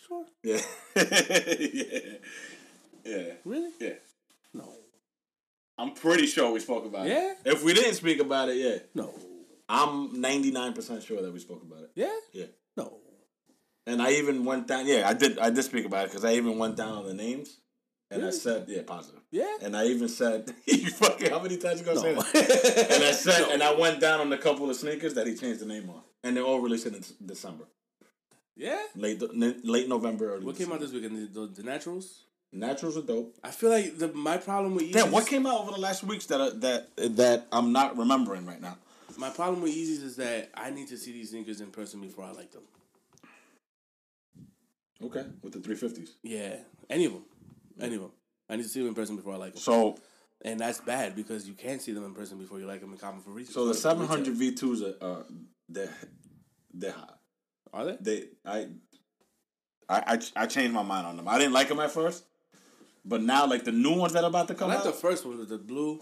Sure. 0.06 0.24
Yeah. 0.42 0.60
yeah. 0.96 1.98
Yeah. 3.04 3.32
Really? 3.44 3.70
Yeah. 3.80 3.94
No. 4.54 4.68
I'm 5.78 5.92
pretty 5.94 6.26
sure 6.26 6.52
we 6.52 6.60
spoke 6.60 6.84
about 6.86 7.06
Yeah? 7.06 7.32
it. 7.32 7.38
Yeah. 7.44 7.52
If 7.52 7.64
we 7.64 7.72
didn't 7.74 7.94
speak 7.94 8.20
about 8.20 8.48
it, 8.48 8.56
yeah. 8.56 8.78
No. 8.94 9.12
I'm 9.68 10.14
99% 10.22 11.06
sure 11.06 11.22
that 11.22 11.32
we 11.32 11.38
spoke 11.38 11.62
about 11.62 11.82
it. 11.84 11.90
Yeah? 11.94 12.14
Yeah. 12.32 12.46
No. 12.76 12.98
And 13.86 14.00
I 14.02 14.12
even 14.12 14.44
went 14.44 14.66
down. 14.68 14.86
Yeah, 14.86 15.08
I 15.08 15.14
did. 15.14 15.38
I 15.38 15.50
did 15.50 15.64
speak 15.64 15.84
about 15.86 16.04
it 16.04 16.10
because 16.10 16.24
I 16.24 16.34
even 16.34 16.56
went 16.58 16.76
down 16.76 16.92
on 16.98 17.06
the 17.06 17.14
names, 17.14 17.58
and 18.12 18.24
I 18.24 18.30
said, 18.30 18.64
"Yeah, 18.68 18.82
positive." 18.86 19.20
Yeah? 19.30 19.56
And 19.62 19.76
I 19.76 19.86
even 19.86 20.08
said, 20.08 20.52
"You 20.66 20.90
fucking 20.90 21.30
how 21.30 21.40
many 21.40 21.56
times 21.56 21.80
you 21.80 21.86
gonna 21.86 22.00
say 22.00 22.14
that?" 22.14 22.88
And 22.94 23.04
I 23.04 23.12
said, 23.12 23.40
No. 23.40 23.50
and 23.52 23.62
I 23.62 23.74
went 23.74 24.00
down 24.00 24.20
on 24.20 24.32
a 24.32 24.38
couple 24.38 24.68
of 24.70 24.76
sneakers 24.76 25.14
that 25.14 25.26
he 25.26 25.34
changed 25.34 25.60
the 25.60 25.66
name 25.66 25.88
on, 25.90 26.02
and 26.22 26.36
they're 26.36 26.44
all 26.44 26.60
released 26.60 26.86
in 26.86 27.00
December, 27.24 27.64
Yeah? 28.56 28.80
late 28.96 29.20
late 29.64 29.88
November. 29.88 30.34
Early 30.34 30.44
What 30.44 30.56
came 30.56 30.72
out 30.72 30.80
this 30.80 30.92
weekend? 30.92 31.34
The, 31.34 31.40
the, 31.40 31.46
the 31.46 31.62
Naturals? 31.62 32.24
Naturals 32.54 32.98
are 32.98 33.02
dope. 33.02 33.34
I 33.42 33.50
feel 33.50 33.70
like 33.70 33.96
the 33.98 34.08
my 34.08 34.36
problem 34.36 34.74
with 34.74 34.84
Yeezys. 34.84 34.92
Damn, 34.92 35.10
what 35.10 35.26
came 35.26 35.46
out 35.46 35.60
over 35.62 35.72
the 35.72 35.80
last 35.80 36.04
weeks 36.04 36.26
that 36.26 36.40
uh, 36.40 36.50
that 36.56 36.88
that 37.16 37.46
I'm 37.50 37.72
not 37.72 37.96
remembering 37.96 38.44
right 38.44 38.60
now? 38.60 38.76
My 39.18 39.30
problem 39.30 39.62
with 39.62 39.72
Yeezys 39.74 40.02
is 40.02 40.16
that 40.16 40.50
I 40.54 40.70
need 40.70 40.88
to 40.88 40.96
see 40.98 41.12
these 41.12 41.30
sneakers 41.30 41.60
in 41.60 41.68
person 41.70 42.00
before 42.00 42.24
I 42.24 42.32
like 42.32 42.50
them. 42.50 42.62
Okay, 45.02 45.24
with 45.42 45.52
the 45.52 45.58
350s. 45.58 46.10
Yeah, 46.22 46.56
any 46.88 47.06
of 47.06 47.12
them, 47.12 47.24
any 47.80 47.94
of 47.96 48.02
them. 48.02 48.10
I 48.48 48.56
need 48.56 48.62
to 48.64 48.68
see 48.68 48.80
them 48.80 48.88
in 48.88 48.94
person 48.94 49.16
before 49.16 49.34
I 49.34 49.36
like 49.36 49.52
them. 49.54 49.60
So 49.62 49.98
And 50.44 50.58
that's 50.60 50.80
bad 50.80 51.14
because 51.14 51.46
you 51.48 51.54
can't 51.54 51.80
see 51.80 51.92
them 51.92 52.04
in 52.04 52.14
person 52.14 52.38
before 52.38 52.58
you 52.58 52.66
like 52.66 52.80
them 52.80 52.92
in 52.92 52.98
common 52.98 53.22
for 53.22 53.30
reasons. 53.30 53.54
so 53.54 53.66
the 53.66 53.74
700 53.74 54.34
V2s 54.34 54.82
are 55.02 55.06
uh, 55.06 55.22
they're 55.68 55.94
they're 56.74 56.92
hot. 56.92 57.18
are 57.72 57.84
they? 57.86 57.96
they 58.00 58.24
I, 58.44 58.68
I 59.88 60.14
I 60.14 60.20
I 60.42 60.46
changed 60.46 60.74
my 60.74 60.82
mind 60.82 61.06
on 61.06 61.16
them. 61.16 61.28
I 61.28 61.38
didn't 61.38 61.52
like 61.54 61.68
them 61.68 61.80
at 61.80 61.90
first, 61.90 62.24
but 63.04 63.22
now 63.22 63.46
like 63.46 63.64
the 63.64 63.72
new 63.72 63.94
ones 63.94 64.12
that 64.14 64.24
are 64.24 64.28
about 64.28 64.48
to 64.48 64.54
I 64.54 64.56
come 64.58 64.68
like 64.68 64.78
out, 64.78 64.84
the 64.84 64.92
first 64.92 65.24
one 65.24 65.38
with 65.38 65.48
the 65.48 65.58
blue. 65.58 66.00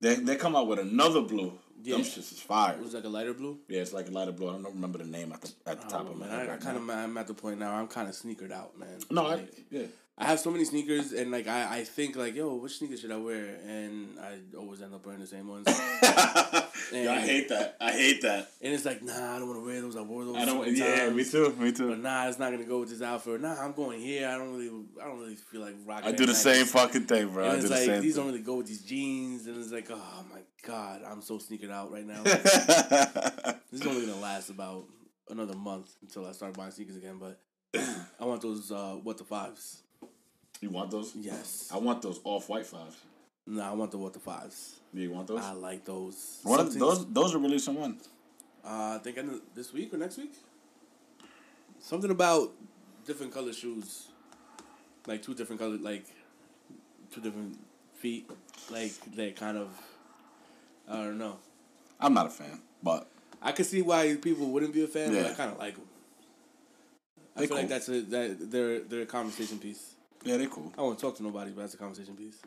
they 0.00 0.14
they 0.16 0.36
come 0.36 0.56
out 0.56 0.66
with 0.66 0.78
another 0.78 1.20
blue. 1.22 1.52
Yeah. 1.84 1.96
Them 1.96 2.04
shits 2.04 2.30
is 2.32 2.38
fire. 2.40 2.74
It 2.74 2.80
was 2.82 2.94
like 2.94 3.02
a 3.04 3.08
lighter 3.08 3.34
blue. 3.34 3.58
Yeah, 3.68 3.80
it's 3.80 3.92
like 3.92 4.06
a 4.06 4.12
lighter 4.12 4.30
blue. 4.30 4.48
I 4.50 4.52
don't 4.52 4.64
remember 4.66 4.98
the 4.98 5.04
name 5.04 5.32
at 5.32 5.40
the 5.42 5.52
at 5.66 5.80
the 5.80 5.88
top 5.88 6.06
Oh, 6.06 6.12
of 6.12 6.16
my 6.18 6.28
head. 6.28 6.48
I, 6.48 6.54
I 6.54 6.56
kind 6.58 6.76
of 6.76 6.88
I'm 6.88 7.16
at 7.18 7.26
the 7.26 7.34
point 7.34 7.58
now. 7.58 7.72
I'm 7.74 7.88
kind 7.88 8.08
of 8.08 8.14
sneakered 8.14 8.52
out, 8.52 8.78
man. 8.78 9.00
no, 9.10 9.26
I, 9.26 9.34
Like, 9.34 9.64
yeah. 9.70 9.86
I 10.18 10.26
have 10.26 10.38
so 10.38 10.50
many 10.50 10.64
sneakers, 10.66 11.12
and 11.12 11.30
like 11.30 11.48
I, 11.48 11.78
I 11.78 11.84
think 11.84 12.16
like, 12.16 12.34
yo, 12.34 12.54
which 12.56 12.76
sneakers 12.78 13.00
should 13.00 13.10
I 13.10 13.16
wear? 13.16 13.56
And 13.66 14.18
I 14.20 14.38
always 14.58 14.82
end 14.82 14.94
up 14.94 15.04
wearing 15.06 15.20
the 15.22 15.26
same 15.26 15.48
ones. 15.48 15.66
yeah, 15.68 17.12
I 17.12 17.20
hate 17.20 17.48
that. 17.48 17.76
I 17.80 17.92
hate 17.92 18.20
that. 18.22 18.50
And 18.60 18.74
it's 18.74 18.84
like, 18.84 19.02
nah, 19.02 19.34
I 19.34 19.38
don't 19.38 19.48
want 19.48 19.60
to 19.60 19.64
wear 19.64 19.80
those. 19.80 19.96
I 19.96 20.02
wore 20.02 20.24
those. 20.26 20.36
I 20.36 20.44
don't. 20.44 20.68
Yeah, 20.76 20.96
times. 21.06 21.16
me 21.16 21.24
too. 21.24 21.54
Me 21.58 21.70
But 21.70 21.76
too. 21.76 21.96
nah, 21.96 22.28
it's 22.28 22.38
not 22.38 22.52
gonna 22.52 22.64
go 22.64 22.80
with 22.80 22.90
this 22.90 23.00
outfit. 23.00 23.40
Nah, 23.40 23.54
I'm 23.58 23.72
going 23.72 24.00
here. 24.00 24.28
I 24.28 24.36
don't 24.36 24.52
really, 24.52 24.70
I 25.02 25.06
don't 25.06 25.18
really 25.18 25.34
feel 25.34 25.62
like 25.62 25.76
rocking. 25.86 26.08
I 26.08 26.12
do 26.12 26.26
the 26.26 26.32
nice. 26.32 26.42
same 26.42 26.66
fucking 26.66 27.06
thing, 27.06 27.30
bro. 27.30 27.46
I 27.46 27.54
And 27.54 27.60
do 27.62 27.66
it's 27.66 27.68
the 27.70 27.74
like 27.80 27.86
same 27.86 28.02
these 28.02 28.14
thing. 28.14 28.22
don't 28.24 28.32
really 28.32 28.44
go 28.44 28.56
with 28.56 28.66
these 28.66 28.82
jeans, 28.82 29.46
and 29.46 29.56
it's 29.56 29.72
like, 29.72 29.88
oh 29.90 30.24
my 30.30 30.40
god, 30.66 31.00
I'm 31.10 31.22
so 31.22 31.38
sneakered 31.38 31.70
out 31.72 31.90
right 31.90 32.06
now. 32.06 32.22
this 32.24 33.80
is 33.80 33.86
only 33.86 34.06
gonna 34.06 34.20
last 34.20 34.50
about 34.50 34.84
another 35.30 35.56
month 35.56 35.90
until 36.02 36.26
I 36.26 36.32
start 36.32 36.52
buying 36.54 36.70
sneakers 36.70 36.96
again. 36.96 37.18
But 37.18 37.40
I 38.20 38.24
want 38.26 38.42
those 38.42 38.70
uh, 38.70 38.98
what 39.02 39.16
the 39.16 39.24
fives. 39.24 39.81
You 40.62 40.70
want 40.70 40.90
those? 40.90 41.12
Yes. 41.14 41.70
I 41.72 41.78
want 41.78 42.02
those 42.02 42.20
off 42.24 42.48
white 42.48 42.66
fives. 42.66 42.96
No, 43.46 43.62
I 43.62 43.72
want 43.72 43.90
the 43.90 43.98
what 43.98 44.12
the 44.12 44.20
fives. 44.20 44.80
Do 44.94 45.00
you 45.00 45.10
want 45.10 45.26
those? 45.26 45.40
I 45.40 45.52
like 45.52 45.84
those. 45.84 46.38
What 46.44 46.60
are, 46.60 46.64
those 46.64 47.12
those 47.12 47.34
are 47.34 47.38
releasing 47.38 47.74
when? 47.74 47.98
Uh, 48.64 48.96
I 48.96 49.00
think 49.02 49.16
of 49.16 49.40
this 49.54 49.72
week 49.72 49.92
or 49.92 49.96
next 49.96 50.16
week. 50.16 50.32
Something 51.80 52.12
about 52.12 52.52
different 53.04 53.34
color 53.34 53.52
shoes, 53.52 54.06
like 55.06 55.22
two 55.22 55.34
different 55.34 55.60
color, 55.60 55.76
like 55.78 56.06
two 57.12 57.20
different 57.20 57.58
feet, 57.94 58.30
like 58.70 58.92
they 59.14 59.32
kind 59.32 59.58
of. 59.58 59.68
I 60.88 60.96
don't 60.96 61.18
know. 61.18 61.38
I'm 61.98 62.14
not 62.14 62.26
a 62.26 62.30
fan, 62.30 62.60
but 62.82 63.08
I 63.40 63.50
could 63.52 63.66
see 63.66 63.82
why 63.82 64.16
people 64.20 64.46
wouldn't 64.50 64.74
be 64.74 64.84
a 64.84 64.88
fan, 64.88 65.12
but 65.12 65.26
I 65.26 65.34
kind 65.34 65.50
of 65.50 65.58
like 65.58 65.74
them. 65.74 65.86
I 67.34 67.40
They 67.40 67.46
feel 67.48 67.56
like 67.56 67.68
that's 67.68 67.88
a 67.88 68.02
that 68.02 68.50
they're 68.50 68.80
they're 68.80 69.02
a 69.02 69.06
conversation 69.06 69.58
piece. 69.58 69.91
Yeah, 70.24 70.36
they 70.36 70.46
cool. 70.46 70.72
I 70.76 70.82
won't 70.82 70.98
talk 70.98 71.16
to 71.16 71.22
nobody, 71.22 71.50
but 71.50 71.62
that's 71.62 71.74
a 71.74 71.78
conversation 71.78 72.16
piece. 72.16 72.40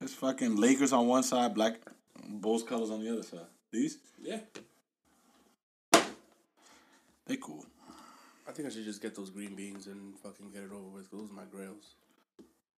It's 0.00 0.14
fucking 0.14 0.56
Lakers 0.56 0.92
on 0.92 1.06
one 1.06 1.22
side, 1.22 1.54
black 1.54 1.80
Bulls 2.28 2.62
colors 2.62 2.90
on 2.90 3.00
the 3.02 3.12
other 3.12 3.22
side. 3.22 3.46
These 3.72 3.98
Yeah, 4.22 4.40
they 7.26 7.36
cool. 7.36 7.64
I 8.48 8.52
think 8.52 8.68
I 8.68 8.70
should 8.70 8.84
just 8.84 9.02
get 9.02 9.16
those 9.16 9.30
green 9.30 9.54
beans 9.54 9.86
and 9.86 10.18
fucking 10.20 10.50
get 10.52 10.62
it 10.62 10.70
over 10.72 10.88
with. 10.88 11.10
Those 11.10 11.30
are 11.30 11.34
my 11.34 11.44
grails. 11.50 11.94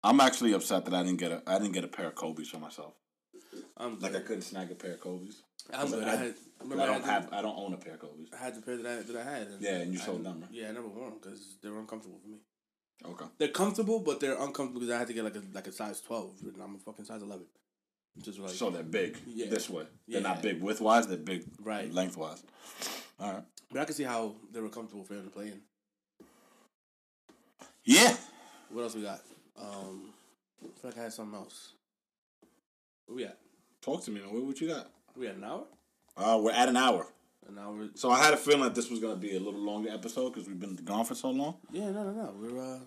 I'm 0.03 0.21
actually 0.21 0.53
upset 0.53 0.85
that 0.85 0.93
I 0.93 1.03
didn't 1.03 1.19
get 1.19 1.31
a 1.31 1.41
I 1.45 1.59
didn't 1.59 1.73
get 1.73 1.83
a 1.83 1.89
pair 1.89 2.07
of 2.07 2.15
Kobe's 2.15 2.49
for 2.49 2.59
myself. 2.59 2.93
I'm 3.75 3.95
good. 3.95 4.03
Like 4.03 4.15
I 4.15 4.19
couldn't 4.19 4.43
snag 4.43 4.71
a 4.71 4.75
pair 4.75 4.93
of 4.93 5.01
Kobe's. 5.01 5.43
I'm 5.73 5.89
good. 5.89 6.03
I, 6.03 6.13
I, 6.13 6.15
had, 6.15 6.35
I 6.59 6.63
remember 6.63 6.83
I 6.83 6.85
don't 6.85 6.95
had, 6.95 7.03
the, 7.03 7.11
have 7.11 7.33
I 7.33 7.41
don't 7.41 7.57
own 7.57 7.73
a 7.73 7.77
pair 7.77 7.95
of 7.95 7.99
Kobe's. 7.99 8.29
I 8.33 8.43
had 8.43 8.55
the 8.55 8.61
pair 8.61 8.77
that 8.77 8.85
I 8.85 9.01
that 9.01 9.15
I 9.15 9.23
had. 9.23 9.47
And 9.47 9.61
Yeah, 9.61 9.77
and 9.77 9.91
you 9.91 9.99
sold 9.99 10.23
them, 10.23 10.41
right? 10.41 10.49
Yeah, 10.51 10.69
I 10.69 10.71
never 10.71 10.87
wore 10.87 11.09
them 11.09 11.19
because 11.21 11.57
they 11.61 11.69
were 11.69 11.79
uncomfortable 11.79 12.19
for 12.21 12.29
me. 12.29 12.37
Okay. 13.05 13.25
They're 13.37 13.47
comfortable, 13.49 13.99
but 13.99 14.19
they're 14.19 14.33
uncomfortable 14.35 14.79
because 14.81 14.91
I 14.95 14.97
had 14.99 15.07
to 15.07 15.13
get 15.13 15.23
like 15.23 15.35
a 15.35 15.43
like 15.53 15.67
a 15.67 15.71
size 15.71 16.01
twelve, 16.01 16.33
and 16.43 16.55
I'm 16.61 16.75
a 16.75 16.79
fucking 16.79 17.05
size 17.05 17.21
eleven. 17.21 17.45
Just 18.19 18.39
like 18.39 18.49
So 18.51 18.71
they're 18.71 18.81
big 18.83 19.17
Yeah. 19.27 19.47
this 19.49 19.69
way. 19.69 19.83
They're 20.07 20.21
Yeah. 20.21 20.27
not 20.27 20.41
big 20.41 20.61
width 20.61 20.81
wise. 20.81 21.07
They're 21.07 21.17
big 21.17 21.45
Right. 21.61 21.91
lengthwise. 21.93 22.43
All 23.19 23.33
right. 23.33 23.43
but 23.71 23.81
I 23.81 23.85
can 23.85 23.93
see 23.95 24.03
how 24.03 24.33
they 24.53 24.61
were 24.61 24.69
comfortable 24.69 25.03
for 25.03 25.13
him 25.15 25.25
to 25.25 25.29
play 25.29 25.47
in. 25.49 25.61
Yeah. 27.83 28.15
What 28.69 28.83
else 28.83 28.95
we 28.95 29.01
got? 29.01 29.21
Um, 29.57 30.13
I 30.61 30.65
feel 30.79 30.91
like 30.91 30.97
I 30.97 31.03
had 31.03 31.13
something 31.13 31.35
else. 31.37 31.73
Where 33.05 33.15
we 33.15 33.25
at? 33.25 33.37
Talk 33.81 34.03
to 34.05 34.11
me. 34.11 34.21
Man. 34.21 34.33
What, 34.33 34.43
what 34.45 34.61
you 34.61 34.67
got? 34.69 34.89
We 35.15 35.27
at 35.27 35.35
an 35.35 35.43
hour? 35.43 35.65
Uh, 36.15 36.39
we're 36.41 36.51
at 36.51 36.69
an 36.69 36.77
hour. 36.77 37.07
An 37.47 37.57
hour? 37.57 37.87
So 37.95 38.09
I 38.11 38.23
had 38.23 38.33
a 38.33 38.37
feeling 38.37 38.61
that 38.61 38.75
this 38.75 38.89
was 38.89 38.99
gonna 38.99 39.15
be 39.15 39.35
a 39.35 39.39
little 39.39 39.59
longer 39.59 39.89
episode 39.89 40.33
because 40.33 40.47
we've 40.47 40.59
been 40.59 40.75
gone 40.75 41.05
for 41.05 41.15
so 41.15 41.29
long. 41.29 41.57
Yeah, 41.71 41.91
no, 41.91 42.03
no, 42.03 42.11
no. 42.11 42.33
We're 42.39 42.59
uh, 42.59 42.79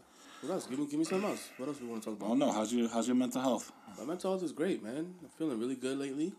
what 0.43 0.53
else? 0.53 0.67
Give 0.67 0.79
me, 0.79 0.87
give 0.87 0.99
me 0.99 1.05
something 1.05 1.29
else. 1.31 1.49
What 1.57 1.69
else 1.69 1.81
we 1.81 1.89
want 1.89 2.03
to 2.03 2.11
talk 2.11 2.19
about? 2.19 2.31
Oh 2.31 2.35
no, 2.35 2.53
how's 2.53 2.73
your 2.73 2.89
how's 2.89 3.07
your 3.07 3.17
mental 3.17 3.41
health? 3.41 3.73
My 3.99 4.05
mental 4.05 4.33
health 4.33 4.43
is 4.43 4.53
great, 4.53 4.83
man. 4.83 5.15
I'm 5.23 5.29
feeling 5.39 5.59
really 5.59 5.77
good 5.77 5.99
lately. 5.99 6.33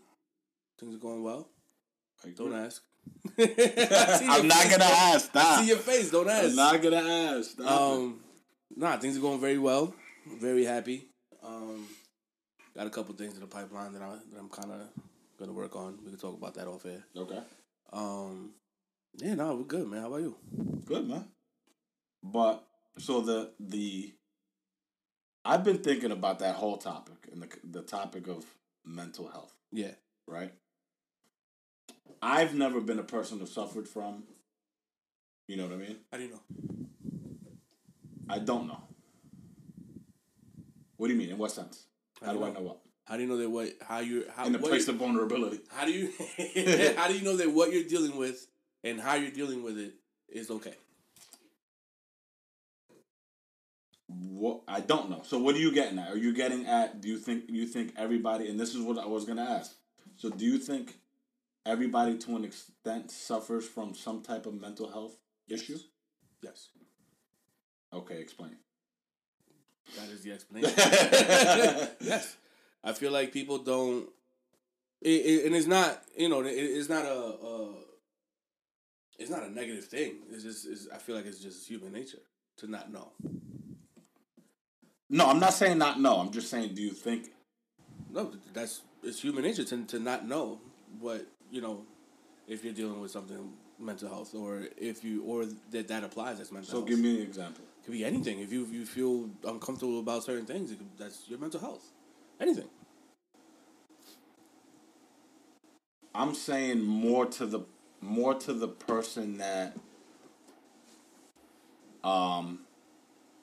Things 0.78 0.94
are 0.94 0.98
going 0.98 1.22
well. 1.22 1.48
Don't 2.36 2.54
ask. 2.54 2.82
I 3.38 4.20
I'm 4.28 4.46
not 4.46 4.58
face, 4.58 4.70
gonna 4.70 4.84
ask. 4.84 5.24
Stop. 5.30 5.60
See 5.60 5.68
your 5.68 5.76
face. 5.78 6.10
Don't 6.10 6.28
ask. 6.28 6.50
I'm 6.50 6.56
not 6.56 6.82
gonna 6.82 6.96
ask. 6.96 7.50
Stop. 7.50 7.80
Um, 7.80 8.20
nah, 8.76 8.96
things 8.98 9.16
are 9.16 9.20
going 9.20 9.40
very 9.40 9.58
well. 9.58 9.94
Very 10.40 10.64
happy. 10.64 11.08
Um, 11.42 11.86
got 12.76 12.86
a 12.86 12.90
couple 12.90 13.14
things 13.14 13.34
in 13.34 13.40
the 13.40 13.46
pipeline 13.46 13.92
that 13.92 14.02
I 14.02 14.10
that 14.32 14.38
I'm 14.38 14.48
kind 14.48 14.70
of 14.72 14.88
gonna 15.38 15.52
work 15.52 15.74
on. 15.74 15.98
We 16.04 16.10
can 16.10 16.18
talk 16.18 16.36
about 16.36 16.54
that 16.54 16.68
off 16.68 16.86
air. 16.86 17.04
okay. 17.16 17.40
Um, 17.92 18.50
yeah, 19.18 19.34
no, 19.34 19.54
we're 19.56 19.64
good, 19.64 19.86
man. 19.88 20.00
How 20.00 20.06
about 20.08 20.20
you? 20.22 20.36
Good 20.86 21.08
man. 21.08 21.26
But 22.22 22.64
so 22.98 23.20
the 23.20 23.52
the 23.60 24.12
I've 25.44 25.64
been 25.64 25.78
thinking 25.78 26.12
about 26.12 26.38
that 26.38 26.54
whole 26.56 26.76
topic 26.76 27.28
and 27.32 27.42
the 27.42 27.48
the 27.64 27.82
topic 27.82 28.28
of 28.28 28.44
mental 28.84 29.28
health, 29.28 29.54
Yeah, 29.72 29.92
right? 30.26 30.52
I've 32.20 32.54
never 32.54 32.80
been 32.80 32.98
a 32.98 33.04
person 33.04 33.38
who 33.40 33.46
suffered 33.46 33.88
from. 33.88 34.24
You 35.48 35.56
know 35.56 35.64
what 35.66 35.74
I 35.74 35.76
mean? 35.76 35.96
how 36.10 36.18
do 36.18 36.24
you 36.24 36.30
know? 36.30 36.40
I 38.28 38.38
don't 38.38 38.66
know. 38.68 38.82
What 40.96 41.08
do 41.08 41.12
you 41.14 41.18
mean? 41.18 41.30
In 41.30 41.38
what 41.38 41.50
sense? 41.50 41.86
How 42.24 42.32
do 42.32 42.38
do 42.38 42.44
I 42.44 42.50
know 42.52 42.60
what? 42.60 42.78
How 43.12 43.18
do 43.18 43.24
you 43.24 43.28
know 43.28 43.36
that 43.36 43.50
what 43.50 43.68
how 43.86 43.98
you 43.98 44.24
how 44.34 44.46
In 44.46 44.54
the 44.54 44.58
place 44.58 44.88
of 44.88 44.94
vulnerability. 44.96 45.60
how 45.68 45.84
do 45.84 45.92
you 45.92 46.06
how 46.96 47.08
do 47.08 47.14
you 47.14 47.20
know 47.22 47.36
that 47.36 47.52
what 47.52 47.70
you're 47.70 47.84
dealing 47.84 48.16
with 48.16 48.46
and 48.82 48.98
how 48.98 49.16
you're 49.16 49.30
dealing 49.30 49.62
with 49.62 49.76
it 49.76 49.92
is 50.30 50.50
okay? 50.50 50.72
What 54.08 54.62
I 54.66 54.80
don't 54.80 55.10
know. 55.10 55.20
So 55.26 55.36
what 55.36 55.54
are 55.54 55.58
you 55.58 55.72
getting 55.72 55.98
at? 55.98 56.08
Are 56.08 56.16
you 56.16 56.32
getting 56.32 56.64
at? 56.64 57.02
Do 57.02 57.08
you 57.08 57.18
think 57.18 57.44
you 57.50 57.66
think 57.66 57.92
everybody? 57.98 58.48
And 58.48 58.58
this 58.58 58.74
is 58.74 58.80
what 58.80 58.96
I 58.96 59.04
was 59.04 59.26
gonna 59.26 59.44
ask. 59.44 59.74
So 60.16 60.30
do 60.30 60.46
you 60.46 60.56
think 60.56 60.94
everybody 61.66 62.16
to 62.16 62.36
an 62.36 62.46
extent 62.46 63.10
suffers 63.10 63.68
from 63.68 63.94
some 63.94 64.22
type 64.22 64.46
of 64.46 64.58
mental 64.58 64.90
health 64.90 65.18
issue? 65.50 65.76
Yes, 66.40 66.70
Okay, 67.92 68.22
explain. 68.22 68.56
that 69.98 70.08
is 70.08 70.22
the 70.22 70.32
explanation. 70.36 70.72
yes, 72.00 72.38
I 72.84 72.92
feel 72.92 73.12
like 73.12 73.32
people 73.32 73.58
don't, 73.58 74.08
it, 75.00 75.08
it, 75.10 75.46
and 75.46 75.54
it's 75.54 75.66
not 75.66 76.02
you 76.16 76.28
know 76.28 76.40
it, 76.42 76.50
it's 76.52 76.88
not 76.88 77.04
a, 77.04 77.12
a 77.12 77.68
it's 79.18 79.30
not 79.30 79.42
a 79.44 79.50
negative 79.50 79.84
thing. 79.86 80.16
It's 80.30 80.42
just 80.44 80.66
it's, 80.66 80.88
I 80.94 80.98
feel 80.98 81.16
like 81.16 81.26
it's 81.26 81.38
just 81.40 81.68
human 81.68 81.92
nature 81.92 82.18
to 82.58 82.66
not 82.70 82.92
know. 82.92 83.12
No, 85.10 85.28
I'm 85.28 85.40
not 85.40 85.52
saying 85.54 85.78
not 85.78 86.00
no. 86.00 86.18
I'm 86.18 86.30
just 86.30 86.50
saying, 86.50 86.74
do 86.74 86.82
you 86.82 86.90
think 86.92 87.30
No, 88.10 88.32
that's 88.54 88.82
it's 89.02 89.20
human 89.20 89.42
nature 89.44 89.64
to 89.64 89.84
to 89.84 89.98
not 89.98 90.26
know 90.26 90.60
what 91.00 91.26
you 91.50 91.60
know 91.60 91.84
if 92.48 92.64
you're 92.64 92.72
dealing 92.74 93.00
with 93.00 93.10
something 93.10 93.52
mental 93.78 94.08
health 94.08 94.34
or 94.34 94.64
if 94.76 95.04
you 95.04 95.22
or 95.24 95.46
that 95.70 95.88
that 95.88 96.04
applies 96.04 96.40
as 96.40 96.52
mental 96.52 96.70
so? 96.70 96.76
health. 96.78 96.88
Give 96.88 96.98
me 96.98 97.16
an 97.20 97.22
example. 97.26 97.64
It 97.82 97.84
could 97.86 97.92
be 97.92 98.04
anything. 98.04 98.40
If 98.40 98.52
you 98.52 98.64
if 98.64 98.72
you 98.72 98.86
feel 98.86 99.30
uncomfortable 99.44 99.98
about 100.00 100.24
certain 100.24 100.46
things, 100.46 100.70
it 100.70 100.78
could, 100.78 100.88
that's 100.98 101.28
your 101.28 101.38
mental 101.38 101.60
health. 101.60 101.84
Anything. 102.40 102.68
I'm 106.14 106.34
saying 106.34 106.82
more 106.82 107.26
to 107.26 107.46
the 107.46 107.60
more 108.00 108.34
to 108.34 108.52
the 108.52 108.68
person 108.68 109.38
that 109.38 109.76
um 112.04 112.60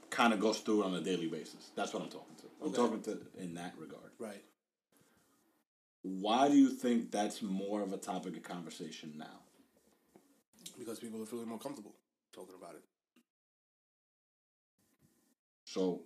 kind 0.09 0.33
of 0.33 0.39
goes 0.39 0.59
through 0.59 0.83
it 0.83 0.85
on 0.87 0.93
a 0.95 1.01
daily 1.01 1.27
basis. 1.27 1.71
That's 1.75 1.93
what 1.93 2.03
I'm 2.03 2.09
talking 2.09 2.35
to. 2.37 2.43
I'm 2.61 2.67
Okay. 2.69 2.75
talking 2.75 3.01
to 3.03 3.41
in 3.41 3.53
that 3.55 3.73
regard. 3.79 4.11
Right. 4.19 4.43
Why 6.03 6.47
do 6.47 6.55
you 6.55 6.69
think 6.69 7.11
that's 7.11 7.41
more 7.41 7.81
of 7.81 7.93
a 7.93 7.97
topic 7.97 8.37
of 8.37 8.43
conversation 8.43 9.13
now? 9.17 9.39
Because 10.77 10.99
people 10.99 11.21
are 11.21 11.25
feeling 11.25 11.47
more 11.47 11.59
comfortable 11.59 11.93
talking 12.33 12.55
about 12.57 12.75
it. 12.75 12.83
So, 15.65 16.01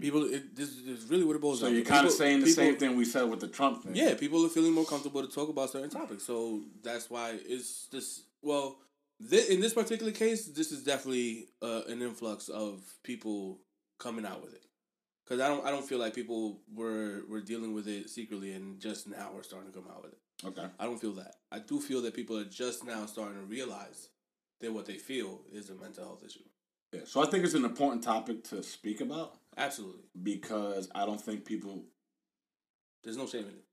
People, 0.00 0.24
it, 0.24 0.54
this 0.54 0.68
is 0.76 1.06
really 1.06 1.24
what 1.24 1.36
it 1.36 1.42
boils 1.42 1.60
so 1.60 1.66
down. 1.66 1.74
you're 1.74 1.84
to. 1.84 1.90
kind 1.90 2.06
of 2.06 2.12
saying 2.12 2.40
the 2.40 2.46
people- 2.46 2.64
same 2.64 2.76
thing 2.76 2.96
we 2.96 3.04
said 3.04 3.22
with 3.28 3.40
the 3.40 3.48
Trump 3.48 3.82
thing. 3.82 3.96
Yeah, 3.96 4.14
people 4.14 4.44
are 4.44 4.48
feeling 4.48 4.72
more 4.72 4.84
comfortable 4.84 5.22
to 5.26 5.28
talk 5.28 5.48
about 5.48 5.70
certain 5.70 5.90
topics, 5.90 6.22
so 6.24 6.60
that's 6.82 7.08
why 7.10 7.38
it's 7.44 7.86
this. 7.86 8.22
Well, 8.42 8.76
in 9.20 9.60
this 9.60 9.74
particular 9.74 10.12
case, 10.12 10.46
this 10.46 10.70
is 10.70 10.84
definitely 10.84 11.48
uh, 11.62 11.82
an 11.88 12.02
influx 12.02 12.48
of 12.48 12.80
people 13.02 13.58
coming 13.98 14.24
out 14.24 14.42
with 14.42 14.54
it. 14.54 14.62
Because 15.24 15.40
I 15.40 15.48
don't, 15.48 15.64
I 15.66 15.70
don't 15.70 15.86
feel 15.86 15.98
like 15.98 16.14
people 16.14 16.60
were 16.74 17.22
were 17.28 17.40
dealing 17.40 17.72
with 17.72 17.88
it 17.88 18.10
secretly, 18.10 18.52
and 18.52 18.80
just 18.80 19.08
now 19.08 19.30
we're 19.34 19.42
starting 19.42 19.72
to 19.72 19.78
come 19.78 19.88
out 19.90 20.02
with 20.02 20.12
it. 20.12 20.18
Okay. 20.44 20.66
I 20.78 20.84
don't 20.84 21.00
feel 21.00 21.12
that. 21.12 21.36
I 21.52 21.58
do 21.58 21.80
feel 21.80 22.00
that 22.02 22.14
people 22.14 22.38
are 22.38 22.44
just 22.44 22.84
now 22.84 23.06
starting 23.06 23.36
to 23.38 23.44
realize 23.44 24.08
that 24.60 24.72
what 24.72 24.86
they 24.86 24.96
feel 24.98 25.40
is 25.52 25.70
a 25.70 25.74
mental 25.74 26.04
health 26.04 26.22
issue. 26.24 26.40
Yeah. 26.92 27.00
So 27.04 27.22
I 27.22 27.26
think 27.26 27.44
it's 27.44 27.54
an 27.54 27.64
important 27.64 28.02
topic 28.02 28.42
to 28.44 28.62
speak 28.62 29.00
about 29.00 29.36
Absolutely, 29.60 30.04
because 30.22 30.88
I 30.94 31.06
don't 31.06 31.20
think 31.20 31.44
people. 31.44 31.84
there's 33.04 33.16
no 33.16 33.26
shame 33.26 33.42
in 33.44 33.50
it. 33.50 33.64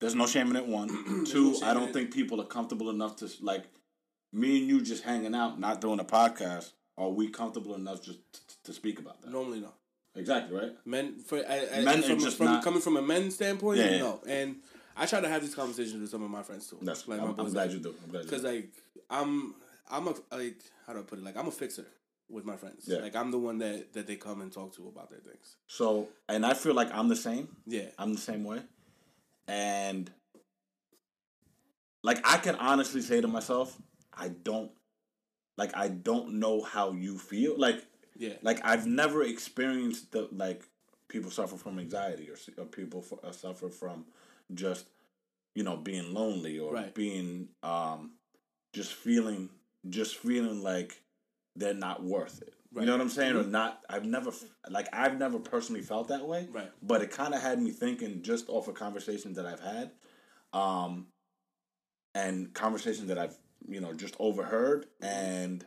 There's 0.00 0.14
no 0.14 0.26
shame 0.26 0.50
in 0.50 0.56
it. 0.56 0.66
One, 0.66 0.88
two. 1.26 1.52
no 1.60 1.66
I 1.66 1.74
don't 1.74 1.92
think 1.92 2.12
people 2.12 2.40
are 2.40 2.46
comfortable 2.46 2.90
enough 2.90 3.16
to 3.16 3.30
like 3.40 3.64
me 4.32 4.58
and 4.60 4.68
you 4.68 4.80
just 4.82 5.04
hanging 5.04 5.34
out, 5.34 5.60
not 5.60 5.80
doing 5.80 6.00
a 6.00 6.04
podcast. 6.04 6.72
Are 6.96 7.08
we 7.10 7.28
comfortable 7.28 7.74
enough 7.74 8.02
just 8.02 8.18
t- 8.32 8.40
to 8.64 8.72
speak 8.72 8.98
about 8.98 9.20
that? 9.22 9.30
Normally, 9.30 9.60
no. 9.60 9.72
Exactly 10.16 10.56
right. 10.56 10.72
Men 10.84 11.18
for 11.18 11.38
I, 11.38 11.66
I, 11.76 11.80
Men 11.82 12.02
from, 12.02 12.18
just 12.20 12.36
from 12.36 12.46
not- 12.46 12.64
coming 12.64 12.80
from 12.80 12.96
a 12.96 13.02
men's 13.02 13.34
standpoint, 13.34 13.78
Yeah, 13.78 13.90
yeah. 13.90 13.98
no. 13.98 14.20
And 14.28 14.56
I 14.96 15.06
try 15.06 15.20
to 15.20 15.28
have 15.28 15.42
these 15.42 15.54
conversations 15.56 16.00
with 16.00 16.10
some 16.10 16.22
of 16.22 16.30
my 16.30 16.42
friends 16.42 16.68
too. 16.70 16.78
That's. 16.82 17.06
like 17.08 17.20
I'm, 17.20 17.28
my 17.36 17.42
I'm 17.42 17.50
glad 17.50 17.54
like- 17.54 17.70
you 17.72 17.78
do. 17.80 17.94
I'm 18.04 18.10
glad 18.10 18.24
you 18.24 18.30
Cause 18.30 18.42
like 18.44 18.68
I'm 19.10 19.54
I'm 19.90 20.06
a 20.08 20.14
like 20.32 20.56
how 20.86 20.92
do 20.92 21.00
I 21.00 21.02
put 21.02 21.18
it? 21.18 21.24
Like 21.24 21.36
I'm 21.36 21.48
a 21.48 21.52
fixer 21.52 21.86
with 22.28 22.44
my 22.44 22.56
friends. 22.56 22.84
Yeah. 22.88 22.98
Like 22.98 23.16
I'm 23.16 23.30
the 23.30 23.38
one 23.38 23.58
that 23.58 23.92
that 23.92 24.06
they 24.06 24.16
come 24.16 24.40
and 24.40 24.52
talk 24.52 24.74
to 24.76 24.88
about 24.88 25.10
their 25.10 25.20
things. 25.20 25.56
So, 25.66 26.08
and 26.28 26.44
I 26.44 26.54
feel 26.54 26.74
like 26.74 26.92
I'm 26.92 27.08
the 27.08 27.16
same. 27.16 27.48
Yeah. 27.66 27.88
I'm 27.98 28.12
the 28.14 28.20
same 28.20 28.44
way. 28.44 28.60
And 29.46 30.10
like 32.02 32.20
I 32.24 32.38
can 32.38 32.54
honestly 32.56 33.00
say 33.00 33.20
to 33.20 33.28
myself, 33.28 33.76
I 34.12 34.28
don't 34.28 34.70
like 35.56 35.76
I 35.76 35.88
don't 35.88 36.34
know 36.34 36.62
how 36.62 36.92
you 36.92 37.18
feel. 37.18 37.58
Like 37.58 37.84
Yeah. 38.16 38.34
like 38.42 38.60
I've 38.64 38.86
never 38.86 39.22
experienced 39.22 40.12
the 40.12 40.28
like 40.32 40.62
people 41.08 41.30
suffer 41.30 41.56
from 41.56 41.78
anxiety 41.78 42.28
or, 42.30 42.36
or 42.62 42.66
people 42.66 43.04
f- 43.10 43.18
uh, 43.24 43.32
suffer 43.32 43.68
from 43.68 44.06
just 44.52 44.86
you 45.54 45.62
know 45.62 45.76
being 45.76 46.12
lonely 46.12 46.58
or 46.58 46.72
Right. 46.72 46.94
being 46.94 47.48
um 47.62 48.12
just 48.72 48.92
feeling 48.94 49.50
just 49.88 50.16
feeling 50.16 50.62
like 50.62 51.00
they're 51.56 51.74
not 51.74 52.02
worth 52.02 52.42
it. 52.42 52.54
You 52.74 52.86
know 52.86 52.92
what 52.92 53.00
I'm 53.00 53.08
saying? 53.08 53.36
Or 53.36 53.44
not 53.44 53.80
I've 53.88 54.04
never 54.04 54.32
like 54.68 54.88
I've 54.92 55.18
never 55.18 55.38
personally 55.38 55.82
felt 55.82 56.08
that 56.08 56.26
way. 56.26 56.48
Right. 56.50 56.70
But 56.82 57.02
it 57.02 57.10
kind 57.10 57.34
of 57.34 57.40
had 57.40 57.60
me 57.62 57.70
thinking 57.70 58.22
just 58.22 58.48
off 58.48 58.66
of 58.66 58.74
conversations 58.74 59.36
that 59.36 59.46
I've 59.46 59.60
had 59.60 59.92
um 60.52 61.06
and 62.14 62.52
conversations 62.52 63.08
that 63.08 63.18
I've 63.18 63.36
you 63.68 63.80
know 63.80 63.92
just 63.92 64.16
overheard 64.18 64.86
and 65.00 65.64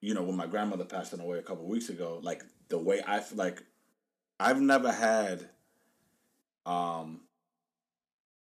you 0.00 0.14
know 0.14 0.22
when 0.22 0.36
my 0.36 0.46
grandmother 0.46 0.84
passed 0.84 1.12
away 1.12 1.38
a 1.38 1.42
couple 1.42 1.66
weeks 1.66 1.88
ago 1.88 2.20
like 2.22 2.42
the 2.68 2.78
way 2.78 3.02
I 3.06 3.22
like 3.34 3.62
I've 4.38 4.60
never 4.60 4.92
had 4.92 5.48
um 6.64 7.20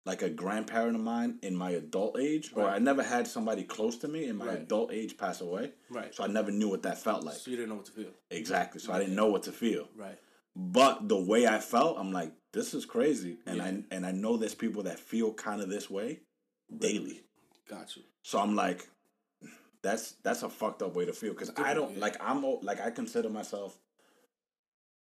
like 0.06 0.22
a 0.24 0.30
grandparent 0.30 0.96
of 0.96 1.02
mine 1.02 1.38
in 1.44 1.56
my 1.56 1.72
adult 1.72 2.18
age 2.20 2.52
or 2.56 2.68
I 2.68 2.80
never 2.80 3.04
had 3.04 3.28
somebody 3.28 3.64
close 3.64 3.98
to 4.00 4.08
me 4.08 4.26
in 4.26 4.36
my 4.38 4.48
Right. 4.48 4.60
adult 4.60 4.92
age 4.92 5.16
pass 5.18 5.42
away 5.42 5.74
Right. 5.90 6.14
so 6.14 6.24
I 6.24 6.28
never 6.28 6.52
knew 6.52 6.70
what 6.70 6.84
that 6.84 6.98
felt 6.98 7.24
like 7.24 7.36
So 7.36 7.52
you 7.52 7.58
didn't 7.58 7.70
know 7.70 7.76
what 7.76 7.86
to 7.86 7.92
feel. 7.92 8.12
exactly 8.32 8.80
so 8.82 8.92
I 8.94 9.00
didn't 9.00 9.16
know 9.16 9.28
what 9.30 9.44
to 9.44 9.52
feel 9.52 9.88
Right. 9.96 10.18
but 10.56 11.08
the 11.08 11.20
way 11.20 11.46
I 11.48 11.60
felt, 11.60 11.98
I'm 12.00 12.12
like, 12.12 12.32
this 12.54 12.74
is 12.74 12.86
crazy, 12.86 13.38
and 13.46 13.58
Yeah. 13.58 13.64
I 13.66 13.84
and 13.96 14.06
I 14.06 14.12
know 14.12 14.36
there's 14.38 14.56
people 14.56 14.84
that 14.84 15.00
feel 15.00 15.34
kind 15.34 15.62
of 15.62 15.70
this 15.70 15.90
way 15.90 16.20
daily. 16.78 17.24
Got 17.70 17.96
you. 17.96 18.04
So 18.24 18.40
I'm 18.40 18.56
like, 18.56 18.90
that's 19.82 20.14
that's 20.24 20.44
a 20.44 20.50
fucked 20.50 20.82
up 20.82 20.94
way 20.96 21.06
to 21.06 21.14
feel 21.14 21.32
because 21.34 21.52
I 21.56 21.74
don't 21.74 21.94
yeah. 21.94 22.02
like 22.02 22.18
I'm 22.20 22.44
like 22.62 22.82
I 22.82 22.92
consider 22.92 23.30
myself, 23.30 23.80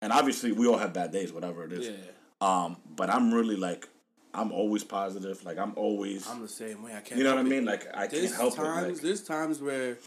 and 0.02 0.12
obviously 0.12 0.52
we 0.52 0.66
all 0.66 0.76
have 0.76 0.92
bad 0.92 1.10
days, 1.12 1.32
whatever 1.32 1.64
it 1.64 1.72
is. 1.72 1.88
Yeah. 1.88 1.94
Um, 2.42 2.76
but 2.96 3.08
I'm 3.08 3.32
really 3.32 3.56
like, 3.56 3.88
I'm 4.34 4.50
always 4.52 4.84
positive. 4.84 5.44
Like 5.44 5.58
I'm 5.58 5.72
always, 5.76 6.28
I'm 6.28 6.40
the 6.42 6.48
same 6.48 6.82
way. 6.82 6.92
I 6.96 7.00
can't 7.00 7.18
you 7.18 7.24
know 7.24 7.30
what 7.34 7.38
I 7.38 7.46
it. 7.46 7.48
mean? 7.48 7.64
Like 7.64 7.86
I 7.94 8.06
There's 8.06 8.30
can't 8.30 8.34
help 8.40 8.56
times 8.56 8.86
it. 8.86 8.92
Like, 8.94 9.02
there's 9.02 9.22
times 9.22 9.60
where 9.60 9.98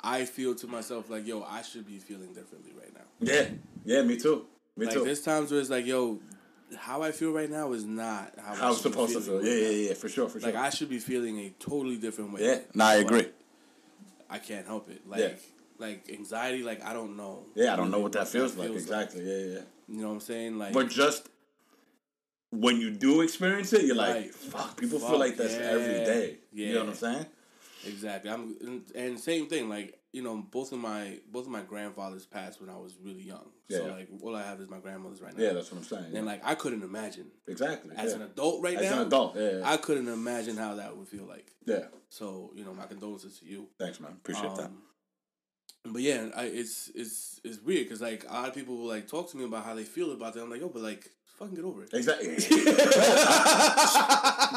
I 0.00 0.24
feel 0.24 0.54
to 0.56 0.66
myself 0.66 1.10
like, 1.10 1.26
yo, 1.26 1.42
I 1.42 1.62
should 1.62 1.86
be 1.86 1.98
feeling 1.98 2.32
differently 2.32 2.72
right 2.78 2.92
now. 2.94 3.02
yeah, 3.20 3.48
yeah, 3.84 4.02
me 4.02 4.16
too, 4.18 4.46
me 4.76 4.86
Like 4.86 4.94
too. 4.94 5.04
there's 5.04 5.22
times 5.22 5.50
where 5.50 5.60
it's 5.60 5.70
like, 5.70 5.86
yo, 5.86 6.18
how 6.76 7.02
I 7.02 7.12
feel 7.12 7.32
right 7.32 7.50
now 7.50 7.72
is 7.72 7.84
not 7.84 8.32
how, 8.38 8.54
How 8.54 8.66
I 8.66 8.68
I'm 8.70 8.74
supposed 8.76 9.14
to 9.14 9.20
feel. 9.20 9.42
Yeah, 9.44 9.50
right 9.52 9.60
yeah, 9.62 9.68
now. 9.68 9.74
yeah, 9.88 9.94
for 9.94 10.08
sure, 10.08 10.28
for 10.28 10.40
sure. 10.40 10.50
Like 10.52 10.58
I 10.60 10.70
should 10.70 10.88
be 10.88 10.98
feeling 10.98 11.38
a 11.38 11.50
totally 11.58 11.96
different 11.96 12.32
way. 12.32 12.44
yeah, 12.44 12.58
nah, 12.74 12.86
I 12.88 12.94
agree. 12.96 13.26
I 14.30 14.38
can't 14.38 14.66
help 14.66 14.88
it. 14.90 15.06
Like 15.08 15.20
Yeah. 15.20 15.28
like 15.78 16.10
anxiety, 16.10 16.62
like 16.62 16.84
I 16.84 16.92
don't 16.92 17.16
know. 17.16 17.44
Yeah, 17.54 17.72
I 17.72 17.76
don't 17.76 17.90
know 17.90 18.00
what 18.00 18.12
that 18.12 18.28
feels 18.28 18.56
like. 18.56 18.70
Exactly. 18.70 19.22
Yeah, 19.22 19.54
yeah. 19.56 19.60
You 19.88 20.02
know 20.02 20.08
what 20.08 20.14
I'm 20.14 20.20
saying? 20.20 20.58
Like 20.58 20.72
But 20.74 20.88
just 20.90 21.28
when 22.50 22.80
you 22.80 22.90
do 22.90 23.20
experience 23.20 23.72
it, 23.72 23.84
you're 23.84 23.96
like, 23.96 24.14
Right. 24.14 24.34
fuck, 24.34 24.76
people 24.76 24.98
Fuck, 24.98 25.10
feel 25.10 25.18
like 25.18 25.36
this 25.36 25.54
every 25.54 26.04
day. 26.04 26.38
yeah. 26.52 26.66
You 26.68 26.74
know 26.74 26.80
what. 26.80 26.88
I'm 26.90 26.94
saying? 26.96 27.26
exactly. 27.86 28.30
I'm 28.30 28.56
and, 28.60 28.82
and 28.94 29.18
same 29.20 29.46
thing. 29.48 29.68
Like 29.68 29.94
you 30.12 30.22
know, 30.22 30.36
both 30.50 30.72
of 30.72 30.78
my 30.78 31.18
both 31.30 31.44
of 31.44 31.50
my 31.50 31.60
grandfathers 31.60 32.24
passed 32.24 32.60
when 32.60 32.70
I 32.70 32.76
was 32.76 32.96
really 33.02 33.22
young. 33.22 33.46
Yeah. 33.68 33.78
So 33.78 33.86
like 33.88 34.08
all 34.22 34.34
I 34.34 34.42
have 34.42 34.60
is 34.60 34.68
my 34.70 34.78
grandmother's 34.78 35.20
right 35.20 35.36
now. 35.36 35.44
Yeah, 35.44 35.52
that's 35.52 35.70
what 35.70 35.78
I'm 35.78 35.84
saying. 35.84 36.16
And 36.16 36.24
like 36.26 36.40
I 36.44 36.54
couldn't 36.54 36.82
imagine 36.82 37.26
exactly. 37.46 37.94
as 37.96 38.10
yeah. 38.10 38.16
an 38.16 38.22
adult 38.22 38.62
right 38.62 38.76
As 38.78 38.90
now. 38.90 39.00
an 39.02 39.06
adult, 39.06 39.36
yeah. 39.36 39.50
yeah. 39.58 39.70
I 39.70 39.76
couldn't 39.76 40.08
imagine 40.08 40.56
how 40.56 40.74
that 40.76 40.96
would 40.96 41.08
feel 41.08 41.24
like. 41.26 41.52
yeah. 41.66 41.84
So 42.08 42.50
you 42.54 42.64
know, 42.64 42.72
my 42.72 42.86
condolences 42.86 43.38
to 43.40 43.44
you. 43.46 43.68
Thanks, 43.78 44.00
man. 44.00 44.12
Appreciate 44.12 44.54
that. 44.56 44.64
Um, 44.64 44.82
But 45.84 46.02
yeah, 46.02 46.28
I, 46.34 46.44
it's 46.44 46.90
it's 46.94 47.40
it's 47.44 47.60
weird 47.62 47.84
because 47.86 48.00
like 48.00 48.24
a 48.28 48.32
lot 48.32 48.48
of 48.48 48.54
people 48.54 48.76
will 48.78 48.88
like 48.88 49.06
talk 49.08 49.30
to 49.30 49.36
me 49.36 49.44
about 49.44 49.64
how 49.66 49.74
they 49.74 49.84
feel 49.84 50.10
about 50.12 50.32
that. 50.34 50.42
I'm 50.42 50.50
like, 50.50 50.60
yo, 50.60 50.68
but 50.70 50.82
like, 50.82 51.10
fucking 51.38 51.54
get 51.54 51.64
over 51.64 51.82
it. 51.84 51.90
Exactly. 51.94 52.28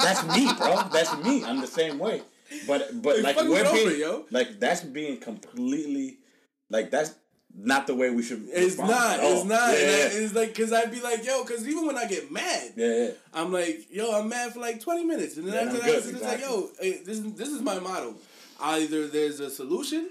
that's 0.03 0.23
me, 0.35 0.51
bro. 0.57 0.83
That's 0.91 1.15
me. 1.23 1.43
I'm 1.43 1.61
the 1.61 1.67
same 1.67 1.99
way. 1.99 2.21
But 2.67 3.01
but 3.01 3.19
Like, 3.19 3.37
like 3.37 3.47
we're 3.47 3.71
being, 3.71 3.91
it, 3.91 3.97
yo. 3.97 4.25
like 4.31 4.59
that's 4.59 4.81
being 4.81 5.17
completely 5.19 6.17
like 6.69 6.91
that's 6.91 7.15
not 7.55 7.85
the 7.87 7.95
way 7.95 8.09
we 8.09 8.23
should. 8.23 8.45
It's 8.51 8.77
not. 8.77 9.19
It's 9.21 9.45
not. 9.45 9.73
Yeah, 9.73 9.79
And 9.79 10.13
I- 10.13 10.17
It's 10.23 10.33
like 10.33 10.49
because 10.49 10.71
I'd 10.73 10.91
be 10.91 11.01
like, 11.01 11.25
yo, 11.25 11.43
because 11.43 11.67
even 11.67 11.85
when 11.85 11.97
I 11.97 12.07
get 12.07 12.31
mad, 12.31 12.71
yeah, 12.75 12.87
yeah. 12.87 13.09
I'm 13.33 13.51
like, 13.53 13.87
yo, 13.91 14.11
I'm 14.17 14.27
mad 14.29 14.53
for 14.53 14.59
like 14.59 14.79
20 14.81 15.03
minutes, 15.05 15.37
and 15.37 15.47
then 15.47 15.53
Yeah, 15.53 15.61
after 15.61 15.77
that, 15.79 15.85
good, 15.85 16.15
it's 16.15 16.23
like, 16.23 16.41
yo, 16.41 16.69
hey, 16.79 17.01
this 17.05 17.19
this 17.19 17.49
is 17.49 17.61
my 17.61 17.79
motto. 17.79 18.15
Either 18.59 19.07
there's 19.07 19.39
a 19.39 19.49
solution, 19.49 20.09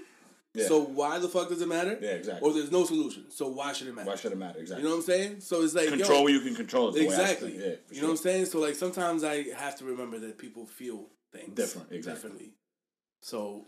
Yeah. 0.53 0.67
So 0.67 0.81
why 0.81 1.17
the 1.19 1.29
fuck 1.29 1.47
does 1.47 1.61
it 1.61 1.67
matter? 1.67 1.97
Yeah, 2.01 2.09
exactly. 2.11 2.47
Or 2.47 2.53
there's 2.53 2.71
no 2.71 2.83
solution. 2.83 3.31
So 3.31 3.47
why 3.47 3.71
should 3.71 3.87
it 3.87 3.95
matter? 3.95 4.09
Why 4.09 4.15
should 4.17 4.33
it 4.33 4.37
matter? 4.37 4.59
Exactly. 4.59 4.83
You 4.83 4.89
know 4.89 4.95
what 4.97 5.01
I'm 5.01 5.07
saying? 5.07 5.39
So 5.39 5.61
it's 5.63 5.73
like 5.73 5.89
yo, 5.89 5.97
control 5.97 6.23
what 6.23 6.33
you 6.33 6.41
can 6.41 6.55
control. 6.55 6.89
Is 6.89 6.95
the 6.95 7.07
way 7.07 7.15
I 7.15 7.21
Exactly. 7.21 7.57
Yeah, 7.57 7.73
you 7.89 8.01
know 8.01 8.07
what 8.07 8.11
I'm 8.11 8.17
saying? 8.17 8.45
So 8.45 8.59
like 8.59 8.75
sometimes 8.75 9.23
I 9.23 9.43
have 9.55 9.77
to 9.77 9.85
remember 9.85 10.19
that 10.19 10.37
people 10.37 10.65
feel 10.65 11.07
things 11.31 11.55
Different, 11.55 11.91
exactly. 11.91 12.13
differently. 12.13 12.53
So, 13.21 13.67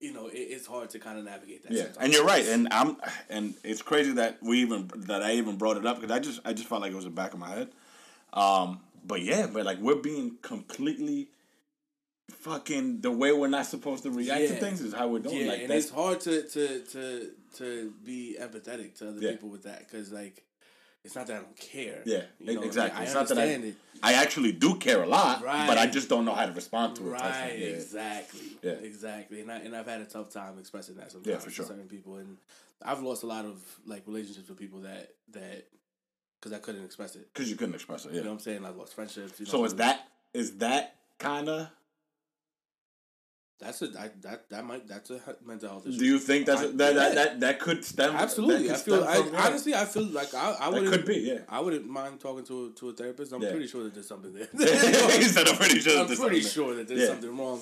you 0.00 0.12
know, 0.12 0.28
it, 0.28 0.36
it's 0.36 0.66
hard 0.66 0.90
to 0.90 1.00
kind 1.00 1.18
of 1.18 1.24
navigate 1.24 1.64
that. 1.64 1.72
Yeah, 1.72 1.84
sometimes. 1.84 1.98
and 2.00 2.12
you're 2.12 2.24
right, 2.24 2.46
and 2.46 2.68
I'm, 2.70 2.96
and 3.28 3.54
it's 3.64 3.82
crazy 3.82 4.12
that 4.12 4.38
we 4.42 4.60
even 4.60 4.90
that 4.94 5.22
I 5.22 5.32
even 5.32 5.56
brought 5.56 5.76
it 5.76 5.86
up 5.86 6.00
because 6.00 6.14
I 6.14 6.20
just 6.20 6.40
I 6.44 6.52
just 6.52 6.68
felt 6.68 6.82
like 6.82 6.92
it 6.92 6.96
was 6.96 7.04
the 7.04 7.10
back 7.10 7.32
of 7.32 7.40
my 7.40 7.50
head. 7.50 7.70
Um, 8.32 8.80
but 9.04 9.22
yeah, 9.22 9.48
but 9.52 9.64
like 9.64 9.78
we're 9.78 9.96
being 9.96 10.36
completely 10.42 11.28
fucking 12.30 13.00
the 13.00 13.10
way 13.10 13.32
we're 13.32 13.48
not 13.48 13.66
supposed 13.66 14.02
to 14.04 14.10
react 14.10 14.48
to 14.48 14.54
things 14.56 14.80
is 14.80 14.92
how 14.94 15.08
we're 15.08 15.18
doing. 15.18 15.42
yeah, 15.46 15.52
like 15.52 15.62
and 15.62 15.70
it's 15.72 15.90
hard 15.90 16.20
to 16.20 16.42
to 16.48 16.80
to 16.80 17.30
to 17.56 17.92
be 18.04 18.36
empathetic 18.40 18.96
to 18.98 19.08
other 19.08 19.20
Yeah. 19.20 19.32
people 19.32 19.48
with 19.50 19.64
that 19.64 19.80
because 19.80 20.10
like 20.12 20.42
it's 21.04 21.16
not 21.16 21.26
that 21.26 21.34
I 21.34 21.40
don't 21.40 21.56
care. 21.56 22.00
yeah, 22.04 22.22
you 22.38 22.54
know, 22.54 22.62
exactly. 22.62 23.00
I 23.00 23.04
it's 23.04 23.14
not 23.14 23.26
that 23.28 23.38
I, 23.38 23.42
understand 23.42 23.64
it. 23.64 23.74
I 24.04 24.12
actually 24.14 24.52
do 24.52 24.76
care 24.76 25.02
a 25.02 25.06
lot, 25.06 25.42
but 25.42 25.76
I 25.76 25.86
just 25.88 26.08
don't 26.08 26.24
know 26.24 26.34
how 26.34 26.46
to 26.46 26.52
respond 26.52 26.94
to 26.96 27.08
it. 27.08 27.10
Right. 27.10 27.56
Yeah. 27.58 27.66
exactly. 27.66 28.40
Yeah. 28.62 28.70
exactly. 28.72 29.40
And 29.40 29.50
I 29.50 29.56
and 29.56 29.74
I've 29.76 29.86
had 29.86 30.00
a 30.00 30.04
tough 30.04 30.30
time 30.30 30.58
expressing 30.60 30.94
that 30.96 31.10
sometimes 31.10 31.26
Yeah, 31.32 31.38
for 31.38 31.46
to 31.50 31.50
sure. 31.50 31.66
certain 31.66 31.88
people, 31.88 32.16
and 32.16 32.38
I've 32.84 33.02
lost 33.02 33.24
a 33.24 33.26
lot 33.26 33.44
of 33.44 33.60
like 33.84 34.04
relationships 34.06 34.48
with 34.48 34.58
people 34.58 34.80
that 34.80 35.10
that 35.32 35.66
because 36.40 36.52
I 36.52 36.58
couldn't 36.60 36.84
express 36.84 37.14
it. 37.16 37.32
Because 37.32 37.50
you 37.50 37.56
couldn't 37.56 37.74
express 37.74 38.04
it. 38.04 38.12
Yeah. 38.12 38.18
You 38.18 38.24
know 38.24 38.30
what 38.30 38.34
I'm 38.34 38.40
saying? 38.40 38.64
I've 38.64 38.76
lost 38.76 38.94
friendships. 38.94 39.38
You 39.40 39.46
know, 39.46 39.50
so 39.52 39.64
is 39.64 39.74
that 39.76 40.08
is 40.34 40.56
that 40.58 40.96
kind 41.18 41.48
of? 41.48 41.68
That's 43.62 43.82
a 43.82 43.86
I, 43.98 44.10
that 44.22 44.48
that 44.50 44.64
might 44.64 44.86
that's 44.86 45.10
a 45.10 45.20
mental 45.44 45.68
health 45.68 45.86
issue. 45.86 45.98
Do 45.98 46.04
you 46.04 46.18
think 46.18 46.46
that's 46.46 46.60
I- 46.62 46.66
that, 46.66 46.76
that 46.78 46.94
yeah. 46.94 47.14
that 47.14 47.40
that 47.40 47.58
could 47.60 47.84
stem? 47.84 48.14
Absolutely, 48.14 48.68
that 48.68 48.76
I 48.76 48.80
feel. 48.80 49.04
I, 49.04 49.46
honestly, 49.46 49.74
I 49.74 49.84
feel 49.84 50.04
like 50.04 50.34
I, 50.34 50.56
I 50.60 50.70
that 50.70 50.82
would 50.82 50.90
could 50.92 51.04
be. 51.06 51.16
Yeah. 51.20 51.38
I 51.48 51.60
wouldn't 51.60 51.86
mind 51.88 52.20
talking 52.20 52.44
to 52.46 52.66
a, 52.66 52.78
to 52.78 52.88
a 52.90 52.92
therapist. 52.92 53.32
I'm 53.32 53.42
Yeah. 53.42 53.50
pretty 53.50 53.66
sure 53.66 53.84
that 53.84 53.94
there's 53.94 54.08
something 54.08 54.32
there. 54.34 54.48
he 55.18 55.24
said, 55.24 55.48
"I'm 55.48 55.56
pretty 55.56 55.80
sure." 55.80 56.00
I'm 56.00 56.06
there's 56.06 56.20
pretty 56.20 56.40
sure 56.40 56.74
that 56.74 56.88
there's 56.88 57.00
Yeah. 57.00 57.06
something 57.08 57.36
wrong. 57.36 57.60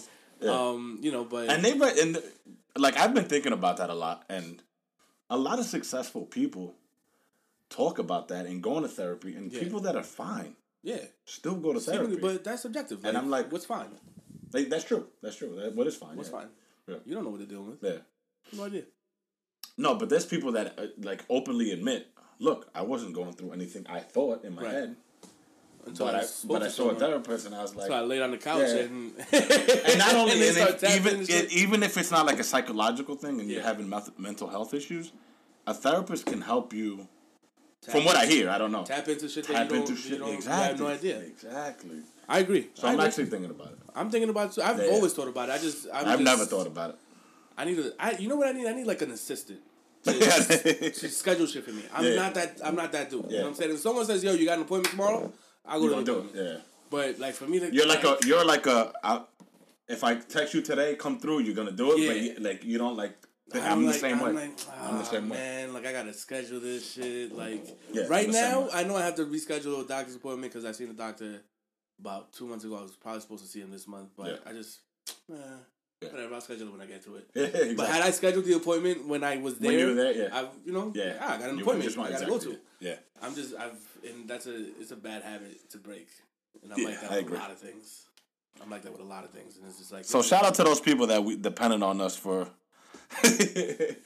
Um, 0.49 0.99
you 1.03 1.13
know, 1.13 1.25
but 1.25 1.51
and 1.51 1.65
they 1.65 1.75
re- 1.75 2.01
and 2.01 2.23
like 2.77 2.97
I've 2.97 3.15
been 3.15 3.25
thinking 3.27 3.53
about 3.53 3.77
that 3.77 3.91
a 3.91 3.95
lot, 3.95 4.25
and 4.29 4.63
a 5.29 5.37
lot 5.37 5.59
of 5.59 5.67
successful 5.67 6.23
people 6.25 6.75
talk 7.69 7.99
about 7.99 8.29
that 8.29 8.47
and 8.47 8.63
going 8.63 8.83
to 8.83 8.89
therapy, 8.89 9.35
and 9.37 9.53
people 9.53 9.81
that 9.81 9.95
are 9.97 10.03
fine 10.03 10.57
yeah, 10.83 10.97
still 11.25 11.55
go 11.57 11.73
to 11.73 11.81
therapy. 11.81 12.17
but 12.17 12.43
that's 12.43 12.63
subjective. 12.63 13.05
And 13.05 13.17
I'm 13.17 13.29
like- 13.29 13.53
what's 13.53 13.67
fine? 13.67 13.89
Like, 14.53 14.69
that's 14.69 14.85
true. 14.85 15.07
That's 15.23 15.37
true. 15.37 15.55
That, 15.57 15.75
what 15.75 15.87
is 15.87 15.97
fine? 15.97 16.17
What's 16.17 16.31
yeah. 16.31 16.39
fine? 16.39 16.49
Yeah. 16.89 16.97
You 17.05 17.15
don't 17.15 17.25
know 17.25 17.31
what 17.31 17.39
they're 17.39 17.47
dealing 17.49 17.71
with. 17.71 17.83
Yeah. 17.83 17.99
No 18.57 18.65
idea. 18.65 18.83
No, 19.79 19.95
but 19.95 20.09
there's 20.09 20.27
people 20.27 20.53
that 20.53 20.79
uh, 20.79 20.87
like 21.03 21.25
openly 21.31 21.71
admit, 21.73 22.09
look, 22.39 22.69
I 22.75 22.83
wasn't 22.83 23.15
going 23.15 23.33
through 23.33 23.53
anything 23.53 23.87
I 23.89 24.01
thought 24.01 24.45
in 24.45 24.55
my 24.55 24.63
Right. 24.63 24.73
head, 24.73 24.97
Until 25.87 26.07
but 26.07 26.15
I 26.17 26.23
spoke 26.25 26.53
but 26.53 26.63
I 26.65 26.69
saw 26.69 26.91
a 26.91 26.95
therapist, 26.95 27.47
and 27.47 27.55
I 27.55 27.63
was 27.63 27.75
like, 27.77 27.87
So 27.87 27.95
I 27.95 28.01
laid 28.01 28.21
on 28.23 28.31
the 28.33 28.39
couch 28.39 28.63
Yeah. 28.67 28.81
and 28.83 29.13
and 29.33 29.99
not 29.99 30.15
only 30.15 30.35
they 30.39 30.61
and 30.61 30.83
if, 30.83 30.97
even 30.97 31.21
it, 31.23 31.53
even 31.53 31.83
if 31.83 31.97
it's 31.97 32.11
not 32.11 32.27
like 32.27 32.39
a 32.41 32.45
psychological 32.45 33.15
thing 33.15 33.41
and 33.41 33.49
you're 33.51 33.63
having 33.63 33.89
meth- 33.89 34.19
mental 34.19 34.49
health 34.49 34.75
issues, 34.75 35.13
a 35.67 35.73
therapist 35.75 36.27
can 36.27 36.41
help 36.43 36.73
you. 36.73 37.07
Tap 37.83 37.95
From 37.95 38.05
what 38.05 38.17
I 38.17 38.27
hear, 38.27 38.51
I 38.51 38.59
don't 38.59 38.73
know. 38.73 38.85
tap 38.85 39.09
into 39.09 39.27
shit 39.27 39.47
that 39.47 39.55
Tap 39.55 39.73
into 39.73 39.97
shit 39.97 40.21
exactly. 40.21 40.53
have 40.69 40.81
no 40.81 40.87
idea. 40.89 41.19
Exactly. 41.21 42.01
I 42.31 42.39
agree. 42.39 42.69
So 42.75 42.87
I 42.87 42.91
I'm 42.91 42.95
agree. 42.95 43.07
actually 43.09 43.27
thinking 43.27 43.51
about 43.51 43.73
it. 43.73 43.79
I'm 43.95 44.11
thinking 44.11 44.31
about. 44.31 44.57
It. 44.57 44.63
I've 44.65 44.79
Yeah. 44.79 44.91
always 44.95 45.13
thought 45.13 45.29
about 45.29 45.49
it. 45.49 45.53
I 45.53 45.59
just. 45.59 45.87
I'm 45.93 46.07
I've 46.07 46.19
just, 46.21 46.23
never 46.23 46.45
thought 46.47 46.67
about 46.69 46.91
it. 46.91 46.97
I 47.59 47.65
need 47.65 47.79
a. 47.79 47.93
I. 47.99 48.13
You 48.13 48.29
know 48.29 48.37
what 48.37 48.49
I 48.49 48.53
need? 48.53 48.67
I 48.69 48.73
need 48.73 48.87
like 48.87 49.03
an 49.03 49.11
assistant. 49.11 49.61
To, 50.05 50.13
to 51.01 51.09
schedule 51.11 51.47
shit 51.47 51.65
for 51.65 51.73
me. 51.73 51.83
I'm 51.93 52.05
Yeah. 52.05 52.15
not 52.15 52.35
that. 52.35 52.61
I'm 52.65 52.77
not 52.77 52.93
that 52.93 53.11
dude. 53.11 53.25
You 53.31 53.37
know 53.39 53.43
what 53.43 53.49
I'm 53.49 53.55
saying? 53.55 53.73
If 53.73 53.81
someone 53.81 54.07
says, 54.07 54.23
"Yo, 54.25 54.33
you 54.33 54.47
got 54.47 54.59
an 54.59 54.63
appointment 54.63 54.93
tomorrow," 54.93 55.33
I 55.67 55.77
go 55.79 55.83
You 55.85 55.91
to 55.91 55.97
the 55.97 56.03
do 56.05 56.13
appointment. 56.19 56.47
it. 56.47 56.53
Yeah. 56.55 56.61
But 56.89 57.19
like 57.19 57.35
for 57.35 57.47
me 57.47 57.59
to, 57.61 57.75
You're 57.75 57.87
like 57.87 58.05
a. 58.05 58.17
You're 58.25 58.45
like 58.45 58.67
a. 58.67 58.93
I, 59.03 59.23
if 59.89 60.05
I 60.05 60.15
text 60.15 60.55
you 60.55 60.63
today, 60.63 60.95
come 60.95 61.19
through. 61.19 61.41
You're 61.41 61.55
gonna 61.57 61.73
do 61.73 61.93
it, 61.99 62.07
but 62.07 62.17
you, 62.21 62.35
like 62.49 62.65
you 62.65 62.79
don't 62.79 62.97
like. 62.97 63.17
I'm, 63.53 63.83
the 63.83 63.89
like, 63.91 63.97
same 64.01 64.21
I'm 64.21 64.27
way. 64.27 64.33
Like, 64.33 64.59
I'm 64.81 64.99
the 64.99 65.01
"Ah, 65.01 65.11
same 65.11 65.29
way. 65.29 65.37
man, 65.37 65.73
like 65.75 65.85
I 65.85 65.93
gotta 65.93 66.15
schedule 66.15 66.61
this 66.61 66.93
shit. 66.93 67.33
Like 67.37 67.67
Yeah, 67.93 68.05
right 68.07 68.27
I'm 68.27 68.33
the 68.33 68.41
now. 68.41 68.69
I 68.73 68.85
know 68.85 68.95
I 68.97 69.03
have 69.05 69.17
to 69.17 69.25
reschedule 69.25 69.85
a 69.85 69.89
doctor's 69.89 70.15
appointment 70.15 70.53
because 70.53 70.65
I 70.65 70.71
seen 70.71 70.89
a 70.91 70.93
doctor 70.95 71.43
about 72.01 72.33
two 72.33 72.47
months 72.47 72.65
ago. 72.65 72.77
I 72.79 72.83
was 72.83 72.93
probably 72.93 73.21
supposed 73.21 73.45
to 73.45 73.49
see 73.49 73.61
him 73.61 73.71
this 73.71 73.87
month, 73.87 74.11
but 74.17 74.27
Yeah. 74.27 74.37
I 74.51 74.53
just, 74.53 74.81
eh, 75.31 75.35
Yeah. 76.03 76.09
whatever. 76.11 76.35
I'll 76.35 76.41
schedule 76.41 76.69
it 76.69 76.73
when 76.73 76.81
I 76.81 76.87
get 76.87 77.05
to 77.05 77.17
it. 77.17 77.31
Yeah, 77.35 77.45
exactly. 77.45 77.75
But 77.75 77.89
had 77.89 78.03
I 78.03 78.11
scheduled 78.11 78.45
the 78.45 78.55
appointment 78.55 79.07
when 79.07 79.23
I 79.23 79.37
was 79.37 79.59
there, 79.59 79.71
When 79.71 79.79
you 79.79 79.87
were 79.89 79.95
there, 79.95 80.13
yeah. 80.13 80.29
I, 80.33 80.49
you 80.65 80.73
know, 80.73 80.93
yeah, 80.95 81.17
I 81.21 81.39
got 81.39 81.51
an 81.51 81.57
You 81.59 81.63
appointment. 81.63 81.93
I 81.93 81.95
gotta 81.97 82.13
exactly. 82.13 82.39
go 82.39 82.45
to. 82.53 82.59
Yeah. 82.81 82.95
I'm 83.23 83.35
just, 83.35 83.55
I've, 83.55 83.79
and 84.09 84.29
that's 84.29 84.47
a, 84.47 84.57
it's 84.81 84.91
a 84.93 84.97
bad 84.97 85.23
habit 85.23 85.69
to 85.71 85.79
break, 85.79 86.09
and 86.63 86.73
I'm 86.73 86.79
Yeah, 86.79 86.89
like 86.89 87.01
that 87.03 87.11
I 87.11 87.17
with 87.17 87.25
agree. 87.27 87.37
a 87.37 87.41
lot 87.41 87.51
of 87.51 87.59
things. 87.59 88.07
I'm 88.63 88.69
like 88.71 88.83
that 88.83 88.93
with 88.93 89.01
a 89.01 89.05
lot 89.05 89.25
of 89.25 89.31
things, 89.31 89.57
and 89.57 89.67
it's 89.67 89.79
just 89.79 89.93
like 89.93 90.05
So 90.05 90.23
shout 90.23 90.45
out 90.45 90.55
to 90.57 90.65
those 90.65 90.81
people 90.81 91.07
that 91.09 91.23
we 91.25 91.37
depended 91.37 91.83
on 91.83 92.01
us 92.01 92.17
for. 92.17 92.49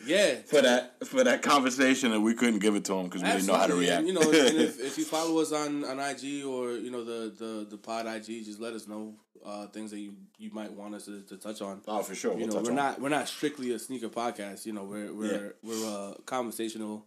yeah, 0.06 0.36
for 0.46 0.62
that 0.62 1.06
for 1.06 1.24
that 1.24 1.42
conversation, 1.42 2.12
and 2.12 2.24
we 2.24 2.34
couldn't 2.34 2.60
give 2.60 2.74
it 2.74 2.84
to 2.86 2.94
them 2.94 3.04
because 3.04 3.22
we 3.22 3.28
didn't 3.28 3.46
know 3.46 3.54
how 3.54 3.66
to 3.66 3.74
react. 3.74 3.98
And, 4.00 4.08
you 4.08 4.14
know, 4.14 4.22
and 4.22 4.58
if, 4.58 4.80
if 4.84 4.98
you 4.98 5.04
follow 5.04 5.40
us 5.40 5.52
on, 5.52 5.84
on 5.84 6.00
IG 6.00 6.44
or 6.44 6.72
you 6.72 6.90
know 6.90 7.04
the, 7.04 7.32
the, 7.36 7.66
the 7.68 7.76
pod 7.76 8.06
IG, 8.06 8.44
just 8.44 8.60
let 8.60 8.72
us 8.72 8.88
know 8.88 9.14
uh, 9.44 9.66
things 9.66 9.90
that 9.90 9.98
you, 9.98 10.14
you 10.38 10.50
might 10.52 10.72
want 10.72 10.94
us 10.94 11.04
to, 11.04 11.20
to 11.22 11.36
touch 11.36 11.60
on. 11.60 11.82
oh, 11.86 12.02
for 12.02 12.14
sure. 12.14 12.32
You 12.32 12.46
We'll 12.46 12.56
know, 12.56 12.62
we're 12.62 12.70
on 12.70 12.76
not 12.76 13.00
we're 13.00 13.08
not 13.10 13.28
strictly 13.28 13.72
a 13.72 13.78
sneaker 13.78 14.08
podcast. 14.08 14.64
You 14.64 14.72
know, 14.72 14.84
we're 14.84 15.12
we're 15.12 15.54
we're 15.62 15.86
a 15.86 16.14
conversational 16.24 17.04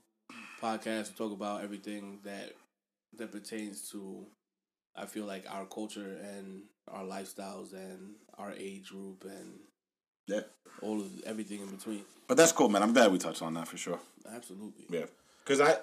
podcast. 0.62 1.10
We 1.10 1.16
talk 1.16 1.32
about 1.32 1.64
everything 1.64 2.20
that 2.24 2.54
that 3.18 3.32
pertains 3.32 3.90
to. 3.92 4.28
I 4.96 5.06
feel 5.06 5.26
like 5.26 5.46
our 5.50 5.66
culture 5.66 6.18
and 6.24 6.64
our 6.88 7.04
lifestyles 7.04 7.74
and 7.74 8.16
our 8.38 8.54
age 8.54 8.90
group 8.90 9.26
and 9.26 9.60
Yeah, 10.28 10.42
all 10.82 11.00
of 11.00 11.08
everything 11.26 11.62
in 11.62 11.68
between. 11.68 12.02
but 12.28 12.38
that's 12.38 12.52
cool, 12.52 12.70
man. 12.70 12.84
I'm 12.84 12.94
glad 12.94 13.12
we 13.12 13.18
touched 13.18 13.42
on 13.42 13.54
that 13.56 13.68
for 13.68 13.78
sure. 13.78 14.00
Absolutely. 14.34 14.86
Yeah, 14.90 15.06
because 15.44 15.62
I. 15.62 15.78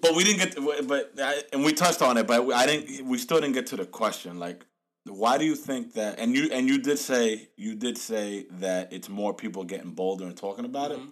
But 0.00 0.14
we 0.14 0.24
didn't 0.24 0.38
get, 0.40 0.52
to, 0.52 0.82
but 0.86 1.12
I, 1.18 1.42
and 1.52 1.64
we 1.64 1.72
touched 1.72 2.02
on 2.02 2.16
it, 2.18 2.26
but 2.26 2.50
I 2.52 2.66
didn't. 2.66 3.06
We 3.06 3.18
still 3.18 3.40
didn't 3.40 3.54
get 3.54 3.66
to 3.68 3.76
the 3.76 3.86
question. 3.86 4.38
Like, 4.38 4.64
why 5.04 5.38
do 5.38 5.44
you 5.44 5.54
think 5.54 5.94
that? 5.94 6.18
And 6.18 6.34
you 6.34 6.50
and 6.52 6.68
you 6.68 6.78
did 6.78 6.98
say 6.98 7.48
you 7.56 7.74
did 7.74 7.96
say 7.98 8.46
that 8.60 8.92
it's 8.92 9.08
more 9.08 9.32
people 9.34 9.64
getting 9.64 9.90
bolder 9.92 10.24
and 10.26 10.36
talking 10.36 10.64
about 10.64 10.90
it. 10.90 10.98
Mm-hmm. 10.98 11.10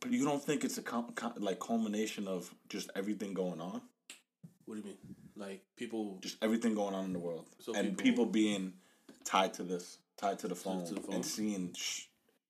But 0.00 0.12
you 0.12 0.24
don't 0.24 0.42
think 0.42 0.64
it's 0.64 0.78
a 0.78 0.82
com, 0.82 1.12
com, 1.12 1.34
like 1.38 1.58
culmination 1.60 2.26
of 2.26 2.50
just 2.70 2.90
everything 2.96 3.34
going 3.34 3.60
on, 3.60 3.82
What 4.64 4.76
do 4.76 4.80
you 4.80 4.86
mean? 4.86 4.96
Like 5.36 5.62
people 5.76 6.18
just 6.22 6.36
everything 6.42 6.74
going 6.74 6.94
on 6.94 7.04
in 7.04 7.12
the 7.12 7.18
world, 7.18 7.46
So 7.60 7.74
and 7.74 7.88
people- 7.98 8.02
people, 8.04 8.26
being 8.26 8.72
tied 9.24 9.52
to 9.54 9.62
this, 9.62 9.98
tied 10.20 10.38
to 10.40 10.48
the 10.48 10.54
phone, 10.54 10.84
to 10.86 10.94
the 10.94 11.00
phone. 11.00 11.16
and 11.16 11.26
seeing 11.26 11.72
sh- 11.74 12.04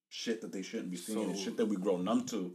shit 0.08 0.40
that 0.40 0.52
they 0.52 0.62
shouldn't 0.62 0.90
be 0.90 0.96
seeing, 0.96 1.30
and 1.30 1.38
shit 1.38 1.56
that 1.56 1.66
we 1.66 1.76
grow 1.76 1.96
numb 1.96 2.26
to. 2.26 2.54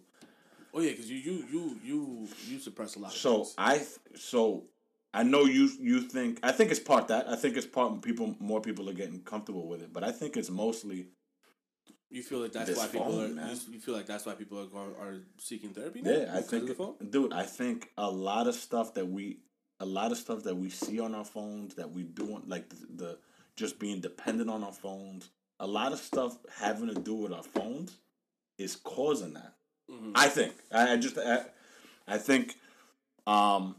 Oh 0.74 0.82
yeah, 0.82 0.92
because 0.92 1.10
you 1.10 1.18
you 1.18 1.46
you 1.52 1.80
you 1.84 2.28
you 2.48 2.60
suppress 2.60 2.96
a 2.96 3.00
lot. 3.00 3.14
So. 3.14 3.48
I 3.58 3.78
th- 3.78 3.88
so 4.16 4.66
I 5.14 5.24
know 5.24 5.46
you 5.46 5.70
you 5.80 6.02
think 6.02 6.40
I 6.44 6.52
think 6.52 6.72
it's 6.72 6.80
part 6.80 7.08
that 7.08 7.30
I 7.30 7.38
think 7.38 7.56
it's 7.56 7.66
part 7.66 8.02
people 8.02 8.36
more 8.40 8.60
people 8.60 8.90
are 8.90 8.94
getting 8.94 9.22
comfortable 9.22 9.68
with 9.68 9.82
it, 9.82 9.94
but 9.94 10.04
I 10.04 10.12
think 10.12 10.36
it's 10.36 10.50
mostly 10.50 11.08
you 12.10 12.22
feel 12.22 12.40
like 12.40 12.52
that's 12.52 12.78
why 12.78 12.88
people 12.88 13.12
phone, 13.12 13.40
are. 13.40 13.48
You, 13.48 13.58
you 13.72 13.80
feel 13.80 13.96
like 13.96 14.06
that's 14.06 14.26
why 14.26 14.34
people 14.34 14.60
are 14.60 14.68
going, 14.68 14.96
are 15.00 15.22
seeking 15.38 15.70
therapy. 15.70 16.02
Now? 16.02 16.12
yeah 16.12 16.32
I 16.34 16.42
think 16.42 16.64
of 16.64 16.70
the 16.70 16.76
phone. 16.76 16.96
dude 17.10 17.32
I 17.32 17.44
think 17.44 17.92
a 17.98 18.12
lot 18.12 18.48
of 18.48 18.56
stuff 18.56 18.94
that 18.96 19.08
we 19.08 19.40
a 19.80 19.86
lot 19.86 20.12
of 20.12 20.18
stuff 20.18 20.44
that 20.44 20.56
we 20.56 20.70
see 20.70 21.00
on 21.00 21.16
our 21.16 21.26
phones 21.26 21.76
that 21.76 21.90
we 21.90 22.04
do 22.04 22.42
like 22.46 22.68
the, 22.70 22.76
the 22.96 23.18
just 23.56 23.80
being 23.80 24.02
dependent 24.02 24.50
on 24.50 24.64
our 24.64 24.72
phones 24.72 25.30
a 25.60 25.68
lot 25.68 25.94
of 25.94 26.00
stuff 26.00 26.38
having 26.60 26.88
to 26.88 26.96
do 26.96 27.16
with 27.16 27.32
our 27.32 27.44
phones 27.44 27.98
is 28.58 28.76
causing 28.76 29.34
that 29.34 29.56
Mm-hmm. 29.92 30.12
I 30.16 30.28
think 30.28 30.54
I, 30.72 30.94
I 30.94 30.98
just 30.98 31.18
I, 31.18 31.46
I 32.08 32.18
think 32.18 32.56
um 33.28 33.76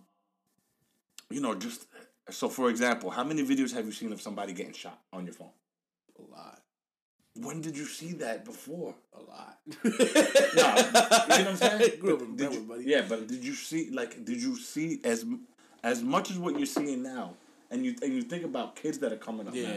you 1.31 1.41
know 1.41 1.55
just 1.55 1.87
so 2.31 2.49
for 2.49 2.71
example 2.71 3.11
how 3.11 3.25
many 3.25 3.45
videos 3.45 3.73
have 3.75 3.87
you 3.87 3.93
seen 3.93 4.13
of 4.13 4.23
somebody 4.23 4.53
getting 4.53 4.73
shot 4.73 5.01
on 5.13 5.25
your 5.25 5.35
phone 5.35 5.51
A 6.19 6.23
lot, 6.31 6.63
when 7.35 7.61
did 7.61 7.77
you 7.77 7.85
see 7.87 8.13
that 8.15 8.45
before 8.45 8.95
a 9.13 9.21
lot. 9.21 9.59
no, 9.67 9.91
you 9.91 9.93
know 9.93 10.55
what 10.55 11.47
I'm 11.49 11.57
saying? 11.57 12.01
Grew 12.01 12.17
up 12.17 12.23
in 12.23 12.37
Brentwood, 12.37 12.69
buddy. 12.69 12.85
Yeah, 12.85 13.03
but 13.09 13.27
did 13.27 13.45
you 13.45 13.55
see 13.55 13.91
like 13.91 14.25
did 14.25 14.41
you 14.41 14.57
see 14.57 15.01
as 15.03 15.25
as 15.83 16.03
much 16.03 16.31
as 16.31 16.39
what 16.39 16.57
you're 16.57 16.67
seeing 16.67 17.03
now, 17.03 17.35
and 17.71 17.85
you 17.85 17.95
and 18.03 18.13
you 18.13 18.23
think 18.23 18.45
about 18.45 18.77
kids 18.77 18.99
that 18.99 19.13
are 19.13 19.17
coming 19.17 19.49
up 19.49 19.55
yeah. 19.55 19.69
now, 19.69 19.77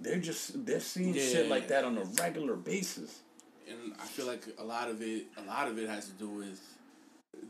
they're 0.00 0.18
just 0.18 0.64
they're 0.66 0.80
seeing 0.80 1.14
Yeah. 1.14 1.22
shit 1.22 1.48
like 1.48 1.68
that 1.68 1.84
on 1.84 1.98
a 1.98 2.04
regular 2.20 2.56
basis. 2.56 3.20
and 3.68 3.94
I 4.00 4.04
feel 4.04 4.26
like 4.26 4.44
a 4.58 4.64
lot 4.64 4.90
of 4.90 5.00
it, 5.02 5.26
a 5.36 5.42
lot 5.42 5.68
of 5.68 5.78
it 5.78 5.88
has 5.88 6.06
to 6.06 6.12
do 6.12 6.28
with 6.28 6.60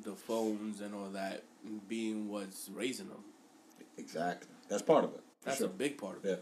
the 0.04 0.14
phones 0.14 0.80
and 0.80 0.94
all 0.94 1.08
that 1.10 1.42
being 1.88 2.28
what's 2.28 2.68
raising 2.72 3.08
them. 3.08 3.24
Exactly, 3.98 4.48
that's 4.68 4.82
part 4.82 5.04
of 5.04 5.14
it. 5.14 5.20
That's 5.44 5.58
sure. 5.58 5.66
a 5.66 5.70
big 5.70 5.98
part 5.98 6.18
of 6.18 6.24
it. 6.24 6.28
yeah. 6.28 6.36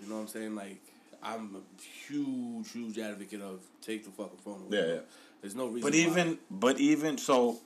You 0.00 0.08
know 0.08 0.16
what 0.16 0.22
I'm 0.22 0.28
saying? 0.28 0.54
Like, 0.54 0.80
I'm 1.22 1.56
a 1.56 1.82
huge, 2.08 2.70
huge 2.72 2.98
advocate 2.98 3.40
of 3.40 3.60
take 3.80 4.04
the 4.04 4.10
fucking 4.10 4.38
phone 4.44 4.62
away. 4.62 4.78
Yeah, 4.78 4.94
yeah. 4.94 5.00
There's 5.40 5.54
no 5.54 5.66
reason. 5.66 5.82
But 5.82 5.92
why. 5.92 5.98
even 5.98 6.38
but 6.50 6.78
even 6.78 7.18
so, 7.18 7.60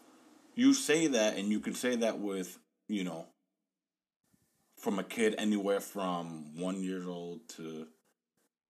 you 0.54 0.74
say 0.74 1.06
that, 1.08 1.36
and 1.36 1.48
you 1.50 1.60
can 1.60 1.74
say 1.74 1.96
that 1.96 2.18
with 2.18 2.58
you 2.88 3.04
know, 3.04 3.26
from 4.78 4.98
a 4.98 5.04
kid 5.04 5.34
anywhere 5.38 5.80
from 5.80 6.56
one 6.56 6.82
years 6.82 7.06
old 7.06 7.48
to 7.56 7.86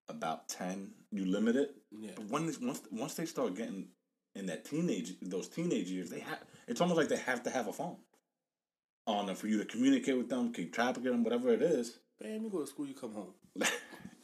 about 0.08 0.48
ten, 0.48 0.92
you 1.12 1.24
limit 1.26 1.56
it. 1.56 1.74
Yeah. 1.90 2.12
But 2.16 2.26
when 2.30 2.44
once 2.62 2.82
once 2.90 3.14
they 3.14 3.26
start 3.26 3.54
getting 3.54 3.88
in 4.34 4.46
that 4.46 4.64
teenage 4.64 5.14
those 5.22 5.48
teenage 5.48 5.88
years, 5.88 6.10
they 6.10 6.20
have 6.20 6.38
it's 6.66 6.80
almost 6.80 6.98
like 6.98 7.08
they 7.08 7.16
have 7.16 7.42
to 7.44 7.50
have 7.50 7.68
a 7.68 7.72
phone 7.72 7.96
on 9.06 9.26
them 9.26 9.36
for 9.36 9.46
you 9.48 9.58
to 9.58 9.64
communicate 9.64 10.16
with 10.18 10.28
them, 10.28 10.52
keep 10.52 10.72
track 10.72 10.96
of 10.96 11.02
them, 11.02 11.24
whatever 11.24 11.50
it 11.52 11.62
is. 11.62 11.98
man, 12.22 12.42
you 12.42 12.50
go 12.50 12.60
to 12.60 12.66
school, 12.66 12.86
you 12.86 12.94
come 12.94 13.14
home. 13.14 13.32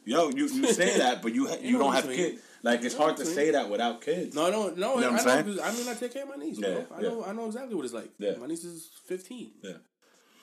Yo, 0.06 0.28
you, 0.28 0.46
you 0.48 0.66
say 0.70 0.98
that, 1.02 1.22
but 1.22 1.34
you 1.34 1.48
ha- 1.48 1.56
you, 1.62 1.72
know 1.72 1.84
don't 1.84 1.94
have 1.94 2.04
kids. 2.10 2.40
Like 2.62 2.82
it's 2.82 2.92
You 2.92 3.00
know 3.00 3.06
hard 3.06 3.16
to 3.18 3.24
say 3.24 3.50
that 3.52 3.70
without 3.70 4.02
kids. 4.02 4.34
No, 4.36 4.50
no, 4.50 4.68
no. 4.68 4.96
You 4.96 5.00
know 5.00 5.08
I'm 5.08 5.14
I 5.28 5.40
know. 5.42 5.62
I 5.62 5.72
mean, 5.72 5.88
I 5.88 5.94
take 5.94 6.12
care 6.12 6.24
of 6.24 6.28
my 6.28 6.36
niece, 6.36 6.58
Yeah, 6.58 6.80
bro. 6.80 6.86
I 6.96 7.00
yeah. 7.00 7.08
know. 7.08 7.24
I 7.24 7.32
know 7.32 7.46
exactly 7.46 7.74
what 7.74 7.84
it's 7.86 7.94
like. 7.94 8.10
Yeah. 8.18 8.36
My 8.36 8.46
niece 8.46 8.64
is 8.64 8.90
fifteen. 9.06 9.52
Yeah. 9.62 9.72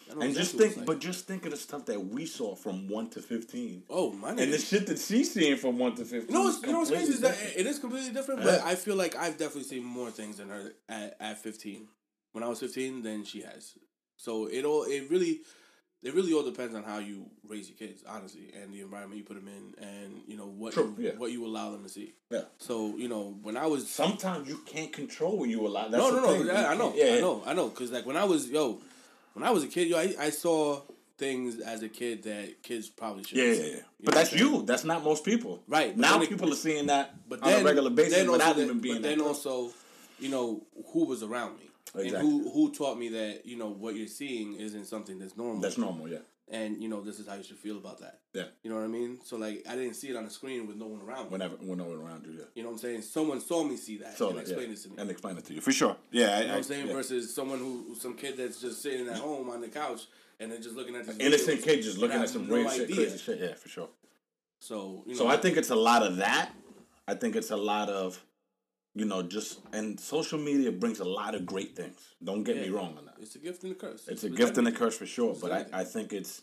I 0.10 0.14
know 0.16 0.22
And 0.22 0.36
just 0.36 0.56
think, 0.56 0.78
like. 0.78 0.86
but 0.86 1.00
just 1.00 1.28
think 1.28 1.46
of 1.46 1.52
the 1.52 1.58
stuff 1.58 1.86
that 1.86 2.00
we 2.06 2.26
saw 2.26 2.56
from 2.56 2.88
one 2.88 3.10
to 3.12 3.22
fifteen, 3.22 3.84
oh, 3.90 4.12
my 4.14 4.30
and 4.30 4.40
the 4.54 4.58
shit 4.58 4.88
that 4.88 5.00
she's 5.00 5.34
seeing 5.34 5.58
from 5.58 5.78
one 5.78 5.96
to 5.96 6.06
fifteen. 6.06 6.36
You 6.36 6.44
know, 6.44 6.50
you 6.64 6.72
know 6.72 6.80
what's 6.80 6.92
crazy 6.92 7.14
is 7.14 7.22
that 7.22 7.38
it 7.56 7.66
is 7.66 7.80
completely 7.80 8.12
different, 8.12 8.42
Yeah. 8.42 8.58
but 8.58 8.62
I 8.64 8.76
feel 8.76 8.96
like 8.96 9.16
I've 9.16 9.38
definitely 9.38 9.64
seen 9.64 9.84
more 9.84 10.12
things 10.12 10.38
than 10.38 10.50
her 10.50 10.74
at, 10.90 11.18
at 11.20 11.42
15. 11.42 11.88
When 12.34 12.44
I 12.44 12.48
was 12.48 12.60
15, 12.60 13.04
than 13.04 13.24
she 13.26 13.42
has. 13.42 13.74
So 14.18 14.46
it 14.46 14.64
all 14.66 14.84
it 14.84 15.10
really 15.10 15.42
it 16.04 16.16
really 16.16 16.34
all 16.34 16.44
depends 16.44 16.74
on 16.74 16.84
how 16.84 16.98
you 16.98 17.30
raise 17.48 17.70
your 17.70 17.78
kids, 17.78 18.04
honestly, 18.08 18.52
and 18.60 18.74
the 18.74 18.82
environment 18.82 19.18
you 19.20 19.24
put 19.24 19.36
them 19.36 19.48
in, 19.48 19.86
and 19.86 20.22
you 20.28 20.36
know 20.36 20.48
what 20.48 20.74
True, 20.74 20.96
you, 20.98 21.06
yeah. 21.08 21.12
what 21.18 21.32
you 21.32 21.46
allow 21.46 21.72
them 21.72 21.84
to 21.84 21.90
see. 21.90 22.14
Yeah. 22.32 22.42
So 22.58 22.96
you 22.98 23.08
know 23.08 23.38
when 23.44 23.56
I 23.56 23.68
was 23.68 23.88
Sometimes 23.90 24.48
you 24.50 24.60
can't 24.66 24.92
control 24.92 25.38
what 25.38 25.50
you 25.50 25.66
allow. 25.66 25.90
That's 25.90 26.02
no, 26.02 26.12
the 26.16 26.22
no, 26.22 26.28
no. 26.28 26.38
thing. 26.38 26.48
Yeah, 26.48 26.70
I 26.70 26.76
know. 26.76 26.94
yeah, 26.96 27.04
I 27.04 27.08
yeah. 27.16 27.20
know. 27.22 27.44
I 27.46 27.54
know. 27.54 27.70
Because 27.70 27.92
like 27.92 28.06
when 28.06 28.18
I 28.18 28.24
was 28.24 28.50
yo, 28.50 28.82
when 29.34 29.44
I 29.44 29.52
was 29.52 29.64
a 29.64 29.68
kid, 29.68 29.88
yo, 29.88 29.98
I, 29.98 30.14
I 30.20 30.30
saw 30.30 30.82
things 31.18 31.60
as 31.60 31.84
a 31.84 31.90
kid 31.90 32.24
that 32.24 32.64
kids 32.64 32.90
probably 32.90 33.24
should. 33.24 33.38
Yeah, 33.38 33.54
yeah, 33.54 33.64
yeah. 33.76 33.80
But 34.04 34.16
that's 34.16 34.34
you. 34.34 34.64
That's 34.64 34.84
not 34.84 35.04
most 35.04 35.24
people. 35.24 35.62
Right, 35.68 35.96
now, 35.96 36.18
then 36.18 36.28
people 36.28 36.52
are 36.52 36.56
seeing 36.56 36.88
that 36.88 37.14
But 37.30 37.42
then, 37.44 37.56
on 37.58 37.62
a 37.62 37.66
regular 37.66 37.90
basis 37.92 38.28
without 38.28 38.56
that- 38.56 38.64
even 38.64 38.80
being. 38.80 38.96
But 38.96 39.02
that 39.04 39.10
then 39.10 39.18
person. 39.20 39.28
also, 39.52 39.74
you 40.20 40.30
know, 40.30 40.64
who 40.94 41.06
was 41.06 41.22
around 41.24 41.58
me. 41.60 41.66
Exactly. 41.94 42.18
And 42.20 42.22
who 42.44 42.50
who 42.52 42.72
taught 42.72 42.98
me 42.98 43.10
that 43.10 43.46
you 43.46 43.58
know 43.58 43.68
what 43.70 43.96
you're 43.96 44.08
seeing 44.08 44.54
isn't 44.56 44.86
something 44.86 45.20
that's 45.20 45.36
normal. 45.36 45.62
that's 45.62 45.78
normal. 45.78 46.08
Yeah, 46.08 46.20
and 46.52 46.82
you 46.84 46.90
know 46.90 47.02
this 47.02 47.18
is 47.20 47.28
how 47.28 47.36
you 47.36 47.44
should 47.44 47.58
feel 47.58 47.78
about 47.78 48.00
that. 48.02 48.20
yeah. 48.34 48.44
You 48.62 48.70
know 48.70 48.76
what 48.76 48.84
I 48.84 48.88
mean? 48.88 49.20
So 49.24 49.38
like 49.38 49.64
I 49.68 49.76
didn't 49.76 49.96
see 49.96 50.10
it 50.10 50.16
on 50.16 50.26
the 50.26 50.30
screen 50.30 50.68
with 50.68 50.76
no 50.76 50.86
one 50.88 51.02
around 51.02 51.26
me. 51.26 51.30
Whenever, 51.32 51.56
when 51.56 51.78
no 51.80 51.86
one 51.86 51.98
around 51.98 52.26
you, 52.26 52.34
yeah. 52.34 52.44
You 52.56 52.64
know 52.64 52.70
what 52.70 52.74
I'm 52.76 52.80
saying? 52.80 53.02
Someone 53.02 53.40
saw 53.42 53.64
me 53.64 53.78
see 53.78 53.98
that 53.98 54.18
So 54.18 54.30
and 54.30 54.40
explained 54.40 54.68
yeah. 54.70 54.74
it 54.74 54.82
to 54.84 54.90
me. 54.90 54.96
and 55.00 55.10
explain 55.10 55.38
it 55.38 55.46
to 55.46 55.54
you 55.54 55.62
for 55.62 55.72
sure. 55.72 55.96
Yeah, 56.12 56.26
I, 56.26 56.28
You 56.28 56.44
know 56.44 56.48
what 56.50 56.58
I'm 56.58 56.64
saying? 56.64 56.88
yeah. 56.88 56.94
Versus 56.94 57.34
someone 57.34 57.60
who, 57.60 57.96
some 57.96 58.16
kid 58.16 58.38
that's 58.38 58.60
just 58.62 58.82
sitting 58.84 59.08
at 59.08 59.18
home 59.18 59.50
on 59.50 59.62
the 59.62 59.70
couch 59.70 60.02
and 60.40 60.52
then 60.52 60.62
just 60.62 60.76
looking 60.76 60.96
at 60.96 61.08
these 61.08 61.18
innocent 61.20 61.62
kid 61.64 61.82
just 61.84 61.98
looking 61.98 62.22
at 62.22 62.30
some 62.30 62.48
no 62.48 62.54
weird 62.56 62.72
shit, 62.72 62.94
crazy 62.94 63.18
shit. 63.18 63.40
Yeah, 63.40 63.54
for 63.56 63.70
sure. 63.70 63.90
So 64.60 65.04
you 65.06 65.14
know, 65.14 65.20
So 65.20 65.28
I 65.28 65.38
think 65.38 65.58
it's 65.58 65.70
a 65.72 65.76
lot 65.76 66.04
of 66.04 66.18
that. 66.18 66.52
I 67.08 67.16
think 67.16 67.36
it's 67.36 67.52
a 67.52 67.58
lot 67.58 67.90
of, 67.90 68.24
you 68.96 69.06
know, 69.06 69.22
just 69.24 69.60
and 69.74 70.00
social 70.00 70.38
media 70.40 70.72
brings 70.72 71.00
a 71.00 71.06
lot 71.06 71.34
of 71.36 71.46
great 71.46 71.76
things. 71.76 72.00
Don't 72.24 72.44
get 72.44 72.58
me 72.58 72.70
wrong 72.70 72.96
on 72.98 73.06
that. 73.06 73.16
it's 73.22 73.36
a 73.36 73.40
gift 73.40 73.64
and 73.64 73.72
a 73.72 73.76
curse. 73.76 74.08
It's 74.08 74.24
a 74.24 74.30
gift 74.30 74.58
and 74.58 74.68
a 74.68 74.72
curse 74.72 74.98
for 74.98 75.06
sure. 75.06 75.36
But 75.42 75.52
I. 75.52 75.82
I 75.82 75.84
think 75.84 76.12
it's, 76.14 76.42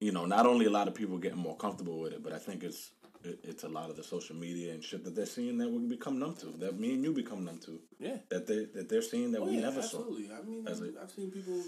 you 0.00 0.12
know, 0.12 0.24
not 0.26 0.46
only 0.46 0.66
a 0.66 0.70
lot 0.70 0.88
of 0.88 0.94
people 0.94 1.18
getting 1.18 1.38
more 1.38 1.56
comfortable 1.56 2.00
with 2.00 2.12
it, 2.12 2.22
but 2.22 2.32
I 2.32 2.38
think 2.38 2.62
it's 2.64 2.90
it, 3.22 3.38
it's 3.44 3.64
a 3.64 3.68
lot 3.68 3.90
of 3.90 3.96
the 3.96 4.02
social 4.02 4.34
media 4.34 4.72
and 4.72 4.82
shit 4.82 5.04
that 5.04 5.14
they're 5.14 5.26
seeing 5.26 5.58
that 5.58 5.68
we 5.70 5.78
become 5.86 6.18
numb 6.18 6.34
to. 6.36 6.46
That 6.58 6.78
me 6.80 6.94
and 6.94 7.04
you 7.04 7.12
become 7.12 7.44
numb 7.44 7.58
to. 7.66 7.78
Yeah. 7.98 8.16
That 8.30 8.46
they 8.46 8.64
that 8.74 8.88
they're 8.88 9.02
seeing 9.02 9.30
that 9.32 9.42
Oh, 9.42 9.44
we 9.44 9.54
yeah, 9.56 9.60
never 9.68 9.80
absolutely. 9.80 10.30
I 10.32 10.42
mean, 10.42 10.66
As 10.66 10.80
I've, 10.80 10.88
a- 10.96 11.02
I've 11.02 11.10
seen 11.10 11.30
people. 11.30 11.62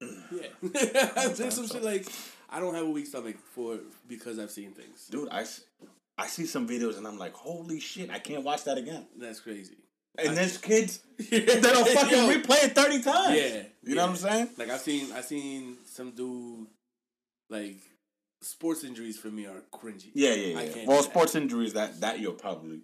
Yeah, 0.30 0.46
there's 0.62 1.54
some 1.54 1.66
so. 1.66 1.74
shit 1.74 1.82
like 1.82 2.06
I 2.48 2.60
don't 2.60 2.74
have 2.74 2.86
a 2.86 2.90
weak 2.90 3.06
stomach 3.08 3.36
for 3.54 3.80
because 4.06 4.38
I've 4.38 4.50
seen 4.52 4.70
things. 4.70 5.08
Dude, 5.10 5.28
I, 5.28 5.44
I 6.18 6.26
see 6.26 6.46
some 6.46 6.68
videos 6.68 6.98
and 6.98 7.06
I'm 7.06 7.16
like, 7.18 7.32
holy 7.34 7.78
shit, 7.80 8.10
I 8.10 8.18
can't 8.18 8.42
watch 8.42 8.64
that 8.64 8.76
again. 8.76 9.06
That's 9.16 9.40
crazy. 9.40 9.76
And 10.18 10.36
there's 10.36 10.58
kids 10.58 11.00
that'll 11.30 11.84
fucking 11.84 12.18
Yo. 12.18 12.28
replay 12.28 12.64
it 12.64 12.74
thirty 12.74 13.00
times. 13.00 13.36
Yeah, 13.40 13.62
You 13.84 13.94
know 13.94 14.02
what 14.02 14.10
I'm 14.10 14.16
saying? 14.16 14.48
Like 14.58 14.68
I've 14.70 14.80
seen, 14.80 15.12
I've 15.12 15.24
seen 15.24 15.76
some 15.84 16.10
dude 16.10 16.66
like 17.48 17.76
sports 18.42 18.82
injuries 18.84 19.16
for 19.18 19.28
me 19.28 19.46
are 19.46 19.62
cringy. 19.72 20.10
Yeah, 20.14 20.34
yeah, 20.34 20.58
I 20.58 20.62
yeah. 20.64 20.74
Well, 20.86 20.96
do 20.98 21.02
that. 21.02 21.10
sports 21.10 21.34
injuries 21.36 21.72
that 21.74 22.00
that 22.00 22.18
you'll 22.18 22.32
probably, 22.32 22.80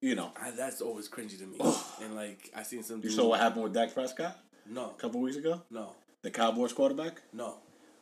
you 0.00 0.14
know. 0.14 0.30
I, 0.40 0.52
that's 0.52 0.80
always 0.80 1.08
cringy 1.08 1.36
to 1.38 1.46
me. 1.46 1.58
and 2.02 2.14
like 2.14 2.50
I 2.54 2.62
seen 2.62 2.84
some. 2.84 3.00
You 3.02 3.10
saw 3.10 3.28
what 3.28 3.40
happened 3.40 3.64
with 3.64 3.74
Dak 3.74 3.92
Prescott 3.92 4.38
No, 4.70 4.90
a 4.96 5.00
couple 5.00 5.20
weeks 5.20 5.36
ago? 5.36 5.62
no, 5.70 5.96
The 6.22 6.30
Cowboys 6.30 6.72
quarterback? 6.72 7.22
no. 7.32 7.56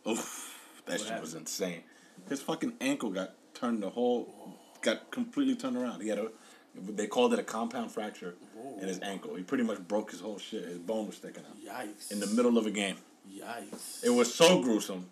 Oof, 0.06 0.54
that 0.84 0.98
shit 0.98 1.08
happened? 1.08 1.22
was 1.22 1.34
insane. 1.34 1.82
His 2.28 2.42
fucking 2.42 2.74
ankle 2.82 3.10
got 3.10 3.34
turned 3.54 3.82
the 3.82 3.90
whole, 3.90 4.54
got 4.86 5.10
completely 5.10 5.54
turned 5.54 5.76
around. 5.76 6.00
He 6.00 6.08
had 6.08 6.18
a, 6.18 6.28
they 6.74 7.06
called 7.06 7.32
it 7.32 7.38
a 7.38 7.42
compound 7.42 7.90
fracture 7.92 8.34
in 8.80 8.88
his 8.88 9.00
ankle. 9.00 9.34
He 9.34 9.42
pretty 9.42 9.64
much 9.64 9.78
broke 9.86 10.10
his 10.10 10.20
whole 10.20 10.38
shit. 10.38 10.64
His 10.64 10.78
bone 10.78 11.06
was 11.06 11.16
sticking 11.16 11.44
out 11.44 11.56
Yikes! 11.60 12.10
in 12.12 12.20
the 12.20 12.26
middle 12.28 12.56
of 12.56 12.66
a 12.66 12.70
game. 12.70 12.96
Yikes! 13.30 14.04
It 14.04 14.10
was 14.10 14.32
so 14.32 14.62
gruesome 14.62 15.06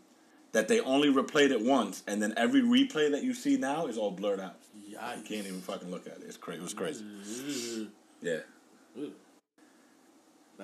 that 0.52 0.68
they 0.68 0.80
only 0.80 1.08
replayed 1.12 1.50
it 1.50 1.60
once, 1.60 2.02
and 2.06 2.22
then 2.22 2.32
every 2.36 2.62
replay 2.62 3.10
that 3.10 3.24
you 3.24 3.34
see 3.34 3.56
now 3.56 3.86
is 3.86 3.98
all 3.98 4.12
blurred 4.12 4.40
out. 4.40 4.56
You 4.88 4.96
Yikes! 4.96 5.26
can't 5.26 5.46
even 5.46 5.60
fucking 5.60 5.90
look 5.90 6.06
at 6.06 6.14
it. 6.18 6.22
It's 6.26 6.36
crazy. 6.36 6.60
It 6.60 6.64
was 6.64 6.74
crazy. 6.74 7.04
Yeah. 8.22 8.38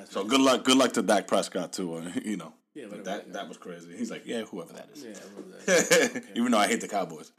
So 0.04 0.24
good 0.24 0.40
luck. 0.40 0.64
Good 0.64 0.76
luck 0.76 0.92
to 0.92 1.02
Dak 1.02 1.26
Prescott 1.26 1.72
too. 1.72 1.94
Uh, 1.94 2.10
you 2.24 2.36
know. 2.36 2.54
Yeah, 2.74 2.86
but 2.88 3.04
that 3.04 3.26
that 3.26 3.32
that 3.32 3.48
was 3.48 3.56
crazy. 3.56 3.96
He's 3.96 4.10
like, 4.10 4.26
yeah, 4.26 4.42
whoever 4.42 4.72
that 4.74 4.88
is. 4.94 5.04
Yeah, 5.04 5.12
I 5.12 6.12
love. 6.14 6.24
Even 6.36 6.52
though 6.52 6.58
I 6.58 6.68
hate 6.68 6.80
the 6.80 6.88
Cowboys. 6.88 7.32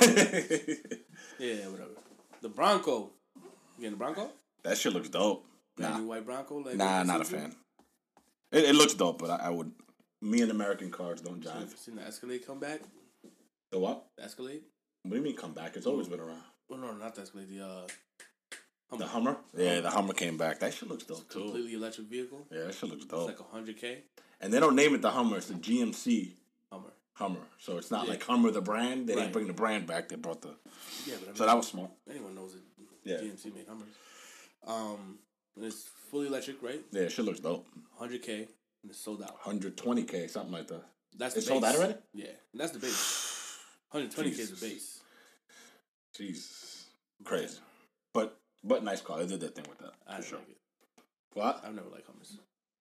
yeah, 1.38 1.68
whatever. 1.68 1.90
The 2.40 2.48
Bronco. 2.48 3.10
You 3.36 3.42
getting 3.80 3.92
the 3.92 3.96
Bronco? 3.96 4.30
that 4.62 4.78
shit 4.78 4.92
looks 4.92 5.08
dope. 5.08 5.44
Nah, 5.76 5.98
white 5.98 6.24
Bronco? 6.24 6.58
Like 6.58 6.76
nah, 6.76 7.02
not 7.02 7.20
a 7.20 7.24
fan. 7.24 7.54
It, 8.50 8.64
it 8.64 8.74
looks 8.74 8.94
dope, 8.94 9.18
but 9.18 9.30
I, 9.30 9.46
I 9.46 9.50
would. 9.50 9.72
Me 10.20 10.40
and 10.40 10.50
American 10.50 10.90
cars 10.90 11.20
don't 11.20 11.42
jive. 11.42 11.76
Seen 11.76 11.96
the 11.96 12.02
Escalade 12.02 12.44
come 12.46 12.58
back? 12.58 12.80
The 13.70 13.78
what? 13.78 14.06
The 14.16 14.24
Escalade? 14.24 14.62
What 15.02 15.12
do 15.12 15.16
you 15.18 15.22
mean 15.22 15.36
come 15.36 15.52
back? 15.52 15.76
It's 15.76 15.86
always 15.86 16.08
been 16.08 16.20
around. 16.20 16.42
Well, 16.68 16.80
no, 16.80 16.92
not 16.92 17.14
the 17.14 17.22
Escalade. 17.22 17.48
The 17.50 17.64
uh, 17.64 18.96
The 18.96 19.06
Hummer? 19.06 19.36
Yeah, 19.56 19.80
the 19.80 19.90
Hummer 19.90 20.14
came 20.14 20.36
back. 20.36 20.58
That 20.60 20.72
shit 20.74 20.88
looks 20.88 21.04
dope 21.04 21.28
too. 21.28 21.40
completely 21.40 21.74
electric 21.74 22.08
vehicle. 22.08 22.46
Yeah, 22.50 22.64
that 22.64 22.74
shit 22.74 22.88
looks 22.88 23.04
dope. 23.04 23.30
It's 23.30 23.38
like 23.38 23.48
a 23.48 23.52
hundred 23.52 23.76
k 23.76 23.98
And 24.40 24.52
they 24.52 24.60
don't 24.60 24.76
name 24.76 24.94
it 24.94 25.02
the 25.02 25.10
Hummer. 25.10 25.36
It's 25.38 25.48
the 25.48 25.54
GMC 25.54 26.32
Hummer. 26.72 26.92
Hummer. 27.14 27.40
So 27.58 27.76
it's 27.78 27.90
not 27.90 28.04
Yeah. 28.04 28.12
like 28.12 28.22
Hummer 28.24 28.50
the 28.50 28.60
brand. 28.60 29.08
They 29.08 29.14
Right. 29.14 29.22
didn't 29.22 29.32
bring 29.32 29.46
the 29.48 29.52
brand 29.52 29.86
back. 29.86 30.08
They 30.08 30.16
brought 30.16 30.40
the. 30.42 30.48
Yeah, 31.06 31.16
but 31.16 31.22
I 31.22 31.26
mean, 31.26 31.36
So 31.36 31.46
that 31.46 31.56
was 31.56 31.66
smart. 31.68 31.90
anyone 32.08 32.34
knows 32.34 32.54
it. 32.54 32.62
Yeah. 33.04 33.18
GMC 33.20 33.50
made 33.54 33.66
Hummers. 33.66 33.94
Um, 34.66 35.18
and 35.56 35.64
it's 35.64 35.84
fully 36.10 36.26
electric, 36.28 36.62
right? 36.62 36.84
Yeah, 36.92 37.02
it 37.02 37.12
shit 37.12 37.24
looks 37.24 37.40
dope. 37.40 37.66
Hundred 37.96 38.22
k, 38.22 38.48
and 38.82 38.90
it's 38.90 39.00
sold 39.00 39.22
out. 39.22 39.40
120k, 39.42 40.28
something 40.28 40.52
like 40.52 40.68
that. 40.68 40.84
That's 41.16 41.34
the 41.34 41.38
It's 41.38 41.48
sold 41.48 41.64
out 41.64 41.74
already? 41.74 41.94
Yeah, 42.12 42.26
and 42.52 42.60
that's 42.60 42.72
the 42.72 42.78
base. 42.78 43.58
Hundred 43.88 44.10
twenty 44.12 44.30
k 44.30 44.42
is 44.42 44.50
the 44.60 44.66
base. 44.68 45.00
Jesus, 46.14 46.86
crazy. 47.24 47.58
But 48.12 48.38
but 48.64 48.82
nice 48.84 49.00
car. 49.00 49.18
They 49.18 49.26
did 49.26 49.40
that 49.40 49.54
thing 49.54 49.64
with 49.68 49.78
that 49.78 49.94
I 50.06 50.16
for 50.20 50.22
sure. 50.22 50.38
like 50.38 50.48
it. 50.50 50.58
What? 51.34 51.60
I've 51.64 51.74
never 51.74 51.88
liked 51.88 52.06
Hummers. 52.06 52.38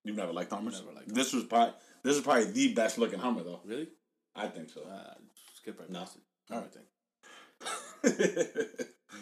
You've 0.08 0.18
never 0.18 0.34
liked 0.34 0.52
Hummers? 0.52 0.82
Never 0.82 0.96
liked 0.96 1.14
This 1.14 1.34
was 1.34 1.44
probably 1.44 1.74
this 2.04 2.16
is 2.16 2.22
probably 2.24 2.46
the 2.46 2.74
best 2.74 2.98
looking 2.98 3.20
Hummer 3.20 3.44
though. 3.44 3.60
Really? 3.66 3.90
I 4.36 4.48
think 4.48 4.70
so. 4.70 4.82
Uh, 4.82 5.14
skip 5.56 5.80
right 5.80 5.90
No. 5.90 6.00
past 6.00 6.18
it. 6.18 6.24
All 6.54 6.60
right. 6.62 6.66
right. 6.66 6.74
Thing. 6.74 6.84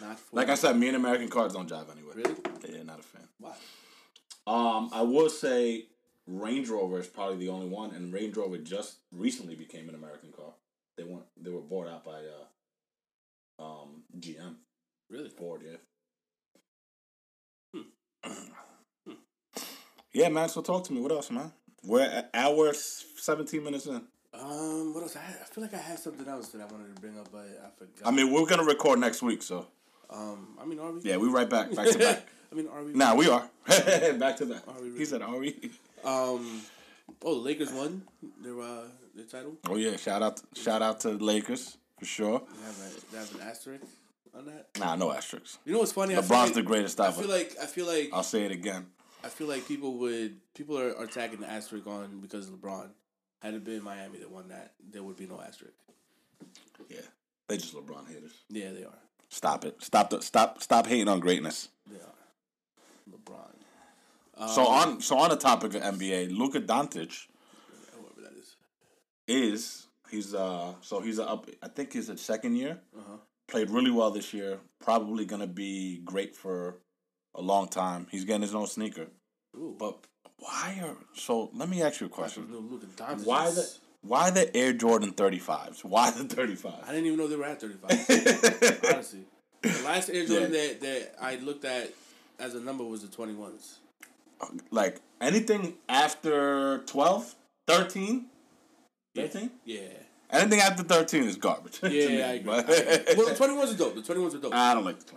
Not 0.00 0.18
for 0.20 0.36
like 0.36 0.48
I 0.50 0.54
said, 0.54 0.76
me 0.76 0.86
and 0.88 0.96
American 0.96 1.28
cars 1.28 1.52
don't 1.54 1.68
jive 1.68 1.90
anyway. 1.90 2.12
Really? 2.14 2.34
Yeah, 2.68 2.82
not 2.82 3.00
a 3.00 3.02
fan. 3.02 3.26
Why? 3.40 3.54
Um, 4.46 4.90
I 4.92 5.00
will 5.02 5.30
say 5.30 5.86
Range 6.26 6.68
Rover 6.68 6.98
is 7.00 7.06
probably 7.06 7.38
the 7.38 7.48
only 7.48 7.68
one, 7.68 7.94
and 7.94 8.12
Range 8.12 8.36
Rover 8.36 8.58
just 8.58 8.98
recently 9.10 9.54
became 9.54 9.88
an 9.88 9.94
American 9.94 10.32
car. 10.32 10.52
They 10.98 11.04
went 11.04 11.24
they 11.40 11.50
were 11.50 11.62
bought 11.62 11.88
out 11.88 12.04
by 12.04 12.20
uh 13.58 13.62
um 13.62 14.02
GM 14.18 14.56
Really? 15.08 15.30
Ford, 15.30 15.62
yeah. 15.64 15.76
Yeah, 20.16 20.28
man. 20.30 20.48
So 20.48 20.62
talk 20.62 20.84
to 20.84 20.92
me. 20.92 21.00
What 21.00 21.12
else, 21.12 21.30
man? 21.30 21.52
We're 21.84 22.00
at 22.00 22.30
hour 22.32 22.72
seventeen 22.72 23.62
minutes 23.64 23.86
in. 23.86 24.02
Um, 24.34 24.92
what 24.94 25.02
else? 25.02 25.16
I, 25.16 25.20
I 25.20 25.44
feel 25.44 25.62
like 25.62 25.74
I 25.74 25.78
had 25.78 25.98
something 25.98 26.26
else 26.26 26.48
that 26.48 26.60
I 26.60 26.64
wanted 26.66 26.94
to 26.94 27.00
bring 27.00 27.18
up, 27.18 27.28
but 27.30 27.46
I 27.64 27.68
forgot. 27.78 28.06
I 28.06 28.10
mean, 28.10 28.32
we're 28.32 28.46
gonna 28.46 28.64
record 28.64 28.98
next 28.98 29.22
week, 29.22 29.42
so 29.42 29.66
um, 30.10 30.56
I 30.60 30.64
mean, 30.64 30.78
are 30.78 30.92
we? 30.92 31.00
yeah, 31.02 31.16
we 31.16 31.28
right 31.28 31.48
back, 31.48 31.74
back 31.74 31.88
to 31.90 31.98
back. 31.98 32.26
I 32.52 32.54
mean, 32.54 32.68
are 32.68 32.82
we? 32.82 32.92
Nah, 32.92 33.14
we 33.14 33.28
are 33.28 33.48
back 33.66 34.36
to 34.38 34.46
that. 34.46 34.62
Are 34.68 34.80
we 34.82 34.96
He 34.98 35.04
said, 35.04 35.20
"Are 35.22 35.36
we?" 35.36 35.70
Um, 36.04 36.62
oh, 37.22 37.34
the 37.34 37.40
Lakers 37.40 37.72
won 37.72 38.02
their 38.42 38.58
uh 38.60 38.84
their 39.14 39.26
title. 39.26 39.56
Oh 39.68 39.76
yeah, 39.76 39.96
shout 39.96 40.22
out, 40.22 40.40
shout 40.54 40.82
out 40.82 41.00
to 41.00 41.16
the 41.16 41.24
Lakers. 41.24 41.76
for 41.98 42.04
sure. 42.06 42.42
They 42.58 42.64
have, 42.66 42.78
a, 42.78 43.12
they 43.12 43.18
have 43.18 43.34
an 43.34 43.40
asterisk 43.42 43.84
on 44.34 44.46
that. 44.46 44.68
Nah, 44.78 44.96
no 44.96 45.12
asterisks. 45.12 45.58
You 45.64 45.72
know 45.72 45.80
what's 45.80 45.92
funny? 45.92 46.14
LeBron's 46.14 46.30
like- 46.30 46.54
the 46.54 46.62
greatest 46.62 47.00
I 47.00 47.10
feel 47.10 47.28
like 47.28 47.56
I 47.60 47.66
feel 47.66 47.86
like 47.86 48.10
I'll 48.12 48.22
say 48.22 48.44
it 48.44 48.52
again. 48.52 48.86
I 49.26 49.28
feel 49.28 49.48
like 49.48 49.66
people 49.66 49.94
would 49.94 50.36
people 50.54 50.78
are, 50.78 50.96
are 50.96 51.06
tagging 51.06 51.40
the 51.40 51.50
asterisk 51.50 51.84
on 51.88 52.20
because 52.20 52.46
of 52.46 52.54
LeBron. 52.54 52.90
Had 53.42 53.54
it 53.54 53.64
been 53.64 53.82
Miami 53.82 54.18
that 54.18 54.30
won 54.30 54.48
that, 54.48 54.74
there 54.88 55.02
would 55.02 55.16
be 55.16 55.26
no 55.26 55.40
asterisk. 55.40 55.74
Yeah, 56.88 57.00
they 57.48 57.56
just 57.56 57.74
LeBron 57.74 58.06
haters. 58.06 58.34
Yeah, 58.48 58.70
they 58.70 58.84
are. 58.84 58.98
Stop 59.28 59.64
it. 59.64 59.82
Stop 59.82 60.10
the 60.10 60.22
stop 60.22 60.62
stop 60.62 60.86
hating 60.86 61.08
on 61.08 61.18
greatness. 61.18 61.70
They 61.90 61.98
are. 61.98 63.10
LeBron. 63.10 64.48
so 64.54 64.68
on 64.68 65.00
so 65.00 65.18
on 65.18 65.30
the 65.30 65.36
topic 65.36 65.74
of 65.74 65.82
NBA, 65.82 66.30
Luka 66.36 66.60
Doncic 66.60 67.26
Whoever 67.94 68.20
that 68.22 68.38
is. 68.38 68.54
is 69.26 69.86
he's 70.08 70.34
uh 70.36 70.74
so 70.82 71.00
he's 71.00 71.18
up 71.18 71.50
I 71.64 71.66
think 71.66 71.92
he's 71.92 72.08
a 72.08 72.16
second 72.16 72.54
year. 72.54 72.78
Uh-huh. 72.96 73.16
Played 73.48 73.70
really 73.70 73.90
well 73.90 74.12
this 74.12 74.32
year. 74.32 74.60
Probably 74.78 75.24
gonna 75.24 75.48
be 75.48 75.98
great 76.04 76.36
for 76.36 76.76
a 77.36 77.42
long 77.42 77.68
time. 77.68 78.06
He's 78.10 78.24
getting 78.24 78.42
his 78.42 78.54
own 78.54 78.66
sneaker. 78.66 79.06
Ooh. 79.56 79.76
But 79.78 79.98
why 80.38 80.80
are 80.82 80.96
so? 81.14 81.50
Let 81.54 81.68
me 81.68 81.82
ask 81.82 82.00
you 82.00 82.06
a 82.06 82.10
question. 82.10 82.48
No, 82.50 82.58
Luka 82.58 82.86
Doncic. 82.86 83.24
Why 83.26 83.50
the 83.50 83.72
why 84.02 84.30
the 84.30 84.54
Air 84.56 84.72
Jordan 84.72 85.12
thirty 85.12 85.38
fives? 85.38 85.84
Why 85.84 86.10
the 86.10 86.24
thirty 86.24 86.56
I 86.86 86.90
didn't 86.92 87.06
even 87.06 87.18
know 87.18 87.26
they 87.28 87.36
were 87.36 87.44
at 87.44 87.60
35. 87.60 88.84
Honestly. 88.94 89.20
The 89.62 89.82
last 89.84 90.10
Air 90.10 90.26
Jordan 90.26 90.52
Yeah. 90.52 90.60
that, 90.68 90.80
that 90.80 91.14
I 91.20 91.36
looked 91.36 91.64
at 91.64 91.92
as 92.38 92.54
a 92.54 92.60
number 92.60 92.84
was 92.84 93.02
the 93.02 93.08
21s. 93.08 93.76
Uh, 94.40 94.46
like 94.70 95.00
anything 95.20 95.74
after 95.88 96.78
12, 96.86 97.34
13? 97.66 98.26
Yeah. 99.14 99.22
13? 99.26 99.50
Yeah. 99.64 99.80
Anything 100.30 100.60
after 100.60 100.82
thirteen 100.82 101.22
is 101.24 101.36
garbage. 101.36 101.78
Yeah, 101.82 101.88
me, 102.08 102.22
I 102.22 102.32
agree. 102.34 102.52
I 102.52 102.58
agree. 102.58 103.14
well, 103.16 103.26
the 103.28 103.34
21s 103.34 103.74
are 103.74 103.78
dope. 103.78 103.94
The 103.94 104.14
21s 104.14 104.34
are 104.34 104.38
dope. 104.38 104.54
I 104.54 104.74
don't 104.74 104.84
like 104.84 104.98
the 104.98 105.12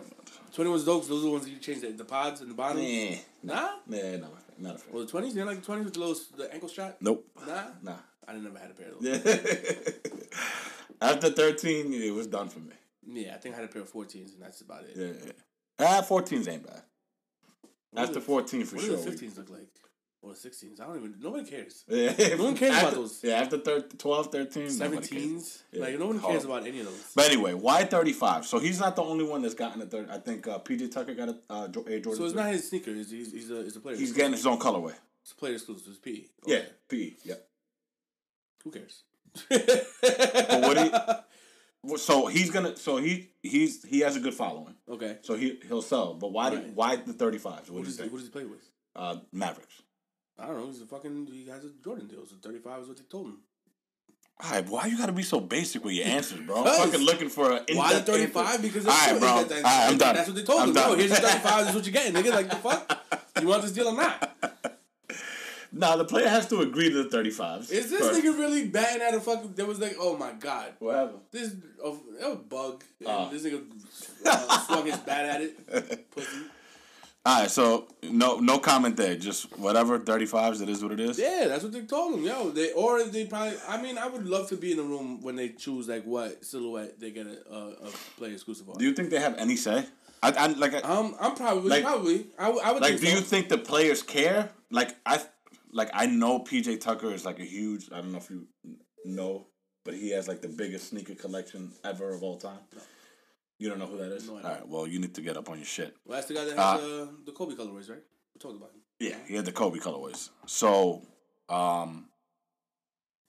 twenty 0.52 0.70
ones. 0.70 0.82
21s 0.82 0.86
dope. 0.86 1.06
Those 1.08 1.20
are 1.22 1.26
the 1.26 1.30
ones 1.30 1.44
that 1.44 1.50
you 1.50 1.58
change 1.58 1.80
the, 1.80 1.88
the 1.92 2.04
pods 2.04 2.40
and 2.40 2.50
the 2.50 2.54
bottom. 2.54 2.82
Nah, 2.82 3.10
Nah? 3.42 3.70
nah, 3.86 3.96
not 3.96 4.02
a 4.02 4.18
fan. 4.18 4.54
Not 4.58 4.74
a 4.74 4.78
fan. 4.78 4.92
Well, 4.92 5.04
the 5.06 5.12
20s, 5.12 5.28
you 5.30 5.34
know, 5.36 5.46
like 5.46 5.62
the 5.62 5.72
20s 5.72 5.84
with 5.84 5.94
the 5.94 6.00
little 6.00 6.16
the 6.36 6.52
ankle 6.52 6.68
strap? 6.68 6.96
Nope. 7.00 7.26
Nah? 7.46 7.62
Nah. 7.82 7.92
I 8.28 8.32
didn't 8.32 8.44
never 8.44 8.58
had 8.58 8.70
a 8.70 8.74
pair 8.74 8.88
of 8.92 9.00
those. 9.00 9.94
After 11.02 11.30
thirteen, 11.30 11.92
it 11.94 12.12
was 12.14 12.26
done 12.26 12.48
for 12.48 12.58
me. 12.60 12.74
Yeah, 13.06 13.34
I 13.34 13.38
think 13.38 13.54
I 13.54 13.58
had 13.60 13.64
a 13.70 13.72
pair 13.72 13.82
of 13.82 13.90
14s, 13.92 14.34
and 14.34 14.42
that's 14.42 14.60
about 14.60 14.84
it. 14.84 14.92
Yeah, 14.94 15.26
yeah. 15.26 15.32
Ah, 15.80 16.02
14s 16.06 16.46
ain't 16.48 16.64
bad. 16.66 16.82
What 17.92 18.02
After 18.02 18.14
the- 18.14 18.20
14 18.20 18.64
for 18.66 18.76
what 18.76 18.84
sure. 18.84 18.96
do 18.96 19.02
the 19.02 19.10
15s 19.10 19.36
look 19.38 19.50
like? 19.50 19.68
Or 20.22 20.34
the 20.34 20.38
16s? 20.50 20.80
I 20.80 20.84
don't 20.86 20.96
even. 20.98 21.14
Nobody 21.18 21.44
cares. 21.48 21.84
Yeah. 21.88 22.36
No 22.36 22.44
one 22.44 22.56
cares 22.56 22.76
about 22.78 22.92
those. 22.94 23.20
Yeah, 23.22 23.40
after 23.40 23.56
thir- 23.58 23.80
12, 23.80 24.26
13, 24.32 24.78
nobody 24.78 25.06
cares. 25.08 25.22
17s? 25.24 25.62
Yeah, 25.72 25.80
Like, 25.80 25.98
no 25.98 26.06
one 26.08 26.20
cares 26.20 26.44
about 26.44 26.66
any 26.66 26.80
of 26.80 26.86
those. 26.86 27.12
But 27.16 27.26
anyway, 27.30 27.54
why 27.54 27.84
35? 27.84 28.44
So 28.44 28.58
he's 28.58 28.78
not 28.78 28.96
the 28.96 29.02
only 29.02 29.24
one 29.24 29.40
that's 29.40 29.54
gotten 29.54 29.80
a 29.80 29.86
third. 29.86 30.10
I 30.10 30.18
think 30.18 30.46
uh, 30.46 30.58
PJ 30.58 30.92
Tucker 30.92 31.14
got 31.14 31.30
a 31.30 31.36
uh, 31.48 31.62
Air 31.88 32.00
Jordan. 32.00 32.16
So 32.16 32.24
it's 32.26 32.34
not 32.34 32.48
his 32.50 32.68
sneaker. 32.68 32.92
He's, 32.92 33.10
he's, 33.10 33.32
he's, 33.32 33.50
a, 33.50 33.62
he's 33.62 33.76
a 33.76 33.80
player. 33.80 33.96
He's 33.96 34.12
getting 34.12 34.32
his 34.32 34.46
own 34.46 34.58
colorway. 34.58 34.94
It's 35.22 35.32
a 35.32 35.36
player 35.36 35.54
exclusive. 35.54 35.86
It's 35.88 35.98
P. 35.98 36.28
Yeah, 36.46 36.62
PE. 36.88 37.12
Yeah. 37.24 37.34
Who 38.64 38.70
cares? 38.72 39.02
But 39.48 41.26
what 41.82 42.00
so 42.00 42.26
he's 42.26 42.50
gonna. 42.50 42.76
So 42.76 42.98
he 42.98 43.30
he's 43.42 43.82
he 43.84 44.00
has 44.00 44.16
a 44.16 44.20
good 44.20 44.34
following. 44.34 44.74
Okay. 44.88 45.18
So 45.22 45.34
he 45.34 45.58
he'll 45.66 45.82
sell. 45.82 46.14
But 46.14 46.32
why 46.32 46.48
Right. 46.50 46.64
did 46.66 46.76
why 46.76 46.96
the 46.96 47.12
35s? 47.14 47.44
What, 47.44 47.54
What 47.54 47.66
do 47.66 47.74
you 47.78 47.84
does, 47.84 47.96
think? 47.96 48.12
what 48.12 48.18
does 48.18 48.26
he 48.26 48.32
play 48.32 48.44
with? 48.44 48.60
uh, 48.96 49.16
Mavericks. 49.32 49.82
I 50.40 50.46
don't 50.46 50.58
know. 50.58 50.66
He's 50.66 50.80
a 50.80 50.86
fucking. 50.86 51.28
He 51.30 51.46
has 51.48 51.64
a 51.64 51.70
Jordan 51.84 52.06
deal. 52.06 52.26
So 52.26 52.36
35 52.42 52.82
is 52.82 52.88
what 52.88 52.96
they 52.96 53.02
told 53.10 53.26
him. 53.26 53.38
All 54.42 54.50
right, 54.52 54.66
why 54.66 54.86
you 54.86 54.96
gotta 54.96 55.12
be 55.12 55.22
so 55.22 55.38
basic 55.38 55.84
with 55.84 55.92
your 55.92 56.06
answers, 56.06 56.40
bro? 56.40 56.64
I'm 56.64 56.90
fucking 56.90 57.04
looking 57.04 57.28
for 57.28 57.50
a 57.52 57.64
Why 57.74 57.92
the 57.92 58.00
35? 58.00 58.62
Because 58.62 58.86
all 58.86 58.92
that's 58.92 59.12
right, 59.12 59.20
bro. 59.20 59.34
what- 59.34 59.52
All 59.52 59.62
right, 59.62 59.88
I'm 59.90 59.98
done. 59.98 60.14
That's 60.14 60.28
what 60.28 60.36
they 60.36 60.42
told 60.44 60.62
I'm 60.62 60.68
him. 60.68 60.74
done. 60.74 60.90
No, 60.92 60.96
here's 60.96 61.10
your 61.10 61.18
35. 61.20 61.58
This 61.60 61.68
is 61.68 61.74
what 61.74 61.84
you're 61.84 61.92
getting, 61.92 62.14
nigga. 62.14 62.30
Like, 62.30 62.48
the 62.48 62.56
fuck? 62.56 63.22
You 63.38 63.48
want 63.48 63.62
this 63.62 63.72
deal 63.72 63.88
or 63.88 63.94
not? 63.96 64.36
Nah, 65.72 65.94
the 65.96 66.04
player 66.04 66.28
has 66.28 66.48
to 66.48 66.62
agree 66.62 66.90
to 66.90 67.04
the 67.04 67.16
35s. 67.16 67.70
Is 67.70 67.90
this 67.90 68.00
first. 68.00 68.20
nigga 68.20 68.36
really 68.36 68.66
batting 68.66 69.02
at 69.02 69.14
a 69.14 69.20
fucking. 69.20 69.52
There 69.54 69.66
was 69.66 69.78
like, 69.78 69.94
oh 70.00 70.16
my 70.16 70.32
god. 70.32 70.72
What 70.80 70.96
happened? 70.96 71.20
This 71.30 71.54
oh, 71.82 71.96
that 72.18 72.28
was 72.28 72.38
bug. 72.48 72.82
Ah. 73.06 73.28
this 73.28 73.44
nigga 73.44 73.62
uh, 74.26 74.58
swung 74.66 74.86
his 74.86 74.96
bat 74.98 75.26
at 75.26 75.42
it. 75.42 76.10
Pussy. 76.10 76.38
All 77.26 77.40
right, 77.42 77.50
so 77.50 77.86
no 78.02 78.38
no 78.38 78.58
comment 78.58 78.96
there. 78.96 79.14
Just 79.14 79.56
whatever 79.58 79.98
35s. 79.98 80.62
It 80.62 80.70
is 80.70 80.82
what 80.82 80.92
it 80.92 81.00
is. 81.00 81.18
Yeah, 81.18 81.48
that's 81.48 81.62
what 81.62 81.72
they 81.72 81.82
told 81.82 82.14
them. 82.14 82.24
Yo, 82.24 82.48
they 82.50 82.72
or 82.72 83.04
they 83.04 83.26
probably. 83.26 83.58
I 83.68 83.80
mean, 83.82 83.98
I 83.98 84.08
would 84.08 84.26
love 84.26 84.48
to 84.48 84.56
be 84.56 84.70
in 84.70 84.78
the 84.78 84.82
room 84.84 85.20
when 85.20 85.36
they 85.36 85.50
choose 85.50 85.86
like 85.86 86.04
what 86.04 86.42
silhouette 86.44 86.98
they 86.98 87.10
get 87.10 87.26
a, 87.26 87.38
a, 87.54 87.68
a 87.88 87.90
player 88.16 88.32
exclusive 88.32 88.70
on. 88.70 88.78
Do 88.78 88.86
you 88.86 88.94
think 88.94 89.10
they 89.10 89.20
have 89.20 89.36
any 89.36 89.56
say? 89.56 89.84
I, 90.22 90.30
I 90.32 90.46
like. 90.46 90.72
I, 90.74 90.78
um, 90.80 91.14
I'm 91.20 91.34
probably 91.34 91.68
Like- 91.68 91.82
probably. 91.84 92.26
I, 92.38 92.48
would 92.48 92.80
like, 92.82 92.98
do 92.98 93.06
so. 93.06 93.14
you 93.16 93.20
think 93.20 93.50
the 93.50 93.58
players 93.58 94.02
care? 94.02 94.50
Like 94.70 94.96
I, 95.04 95.20
like 95.72 95.90
I 95.92 96.06
know 96.06 96.40
PJ 96.40 96.80
Tucker 96.80 97.12
is 97.12 97.26
like 97.26 97.38
a 97.38 97.44
huge. 97.44 97.90
I 97.92 97.96
don't 97.96 98.12
know 98.12 98.18
if 98.18 98.30
you 98.30 98.46
know, 99.04 99.46
but 99.84 99.92
he 99.92 100.10
has 100.12 100.26
like 100.26 100.40
the 100.40 100.48
biggest 100.48 100.88
sneaker 100.88 101.14
collection 101.14 101.72
ever 101.84 102.14
of 102.14 102.22
all 102.22 102.38
time. 102.38 102.60
You 103.60 103.68
don't 103.68 103.78
know 103.78 103.86
who 103.86 103.98
that 103.98 104.10
is? 104.10 104.26
No, 104.26 104.34
don't. 104.34 104.44
right. 104.44 104.66
Well, 104.66 104.86
you 104.86 104.98
need 104.98 105.14
to 105.14 105.20
get 105.20 105.36
up 105.36 105.48
on 105.50 105.58
your 105.58 105.66
shit. 105.66 105.94
Well, 106.04 106.16
that's 106.16 106.26
the 106.28 106.34
guy 106.34 106.44
that 106.46 106.58
Uh, 106.58 106.72
has 106.78 106.80
uh, 106.82 107.06
the 107.26 107.32
Kobe 107.32 107.54
colorways, 107.54 107.88
right? 107.90 108.02
We 108.34 108.38
talked 108.40 108.56
about 108.56 108.70
him. 108.70 108.80
Yeah, 108.98 109.16
he 109.28 109.34
had 109.36 109.44
the 109.44 109.52
Kobe 109.52 109.78
colorways. 109.78 110.30
So, 110.46 111.02
um, 111.50 112.08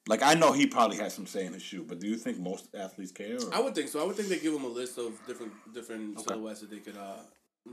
like 0.07 0.23
I 0.23 0.33
know 0.35 0.53
he 0.53 0.67
probably 0.67 0.97
has 0.97 1.13
some 1.13 1.27
say 1.27 1.45
in 1.45 1.53
his 1.53 1.61
shoe, 1.61 1.83
but 1.87 1.99
do 1.99 2.07
you 2.07 2.15
think 2.15 2.39
most 2.39 2.73
athletes 2.73 3.11
care? 3.11 3.35
Or? 3.35 3.53
I 3.53 3.59
would 3.59 3.75
think 3.75 3.89
so. 3.89 4.01
I 4.01 4.05
would 4.05 4.15
think 4.15 4.29
they 4.29 4.39
give 4.39 4.53
him 4.53 4.63
a 4.63 4.69
list 4.81 4.97
of 4.97 5.11
different 5.27 5.51
different 5.73 6.17
Okay. 6.19 6.33
silhouettes 6.33 6.61
that 6.61 6.69
they 6.71 6.79
could 6.79 6.97
uh 6.97 7.17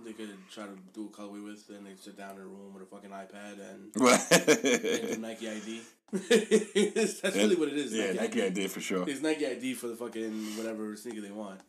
they 0.04 0.12
could 0.12 0.28
try 0.50 0.64
to 0.66 0.76
do 0.92 1.06
a 1.06 1.16
colorway 1.16 1.42
with, 1.42 1.62
and 1.70 1.86
they 1.86 1.94
sit 1.94 2.16
down 2.18 2.32
in 2.36 2.42
a 2.42 2.46
room 2.46 2.74
with 2.74 2.82
a 2.82 2.86
fucking 2.86 3.10
iPad 3.10 3.54
and, 3.70 3.80
and 5.00 5.14
do 5.14 5.16
Nike 5.20 5.48
ID. 5.48 5.80
That's 7.22 7.36
really 7.36 7.56
what 7.56 7.68
it 7.68 7.78
is. 7.78 7.92
yeah, 7.94 8.06
Nike 8.08 8.18
Nike 8.20 8.40
ID. 8.42 8.46
idea 8.46 8.68
for 8.68 8.80
sure. 8.80 9.08
It's 9.08 9.22
Nike 9.22 9.46
ID 9.46 9.74
for 9.74 9.86
the 9.88 9.96
fucking 9.96 10.56
whatever 10.58 10.94
sneaker 10.96 11.20
they 11.22 11.30
want. 11.30 11.60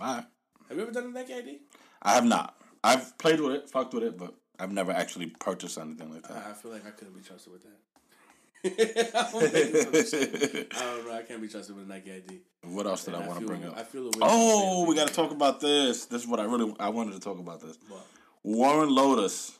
All 0.00 0.14
right. 0.16 0.24
Have 0.68 0.76
you 0.76 0.82
ever 0.82 0.92
done 0.92 1.06
a 1.06 1.08
Nike 1.08 1.34
ID? 1.34 1.58
I 2.02 2.14
have 2.14 2.24
not. 2.24 2.56
I've 2.82 3.16
played 3.18 3.40
with 3.40 3.52
it, 3.52 3.70
fucked 3.70 3.94
with 3.94 4.02
it, 4.02 4.18
but 4.18 4.34
I've 4.58 4.72
never 4.72 4.92
actually 4.92 5.26
purchased 5.26 5.78
anything 5.78 6.12
like 6.12 6.26
that. 6.28 6.46
I 6.48 6.52
feel 6.52 6.72
like 6.72 6.86
I 6.86 6.90
couldn't 6.90 7.14
be 7.14 7.22
trusted 7.22 7.52
with 7.52 7.62
that. 7.62 8.64
I 10.74 10.80
don't 10.80 11.06
know. 11.06 11.12
I 11.14 11.22
can't 11.22 11.40
be 11.42 11.48
trusted 11.48 11.76
with 11.76 11.84
a 11.84 11.88
Nike 11.88 12.12
ID. 12.12 12.40
what 12.62 12.86
else 12.86 13.04
did 13.04 13.14
And 13.14 13.24
I 13.24 13.26
want 13.26 13.40
to 13.40 13.46
bring 13.46 13.64
up? 13.64 13.76
I 13.76 13.82
feel 13.82 14.10
Oh, 14.20 14.86
we 14.86 14.94
got 14.94 15.08
to 15.08 15.14
talk 15.14 15.30
about 15.32 15.60
this. 15.60 16.06
This 16.06 16.22
is 16.22 16.28
what 16.28 16.40
I 16.40 16.44
really 16.44 16.74
I 16.80 16.88
wanted 16.88 17.14
to 17.14 17.20
talk 17.20 17.38
about 17.38 17.60
this. 17.60 17.76
What? 17.88 18.06
Warren 18.42 18.88
Lotas. 18.88 19.52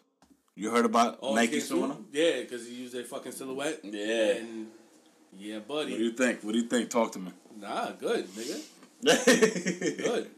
You 0.56 0.70
heard 0.70 0.84
about 0.84 1.18
Oh, 1.20 1.34
Nike 1.34 1.54
Nike 1.54 1.60
suing 1.60 1.90
him? 1.90 2.06
Yeah, 2.12 2.40
because 2.40 2.66
he 2.66 2.74
used 2.74 2.94
their 2.94 3.04
fucking 3.04 3.32
silhouette. 3.32 3.80
Yeah. 3.82 4.36
And 4.36 4.68
yeah, 5.36 5.58
buddy. 5.58 5.92
What 5.92 5.98
do 5.98 6.04
you 6.04 6.12
think? 6.12 6.40
What 6.42 6.52
do 6.52 6.58
you 6.58 6.66
think? 6.66 6.90
Talk 6.90 7.12
to 7.12 7.18
me. 7.18 7.32
Nah, 7.60 7.90
good, 7.92 8.26
nigga. 8.28 8.60
Good. 9.14 10.30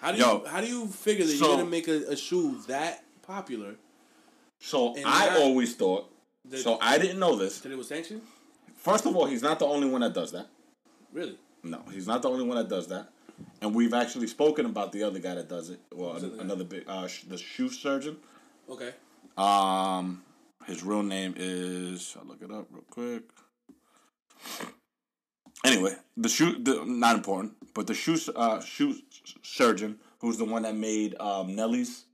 How 0.00 0.12
do 0.12 0.18
Yo, 0.18 0.40
you 0.42 0.46
how 0.46 0.60
do 0.60 0.66
you 0.66 0.86
figure 0.86 1.24
that 1.26 1.32
so- 1.32 1.46
you're 1.48 1.56
gonna 1.58 1.68
make 1.70 1.88
a, 1.88 2.10
a 2.12 2.16
shoe 2.16 2.58
that 2.68 3.04
popular 3.22 3.74
So 4.60 4.94
I 5.04 5.36
always 5.40 5.74
thought. 5.76 6.10
that, 6.46 6.58
So 6.60 6.78
I 6.80 6.98
didn't 6.98 7.18
know 7.18 7.36
this. 7.36 7.60
that 7.60 7.70
it 7.72 7.76
was 7.76 7.88
sanctioned? 7.88 8.22
First 8.76 9.04
of 9.06 9.14
all, 9.16 9.26
he's 9.26 9.42
not 9.42 9.58
the 9.58 9.66
only 9.66 9.88
one 9.88 10.00
that 10.02 10.14
does 10.14 10.32
that. 10.32 10.46
Really? 11.12 11.36
No, 11.62 11.82
he's 11.92 12.06
not 12.06 12.22
the 12.22 12.30
only 12.30 12.44
one 12.46 12.56
that 12.56 12.68
does 12.68 12.86
that. 12.88 13.08
And 13.60 13.74
we've 13.74 13.92
actually 13.94 14.26
spoken 14.28 14.66
about 14.66 14.92
the 14.92 15.02
other 15.02 15.18
guy 15.18 15.34
that 15.34 15.48
does 15.48 15.70
it. 15.70 15.80
Well, 15.92 16.12
Who's 16.12 16.22
the 16.22 16.28
other 16.28 16.36
guy? 16.38 16.42
another 16.44 16.64
big, 16.64 16.84
uh, 16.88 17.06
sh- 17.08 17.24
the 17.28 17.36
shoe 17.36 17.68
surgeon. 17.68 18.16
Okay. 18.70 18.92
Um, 19.36 20.22
his 20.66 20.82
real 20.82 21.02
name 21.02 21.34
is. 21.36 22.16
I'll 22.18 22.26
look 22.26 22.40
it 22.42 22.50
up 22.50 22.66
real 22.70 22.84
quick. 22.90 23.24
Anyway, 25.64 25.94
the 26.16 26.28
shoe, 26.28 26.56
the 26.62 26.84
not 26.86 27.16
important, 27.16 27.54
but 27.74 27.86
the 27.86 27.94
shoe, 27.94 28.16
uh, 28.36 28.60
shoe 28.60 28.96
surgeon, 29.42 29.98
who's 30.20 30.38
the 30.38 30.44
one 30.44 30.62
that 30.62 30.74
made 30.76 31.14
um, 31.20 31.54
Nelly's. 31.54 32.04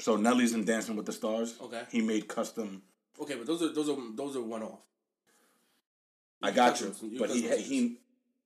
So 0.00 0.16
Nelly's 0.16 0.52
in 0.52 0.64
Dancing 0.64 0.96
with 0.96 1.06
the 1.06 1.12
Stars. 1.12 1.54
Okay. 1.60 1.82
He 1.90 2.02
made 2.02 2.28
custom. 2.28 2.82
Okay, 3.20 3.34
but 3.36 3.46
those 3.46 3.62
are 3.62 3.72
those 3.72 3.88
are 3.88 3.96
those 4.14 4.36
are 4.36 4.42
one 4.42 4.62
off. 4.62 4.80
I 6.42 6.50
got 6.50 6.78
you, 6.80 6.88
custom- 6.88 7.16
but 7.18 7.30
he 7.30 7.48
he, 7.62 7.96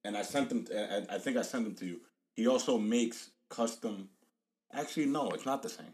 and 0.04 0.16
I 0.16 0.22
sent 0.22 0.48
them. 0.48 0.66
I, 0.72 1.16
I 1.16 1.18
think 1.18 1.36
I 1.36 1.42
sent 1.42 1.64
them 1.64 1.74
to 1.76 1.86
you. 1.86 2.00
He 2.34 2.46
also 2.46 2.78
makes 2.78 3.30
custom. 3.48 4.08
Actually, 4.72 5.06
no, 5.06 5.30
it's 5.30 5.44
not 5.46 5.62
the 5.64 5.68
same. 5.68 5.92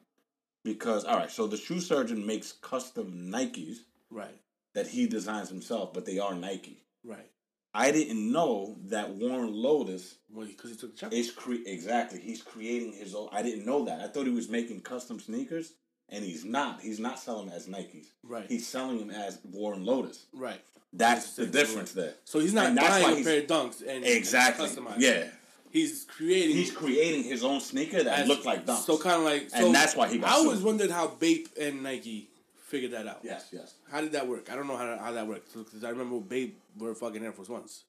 Because 0.62 1.04
all 1.06 1.16
right, 1.16 1.30
so 1.30 1.46
the 1.46 1.56
shoe 1.56 1.80
surgeon 1.80 2.26
makes 2.26 2.52
custom 2.52 3.30
Nikes 3.32 3.78
Right. 4.10 4.38
that 4.74 4.86
he 4.88 5.06
designs 5.06 5.48
himself, 5.48 5.94
but 5.94 6.04
they 6.04 6.18
are 6.18 6.34
Nike. 6.34 6.82
Right. 7.04 7.30
I 7.76 7.90
didn't 7.92 8.32
know 8.32 8.76
that 8.86 9.10
Warren 9.10 9.52
Lotas 9.52 10.14
Well, 10.30 10.46
because 10.46 10.70
he 10.70 10.76
took 10.76 10.92
the 10.94 10.98
check. 11.00 11.12
is 11.12 11.30
cre 11.30 11.54
exactly. 11.66 12.20
He's 12.20 12.42
creating 12.42 12.92
his 12.92 13.14
own. 13.14 13.28
I 13.32 13.42
didn't 13.42 13.66
know 13.66 13.84
that. 13.84 14.00
I 14.00 14.08
thought 14.08 14.26
he 14.26 14.32
was 14.32 14.48
making 14.48 14.80
custom 14.80 15.20
sneakers 15.20 15.72
and 16.08 16.24
he's 16.24 16.44
not. 16.44 16.80
He's 16.80 16.98
not 16.98 17.18
selling 17.18 17.46
them 17.48 17.54
as 17.56 17.66
Nikes. 17.66 18.06
Right. 18.22 18.46
He's 18.48 18.66
selling 18.66 18.98
them 18.98 19.10
as 19.10 19.38
Warren 19.44 19.84
Lotas. 19.84 20.20
Right. 20.32 20.60
That's 20.92 21.34
the 21.36 21.46
difference 21.46 21.92
there. 21.92 22.14
So 22.24 22.38
he's 22.38 22.54
not 22.54 22.66
And 22.66 22.76
buying 22.76 23.20
a 23.20 23.24
pair 23.24 23.40
of 23.42 23.46
dunks 23.46 23.86
and 23.86 24.04
Exactly. 24.04 24.68
Yeah. 24.98 25.24
He's 25.70 26.04
creating. 26.04 26.56
He's 26.56 26.70
creating 26.70 27.24
his 27.24 27.44
own 27.44 27.60
sneaker 27.60 28.02
that 28.02 28.20
as- 28.20 28.28
looked 28.28 28.46
like 28.46 28.64
dunks. 28.64 28.86
So 28.86 28.96
kind 28.96 29.16
of 29.16 29.24
like. 29.24 29.50
So 29.50 29.66
And 29.66 29.74
that's 29.74 29.94
why 29.94 30.08
he 30.08 30.14
I 30.22 30.34
sued. 30.36 30.46
always 30.46 30.60
wondered 30.62 30.90
how 30.90 31.08
Bape 31.08 31.48
and 31.60 31.82
Nike 31.82 32.30
figured 32.66 32.92
that 32.92 33.06
out. 33.06 33.20
yes, 33.22 33.48
yes. 33.52 33.74
How 33.90 34.00
did 34.00 34.12
that 34.12 34.26
work? 34.28 34.50
I 34.50 34.56
don't 34.56 34.66
know 34.66 34.76
how, 34.76 34.98
how 34.98 35.12
that 35.12 35.26
worked 35.26 35.54
because 35.54 35.82
I 35.84 35.90
remember 35.90 36.20
Bape 36.20 36.58
were 36.78 36.94
fucking 36.94 37.24
Air 37.24 37.32
Force 37.32 37.48
Ones. 37.48 37.84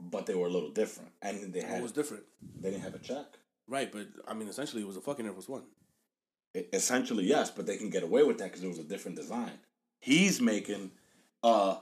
But 0.00 0.26
they 0.26 0.34
were 0.34 0.48
a 0.48 0.50
little 0.50 0.70
different, 0.70 1.10
and 1.22 1.52
they 1.52 1.60
had. 1.60 1.78
It 1.78 1.82
was 1.82 1.92
different, 1.92 2.24
they 2.60 2.70
didn't 2.70 2.82
have 2.82 2.94
a 2.94 2.98
check. 2.98 3.26
right? 3.68 3.90
But 3.90 4.08
I 4.26 4.34
mean, 4.34 4.48
essentially, 4.48 4.82
it 4.82 4.86
was 4.86 4.96
a 4.96 5.00
fucking 5.00 5.24
Air 5.26 5.32
Force 5.32 5.48
One. 5.48 5.62
E- 6.56 6.64
Essentially, 6.72 7.24
yes, 7.24 7.50
but 7.50 7.66
they 7.66 7.76
can 7.76 7.90
get 7.90 8.02
away 8.02 8.22
with 8.24 8.38
that 8.38 8.44
because 8.46 8.62
it 8.64 8.68
was 8.68 8.78
a 8.78 8.84
different 8.84 9.16
design. 9.16 9.52
He's 10.00 10.40
making 10.40 10.90
uh 11.42 11.76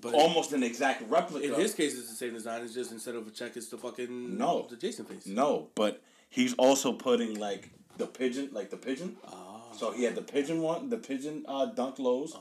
But 0.00 0.14
almost 0.14 0.52
an 0.52 0.62
exact 0.62 1.08
replica. 1.08 1.46
in 1.46 1.54
his 1.60 1.74
case, 1.74 1.96
it's 1.98 2.10
the 2.10 2.16
same 2.16 2.34
design. 2.34 2.62
It's 2.62 2.74
just 2.74 2.90
instead 2.92 3.14
of 3.14 3.26
a 3.26 3.30
check, 3.30 3.56
it's 3.56 3.68
the 3.68 3.78
fucking 3.78 4.36
No. 4.36 4.66
the 4.68 4.76
Jason 4.76 5.04
face. 5.06 5.26
No, 5.26 5.70
but 5.74 6.02
he's 6.28 6.54
also 6.54 6.92
putting 6.92 7.38
like 7.38 7.70
the 7.96 8.06
pigeon, 8.06 8.50
like 8.52 8.70
the 8.70 8.76
pigeon. 8.76 9.16
Ah. 9.26 9.53
So 9.76 9.92
he 9.92 10.04
had 10.04 10.14
the 10.14 10.22
pigeon 10.22 10.60
one, 10.62 10.90
the 10.90 10.96
pigeon 10.98 11.44
uh, 11.48 11.66
dunk 11.66 11.98
lows, 11.98 12.36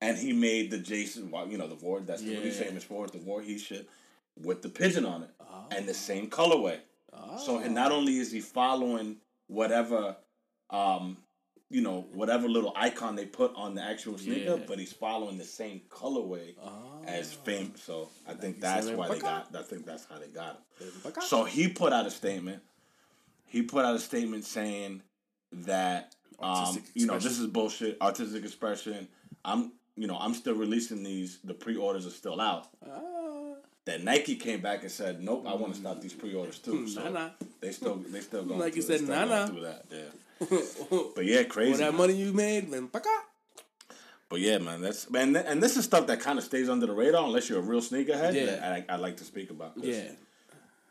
and 0.00 0.16
he 0.18 0.32
made 0.32 0.70
the 0.70 0.78
Jason, 0.78 1.32
you 1.48 1.58
know, 1.58 1.66
the 1.68 1.74
Vord. 1.76 2.06
That's 2.06 2.22
what 2.22 2.30
he's 2.42 2.58
Yeah. 2.58 2.66
famous 2.66 2.84
for, 2.84 3.06
the 3.06 3.18
Voorhees 3.18 3.62
shit, 3.62 3.88
with 4.40 4.62
the 4.62 4.68
pigeon 4.68 5.04
on 5.04 5.22
it, 5.24 5.30
Ah. 5.40 5.66
and 5.70 5.88
the 5.88 5.94
same 5.94 6.28
colorway. 6.30 6.80
So 7.44 7.58
and 7.58 7.74
not 7.74 7.90
only 7.92 8.18
is 8.18 8.30
he 8.30 8.40
following 8.40 9.20
whatever, 9.48 10.16
um, 10.70 11.16
you 11.70 11.80
know, 11.80 12.02
whatever 12.12 12.48
little 12.48 12.72
icon 12.76 13.16
they 13.16 13.26
put 13.26 13.54
on 13.54 13.74
the 13.74 13.82
actual 13.82 14.16
sneaker, 14.18 14.56
Yeah. 14.56 14.64
but 14.66 14.78
he's 14.78 14.92
following 14.92 15.36
the 15.36 15.44
same 15.44 15.80
colorway 15.90 16.54
as 17.06 17.32
fame. 17.32 17.74
So 17.76 18.08
I 18.26 18.34
think 18.34 18.60
that's 18.60 18.88
why 18.90 19.08
they 19.08 19.18
got. 19.18 19.54
I 19.54 19.62
think 19.62 19.84
that's 19.84 20.04
how 20.06 20.18
they 20.18 20.28
got 20.28 20.62
him. 20.78 21.12
So 21.22 21.44
he 21.44 21.68
put 21.68 21.92
out 21.92 22.06
a 22.06 22.10
statement. 22.10 22.62
He 23.46 23.62
put 23.62 23.84
out 23.84 23.94
a 23.96 23.98
statement 23.98 24.44
saying 24.44 25.02
that 25.50 26.14
um, 26.40 26.78
you 26.94 27.06
know 27.06 27.18
this 27.18 27.38
is 27.38 27.46
bullshit. 27.46 28.00
Artistic 28.00 28.44
expression. 28.44 29.08
I'm 29.44 29.72
you 29.96 30.06
know 30.06 30.16
I'm 30.18 30.34
still 30.34 30.54
releasing 30.54 31.02
these. 31.02 31.38
The 31.44 31.54
pre-orders 31.54 32.06
are 32.06 32.10
still 32.10 32.40
out. 32.40 32.68
Ah. 32.86 33.54
Then 33.84 34.04
Nike 34.04 34.36
came 34.36 34.60
back 34.60 34.82
and 34.82 34.90
said, 34.90 35.22
"Nope, 35.22 35.44
I 35.48 35.54
want 35.54 35.72
to 35.74 35.80
stop 35.80 36.00
these 36.00 36.12
pre-orders 36.12 36.58
too." 36.58 36.86
So 36.86 37.08
Nah, 37.08 37.30
they 37.60 37.72
still 37.72 37.96
they 37.96 38.20
still 38.20 38.44
going. 38.48 38.60
Nike 38.60 38.80
through, 38.82 38.98
they 38.98 39.04
said, 39.06 39.08
"Nah, 39.08 39.24
nah." 39.24 39.46
through 39.46 39.62
that. 39.62 39.84
Yeah. 39.90 40.58
But 41.16 41.24
yeah, 41.24 41.42
crazy. 41.54 41.72
All 41.72 41.78
that 41.78 41.92
man. 41.92 41.96
money 41.98 42.14
you 42.14 42.32
made, 42.32 42.70
baka. 42.92 43.08
But 44.28 44.40
yeah, 44.40 44.58
man, 44.58 44.82
that's 44.82 45.10
man, 45.10 45.34
and 45.36 45.62
this 45.62 45.76
is 45.78 45.86
stuff 45.86 46.06
that 46.08 46.20
kind 46.20 46.38
of 46.38 46.44
stays 46.44 46.68
under 46.68 46.86
the 46.86 46.92
radar 46.92 47.24
unless 47.24 47.48
you're 47.48 47.60
a 47.60 47.62
real 47.62 47.80
sneakerhead. 47.80 48.34
Yeah. 48.34 48.84
I, 48.88 48.92
I 48.92 48.96
like 48.96 49.16
to 49.16 49.24
speak 49.24 49.50
about. 49.50 49.74
'cause 49.74 49.84
Yeah. 49.86 50.10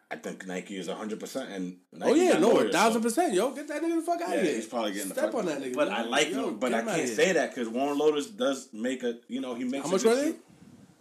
I 0.10 0.16
think 0.16 0.48
Nike 0.48 0.78
is 0.78 0.88
hundred 0.88 1.20
percent, 1.20 1.50
and 1.52 1.78
Oh 2.02 2.14
yeah, 2.14 2.38
no, 2.40 2.58
a 2.60 2.70
thousand 2.72 3.02
percent, 3.02 3.34
yo. 3.34 3.52
Get 3.52 3.68
that 3.68 3.82
nigga 3.82 3.96
the 3.98 4.02
fuck 4.02 4.22
out 4.22 4.30
Yeah, 4.30 4.36
of 4.36 4.42
here. 4.44 4.56
he's 4.56 4.66
probably 4.66 4.94
getting 4.94 5.12
Step 5.12 5.26
the 5.26 5.32
fuck 5.32 5.40
on 5.42 5.46
that 5.48 5.60
nigga. 5.62 5.76
But 5.76 5.90
man. 5.90 5.98
I 5.98 6.04
like 6.04 6.30
Yo, 6.32 6.48
him. 6.48 6.58
But 6.60 6.74
I 6.74 6.82
can't 6.82 7.10
say 7.10 7.34
that 7.34 7.54
because 7.54 7.68
Warren 7.68 8.00
Lotas 8.00 8.36
does 8.36 8.70
make 8.72 9.04
a. 9.04 9.18
You 9.28 9.42
know, 9.42 9.54
he 9.54 9.66
makes. 9.66 9.86
How 9.86 9.92
much 9.92 10.04
were 10.06 10.16
they? 10.16 10.30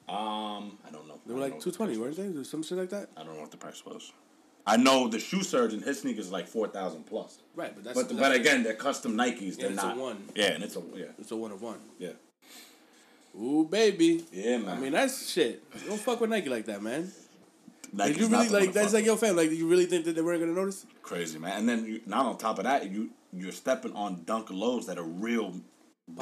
Um, 0.09 0.79
I 0.87 0.91
don't 0.93 1.07
know. 1.07 1.21
They 1.25 1.35
were 1.35 1.41
like 1.41 1.61
two 1.61 1.71
twenty, 1.71 1.97
weren't 1.97 2.17
they? 2.17 2.27
Or 2.41 2.45
some 2.45 2.63
shit 2.65 2.79
like 2.79 2.91
that. 2.91 3.11
I 3.17 3.23
don't 3.23 3.35
know 3.37 3.41
what 3.43 3.51
the 3.53 3.57
price 3.57 3.85
was. 3.87 4.13
I 4.67 4.77
know 4.77 5.07
the 5.07 5.21
shoe 5.21 5.45
surgeon, 5.45 5.81
his 5.83 6.01
sneakers 6.01 6.33
like 6.33 6.49
four 6.49 6.67
thousand 6.67 7.05
plus. 7.07 7.39
Right, 7.55 7.73
but 7.75 7.85
that's 7.85 7.95
But 7.97 8.09
that's- 8.09 8.29
but 8.33 8.37
again, 8.41 8.65
they're 8.65 8.75
custom 8.75 9.13
Nikes. 9.17 9.57
They're 9.57 9.71
it's 9.71 9.83
a 9.83 9.87
not 9.87 9.97
one. 9.97 10.25
Yeah, 10.35 10.47
and 10.47 10.65
it's 10.65 10.75
a 10.77 10.83
yeah 10.97 11.05
it's 11.19 11.31
a 11.31 11.37
one 11.37 11.53
of 11.53 11.63
one. 11.63 11.79
yeah 11.99 12.11
Ooh, 13.41 13.69
baby. 13.71 14.25
yeah 14.33 14.57
man. 14.59 14.77
I 14.77 14.81
mean, 14.81 14.93
that's 14.93 15.31
shit. 15.31 15.63
Don't 15.87 16.01
fuck 16.01 16.21
with 16.21 16.31
Nike 16.31 16.49
like 16.49 16.65
that, 16.67 16.83
man. 16.83 17.13
Nike's 17.93 18.17
Did 18.17 18.23
you 18.23 18.37
really 18.37 18.49
like? 18.49 18.73
That's 18.73 18.93
like 18.93 19.05
your 19.05 19.17
fam. 19.17 19.37
Like, 19.37 19.51
you 19.51 19.69
really 19.69 19.87
think 19.87 20.05
that 20.05 20.15
they 20.15 20.23
weren't 20.23 20.41
gonna 20.41 20.53
notice? 20.53 20.87
crazy 21.03 21.39
man. 21.39 21.59
And 21.59 21.69
then 21.69 21.87
you, 21.87 22.01
not 22.07 22.27
on 22.27 22.39
top 22.39 22.59
of 22.59 22.65
that, 22.65 22.91
you 22.91 23.11
you're 23.33 23.53
stepping 23.53 23.93
on 23.95 24.25
dunk 24.25 24.51
lows 24.51 24.87
that 24.87 24.99
are 24.99 25.05
real. 25.05 25.55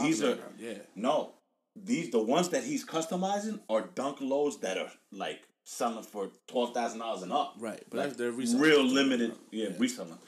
These 0.00 0.22
are 0.22 0.38
yeah. 0.58 0.74
no, 0.94 1.32
these 1.76 2.10
the 2.10 2.22
ones 2.22 2.48
that 2.50 2.64
he's 2.64 2.84
customizing 2.84 3.60
are 3.68 3.82
dunk 3.94 4.18
lows 4.20 4.58
that 4.60 4.78
are 4.78 4.90
like 5.12 5.42
selling 5.64 6.04
for 6.04 6.30
twelve 6.46 6.74
thousand 6.74 7.00
dollars 7.00 7.22
and 7.22 7.32
up. 7.32 7.54
Right, 7.58 7.82
but 7.90 7.98
Like, 7.98 8.06
that's 8.08 8.18
they're 8.18 8.32
reselling. 8.32 8.62
real 8.62 8.84
limited. 8.84 9.32
Yeah, 9.50 9.68
reselling. 9.78 10.18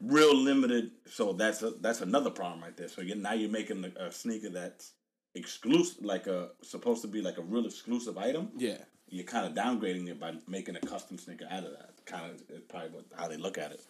Real 0.00 0.34
limited. 0.36 0.90
So 1.06 1.32
that's 1.32 1.62
a, 1.62 1.70
that's 1.80 2.00
another 2.00 2.30
problem 2.30 2.62
right 2.62 2.76
there. 2.76 2.88
So 2.88 3.02
you 3.02 3.14
now 3.14 3.32
you're 3.34 3.50
making 3.50 3.84
a, 3.96 4.06
a 4.06 4.12
sneaker 4.12 4.48
that's 4.50 4.92
exclusive, 5.34 6.04
like 6.04 6.26
a 6.26 6.50
supposed 6.62 7.02
to 7.02 7.08
be 7.08 7.20
like 7.22 7.38
a 7.38 7.42
real 7.42 7.66
exclusive 7.66 8.18
item. 8.18 8.50
Yeah. 8.56 8.78
You're 9.12 9.24
kind 9.24 9.46
of 9.46 9.52
downgrading 9.52 10.08
it 10.08 10.18
by 10.18 10.32
making 10.48 10.74
a 10.76 10.80
custom 10.80 11.18
sneaker 11.18 11.46
out 11.50 11.64
of 11.64 11.72
that. 11.72 11.90
Kind 12.06 12.30
of 12.30 12.42
it's 12.48 12.64
probably 12.66 12.88
what, 12.88 13.04
how 13.14 13.28
they 13.28 13.36
look 13.36 13.58
at 13.58 13.70
it. 13.70 13.84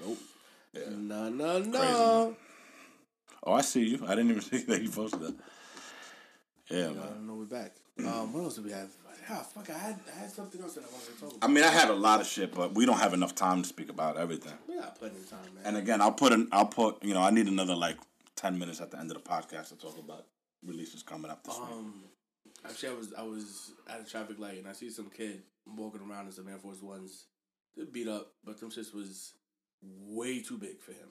Nope. 0.00 0.18
Yeah. 0.72 0.82
No, 0.90 1.28
no, 1.28 1.58
no. 1.58 2.36
Oh, 3.42 3.52
I 3.52 3.60
see 3.62 3.88
you. 3.88 4.04
I 4.06 4.10
didn't 4.10 4.30
even 4.30 4.42
see 4.50 4.58
that 4.58 4.80
you 4.80 4.88
posted 4.88 5.20
that. 5.20 5.34
Yeah, 6.70 6.88
man. 6.90 6.96
don't 6.96 7.26
know. 7.26 7.34
We're 7.34 7.44
back. 7.46 7.72
Um, 7.98 8.32
what 8.32 8.44
else 8.44 8.54
do 8.54 8.62
we 8.62 8.70
have? 8.70 8.88
Ah, 9.30 9.42
fuck! 9.42 9.68
I 9.68 9.76
had, 9.76 9.98
I 10.14 10.20
had 10.20 10.30
something 10.30 10.62
else 10.62 10.74
that 10.74 10.84
I 10.84 10.92
wanted 10.92 11.06
to 11.06 11.20
talk 11.20 11.36
about. 11.36 11.50
I 11.50 11.52
mean, 11.52 11.64
I 11.64 11.68
had 11.68 11.90
a 11.90 11.94
lot 11.94 12.20
of 12.20 12.26
shit, 12.26 12.54
but 12.54 12.74
we 12.74 12.86
don't 12.86 12.98
have 12.98 13.12
enough 13.12 13.34
time 13.34 13.62
to 13.62 13.68
speak 13.68 13.90
about 13.90 14.16
everything. 14.16 14.54
We 14.66 14.76
got 14.76 14.98
plenty 14.98 15.16
of 15.16 15.28
time, 15.28 15.40
man. 15.54 15.64
And 15.66 15.76
again, 15.76 16.00
I'll 16.00 16.12
put 16.12 16.32
an, 16.32 16.48
I'll 16.52 16.66
put, 16.66 17.02
you 17.04 17.12
know, 17.12 17.20
I 17.20 17.30
need 17.30 17.46
another 17.46 17.74
like 17.74 17.96
ten 18.36 18.58
minutes 18.58 18.80
at 18.80 18.90
the 18.90 18.98
end 18.98 19.10
of 19.10 19.22
the 19.22 19.28
podcast 19.28 19.68
to 19.70 19.74
talk 19.76 19.98
about 19.98 20.24
releases 20.64 21.02
coming 21.02 21.30
up 21.30 21.44
this 21.44 21.58
week. 21.58 21.68
Actually, 22.64 22.88
I 22.88 22.92
was 22.94 23.14
I 23.18 23.22
was 23.22 23.72
at 23.88 24.00
a 24.00 24.04
traffic 24.04 24.38
light 24.38 24.58
and 24.58 24.68
I 24.68 24.72
see 24.72 24.90
some 24.90 25.10
kid 25.10 25.42
walking 25.66 26.00
around 26.00 26.26
in 26.26 26.32
some 26.32 26.48
Air 26.48 26.58
Force 26.58 26.82
Ones. 26.82 27.26
They're 27.76 27.86
beat 27.86 28.08
up, 28.08 28.32
but 28.44 28.58
them 28.58 28.70
shits 28.70 28.92
was 28.94 29.34
way 29.82 30.42
too 30.42 30.58
big 30.58 30.80
for 30.80 30.92
him. 30.92 31.08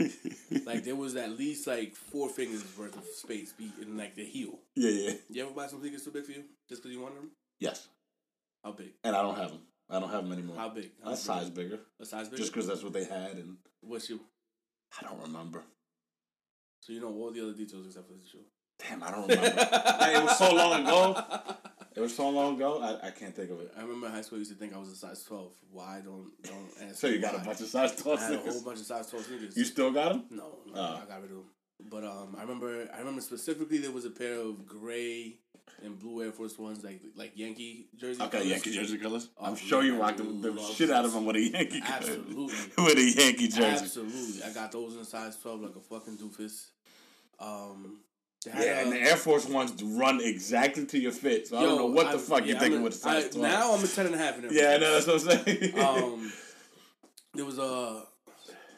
like 0.66 0.84
there 0.84 0.94
was 0.94 1.16
at 1.16 1.30
least 1.36 1.66
like 1.66 1.96
four 1.96 2.28
fingers 2.28 2.62
worth 2.78 2.96
of 2.96 3.04
space 3.06 3.52
in 3.80 3.96
like 3.96 4.14
the 4.14 4.24
heel. 4.24 4.58
Yeah, 4.76 4.90
yeah. 4.90 5.12
You 5.30 5.42
ever 5.44 5.52
buy 5.54 5.66
some 5.66 5.80
sneakers 5.80 6.04
too 6.04 6.10
big 6.10 6.24
for 6.24 6.32
you 6.32 6.44
just 6.68 6.82
because 6.82 6.94
you 6.94 7.02
want 7.02 7.14
them? 7.16 7.30
Yes, 7.58 7.88
How 8.62 8.72
big? 8.72 8.92
and 9.02 9.16
I 9.16 9.22
don't 9.22 9.36
have 9.36 9.50
them. 9.50 9.60
I 9.90 9.98
don't 9.98 10.10
have 10.10 10.22
them 10.22 10.32
anymore. 10.32 10.56
How 10.56 10.68
big? 10.68 10.90
How 11.02 11.10
That's 11.10 11.22
big? 11.22 11.34
size 11.36 11.50
bigger, 11.50 11.78
A 11.98 12.04
size 12.04 12.28
bigger. 12.28 12.36
just 12.42 12.52
because 12.52 12.68
that's 12.68 12.82
what 12.84 12.92
they 12.92 13.04
had, 13.04 13.32
and 13.32 13.56
What's 13.80 14.08
you? 14.10 14.20
I 15.00 15.06
don't 15.06 15.20
remember. 15.22 15.62
So 16.80 16.92
you 16.92 17.00
know 17.00 17.12
all 17.12 17.30
the 17.32 17.40
other 17.40 17.54
details 17.54 17.86
except 17.86 18.06
for 18.06 18.12
the 18.14 18.26
shoe. 18.30 18.44
Damn, 18.78 19.02
I 19.02 19.10
don't 19.10 19.28
remember. 19.28 19.46
It 19.58 20.22
was 20.22 20.38
so 20.38 20.54
long 20.54 20.82
ago. 20.82 21.22
It 21.96 22.00
was 22.00 22.14
so 22.14 22.28
long 22.28 22.54
ago. 22.54 22.80
I, 22.80 23.08
I 23.08 23.10
can't 23.10 23.34
think 23.34 23.50
of 23.50 23.60
it. 23.60 23.72
I 23.76 23.82
remember 23.82 24.06
in 24.06 24.12
high 24.12 24.20
school 24.20 24.36
I 24.36 24.40
used 24.40 24.52
to 24.52 24.56
think 24.56 24.72
I 24.72 24.78
was 24.78 24.88
a 24.90 24.94
size 24.94 25.24
twelve. 25.24 25.50
Why 25.72 26.00
don't 26.04 26.30
don't 26.44 26.70
ask? 26.88 26.96
So 26.96 27.08
you 27.08 27.18
got 27.18 27.34
a 27.34 27.38
bunch 27.38 27.60
of 27.60 27.66
size 27.66 27.92
I 27.92 28.00
twelve 28.02 28.20
had 28.20 28.34
a 28.34 28.38
whole 28.38 28.62
bunch 28.62 28.78
of 28.78 28.86
size 28.86 29.10
twelve 29.10 29.26
sneakers. 29.26 29.56
You 29.56 29.64
still 29.64 29.90
got 29.90 30.10
them? 30.10 30.24
No, 30.30 30.58
no 30.66 30.72
Oh. 30.74 31.00
I 31.02 31.06
got 31.08 31.22
rid 31.22 31.30
of 31.30 31.36
them. 31.38 31.44
But 31.90 32.04
um, 32.04 32.36
I 32.36 32.42
remember, 32.42 32.88
I 32.94 32.98
remember 32.98 33.20
specifically 33.20 33.78
there 33.78 33.90
was 33.92 34.04
a 34.04 34.10
pair 34.10 34.34
of 34.34 34.66
gray 34.66 35.38
and 35.84 35.98
blue 35.98 36.22
Air 36.24 36.32
Force 36.32 36.58
Ones, 36.58 36.84
like 36.84 37.00
like 37.16 37.32
Yankee 37.36 37.86
jersey. 37.96 38.20
Okay, 38.22 38.30
colors. 38.38 38.46
Yankee 38.48 38.72
jersey 38.72 38.98
colors. 38.98 39.28
Oh, 39.36 39.46
I'm 39.46 39.56
sure 39.56 39.82
you 39.82 39.96
rocked 40.00 40.18
them, 40.18 40.40
the 40.40 40.52
love 40.52 40.74
shit 40.74 40.90
out 40.90 41.04
of 41.04 41.12
them 41.12 41.24
with 41.24 41.36
a 41.36 41.40
Yankee. 41.40 41.82
Absolutely. 41.84 42.44
with 42.84 42.96
a 42.98 43.22
Yankee 43.22 43.48
jersey. 43.48 43.84
Absolutely, 43.84 44.42
I 44.44 44.52
got 44.52 44.70
those 44.72 44.96
in 44.96 45.04
size 45.04 45.36
twelve 45.36 45.60
like 45.62 45.76
a 45.76 45.80
fucking 45.80 46.16
doofus. 46.16 46.66
Um, 47.40 48.00
had, 48.46 48.64
Yeah, 48.64 48.78
and 48.80 48.88
uh, 48.88 48.90
the 48.92 49.00
Air 49.02 49.16
Force 49.16 49.46
Ones 49.46 49.82
run 49.82 50.20
exactly 50.20 50.86
to 50.86 50.98
your 50.98 51.12
fit. 51.12 51.48
So 51.48 51.58
I 51.58 51.62
don't 51.62 51.76
know 51.78 51.86
what 51.86 52.06
the 52.12 52.18
I- 52.18 52.20
fuck 52.20 52.40
yeah, 52.40 52.52
you're 52.52 52.60
thinking 52.60 52.80
a- 52.80 52.84
with 52.84 52.94
a 52.94 52.96
size 52.98 53.24
I- 53.26 53.28
12. 53.30 53.42
Now 53.42 53.74
I'm 53.74 53.84
a 53.84 53.86
ten 53.86 54.06
and 54.06 54.14
a 54.14 54.18
half 54.18 54.38
in 54.38 54.44
Air 54.44 54.52
yeah, 54.52 54.70
I 54.74 54.76
know 54.78 54.92
that's 55.00 55.06
what 55.06 55.38
I'm 55.38 55.44
saying. 55.44 55.78
um, 55.80 56.32
there 57.34 57.44
was 57.44 57.58
a 57.58 58.04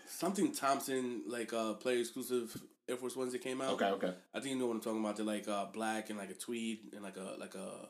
something 0.07 0.53
Thompson 0.53 1.23
like 1.27 1.53
uh 1.53 1.75
player 1.75 1.99
exclusive 1.99 2.57
Air 2.89 2.97
Force 2.97 3.17
Ones 3.17 3.33
that 3.33 3.43
came 3.43 3.61
out. 3.61 3.75
okay, 3.75 3.87
okay. 3.91 4.15
I 4.35 4.41
think 4.41 4.53
you 4.55 4.59
know 4.59 4.67
what 4.67 4.75
I'm 4.75 4.81
talking 4.81 5.01
about. 5.01 5.17
They're 5.17 5.27
like 5.27 5.47
uh 5.49 5.67
black 5.67 6.11
and 6.11 6.19
like 6.19 6.31
a 6.31 6.35
tweed 6.35 6.93
and 6.95 7.03
like 7.03 7.17
a 7.17 7.37
like 7.39 7.55
a 7.55 7.89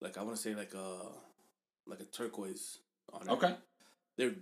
like 0.00 0.18
I 0.18 0.22
want 0.22 0.36
to 0.36 0.42
say 0.42 0.54
like 0.54 0.74
a 0.74 1.00
like 1.86 2.00
a 2.00 2.04
turquoise 2.04 2.78
on 3.12 3.22
it. 3.22 3.30
Okay. 3.32 3.54
They're 4.16 4.34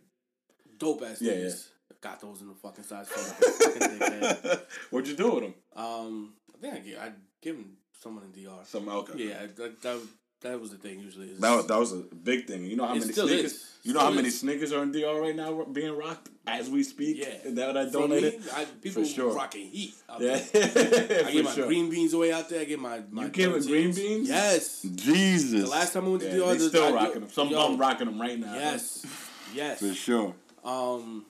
dope 0.78 1.02
ass 1.02 1.20
Yeah, 1.22 1.32
things. 1.34 1.68
Got 2.02 2.20
those 2.20 2.40
in 2.42 2.48
the 2.48 2.54
fucking 2.54 2.84
size. 2.84 3.08
twelve, 3.08 3.28
fucking. 3.28 4.58
What'd 4.90 5.08
you 5.08 5.16
do 5.16 5.30
with 5.34 5.44
them? 5.44 5.54
um, 5.76 6.32
I 6.54 6.58
think 6.60 6.74
I 6.74 6.78
give 6.80 6.98
I 6.98 7.10
give 7.40 7.56
them 7.56 7.76
someone 8.02 8.24
in 8.24 8.32
DR. 8.44 8.64
Some 8.66 8.88
okay. 8.88 9.28
Yeah, 9.28 9.46
that, 9.56 9.80
that 9.82 10.00
that 10.40 10.60
was 10.60 10.70
the 10.72 10.76
thing. 10.78 10.98
Usually, 10.98 11.28
is 11.28 11.38
That 11.38 11.54
was, 11.56 11.66
that 11.68 11.78
was 11.78 11.92
a 11.92 11.98
big 11.98 12.46
thing. 12.48 12.64
You 12.64 12.74
know 12.74 12.86
how 12.86 12.94
It 12.96 13.00
many 13.00 13.12
sneakers? 13.12 13.30
is. 13.52 13.68
You 13.84 13.92
know 13.94 14.00
Still 14.00 14.10
how 14.10 14.14
many 14.16 14.28
is. 14.28 14.40
sneakers 14.40 14.72
are 14.72 14.82
in 14.82 14.90
DR 14.92 15.20
right 15.20 15.34
now 15.36 15.64
being 15.64 15.96
rocked 15.96 16.28
as 16.46 16.68
we 16.68 16.82
speak? 16.82 17.18
Yeah. 17.18 17.50
That 17.52 17.66
what 17.68 17.76
I 17.76 17.86
For 17.86 17.92
donated? 17.92 18.40
me, 18.40 18.46
I, 18.52 18.64
people 18.80 19.04
For 19.04 19.08
sure. 19.08 19.34
rocking 19.34 19.68
heat. 19.68 19.94
Out 20.10 20.20
Yeah, 20.20 20.38
there. 20.52 20.64
I 20.64 21.24
for 21.24 21.30
get 21.32 21.44
my 21.44 21.50
sure. 21.52 21.66
green 21.68 21.88
beans 21.90 22.12
away 22.14 22.32
out 22.32 22.48
there. 22.48 22.60
I 22.60 22.64
get 22.64 22.80
my. 22.80 23.00
my 23.12 23.24
You 23.24 23.28
giving 23.30 23.62
green 23.62 23.92
beans? 23.94 24.28
Yes. 24.28 24.82
Jesus. 24.82 25.62
The 25.62 25.68
last 25.68 25.92
time 25.92 26.06
I 26.06 26.08
went 26.08 26.22
to 26.22 26.28
yeah, 26.28 26.34
DR, 26.38 26.46
they 26.52 26.58
the- 26.58 26.68
still 26.68 26.84
I- 26.84 26.92
rocking 26.92 27.20
them. 27.20 27.30
Some 27.30 27.48
yo, 27.48 27.56
bum 27.68 27.78
rocking 27.78 28.06
them 28.06 28.20
right 28.20 28.38
now. 28.38 28.54
Yes. 28.54 29.06
Yes. 29.54 29.80
for 29.80 29.92
sure. 29.94 30.34
Um, 30.64 31.26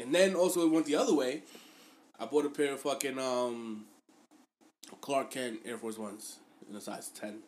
and 0.00 0.14
then 0.14 0.34
also 0.34 0.64
it 0.66 0.70
went 0.70 0.86
the 0.86 0.96
other 0.96 1.14
way. 1.14 1.42
I 2.18 2.26
bought 2.26 2.44
a 2.46 2.50
pair 2.50 2.72
of 2.74 2.80
fucking 2.80 3.18
um 3.18 3.84
Clark 5.00 5.30
Kent 5.30 5.60
Air 5.64 5.78
Force 5.78 5.98
Ones 5.98 6.36
in 6.68 6.76
a 6.76 6.80
size 6.80 7.08
ten 7.08 7.38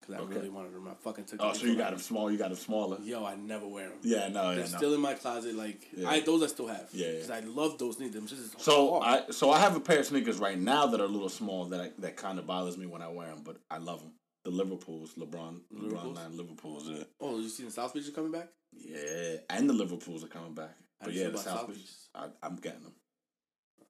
because 0.00 0.16
I 0.16 0.18
Okay. 0.24 0.34
really 0.34 0.48
wanted 0.48 0.74
them. 0.74 0.88
I 0.88 0.94
fucking 0.94 1.24
took. 1.26 1.40
Oh, 1.40 1.52
so 1.52 1.66
you 1.66 1.76
got 1.76 1.90
them 1.90 2.00
small. 2.00 2.30
You 2.30 2.36
got 2.38 2.48
them 2.48 2.56
smaller. 2.58 2.98
Yo, 3.02 3.24
I 3.24 3.36
never 3.36 3.68
wear 3.68 3.88
them. 3.90 3.98
Yeah, 4.02 4.28
no, 4.28 4.48
They're 4.54 4.64
no. 4.64 4.76
still 4.78 4.94
in 4.94 5.00
my 5.00 5.14
closet. 5.14 5.54
Like 5.54 5.86
Yeah. 5.96 6.08
I, 6.08 6.20
those 6.20 6.42
I 6.42 6.46
still 6.48 6.66
have. 6.66 6.88
Yeah, 6.92 7.06
yeah. 7.06 7.12
Because 7.12 7.30
I 7.30 7.40
love 7.40 7.78
those 7.78 7.96
sneakers. 7.98 8.14
Them 8.14 8.50
So 8.58 8.98
hard. 9.00 9.24
I 9.28 9.32
so 9.32 9.50
I 9.50 9.60
have 9.60 9.76
a 9.76 9.80
pair 9.80 10.00
of 10.00 10.06
sneakers 10.06 10.38
right 10.38 10.58
now 10.58 10.86
that 10.86 11.00
are 11.00 11.04
a 11.04 11.08
little 11.08 11.28
small 11.28 11.66
that 11.66 11.80
I, 11.80 11.90
that 11.98 12.16
kind 12.16 12.38
of 12.38 12.46
bothers 12.46 12.76
me 12.76 12.86
when 12.86 13.02
I 13.02 13.08
wear 13.08 13.28
them, 13.28 13.42
but 13.44 13.58
I 13.70 13.78
love 13.78 14.00
them. 14.00 14.12
The 14.44 14.50
Liverpools, 14.50 15.14
LeBron, 15.14 15.30
LeBron 15.30 15.82
Liverpools? 15.82 16.16
line 16.16 16.36
Liverpools. 16.36 16.88
Yeah, 16.88 17.04
oh, 17.20 17.38
you 17.38 17.48
seen 17.48 17.66
the 17.66 17.72
South 17.72 17.94
Beach 17.94 18.02
is 18.02 18.10
coming 18.10 18.32
back? 18.32 18.48
yeah, 18.76 19.36
and 19.50 19.68
the 19.70 19.72
Liverpools 19.74 20.24
are 20.24 20.28
coming 20.28 20.52
back. 20.54 20.74
But 21.02 21.12
yeah, 21.14 21.28
the 21.28 21.38
South 21.38 21.68
Beach? 21.68 21.78
I, 22.14 22.26
I'm 22.42 22.56
getting 22.56 22.82
them. 22.82 22.92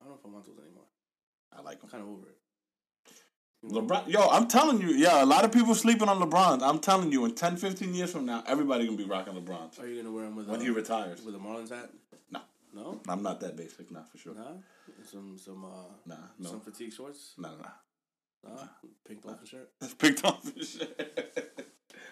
I 0.01 0.05
don't 0.05 0.13
know 0.15 0.19
if 0.21 0.27
I 0.27 0.29
want 0.33 0.47
those 0.47 0.59
anymore. 0.59 0.85
I 1.57 1.61
like 1.63 1.77
I'm 1.83 1.89
them. 1.89 1.91
kind 1.91 2.03
of 2.05 2.09
over 2.11 2.29
it. 2.29 2.37
LeBron, 3.65 4.09
yo, 4.09 4.27
I'm 4.29 4.49
telling 4.49 4.81
you, 4.81 4.89
yeah, 4.89 5.23
a 5.23 5.27
lot 5.27 5.45
of 5.45 5.53
people 5.53 5.75
sleeping 5.77 6.09
on 6.09 6.19
LeBron. 6.19 6.63
I'm 6.63 6.81
telling 6.81 7.13
you, 7.13 7.25
in 7.27 7.35
10, 7.37 7.57
15 7.57 7.95
years 7.95 8.11
from 8.11 8.27
now, 8.27 8.43
everybody 8.49 8.85
gonna 8.87 8.97
be 8.97 9.05
rocking 9.05 9.35
LeBron 9.35 9.79
Are 9.81 9.87
you 9.87 10.03
gonna 10.03 10.13
wear 10.13 10.25
them 10.25 10.35
with 10.35 10.49
when 10.49 10.59
uh, 10.61 10.63
he 10.65 10.71
retires. 10.71 11.23
with 11.23 11.35
a 11.37 11.39
Marlins 11.39 11.69
hat? 11.71 11.91
No, 12.33 12.41
No, 12.75 13.01
I'm 13.09 13.23
not 13.23 13.39
that 13.41 13.57
basic, 13.57 13.91
not 13.93 14.11
for 14.11 14.19
sure. 14.19 14.35
nah. 14.35 14.43
Some 15.09 15.39
some 15.39 15.65
uh 15.65 15.69
Nah, 16.07 16.17
no, 16.41 16.51
some 16.51 16.61
fatigue 16.61 16.93
shorts. 16.93 17.35
no, 17.39 17.51
no. 17.51 18.51
Nah, 18.51 18.63
pink 19.07 19.23
dolphin 19.23 19.47
shirt. 19.47 19.71
Pink 19.99 20.21
dolphin. 20.21 20.65
shit. 20.65 21.49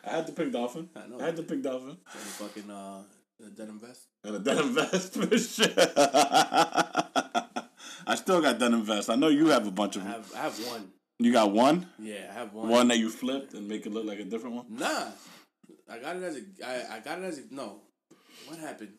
I 0.07 0.11
had 0.11 0.27
the 0.29 0.33
pink 0.33 0.53
dolphin. 0.53 0.89
I 0.95 1.09
know. 1.09 1.19
I 1.21 1.25
had 1.27 1.37
the 1.37 1.43
pink 1.43 1.63
dolphin. 1.65 1.97
And 2.13 2.21
fucking 2.39 2.71
uh 2.71 3.03
a 3.47 3.51
denim 3.51 3.79
vest. 3.79 4.07
And 4.25 4.37
a 4.37 4.39
denim 4.39 4.75
vest 4.75 5.13
for 5.15 5.39
sure. 5.39 5.67
I 8.07 8.15
still 8.17 8.41
got 8.41 8.59
denim 8.59 8.83
vest. 8.85 9.11
I 9.11 9.17
know 9.17 9.29
you 9.29 9.49
have 9.49 9.67
a 9.67 9.71
bunch 9.71 9.97
of 9.97 10.07
I 10.07 10.11
have 10.11 10.33
I 10.35 10.39
have 10.39 10.59
one. 10.67 10.89
You 11.19 11.33
got 11.33 11.53
one? 11.53 11.87
Yeah, 11.99 12.29
I 12.31 12.35
have 12.35 12.55
one. 12.55 12.69
One 12.69 12.89
that 12.89 12.99
you 12.99 13.11
flipped 13.11 13.53
and 13.55 13.69
make 13.69 13.85
it 13.87 13.93
look 13.93 14.07
like 14.07 14.21
a 14.21 14.25
different 14.25 14.57
one? 14.57 14.67
Nah, 14.71 15.09
I 15.89 15.99
got 15.99 16.17
it 16.17 16.23
as 16.23 16.37
a. 16.37 16.41
I, 16.67 16.97
I 16.97 17.01
got 17.01 17.19
it 17.19 17.25
as 17.25 17.39
a. 17.39 17.43
No, 17.51 17.81
what 18.47 18.59
happened? 18.59 18.93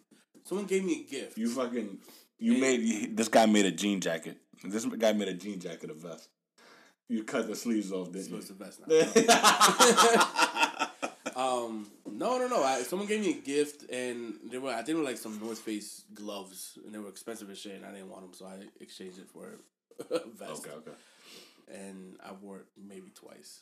Someone 0.44 0.68
gave 0.68 0.84
me 0.84 1.06
a 1.08 1.12
gift. 1.12 1.38
You 1.38 1.50
fucking 1.50 2.00
you 2.40 2.58
made 2.60 3.16
this 3.16 3.28
guy 3.28 3.46
made 3.46 3.66
a 3.66 3.72
jean 3.72 4.02
jacket. 4.02 4.38
This 4.64 4.86
guy 4.86 5.14
made 5.14 5.30
a 5.30 5.34
jean 5.34 5.60
jacket 5.60 5.90
a 5.90 5.94
vest. 5.94 6.30
You 7.10 7.24
cut 7.24 7.48
the 7.48 7.56
sleeves 7.56 7.92
off, 7.92 8.12
didn't 8.12 8.34
it's 8.36 8.50
you? 8.50 8.56
the 8.56 8.64
best 8.64 8.80
now. 8.88 8.96
Um, 11.36 11.88
no, 12.22 12.38
no, 12.38 12.48
no. 12.48 12.64
I, 12.64 12.82
someone 12.84 13.08
gave 13.08 13.22
me 13.22 13.32
a 13.32 13.42
gift, 13.42 13.90
and 13.90 14.36
they 14.50 14.58
were. 14.58 14.70
I 14.72 14.82
think 14.84 14.98
were 14.98 15.04
like 15.04 15.18
some 15.18 15.40
North 15.40 15.60
Face 15.60 16.04
gloves, 16.14 16.78
and 16.86 16.94
they 16.94 17.00
were 17.00 17.10
expensive 17.10 17.50
as 17.50 17.58
shit, 17.60 17.76
and 17.76 17.86
I 17.86 17.92
didn't 17.92 18.10
want 18.10 18.24
them, 18.24 18.34
so 18.34 18.46
I 18.46 18.56
exchanged 18.80 19.20
it 19.20 19.30
for 19.30 19.46
a 20.16 20.20
vest. 20.38 20.66
okay, 20.66 20.72
okay. 20.78 20.98
And 21.74 22.18
I 22.24 22.32
wore 22.42 22.58
it 22.58 22.66
maybe 22.78 23.12
twice. 23.16 23.62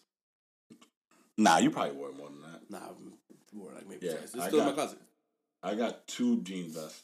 Nah, 1.37 1.57
you 1.59 1.71
probably 1.71 1.95
wore 1.95 2.09
it 2.09 2.17
more 2.17 2.27
than 2.29 2.41
that. 2.41 2.69
Nah, 2.69 2.77
I 2.79 2.91
wore 3.53 3.71
it 3.71 3.75
like 3.75 3.87
maybe 3.89 4.05
Yeah, 4.07 4.13
twice. 4.13 4.33
It's 4.35 4.43
I 4.43 4.47
still 4.47 4.59
in 4.59 4.65
my 4.65 4.71
got- 4.71 4.75
closet. 4.75 4.99
I 5.61 5.75
got 5.75 6.07
two 6.07 6.41
jean 6.41 6.71
vests. 6.71 7.01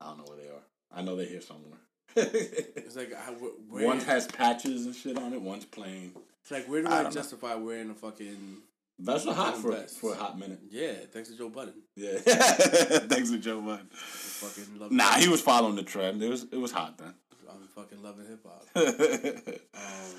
I 0.00 0.06
don't 0.06 0.18
know 0.18 0.24
where 0.24 0.36
they 0.38 0.48
are. 0.48 0.62
I 0.98 1.02
know 1.02 1.14
they're 1.16 1.26
here 1.26 1.40
somewhere. 1.42 1.78
It's 2.16 2.96
like 2.96 3.12
I 3.14 3.30
where, 3.32 3.86
One 3.86 4.00
has 4.00 4.26
patches 4.26 4.84
and 4.86 4.94
shit 4.94 5.16
on 5.18 5.32
it. 5.32 5.40
One's 5.40 5.64
plain. 5.64 6.12
It's 6.42 6.50
like 6.50 6.66
where 6.68 6.82
do 6.82 6.88
I 6.88 6.90
I, 6.90 6.94
don't 7.02 7.04
know. 7.14 7.20
justify 7.20 7.54
wearing 7.54 7.90
a 7.90 7.94
fucking 7.94 8.58
Vests 8.98 9.26
are 9.26 9.34
hot 9.34 9.56
for 9.56 9.72
for 9.86 10.12
a 10.12 10.16
hot 10.16 10.38
minute. 10.38 10.60
yeah? 10.70 10.92
Thanks 11.12 11.28
to 11.30 11.36
Joe 11.36 11.48
Budden. 11.48 11.74
Yeah. 11.96 12.18
Thanks 12.18 13.30
to 13.30 13.38
Joe 13.38 13.60
Budden. 13.60 13.88
Fucking 13.92 14.78
love. 14.78 14.92
Nah, 14.92 15.14
he 15.14 15.28
was 15.28 15.40
following 15.40 15.74
the 15.76 15.82
trend. 15.82 16.22
It 16.22 16.28
was 16.28 16.44
it 16.44 16.58
was 16.58 16.70
hot 16.72 16.98
then. 16.98 17.14
I'm 17.50 17.66
fucking 17.68 18.02
loving 18.02 18.26
hip 18.26 18.44
hop. 18.46 18.66
Um, 19.74 20.14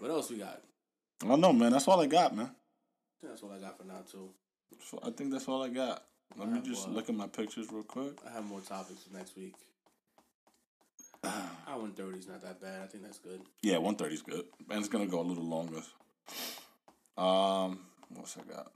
what 0.00 0.10
else 0.10 0.30
we 0.30 0.36
got? 0.38 0.60
I 1.22 1.28
don't 1.28 1.40
know, 1.40 1.52
man. 1.52 1.72
That's 1.72 1.88
all 1.88 2.00
I 2.00 2.06
got, 2.06 2.36
man. 2.36 2.50
That's 3.22 3.42
all 3.42 3.52
I 3.52 3.58
got 3.58 3.78
for 3.78 3.84
now 3.84 4.02
too. 4.10 4.28
So 4.90 4.98
I 5.02 5.10
think 5.10 5.30
that's 5.32 5.48
all 5.48 5.62
I 5.62 5.68
got. 5.68 6.04
Let 6.36 6.50
me 6.50 6.60
just 6.60 6.86
what? 6.88 6.96
look 6.96 7.08
at 7.08 7.14
my 7.14 7.26
pictures 7.28 7.68
real 7.72 7.84
quick. 7.84 8.18
I 8.28 8.32
have 8.32 8.44
more 8.44 8.60
topics 8.60 9.04
for 9.04 9.16
next 9.16 9.36
week. 9.36 9.54
Hour 11.24 11.84
and 11.84 11.96
thirty 11.96 12.18
is 12.18 12.28
not 12.28 12.42
that 12.42 12.60
bad. 12.60 12.82
I 12.82 12.86
think 12.86 13.04
that's 13.04 13.18
good. 13.18 13.40
Yeah, 13.62 13.78
one 13.78 13.94
thirty 13.94 14.14
is 14.14 14.22
good, 14.22 14.44
and 14.68 14.78
it's 14.80 14.88
gonna 14.88 15.06
go 15.06 15.20
a 15.20 15.22
little 15.22 15.44
longer. 15.44 15.80
Um, 17.16 17.78
what's 18.10 18.36
I 18.36 18.42
got? 18.52 18.72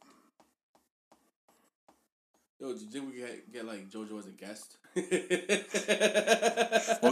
Yo, 2.60 2.72
do 2.72 2.80
you 2.80 2.90
think 2.90 3.12
we 3.12 3.18
get, 3.18 3.52
get 3.52 3.64
like 3.64 3.88
JoJo 3.88 4.18
as 4.18 4.26
a 4.26 4.30
guest? 4.30 4.78
We'll 4.96 5.04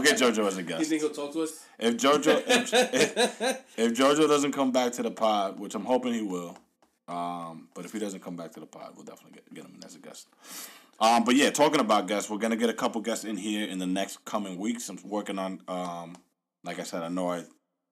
get 0.02 0.18
JoJo 0.18 0.46
as 0.46 0.56
a 0.56 0.62
guest. 0.62 0.80
You 0.80 0.84
think 0.86 1.02
he'll 1.02 1.10
talk 1.10 1.32
to 1.34 1.42
us? 1.42 1.64
If 1.78 1.96
JoJo 1.96 2.42
if, 2.46 2.74
if, 2.74 3.64
if 3.78 3.92
JoJo 3.92 4.26
doesn't 4.26 4.52
come 4.52 4.72
back 4.72 4.92
to 4.92 5.02
the 5.04 5.10
pod, 5.10 5.60
which 5.60 5.76
I'm 5.76 5.84
hoping 5.84 6.14
he 6.14 6.22
will, 6.22 6.58
um, 7.06 7.68
but 7.74 7.84
if 7.84 7.92
he 7.92 8.00
doesn't 8.00 8.24
come 8.24 8.34
back 8.34 8.52
to 8.52 8.60
the 8.60 8.66
pod, 8.66 8.92
we'll 8.96 9.04
definitely 9.04 9.34
get, 9.34 9.54
get 9.54 9.64
him 9.64 9.74
in 9.76 9.84
as 9.84 9.94
a 9.94 10.00
guest. 10.00 10.26
Um, 10.98 11.24
but 11.24 11.36
yeah, 11.36 11.50
talking 11.50 11.80
about 11.80 12.08
guests, 12.08 12.28
we're 12.28 12.38
gonna 12.38 12.56
get 12.56 12.70
a 12.70 12.74
couple 12.74 13.00
guests 13.00 13.24
in 13.24 13.36
here 13.36 13.68
in 13.68 13.78
the 13.78 13.86
next 13.86 14.24
coming 14.24 14.58
weeks. 14.58 14.88
I'm 14.88 14.98
working 15.04 15.38
on, 15.38 15.60
um, 15.68 16.16
like 16.64 16.80
I 16.80 16.82
said, 16.82 17.02
I 17.02 17.08
know 17.08 17.30
I, 17.30 17.44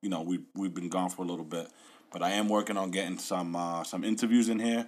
you 0.03 0.09
know, 0.09 0.23
we 0.23 0.41
we've 0.55 0.75
been 0.75 0.89
gone 0.89 1.11
for 1.11 1.23
a 1.23 1.27
little 1.27 1.45
bit, 1.45 1.69
but 2.15 2.23
I 2.23 2.31
am 2.31 2.49
working 2.49 2.77
on 2.77 2.93
getting 2.93 3.19
some 3.19 3.57
uh, 3.57 3.83
some 3.83 4.05
interviews 4.05 4.49
in 4.49 4.61
here. 4.61 4.87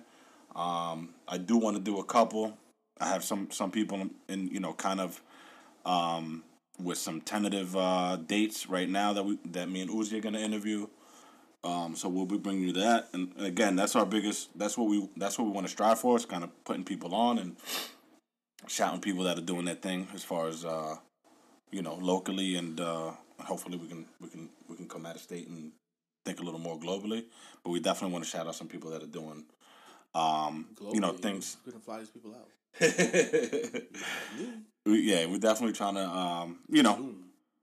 Um, 0.55 1.11
I 1.27 1.39
do 1.39 1.57
want 1.59 1.77
to 1.77 1.83
do 1.83 1.99
a 1.99 2.05
couple. 2.05 2.57
I 3.01 3.09
have 3.09 3.25
some 3.25 3.51
some 3.51 3.73
people 3.73 4.09
in, 4.29 4.49
you 4.49 4.61
know 4.61 4.73
kind 4.73 5.01
of 5.01 5.21
um, 5.85 6.45
with 6.79 6.99
some 6.99 7.21
tentative 7.21 7.77
uh, 7.77 8.17
dates 8.17 8.69
right 8.69 8.89
now 8.89 9.13
that 9.13 9.25
we 9.25 9.39
that 9.47 9.69
me 9.69 9.83
and 9.83 9.91
Uzi 9.91 10.19
are 10.19 10.21
gonna 10.21 10.39
interview. 10.39 10.87
Um, 11.65 11.97
so 11.97 12.09
we'll 12.09 12.27
be 12.27 12.39
bringing 12.39 12.63
you 12.63 12.73
that, 12.75 13.09
and 13.13 13.33
again, 13.41 13.75
that's 13.75 13.97
our 13.97 14.07
biggest. 14.07 14.57
That's 14.57 14.79
what 14.79 14.89
we. 14.89 15.09
That's 15.17 15.37
what 15.37 15.47
we 15.47 15.51
want 15.51 15.67
to 15.67 15.73
strive 15.73 15.99
for. 15.99 16.15
It's 16.15 16.25
kind 16.25 16.45
of 16.45 16.65
putting 16.65 16.85
people 16.85 17.13
on 17.13 17.39
and 17.39 17.57
shouting 18.69 19.01
people 19.01 19.25
that 19.25 19.37
are 19.37 19.43
doing 19.43 19.65
their 19.65 19.75
thing 19.75 20.07
as 20.15 20.23
far 20.23 20.47
as 20.47 20.65
uh, 20.65 20.95
you 21.73 21.83
know 21.83 21.97
locally, 21.97 22.55
and 22.55 22.81
uh, 22.81 23.11
hopefully 23.41 23.79
we 23.79 23.89
can 23.89 24.07
we 24.21 24.29
can 24.29 24.49
we 24.69 24.77
can 24.77 24.87
come 24.87 25.05
out 25.05 25.17
of 25.17 25.23
state 25.23 25.49
and 25.49 25.73
think 26.27 26.41
a 26.41 26.43
little 26.43 26.61
more 26.61 26.79
globally. 26.79 27.25
But 27.63 27.71
we 27.71 27.81
definitely 27.81 28.13
want 28.13 28.25
to 28.25 28.31
shout 28.31 28.47
out 28.47 28.55
some 28.55 28.69
people 28.69 28.91
that 28.91 29.03
are 29.03 29.07
doing 29.21 29.45
um, 30.15 30.67
you 30.93 31.01
know 31.01 31.13
things. 31.13 31.57
We're 31.65 31.73
gonna 31.73 31.85
fly 31.85 31.99
these 32.01 32.11
people 32.11 32.35
out. 32.35 32.49
Yeah, 34.89 35.27
we're 35.27 35.39
definitely 35.39 35.73
trying 35.73 35.95
to 35.97 36.07
um, 36.09 36.59
you 36.69 36.83
know 36.83 37.15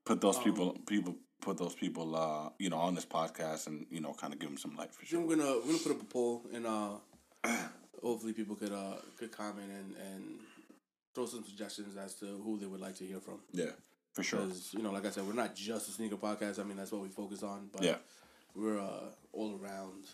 put 0.04 0.20
those 0.20 0.38
people 0.40 0.76
people 0.86 1.16
put 1.40 1.58
those 1.58 1.74
people 1.74 2.16
uh 2.16 2.50
you 2.58 2.70
know 2.70 2.78
on 2.78 2.96
this 2.96 3.06
podcast 3.06 3.68
and 3.68 3.86
you 3.90 4.02
know 4.02 4.14
kind 4.14 4.34
of 4.34 4.40
give 4.40 4.50
them 4.50 4.58
some 4.58 4.76
light 4.78 4.94
for 4.94 5.06
sure. 5.06 5.20
we're 5.22 5.36
gonna 5.36 5.54
we're 5.60 5.68
gonna 5.72 5.78
put 5.80 5.92
up 5.92 6.02
a 6.02 6.06
poll 6.06 6.42
and 6.54 6.66
uh, 6.66 6.90
hopefully 8.02 8.34
people 8.34 8.56
could 8.56 8.72
uh 8.72 8.96
could 9.18 9.32
comment 9.32 9.70
and 9.80 9.96
and 10.08 10.24
throw 11.14 11.26
some 11.26 11.44
suggestions 11.44 11.96
as 11.98 12.16
to 12.16 12.26
who 12.44 12.58
they 12.58 12.66
would 12.66 12.82
like 12.82 12.96
to 12.96 13.06
hear 13.06 13.20
from. 13.20 13.40
Yeah, 13.52 13.68
for 14.14 14.24
sure. 14.24 14.40
Because 14.42 14.74
you 14.74 14.82
know, 14.82 14.92
like 14.92 15.06
I 15.06 15.12
said, 15.12 15.26
we're 15.26 15.34
not 15.34 15.56
just 15.56 15.90
a 15.90 15.92
sneaker 15.92 16.18
podcast. 16.18 16.60
I 16.60 16.64
mean, 16.64 16.78
that's 16.78 16.92
what 16.92 17.02
we 17.02 17.10
focus 17.10 17.44
on. 17.44 17.70
But 17.72 17.84
Yeah. 17.84 17.98
We're 18.56 18.80
uh, 18.80 19.10
all 19.32 19.60
around, 19.62 20.06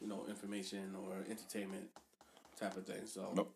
you 0.00 0.08
know, 0.08 0.24
information 0.28 0.94
or 1.02 1.24
entertainment 1.28 1.88
type 2.58 2.76
of 2.76 2.86
thing. 2.86 3.06
So 3.06 3.32
Nope. 3.34 3.54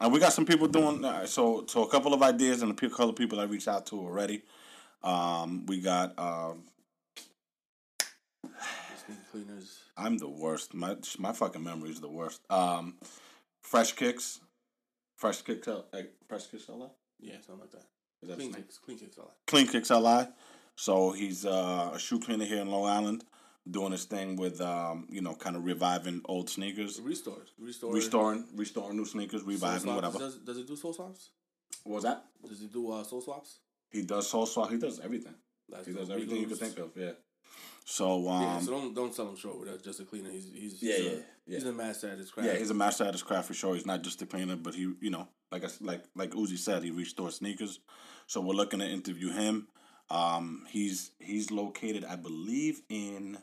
And 0.00 0.12
we 0.12 0.20
got 0.20 0.32
some 0.32 0.46
people 0.46 0.68
doing 0.68 1.04
uh, 1.04 1.26
so. 1.26 1.64
So 1.66 1.82
a 1.82 1.88
couple 1.88 2.14
of 2.14 2.22
ideas 2.22 2.62
and 2.62 2.70
a 2.70 2.74
couple 2.74 3.08
of 3.10 3.16
people 3.16 3.40
I 3.40 3.44
reached 3.44 3.66
out 3.66 3.86
to 3.86 3.98
already. 3.98 4.42
Um, 5.02 5.66
we 5.66 5.80
got. 5.80 6.16
Um, 6.18 6.62
cleaners. 9.32 9.80
I'm 9.96 10.18
the 10.18 10.28
worst. 10.28 10.74
My 10.74 10.96
my 11.18 11.32
fucking 11.32 11.62
memory 11.62 11.90
is 11.90 12.00
the 12.00 12.08
worst. 12.08 12.40
Um, 12.50 12.94
Fresh 13.62 13.92
Kicks, 13.92 14.40
Fresh 15.16 15.42
Kicks, 15.42 15.68
Fresh 16.28 16.46
Kicks 16.46 16.68
LA. 16.68 16.86
Yeah, 17.20 17.34
something 17.44 17.60
like 17.60 17.72
that. 17.72 17.84
Is 18.22 18.28
that 18.28 18.36
Clean 18.36 18.52
kicks, 18.52 18.78
clean 18.78 18.98
kicks, 18.98 19.16
that. 19.16 19.30
Clean 19.46 19.66
Kicks 19.66 19.90
LI. 19.90 20.26
So 20.78 21.10
he's 21.10 21.44
uh, 21.44 21.90
a 21.92 21.98
shoe 21.98 22.20
cleaner 22.20 22.44
here 22.44 22.60
in 22.60 22.70
Long 22.70 22.86
Island, 22.86 23.24
doing 23.68 23.90
his 23.90 24.04
thing 24.04 24.36
with 24.36 24.60
um, 24.60 25.08
you 25.10 25.20
know, 25.20 25.34
kind 25.34 25.56
of 25.56 25.64
reviving 25.64 26.20
old 26.26 26.48
sneakers, 26.48 27.00
Restores, 27.00 27.48
restore, 27.58 27.92
restoring, 27.92 28.44
restoring 28.54 28.96
new 28.96 29.04
sneakers, 29.04 29.42
reviving 29.42 29.92
whatever. 29.92 30.20
Does, 30.20 30.36
does 30.36 30.56
it 30.56 30.68
do 30.68 30.76
sole 30.76 30.92
swaps? 30.92 31.30
What 31.82 31.94
was 31.96 32.04
that? 32.04 32.22
Does 32.48 32.60
he 32.60 32.68
do 32.68 32.92
uh, 32.92 33.02
sole 33.02 33.20
swaps? 33.20 33.58
He 33.90 34.02
does 34.02 34.30
sole 34.30 34.46
swap. 34.46 34.70
He 34.70 34.78
does 34.78 35.00
everything. 35.00 35.34
That's 35.68 35.84
He 35.84 35.92
does 35.92 36.10
everything 36.10 36.36
you 36.36 36.46
Regals. 36.46 36.58
think 36.58 36.78
of. 36.78 36.90
Yeah. 36.94 37.10
So 37.84 38.28
um, 38.28 38.42
Yeah, 38.42 38.60
so 38.60 38.70
don't 38.70 38.94
don't 38.94 39.12
sell 39.12 39.28
him 39.30 39.36
short 39.36 39.58
with 39.58 39.70
that. 39.70 39.82
Just 39.82 39.98
a 39.98 40.04
cleaner. 40.04 40.30
He's 40.30 40.48
he's 40.54 40.80
Yeah, 40.80 40.96
he's 40.96 41.04
yeah, 41.06 41.10
a, 41.10 41.14
yeah. 41.14 41.22
He's 41.58 41.64
a 41.64 41.72
master 41.72 42.08
at 42.10 42.18
his 42.18 42.30
craft. 42.30 42.48
yeah, 42.50 42.56
he's 42.56 42.70
a 42.70 42.74
master 42.74 43.02
at 43.02 43.14
his 43.14 43.24
craft 43.24 43.48
for 43.48 43.54
sure. 43.54 43.74
He's 43.74 43.84
not 43.86 44.02
just 44.02 44.22
a 44.22 44.26
cleaner, 44.26 44.54
but 44.54 44.76
he, 44.76 44.82
you 45.00 45.10
know, 45.10 45.26
like 45.50 45.64
I 45.64 45.68
like 45.80 46.04
like 46.14 46.30
Uzi 46.30 46.56
said, 46.56 46.84
he 46.84 46.92
restores 46.92 47.34
sneakers. 47.36 47.80
So 48.28 48.40
we're 48.42 48.54
looking 48.54 48.78
to 48.78 48.86
interview 48.86 49.32
him. 49.32 49.66
Um, 50.10 50.66
he's 50.70 51.10
he's 51.18 51.50
located, 51.50 52.04
I 52.04 52.16
believe, 52.16 52.80
in 52.88 53.38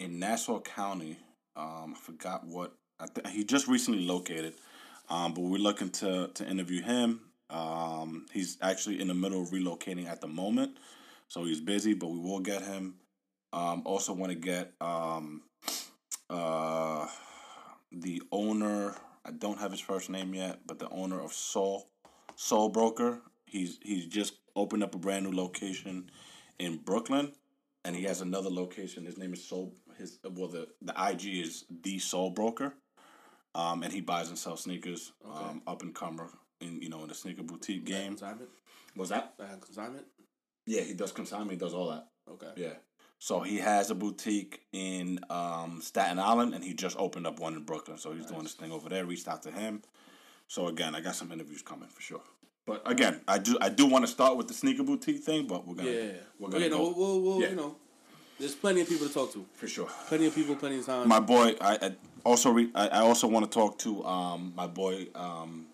in 0.00 0.18
Nassau 0.18 0.60
County. 0.60 1.18
Um, 1.56 1.94
I 1.94 1.98
forgot 2.00 2.46
what 2.46 2.72
I 2.98 3.06
th- 3.06 3.34
he 3.34 3.44
just 3.44 3.68
recently 3.68 4.06
located. 4.06 4.54
Um, 5.08 5.34
but 5.34 5.42
we're 5.42 5.58
looking 5.58 5.90
to 5.90 6.28
to 6.34 6.48
interview 6.48 6.82
him. 6.82 7.20
Um, 7.50 8.26
he's 8.32 8.56
actually 8.62 9.00
in 9.00 9.08
the 9.08 9.14
middle 9.14 9.42
of 9.42 9.50
relocating 9.50 10.06
at 10.08 10.20
the 10.20 10.26
moment, 10.26 10.78
so 11.28 11.44
he's 11.44 11.60
busy. 11.60 11.92
But 11.94 12.08
we 12.08 12.18
will 12.18 12.40
get 12.40 12.62
him. 12.62 12.94
Um, 13.52 13.82
also 13.84 14.14
want 14.14 14.32
to 14.32 14.38
get 14.38 14.72
um, 14.80 15.42
uh, 16.30 17.06
the 17.90 18.22
owner. 18.32 18.96
I 19.24 19.30
don't 19.32 19.60
have 19.60 19.70
his 19.70 19.80
first 19.80 20.08
name 20.08 20.34
yet, 20.34 20.60
but 20.66 20.78
the 20.78 20.88
owner 20.88 21.20
of 21.20 21.32
Soul 21.32 21.88
Soul 22.36 22.70
Broker. 22.70 23.20
He's 23.44 23.78
he's 23.82 24.06
just 24.06 24.34
opened 24.56 24.82
up 24.82 24.94
a 24.94 24.98
brand 24.98 25.24
new 25.24 25.36
location 25.36 26.10
in 26.58 26.76
Brooklyn, 26.78 27.32
and 27.84 27.96
he 27.96 28.04
has 28.04 28.20
another 28.20 28.50
location. 28.50 29.04
His 29.04 29.18
name 29.18 29.32
is 29.32 29.44
Soul. 29.44 29.74
His 29.98 30.18
well, 30.24 30.48
the 30.48 30.68
the 30.80 30.94
IG 31.10 31.44
is 31.44 31.64
the 31.82 31.98
Soul 31.98 32.30
Broker, 32.30 32.74
um, 33.54 33.82
and 33.82 33.92
he 33.92 34.00
buys 34.00 34.28
and 34.28 34.38
sells 34.38 34.62
sneakers. 34.62 35.12
Um, 35.24 35.62
up 35.66 35.82
and 35.82 35.94
comer 35.94 36.28
in 36.60 36.80
you 36.80 36.88
know 36.88 37.02
in 37.02 37.08
the 37.08 37.14
sneaker 37.14 37.42
boutique 37.42 37.84
game. 37.84 38.08
Consignment. 38.08 38.50
Was 38.96 39.08
that? 39.08 39.34
Uh, 39.40 39.56
consignment. 39.60 40.04
Yeah, 40.66 40.82
he 40.82 40.94
does 40.94 41.12
consignment. 41.12 41.52
He 41.52 41.56
does 41.56 41.74
all 41.74 41.90
that. 41.90 42.08
Okay. 42.30 42.52
Yeah. 42.56 42.74
So 43.18 43.40
he 43.40 43.58
has 43.58 43.90
a 43.90 43.94
boutique 43.94 44.62
in 44.72 45.20
um, 45.30 45.80
Staten 45.80 46.18
Island, 46.18 46.54
and 46.54 46.64
he 46.64 46.74
just 46.74 46.96
opened 46.98 47.26
up 47.26 47.38
one 47.38 47.54
in 47.54 47.62
Brooklyn. 47.62 47.96
So 47.96 48.12
he's 48.12 48.26
doing 48.26 48.42
this 48.42 48.54
thing 48.54 48.72
over 48.72 48.88
there. 48.88 49.04
Reached 49.04 49.28
out 49.28 49.42
to 49.44 49.50
him. 49.52 49.82
So 50.48 50.66
again, 50.66 50.94
I 50.94 51.00
got 51.00 51.14
some 51.14 51.30
interviews 51.30 51.62
coming 51.62 51.88
for 51.88 52.00
sure. 52.00 52.22
But 52.66 52.82
again, 52.86 53.20
I 53.26 53.38
do 53.38 53.58
I 53.60 53.68
do 53.68 53.86
want 53.86 54.04
to 54.04 54.10
start 54.10 54.36
with 54.36 54.48
the 54.48 54.54
sneaker 54.54 54.84
boutique 54.84 55.22
thing, 55.22 55.46
but 55.46 55.66
we're 55.66 55.74
gonna 55.74 55.90
Yeah. 55.90 56.10
we're 56.38 56.48
Okay, 56.48 56.58
gonna 56.58 56.70
no, 56.70 56.78
go 56.78 56.82
we'll, 56.84 56.94
we'll, 56.94 57.20
we'll 57.22 57.40
Yeah. 57.40 57.50
you 57.50 57.56
know, 57.56 57.76
there's 58.38 58.54
plenty 58.54 58.80
of 58.82 58.88
people 58.88 59.08
to 59.08 59.12
talk 59.12 59.32
to. 59.32 59.44
for 59.54 59.66
sure. 59.66 59.88
Plenty 60.06 60.26
of 60.26 60.34
people, 60.34 60.54
plenty 60.56 60.78
of 60.78 60.86
time. 60.86 61.08
My 61.08 61.20
boy, 61.20 61.56
I, 61.60 61.78
I 61.82 61.92
also 62.24 62.50
re, 62.50 62.70
I, 62.74 62.88
I 62.88 62.98
also 63.00 63.26
want 63.26 63.50
to 63.50 63.52
talk 63.52 63.78
to 63.80 64.04
um 64.04 64.52
my 64.54 64.66
boy 64.68 65.08
um 65.14 65.66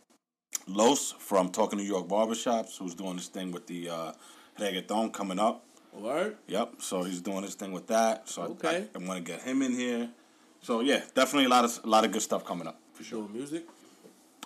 Los 0.67 1.13
from 1.13 1.51
Talking 1.51 1.79
New 1.79 1.85
York 1.85 2.09
Barbershops, 2.09 2.79
who's 2.79 2.95
doing 2.95 3.17
this 3.17 3.29
thing 3.29 3.53
with 3.53 3.67
the 3.67 3.89
uh, 3.89 4.13
reggaeton 4.59 5.13
coming 5.13 5.39
up. 5.39 5.65
Word. 5.95 6.37
Yep. 6.47 6.75
So 6.81 7.03
he's 7.05 7.21
doing 7.23 7.43
his 7.43 7.55
thing 7.55 7.73
with 7.73 7.87
that. 7.89 8.29
So 8.29 8.43
I- 8.43 8.47
Okay. 8.47 8.87
I, 8.95 8.99
I, 8.99 9.07
want 9.07 9.25
to 9.25 9.33
get 9.33 9.43
him 9.43 9.63
in 9.63 9.73
here. 9.73 10.11
So 10.63 10.81
yeah, 10.81 11.03
definitely 11.15 11.47
a 11.47 11.49
lot 11.49 11.65
of 11.65 11.81
a 11.85 11.87
lot 11.89 12.05
of 12.05 12.13
good 12.13 12.23
stuff 12.23 12.45
coming 12.45 12.67
up 12.67 12.79
for 12.95 13.03
sure. 13.05 13.23
Doing 13.23 13.35
music. 13.35 13.65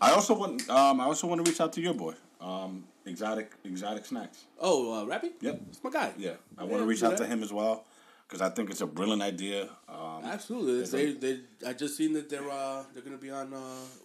I 0.00 0.10
also 0.12 0.34
want 0.34 0.68
um 0.68 1.00
I 1.00 1.04
also 1.04 1.26
want 1.28 1.44
to 1.44 1.48
reach 1.50 1.60
out 1.60 1.72
to 1.74 1.80
your 1.80 1.94
boy 1.94 2.14
um 2.42 2.84
exotic 3.06 3.52
exotic 3.64 4.04
snacks. 4.06 4.44
Oh, 4.60 4.92
uh, 4.92 5.04
Rappy? 5.06 5.30
Yep. 5.40 5.60
It's 5.70 5.82
my 5.84 5.90
guy. 5.90 6.12
Yeah, 6.18 6.32
I 6.58 6.64
Yeah, 6.64 6.70
want 6.70 6.82
to 6.82 6.86
reach 6.86 7.02
out 7.02 7.16
to 7.18 7.26
him 7.26 7.42
as 7.42 7.52
well 7.52 7.84
because 8.26 8.40
I 8.42 8.50
think 8.54 8.70
it's 8.70 8.80
a 8.80 8.86
brilliant 8.86 9.22
idea. 9.22 9.68
Um, 9.88 10.24
Absolutely. 10.24 10.84
They, 10.84 11.12
they, 11.12 11.40
I 11.68 11.72
just 11.74 11.96
seen 11.96 12.12
that 12.14 12.28
they're 12.30 12.50
uh, 12.50 12.82
they're 12.92 13.02
gonna 13.02 13.16
be 13.18 13.30
on 13.30 13.52
uh, 13.54 13.58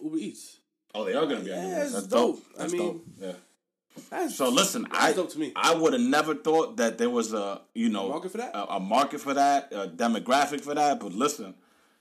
Uber 0.04 0.16
Eats. 0.18 0.58
oh, 0.94 1.04
they 1.04 1.14
are 1.14 1.26
going 1.26 1.38
to 1.40 1.44
be 1.44 1.52
on 1.52 1.58
Yeah, 1.58 1.62
the 1.62 1.68
list. 1.76 1.82
it's 1.84 1.92
That's 1.94 2.06
dope. 2.06 2.36
dope. 2.36 2.44
I 2.56 2.58
That's 2.60 2.72
mean, 2.72 2.82
dope. 2.82 3.04
Yeah. 3.20 3.32
That's, 4.10 4.34
So 4.36 4.48
listen, 4.48 4.82
that's 4.92 5.04
I 5.04 5.12
dope 5.12 5.30
to 5.32 5.38
me. 5.38 5.52
I 5.56 5.74
would 5.74 5.92
have 5.92 6.02
never 6.02 6.34
thought 6.34 6.76
that 6.76 6.98
there 6.98 7.10
was 7.10 7.32
a 7.34 7.62
you 7.74 7.88
know 7.88 8.06
A 8.06 8.10
market 8.10 8.30
for 8.30 8.38
that? 8.38 8.54
a, 8.54 8.74
a 8.74 8.80
market 8.80 9.20
for 9.20 9.34
that, 9.34 9.72
a 9.72 9.88
demographic 9.88 10.60
for 10.60 10.74
that. 10.74 11.00
But 11.00 11.12
listen, 11.12 11.54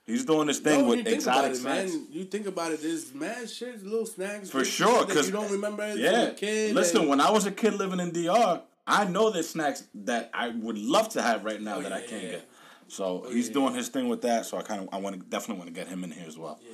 he's 0.08 0.26
doing 0.26 0.48
this 0.48 0.60
thing 0.60 0.82
No, 0.82 0.88
with 0.90 0.98
you 1.00 1.04
think 1.04 1.22
about 1.22 1.46
exotic 1.46 1.52
it, 1.52 1.56
snacks. 1.58 1.92
man. 1.94 2.08
You 2.12 2.26
think 2.26 2.48
about 2.48 2.72
it. 2.72 2.82
There's 2.82 3.14
mad 3.14 3.50
shit, 3.50 3.84
little 3.84 4.06
snacks 4.08 4.50
For 4.50 4.66
sure, 4.66 5.06
because 5.06 5.28
you 5.28 5.34
don't 5.34 5.52
remember 5.52 5.84
as 5.84 5.98
Yeah. 6.00 6.22
a 6.24 6.34
kid. 6.34 6.74
Listen, 6.74 7.02
and- 7.02 7.10
when 7.10 7.22
I 7.22 7.30
was 7.30 7.46
a 7.46 7.52
kid 7.52 7.76
living 7.76 8.00
in 8.00 8.12
DR, 8.12 8.64
I 8.88 9.06
know 9.06 9.30
there's 9.30 9.50
snacks 9.50 9.84
that 9.94 10.32
I 10.34 10.50
would 10.50 10.78
love 10.78 11.10
to 11.10 11.22
have 11.22 11.44
right 11.46 11.62
now 11.62 11.76
Oh, 11.78 11.82
that 11.82 11.92
I 11.94 12.02
can't 12.02 12.24
yeah. 12.24 12.30
get. 12.32 12.50
So 12.88 13.28
he's 13.30 13.48
yeah, 13.50 13.54
doing 13.54 13.74
his 13.76 13.90
thing 13.90 14.08
with 14.08 14.22
that. 14.22 14.46
So 14.46 14.58
I 14.58 14.62
kind 14.62 14.82
of 14.82 14.90
I 14.94 14.98
want 14.98 15.20
to 15.20 15.22
definitely 15.26 15.58
want 15.60 15.68
to 15.68 15.74
get 15.74 15.90
him 15.90 16.04
in 16.06 16.12
here 16.12 16.26
as 16.26 16.38
well. 16.38 16.58
Yeah, 16.64 16.70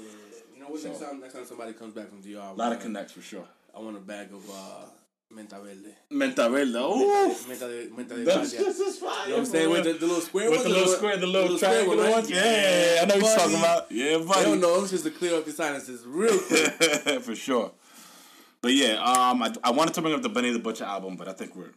you 0.53 0.60
know 0.61 0.68
what? 0.68 0.84
Next 0.84 0.99
time, 0.99 1.19
next 1.19 1.34
time 1.34 1.45
somebody 1.45 1.73
comes 1.73 1.93
back 1.95 2.10
from 2.10 2.22
DR, 2.22 2.51
A 2.51 2.53
lot 2.53 2.72
of 2.72 2.80
connects 2.80 3.11
for 3.14 3.22
sure. 3.23 3.47
I 3.76 3.80
want 3.80 3.97
a 3.97 3.99
bag 3.99 4.31
of 4.31 4.47
uh, 4.47 4.85
menta 5.34 5.60
verde. 5.61 5.95
Menta 6.11 6.49
verde. 6.49 6.76
Ooh, 6.80 7.35
Menta 7.47 7.68
de, 7.68 7.89
menta 7.95 8.15
de 8.15 8.23
that's 8.23 8.51
just 8.53 8.80
as 8.81 8.97
fire. 8.99 9.10
You 9.23 9.30
know 9.30 9.35
what 9.35 9.39
I'm 9.39 9.45
saying? 9.45 9.69
With 9.69 9.84
the, 9.85 9.93
the 9.93 10.05
little 10.05 10.22
square 10.22 10.49
With 10.51 10.64
the 10.64 10.69
little 10.69 10.88
square, 10.93 11.18
the 11.18 11.27
little, 11.27 11.57
triangular 11.57 11.97
one, 11.97 12.05
right? 12.05 12.11
ones. 12.14 12.30
Yeah, 12.30 12.95
yeah, 12.95 13.01
I 13.01 13.05
know 13.05 13.15
what 13.15 13.23
you're 13.23 13.38
talking 13.38 13.57
about. 13.57 13.91
Yeah, 13.91 14.18
I 14.18 14.23
buddy. 14.26 14.43
don't 14.45 14.61
know. 14.61 14.81
It's 14.81 14.91
just 14.91 15.03
to 15.05 15.11
clear 15.11 15.38
up 15.38 15.45
your 15.45 15.55
sinuses 15.55 16.05
real 16.05 16.38
quick. 16.39 17.22
for 17.23 17.35
sure. 17.35 17.72
But 18.61 18.73
yeah, 18.73 18.93
um, 19.03 19.41
I, 19.43 19.53
I 19.64 19.72
wanted 19.72 19.93
to 19.95 20.01
bring 20.01 20.14
up 20.14 20.22
the 20.22 20.30
Benny 20.30 20.51
the 20.51 20.60
Butcher 20.60 20.85
album, 20.85 21.15
but 21.18 21.27
I 21.27 21.34
think 21.34 21.55
we're. 21.55 21.73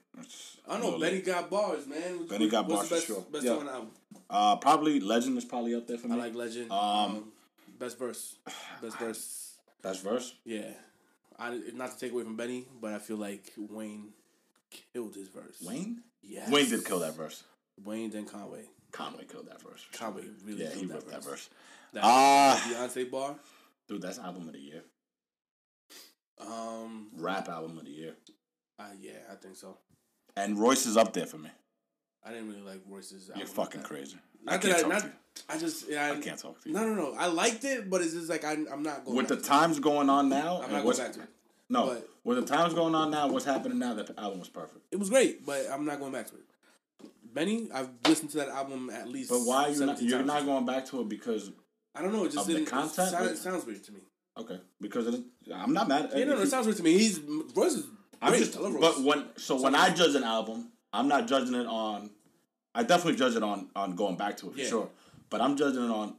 I 0.68 0.78
know 0.78 0.92
Benny 0.92 1.16
late. 1.16 1.26
got 1.26 1.50
bars, 1.50 1.86
man. 1.86 2.18
What's- 2.18 2.30
Benny 2.30 2.48
got 2.48 2.68
bars 2.68 2.82
the 2.82 2.86
for 2.88 2.94
best, 2.94 3.06
sure. 3.06 3.24
Best 3.32 3.44
Yeah. 3.44 3.50
song 3.52 3.60
on 3.60 3.66
the 3.66 3.72
album. 3.72 3.90
Uh, 4.28 4.56
probably 4.56 5.00
Legend 5.00 5.36
is 5.38 5.44
probably 5.44 5.74
up 5.74 5.86
there 5.86 5.98
for 5.98 6.08
me. 6.08 6.14
I 6.14 6.18
like 6.18 6.34
Legend. 6.34 6.70
Um, 6.70 7.32
best 7.78 7.98
verse. 7.98 8.36
Best 8.82 8.98
verse. 8.98 9.54
That's 9.82 10.00
verse. 10.00 10.34
Yeah. 10.44 10.70
I 11.38 11.60
not 11.74 11.92
to 11.92 11.98
take 11.98 12.12
away 12.12 12.24
from 12.24 12.36
Benny, 12.36 12.66
but 12.80 12.92
I 12.94 12.98
feel 12.98 13.16
like 13.16 13.52
Wayne 13.58 14.10
killed 14.92 15.14
his 15.14 15.28
verse. 15.28 15.62
Wayne. 15.62 16.02
Yes. 16.22 16.50
Wayne 16.50 16.68
did 16.68 16.84
kill 16.84 17.00
that 17.00 17.14
verse. 17.14 17.44
Wayne 17.84 18.10
then 18.10 18.24
Conway. 18.24 18.64
Conway 18.92 19.24
killed 19.30 19.48
that 19.48 19.60
verse. 19.62 19.84
Conway 19.92 20.22
really 20.44 20.62
Yeah, 20.64 20.70
killed 20.70 20.80
he 20.80 20.86
that 20.86 20.94
ripped 20.94 21.08
that 21.10 21.22
verse. 21.22 21.30
verse. 21.48 21.50
That 21.92 22.02
Ah. 22.04 22.62
Beyonce 22.66 23.10
bar. 23.10 23.36
Dude, 23.88 24.02
that's 24.02 24.18
album 24.18 24.46
of 24.48 24.54
the 24.54 24.60
year. 24.60 24.82
Um. 26.38 27.08
Rap 27.16 27.48
album 27.48 27.78
of 27.78 27.84
the 27.84 27.90
year. 27.90 28.14
Uh, 28.78 28.84
yeah, 29.00 29.12
I 29.30 29.36
think 29.36 29.56
so. 29.56 29.78
And 30.36 30.58
Royce 30.58 30.84
is 30.86 30.96
up 30.96 31.12
there 31.12 31.26
for 31.26 31.38
me. 31.38 31.50
I 32.24 32.30
didn't 32.30 32.48
really 32.48 32.60
like 32.62 32.80
Royce's. 32.86 33.28
Album. 33.30 33.38
You're 33.38 33.46
fucking 33.48 33.82
crazy. 33.82 34.16
Not 34.42 34.54
I 34.54 34.58
can't 34.58 34.62
that 34.62 34.78
I, 34.78 34.80
talk 34.82 34.90
not, 34.90 35.00
to 35.02 35.06
you. 35.06 35.12
I 35.48 35.58
just 35.58 35.88
yeah, 35.88 36.12
I 36.12 36.20
can't 36.20 36.38
talk 36.38 36.62
to 36.62 36.68
you. 36.68 36.74
No, 36.74 36.84
no, 36.86 36.94
no. 36.94 37.14
I 37.18 37.26
liked 37.26 37.64
it, 37.64 37.88
but 37.90 38.00
it's 38.02 38.12
just 38.14 38.28
like 38.28 38.44
I, 38.44 38.52
I'm 38.52 38.82
not 38.82 39.04
going. 39.04 39.16
With 39.16 39.28
the 39.28 39.36
times 39.36 39.78
going 39.80 40.08
on 40.10 40.28
now. 40.28 40.62
I'm 40.62 40.72
not 40.72 40.82
going 40.84 40.96
back 40.96 41.12
to 41.14 41.20
it. 41.22 41.28
no, 41.68 41.86
but- 41.88 42.08
with 42.24 42.38
the 42.38 42.44
times 42.56 42.74
going 42.74 42.94
on 42.96 43.10
now, 43.12 43.28
what's 43.28 43.44
happening 43.44 43.78
now? 43.78 43.94
That 43.94 44.10
album 44.18 44.40
was 44.40 44.48
perfect. 44.48 44.80
It 44.90 44.98
was 44.98 45.10
great, 45.10 45.46
but 45.46 45.66
I'm 45.70 45.84
not 45.84 46.00
going 46.00 46.10
back 46.12 46.26
to 46.28 46.34
it. 46.34 46.40
Benny, 47.32 47.68
I've 47.72 47.88
listened 48.06 48.30
to 48.30 48.38
that 48.38 48.48
album 48.48 48.90
at 48.90 49.08
least. 49.08 49.30
But 49.30 49.40
why 49.40 49.64
are 49.64 49.70
you 49.70 49.86
not, 49.86 50.00
you're 50.02 50.22
not 50.24 50.44
going 50.44 50.66
back 50.66 50.86
to 50.86 51.00
it 51.02 51.08
because 51.08 51.52
I 51.94 52.02
don't 52.02 52.12
know. 52.12 52.24
It 52.24 52.32
just 52.32 52.38
of 52.48 52.54
didn't. 52.54 52.66
content? 52.66 53.08
It, 53.08 53.10
sound, 53.12 53.30
it 53.30 53.38
sounds 53.38 53.66
weird 53.66 53.84
to 53.84 53.92
me. 53.92 54.00
okay, 54.38 54.58
because 54.80 55.06
it, 55.06 55.20
I'm 55.54 55.72
not 55.72 55.86
mad. 55.88 56.10
Yeah, 56.16 56.24
no, 56.24 56.34
no, 56.36 56.40
it 56.42 56.48
sounds 56.48 56.66
weird 56.66 56.78
to 56.78 56.82
me. 56.82 56.98
He's 56.98 57.20
Royce 57.54 57.74
is 57.74 57.86
I'm 58.22 58.30
great. 58.30 58.38
just, 58.44 58.56
I 58.56 58.60
love 58.60 58.74
Royce. 58.74 58.82
but 58.96 59.04
when 59.04 59.24
so 59.36 59.60
when 59.62 59.74
I 59.74 59.90
judge 59.90 60.14
an 60.14 60.24
album, 60.24 60.70
I'm 60.92 61.08
not 61.08 61.28
judging 61.28 61.54
it 61.54 61.66
on. 61.66 62.10
I 62.74 62.82
definitely 62.82 63.16
judge 63.18 63.36
it 63.36 63.42
on 63.42 63.68
on 63.76 63.94
going 63.96 64.16
back 64.16 64.36
to 64.38 64.48
it 64.48 64.54
for 64.54 64.58
Yeah. 64.60 64.68
sure, 64.68 64.88
but 65.30 65.40
I'm 65.40 65.56
judging 65.56 65.84
it 65.84 65.90
on. 65.90 66.14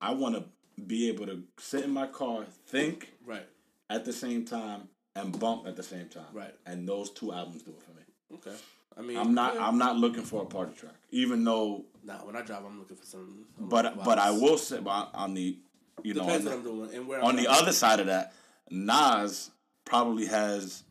I 0.00 0.12
want 0.12 0.34
to 0.34 0.44
be 0.86 1.08
able 1.08 1.26
to 1.26 1.42
sit 1.58 1.84
in 1.84 1.90
my 1.90 2.06
car, 2.06 2.44
think 2.66 3.12
right. 3.24 3.46
at 3.90 4.04
the 4.04 4.12
same 4.12 4.44
time, 4.44 4.88
and 5.14 5.38
bump 5.38 5.66
at 5.66 5.76
the 5.76 5.82
same 5.82 6.08
time. 6.08 6.24
Right. 6.32 6.54
And 6.66 6.88
those 6.88 7.10
two 7.10 7.32
albums 7.32 7.62
do 7.62 7.72
it 7.72 7.82
for 7.82 7.92
me. 7.92 8.02
Okay. 8.34 8.56
I 8.96 9.02
mean, 9.02 9.16
I'm 9.16 9.34
not. 9.34 9.54
yeah. 9.54 9.66
I'm 9.66 9.78
not 9.78 9.96
looking 9.96 10.22
for 10.22 10.42
a 10.42 10.46
party 10.46 10.74
track, 10.74 10.94
even 11.10 11.44
though. 11.44 11.84
Nah, 12.04 12.24
when 12.24 12.36
I 12.36 12.42
drive, 12.42 12.64
I'm 12.64 12.78
looking 12.78 12.96
for 12.96 13.06
some. 13.06 13.46
But 13.58 14.04
but 14.04 14.18
I 14.18 14.30
will 14.30 14.58
say 14.58 14.78
on 14.84 15.34
the, 15.34 15.56
you 16.02 16.14
know, 16.14 16.22
on 16.22 16.26
Depends 16.26 16.44
the, 16.44 16.52
I'm 16.52 16.62
doing 16.62 16.94
and 16.94 17.06
where. 17.06 17.22
on 17.22 17.36
the 17.36 17.48
other 17.48 17.72
side 17.72 18.00
of 18.00 18.06
that, 18.06 18.34
Nas 18.70 19.50
probably 19.84 20.26
has, 20.26 20.82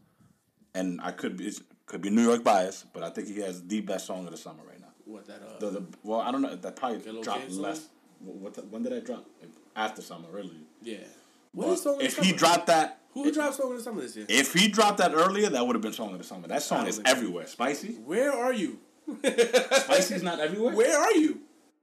and 0.74 1.00
I 1.02 1.12
could 1.12 1.38
be 1.38 1.54
could 1.86 2.02
be 2.02 2.10
New 2.10 2.24
York 2.24 2.44
bias, 2.44 2.86
but 2.94 3.04
I 3.04 3.10
think 3.10 3.28
he 3.28 3.40
has 3.42 3.62
the 3.68 3.82
best 3.82 4.08
song 4.08 4.26
of 4.26 4.32
the 4.32 4.38
summer 4.38 4.64
right 4.68 4.80
now. 4.80 4.81
What 5.12 5.28
that 5.28 5.42
uh. 5.42 5.60
The, 5.60 5.70
the 5.80 5.84
well, 6.04 6.22
I 6.22 6.32
don't 6.32 6.42
know. 6.42 6.56
That 6.56 6.76
probably 6.76 7.00
Kilo 7.00 7.22
dropped 7.24 7.48
K 7.48 7.54
song? 7.54 7.62
less. 7.62 7.88
What, 8.20 8.36
what 8.38 8.54
the- 8.56 8.62
when 8.64 8.84
did 8.84 8.92
that 8.94 9.06
drop? 9.06 9.26
After 9.76 10.02
summer, 10.02 10.28
really. 10.32 10.52
yeah. 10.82 10.98
But 11.54 11.68
What 11.68 11.74
is 11.74 11.82
song 11.84 11.98
if 12.02 12.18
he 12.18 12.32
dropped 12.34 12.68
that, 12.68 13.00
Who 13.14 13.30
dropped 13.32 13.56
song 13.56 13.72
of 13.72 13.78
the 13.78 13.84
summer 13.84 14.02
this 14.02 14.16
year? 14.16 14.26
if 14.30 14.54
he 14.54 14.68
dropped 14.70 14.98
that 15.00 15.14
earlier, 15.14 15.50
that 15.50 15.66
would 15.66 15.76
have 15.76 15.82
been 15.82 15.92
song 15.94 16.12
of 16.14 16.18
the 16.18 16.24
summer. 16.24 16.48
That 16.48 16.62
song 16.64 16.80
don't 16.80 16.88
is 16.90 17.02
everywhere. 17.06 17.46
Spicy. 17.48 17.94
Where 17.94 18.32
are 18.32 18.54
you? 18.54 18.80
Spicy's 19.84 20.24
not 20.24 20.40
everywhere. 20.48 20.74
Where 20.76 20.98
are 21.00 21.14
you? 21.16 21.40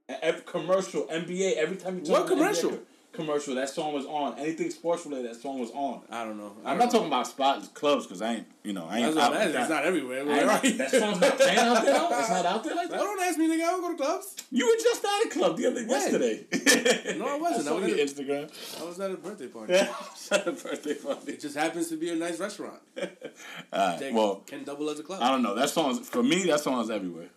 Every 0.07 0.41
commercial, 0.41 1.03
NBA, 1.03 1.55
every 1.57 1.77
time 1.77 1.99
you 1.99 2.01
turn 2.05 2.11
What 2.13 2.21
on 2.23 2.29
the 2.29 2.35
commercial? 2.35 2.71
NBA 2.71 2.73
co- 2.77 2.85
commercial, 3.11 3.55
that 3.55 3.69
song 3.69 3.93
was 3.93 4.05
on. 4.05 4.37
Anything 4.39 4.69
sports 4.69 5.05
related, 5.05 5.31
that 5.31 5.41
song 5.41 5.59
was 5.59 5.71
on. 5.71 6.01
I 6.09 6.23
don't 6.25 6.37
know. 6.37 6.55
I 6.63 6.71
I'm 6.71 6.77
don't 6.77 6.85
not 6.87 6.91
talking 6.91 7.07
about 7.07 7.27
spots, 7.27 7.67
clubs, 7.69 8.05
because 8.05 8.21
I 8.21 8.35
ain't, 8.35 8.47
you 8.63 8.73
know, 8.73 8.85
I 8.87 8.99
ain't 8.99 9.15
That's 9.15 9.17
out 9.27 9.33
I'm 9.35 9.51
that. 9.51 9.61
It's 9.61 9.69
not 9.69 9.83
everywhere. 9.85 10.21
I 10.21 10.23
Where 10.25 10.35
ain't 10.41 10.45
are 10.45 10.51
out- 10.51 10.63
you? 10.63 10.71
that 10.77 10.91
song's 10.91 11.19
not 11.19 11.37
playing 11.37 11.57
out 11.59 11.83
there. 11.83 11.93
though? 11.93 12.19
It's 12.19 12.29
not 12.29 12.45
out 12.45 12.63
there 12.63 12.75
like 12.75 12.89
that. 12.89 12.97
Don't 12.97 13.21
ask 13.21 13.37
me, 13.37 13.47
nigga. 13.47 13.63
I 13.67 13.71
don't 13.71 13.81
go 13.81 13.91
to 13.91 13.97
clubs. 14.03 14.35
You 14.51 14.67
were 14.67 14.81
just 14.81 15.03
at 15.05 15.25
a 15.25 15.29
club 15.29 15.57
the 15.57 15.65
other 15.67 15.81
yesterday. 15.83 16.45
No, 17.17 17.27
I 17.27 17.37
wasn't. 17.37 17.67
I 17.69 17.71
was 17.73 17.87
your 17.87 17.99
at 17.99 18.07
Instagram. 18.07 18.81
I 18.81 18.85
was 18.85 18.99
at 18.99 19.11
a 19.11 19.17
birthday 19.17 19.47
party. 19.47 19.73
Yeah, 19.73 19.93
at 20.31 20.47
a 20.47 20.51
birthday 20.51 20.93
party. 20.95 21.31
It 21.33 21.39
just 21.41 21.55
happens 21.55 21.89
to 21.89 21.97
be 21.97 22.09
a 22.11 22.15
nice 22.15 22.39
restaurant. 22.39 22.79
Alright, 22.97 23.99
That 23.99 24.13
well, 24.13 24.43
can 24.47 24.63
double 24.63 24.89
as 24.89 24.99
a 24.99 25.03
club. 25.03 25.21
I 25.21 25.29
don't 25.31 25.43
know. 25.43 25.55
That 25.55 25.69
song's 25.69 26.07
for 26.07 26.23
me. 26.23 26.43
That 26.45 26.59
song 26.59 26.81
is 26.83 26.89
everywhere. 26.89 27.29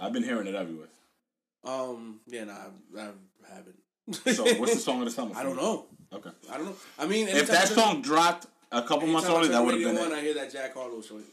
I've 0.00 0.12
been 0.12 0.22
hearing 0.22 0.46
it 0.46 0.54
everywhere. 0.54 0.86
Um, 1.64 2.20
yeah, 2.28 2.44
nah, 2.44 2.52
I, 2.96 3.00
I 3.00 3.54
haven't. 3.54 3.76
So, 4.12 4.44
what's 4.58 4.74
the 4.74 4.80
song 4.80 5.00
of 5.00 5.04
the 5.06 5.10
summer? 5.10 5.34
I 5.36 5.42
don't 5.42 5.56
know. 5.56 5.86
Okay. 6.12 6.30
I 6.50 6.56
don't 6.56 6.66
know. 6.66 6.76
I 6.98 7.06
mean, 7.06 7.28
If 7.28 7.48
that 7.48 7.68
song 7.68 8.00
dropped 8.02 8.46
a 8.72 8.82
couple 8.82 9.06
months 9.08 9.28
earlier, 9.28 9.50
that 9.52 9.64
would 9.64 9.74
have 9.74 9.82
been 9.82 9.96
One, 9.96 10.12
it. 10.12 10.16
I 10.16 10.20
hear 10.22 10.34
that 10.34 10.52
Jack 10.52 10.74
Harlow 10.74 11.00
joint. 11.02 11.24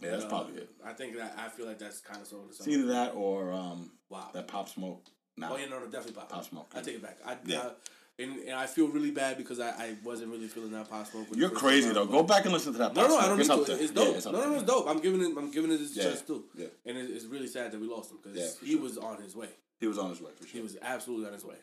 Yeah, 0.00 0.10
that's 0.10 0.24
Uh, 0.24 0.28
probably 0.28 0.56
it. 0.62 0.70
I 0.84 0.92
think 0.92 1.16
that 1.16 1.34
I 1.38 1.48
feel 1.48 1.66
like 1.66 1.78
that's 1.78 2.00
kind 2.00 2.20
of 2.20 2.26
so. 2.26 2.36
It's 2.48 2.66
either 2.66 2.86
that 2.86 3.14
or 3.14 3.52
um, 3.52 3.90
Wow. 4.10 4.30
that 4.34 4.48
Pop 4.48 4.68
Smoke. 4.68 5.04
Nah. 5.36 5.50
Oh 5.52 5.56
yeah, 5.56 5.66
no, 5.66 5.78
no, 5.78 5.84
definitely 5.86 6.12
pop. 6.14 6.28
Pop 6.28 6.44
Smoke, 6.44 6.66
I 6.74 6.78
yeah. 6.78 6.82
take 6.82 6.94
it 6.96 7.02
back. 7.02 7.18
I, 7.24 7.36
Yeah. 7.46 7.58
uh, 7.60 7.70
and, 8.18 8.38
and 8.40 8.52
I 8.54 8.66
feel 8.66 8.88
really 8.88 9.10
bad 9.10 9.38
because 9.38 9.58
I, 9.58 9.68
I 9.70 9.96
wasn't 10.04 10.30
really 10.32 10.46
feeling 10.48 10.72
that 10.72 10.90
pop 10.90 11.06
smoke. 11.06 11.28
You're 11.34 11.48
crazy 11.48 11.92
though. 11.92 12.04
Go 12.04 12.22
back 12.22 12.44
and 12.44 12.52
listen 12.52 12.72
to 12.74 12.78
that. 12.80 12.94
No, 12.94 13.06
no, 13.08 13.16
I 13.16 13.26
don't 13.26 13.42
Smoke. 13.42 13.66
need 13.68 13.68
It's 13.74 13.78
to. 13.78 13.84
It's 13.84 13.92
dope. 13.92 14.08
Yeah, 14.08 14.14
it's 14.16 14.26
no, 14.26 14.32
no, 14.32 14.54
it's 14.54 14.64
dope. 14.64 14.86
I'm 14.88 14.98
giving 15.00 15.22
it. 15.22 15.32
I'm 15.36 15.50
giving 15.50 15.72
it 15.72 15.80
his 15.80 15.96
Yeah, 15.96 16.02
chance 16.04 16.20
too. 16.22 16.44
yeah. 16.54 16.66
And 16.84 16.98
it, 16.98 17.10
it's 17.10 17.24
really 17.24 17.46
sad 17.46 17.72
that 17.72 17.80
we 17.80 17.86
lost 17.88 18.10
him 18.12 18.18
because 18.22 18.58
he 18.58 18.72
sure. 18.72 18.82
was 18.82 18.98
on 18.98 19.22
his 19.22 19.34
way. 19.34 19.48
He 19.80 19.86
was 19.86 19.98
on 19.98 20.10
his 20.10 20.20
way 20.20 20.30
for 20.38 20.44
sure. 20.46 20.52
He 20.58 20.60
was 20.60 20.76
absolutely 20.82 21.26
on 21.28 21.32
his 21.32 21.44
way. 21.44 21.56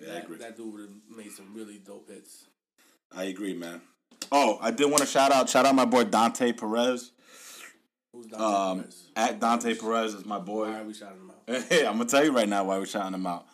Yeah, 0.00 0.08
I 0.10 0.14
that, 0.14 0.24
agree. 0.24 0.36
That 0.38 0.56
dude 0.56 0.72
would 0.72 0.80
have 0.82 0.90
made 1.16 1.32
some 1.32 1.52
really 1.54 1.78
dope 1.78 2.08
hits. 2.08 2.44
I 3.14 3.24
agree, 3.24 3.54
man. 3.54 3.80
Oh, 4.32 4.58
I 4.60 4.70
did 4.70 4.86
want 4.86 4.98
to 5.00 5.06
shout 5.06 5.32
out, 5.32 5.48
shout 5.48 5.66
out 5.66 5.74
my 5.74 5.84
boy 5.84 6.04
Dante 6.04 6.52
Perez. 6.52 7.12
Who's 8.12 8.26
Dante 8.26 8.44
Um, 8.44 8.78
Perez? 8.80 9.08
at 9.16 9.40
Dante 9.40 9.74
Perez 9.74 10.14
is 10.14 10.24
my 10.24 10.38
boy. 10.38 10.68
Why 10.68 10.80
are 10.80 10.84
we 10.84 10.94
shouting 10.94 11.18
him 11.20 11.30
out? 11.30 11.36
Hey, 11.68 11.86
I'm 11.86 11.94
gonna 11.98 12.04
tell 12.08 12.24
you 12.24 12.32
right 12.32 12.48
now 12.48 12.64
why 12.64 12.78
we're 12.78 12.86
shouting 12.86 13.14
him 13.14 13.26
out. 13.26 13.46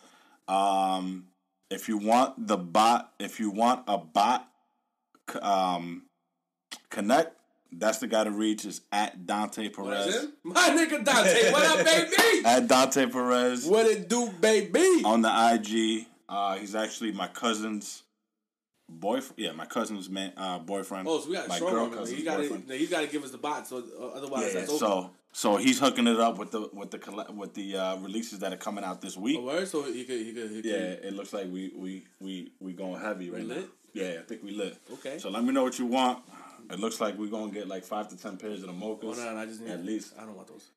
Um, 0.47 1.25
if 1.69 1.87
you 1.89 1.97
want 1.97 2.47
the 2.47 2.57
bot, 2.57 3.11
if 3.19 3.39
you 3.39 3.49
want 3.49 3.83
a 3.87 3.97
bot, 3.97 4.47
um, 5.41 6.03
connect. 6.89 7.33
That's 7.71 7.97
the 7.97 8.07
guy 8.07 8.23
to 8.23 8.31
reach. 8.31 8.63
Is 8.65 8.81
at 8.91 9.25
Dante 9.25 9.67
Perez. 9.69 10.27
My 10.43 10.69
nigga 10.69 11.03
Dante. 11.03 11.51
What 11.51 11.65
up, 11.79 11.85
baby? 11.85 12.45
At 12.45 12.67
Dante 12.67 13.07
Perez 13.07 13.65
What 13.65 13.85
it 13.87 14.07
do, 14.07 14.29
baby? 14.39 15.01
on 15.03 15.21
the 15.21 15.29
IG. 15.53 16.05
Uh, 16.29 16.55
he's 16.57 16.75
actually 16.75 17.11
my 17.11 17.27
cousin's 17.27 18.03
boyfriend. 18.89 19.33
Yeah, 19.37 19.51
my 19.53 19.65
cousin's 19.65 20.09
man, 20.09 20.33
uh, 20.37 20.59
boyfriend. 20.59 21.07
Oh, 21.07 21.19
so 21.19 21.29
we 21.29 21.35
got 21.35 21.45
a 21.45 21.49
my 21.49 21.59
girl 21.59 21.89
cousin's 21.89 22.17
He 22.17 22.23
got 22.23 22.37
boyfriend. 22.39 22.67
to. 22.67 22.75
He 22.77 22.87
got 22.87 23.01
to 23.01 23.07
give 23.07 23.23
us 23.23 23.31
the 23.31 23.37
bot. 23.37 23.67
So 23.67 23.77
uh, 23.99 24.05
otherwise, 24.17 24.53
Yeah, 24.53 24.59
that's 24.61 24.69
over. 24.71 24.79
so 24.79 25.11
so 25.31 25.55
he's 25.57 25.79
hooking 25.79 26.07
it 26.07 26.19
up 26.19 26.37
with 26.37 26.51
the 26.51 26.69
with 26.73 26.91
the 26.91 27.25
with 27.33 27.53
the 27.53 27.77
uh, 27.77 27.95
releases 27.97 28.39
that 28.39 28.51
are 28.53 28.57
coming 28.57 28.83
out 28.83 29.01
this 29.01 29.15
week. 29.17 29.39
Word. 29.41 29.67
So 29.67 29.83
he 29.83 30.03
could. 30.03 30.19
He 30.25 30.33
could. 30.33 30.49
He 30.49 30.55
could 30.61 30.65
Yeah, 30.65 30.77
it 31.07 31.13
looks 31.13 31.31
like 31.33 31.45
we 31.51 31.71
we 31.75 32.03
we 32.19 32.51
we 32.59 32.73
going 32.73 32.99
heavy 33.01 33.29
right 33.29 33.41
We 33.41 33.47
now. 33.47 33.55
lit? 33.55 33.69
Yeah, 33.93 34.19
I 34.19 34.23
think 34.23 34.43
we 34.43 34.51
lit. 34.51 34.77
Okay. 34.93 35.17
So 35.19 35.29
let 35.29 35.43
me 35.43 35.53
know 35.53 35.63
what 35.63 35.79
you 35.79 35.85
want. 35.85 36.23
It 36.69 36.79
looks 36.79 36.99
like 36.99 37.17
we're 37.17 37.27
gonna 37.29 37.51
get 37.51 37.67
like 37.67 37.83
five 37.85 38.09
to 38.09 38.17
ten 38.17 38.35
pairs 38.37 38.61
of 38.63 38.67
the 38.67 38.73
Oh, 38.85 38.97
mochas. 38.97 39.17
no, 39.17 39.33
no, 39.33 39.37
I 39.39 39.45
just 39.45 39.61
need. 39.61 39.71
at 39.71 39.85
least. 39.85 40.13
I 40.19 40.25
don't 40.25 40.35
want 40.35 40.49
those. 40.49 40.69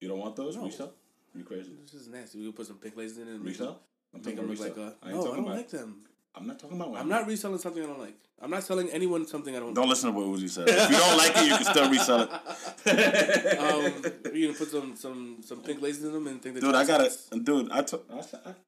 You 0.00 0.08
don't 0.08 0.18
want 0.18 0.34
those? 0.34 0.56
No. 0.56 0.64
Resell? 0.64 0.92
You 1.36 1.44
crazy? 1.44 1.70
This 1.84 1.94
is 1.94 2.08
nasty. 2.08 2.38
We 2.40 2.46
could 2.46 2.56
put 2.56 2.66
some 2.66 2.76
pink 2.78 2.96
lasers 2.96 3.18
in 3.22 3.28
it 3.28 3.34
and 3.36 3.44
Resell? 3.44 3.78
I'm 4.14 4.20
Make 4.20 4.24
talking 4.24 4.36
them 4.36 4.48
look 4.48 4.58
resell. 4.66 4.84
like 4.84 4.94
a. 5.02 5.06
I 5.06 5.10
No, 5.12 5.20
I 5.20 5.24
don't 5.24 5.38
about. 5.40 5.56
like 5.56 5.68
them. 5.70 5.96
I'm 6.34 6.46
not 6.46 6.58
talking 6.58 6.80
about. 6.80 6.96
I'm 6.96 7.08
not 7.08 7.26
reselling 7.26 7.58
something 7.58 7.82
I 7.82 7.86
don't 7.86 7.98
like. 7.98 8.14
I'm 8.42 8.50
not 8.50 8.62
selling 8.62 8.88
anyone 8.90 9.26
something 9.26 9.54
I 9.54 9.58
don't. 9.58 9.68
Like. 9.68 9.74
Don't 9.76 9.88
listen 9.88 10.12
to 10.12 10.18
what 10.18 10.26
Uzi 10.26 10.48
said. 10.48 10.68
If 10.68 10.90
you 10.90 10.96
don't 10.96 11.18
like 11.18 11.32
it, 11.36 11.46
you 11.46 11.56
can 11.56 11.64
still 11.64 11.90
resell 11.90 12.20
it. 12.22 12.30
um, 13.58 14.12
you 14.34 14.46
gonna 14.48 14.58
put 14.58 14.68
some 14.70 14.96
some 14.96 15.36
some 15.44 15.60
pink 15.62 15.80
lasers 15.80 16.04
in 16.04 16.12
them 16.12 16.26
and 16.26 16.42
think 16.42 16.54
that. 16.54 16.60
Dude, 16.62 16.74
I 16.74 16.84
got 16.84 17.00
a 17.00 17.38
dude. 17.38 17.70
I, 17.70 17.82
took- 17.82 18.06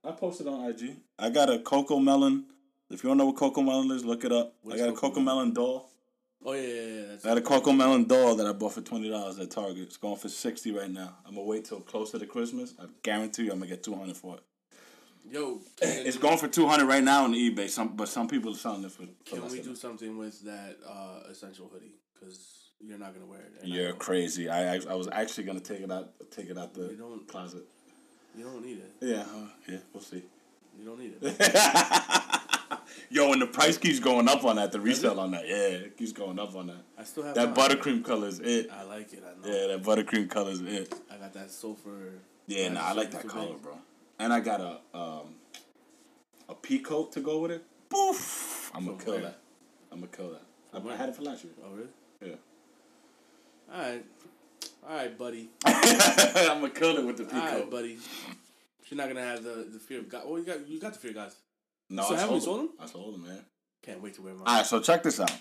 I 0.05 0.11
posted 0.13 0.47
on 0.49 0.69
IG. 0.71 0.97
I 1.19 1.31
got 1.31 1.49
a 1.51 1.59
CoComelon. 1.59 2.45
If 2.91 3.03
you 3.03 3.09
don't 3.11 3.17
know 3.17 3.27
what 3.27 3.37
CoComelon 3.37 3.91
is, 3.93 4.05
look 4.05 4.25
it 4.25 4.33
up. 4.33 4.55
What's 4.63 4.81
I 4.81 4.85
got 4.87 4.93
a 4.93 4.97
cocoa 4.97 5.21
CoComelon 5.21 5.55
doll. 5.55 5.89
Oh 6.45 6.53
yeah, 6.53 6.61
yeah, 6.61 6.83
yeah. 6.83 7.03
That's 7.11 7.25
I 7.25 7.29
got 7.29 7.39
a 7.39 7.41
CoComelon 7.41 8.09
doll 8.09 8.35
that 8.37 8.47
I 8.47 8.53
bought 8.53 8.75
for 8.75 8.81
twenty 8.83 9.09
dollars 9.09 9.39
at 9.39 9.51
Target. 9.51 9.79
It's 9.85 9.97
going 9.97 10.17
for 10.17 10.29
sixty 10.29 10.73
right 10.73 10.91
now. 10.91 11.17
I'm 11.25 11.35
gonna 11.37 11.47
wait 11.47 11.65
till 11.65 11.81
closer 11.81 12.19
to 12.19 12.27
Christmas. 12.27 12.75
I 12.81 12.87
guarantee 13.03 13.45
you, 13.45 13.53
I'm 13.53 13.59
gonna 13.61 13.71
get 13.71 13.83
two 13.83 13.95
hundred 13.95 14.17
for 14.17 14.35
it. 14.37 14.43
Yo, 15.31 15.61
It's 15.81 16.19
going 16.19 16.37
for 16.39 16.49
two 16.49 16.67
hundred 16.67 16.87
right 16.87 17.03
now 17.03 17.25
on 17.25 17.33
eBay. 17.33 17.69
Some, 17.69 17.97
but 17.97 18.09
some 18.09 18.29
people 18.29 18.53
are 18.53 18.57
selling 18.57 18.85
it 18.85 18.91
for. 18.93 19.05
for 19.25 19.37
Can 19.37 19.49
we 19.51 19.61
do 19.61 19.75
something 19.75 20.19
with 20.19 20.43
that 20.43 20.77
uh, 20.87 21.21
essential 21.31 21.71
hoodie? 21.73 21.95
Because 22.15 22.59
you're 22.81 22.99
not 22.99 23.15
gonna 23.15 23.27
wear 23.27 23.41
it. 23.41 23.67
You're 23.67 23.93
crazy. 23.95 24.49
I, 24.49 24.75
I 24.75 24.81
I 24.91 24.95
was 24.95 25.09
actually 25.11 25.45
gonna 25.45 25.61
take 25.61 25.81
it 25.81 25.91
out, 25.93 26.11
take 26.31 26.51
it 26.51 26.59
out 26.59 26.75
the 26.75 26.83
You 26.91 26.97
don't- 26.97 27.29
closet. 27.29 27.63
You 28.37 28.45
don't 28.45 28.65
need 28.65 28.79
it. 28.79 28.91
Yeah, 29.01 29.21
uh, 29.21 29.47
yeah, 29.69 29.79
we'll 29.93 30.03
see. 30.03 30.23
You 30.79 30.87
don't 30.87 30.99
need 30.99 31.15
it. 31.21 31.55
Yo, 33.11 33.31
and 33.33 33.43
the 33.43 33.47
price 33.47 33.77
keeps 33.77 34.01
going 34.01 34.27
up 34.27 34.43
on 34.45 34.57
that. 34.57 34.73
The 34.73 34.81
resale 34.81 35.21
on 35.21 35.33
that, 35.33 35.47
yeah, 35.47 35.55
it 35.55 35.97
keeps 35.99 36.13
going 36.13 36.39
up 36.39 36.55
on 36.57 36.69
that. 36.69 36.83
I 36.99 37.05
still 37.05 37.25
have 37.25 37.35
That 37.35 37.55
buttercream 37.55 38.03
color 38.03 38.29
is 38.29 38.41
it. 38.41 38.71
I 38.73 38.85
like 38.85 39.13
it. 39.13 39.23
I 39.23 39.47
know. 39.47 39.55
Yeah, 39.55 39.67
that 39.77 39.83
buttercream 39.83 40.31
color 40.31 40.51
is 40.51 40.63
it. 40.63 40.95
I 41.11 41.17
got 41.19 41.35
that 41.35 41.51
sulfur. 41.51 42.13
Yeah, 42.47 42.69
nah, 42.71 42.81
I 42.85 42.93
like 42.93 43.11
that 43.11 43.29
color, 43.29 43.55
bro. 43.63 43.77
And 44.23 44.33
I 44.33 44.39
got 44.41 44.61
a 44.61 44.79
um 44.97 45.35
a 46.49 46.55
pea 46.55 46.79
coat 46.79 47.11
to 47.13 47.21
go 47.21 47.41
with 47.41 47.51
it. 47.51 47.65
Boof! 47.89 48.71
I'm 48.75 48.85
gonna 48.87 48.97
From 48.99 49.05
kill 49.05 49.21
that. 49.23 49.39
I'm 49.91 49.99
gonna 50.01 50.13
kill 50.17 50.31
that. 50.31 50.43
I, 50.73 50.79
where? 50.79 50.95
I 50.95 50.97
had 50.97 51.09
it 51.09 51.17
for 51.17 51.23
last 51.23 51.43
year. 51.45 51.53
Oh 51.65 51.73
really? 51.75 51.89
Yeah. 52.25 53.75
All 53.75 53.81
right, 53.81 54.05
all 54.89 54.97
right, 54.97 55.19
buddy. 55.19 55.49
I'm 55.65 56.61
gonna 56.61 56.71
kill 56.71 56.99
it 56.99 57.05
with 57.05 57.17
the 57.17 57.25
pea 57.25 57.37
All 57.37 57.43
right, 57.43 57.63
coat. 57.63 57.71
buddy. 57.71 57.99
You're 58.89 58.99
not 58.99 59.09
gonna 59.09 59.25
have 59.27 59.43
the, 59.43 59.67
the 59.73 59.79
fear 59.79 59.99
of 59.99 60.09
God. 60.09 60.23
Oh, 60.25 60.37
you 60.37 60.45
got 60.45 60.69
you 60.69 60.79
got 60.81 60.93
the 60.93 60.99
fear 61.01 61.11
of 61.11 61.17
God. 61.17 61.33
No, 61.91 62.03
So 62.05 62.15
I 62.15 62.21
haven't 62.21 62.35
you 62.37 62.41
sold 62.43 62.59
sold 62.59 62.61
them. 62.61 62.77
I 62.81 62.87
sold 62.87 63.15
them, 63.15 63.25
man. 63.27 63.45
Can't 63.83 64.03
wait 64.03 64.15
to 64.15 64.23
wear 64.23 64.35
mine. 64.35 64.45
All 64.47 64.57
right, 64.57 64.67
so 64.67 64.81
check 64.81 65.03
this 65.03 65.19
out. 65.19 65.33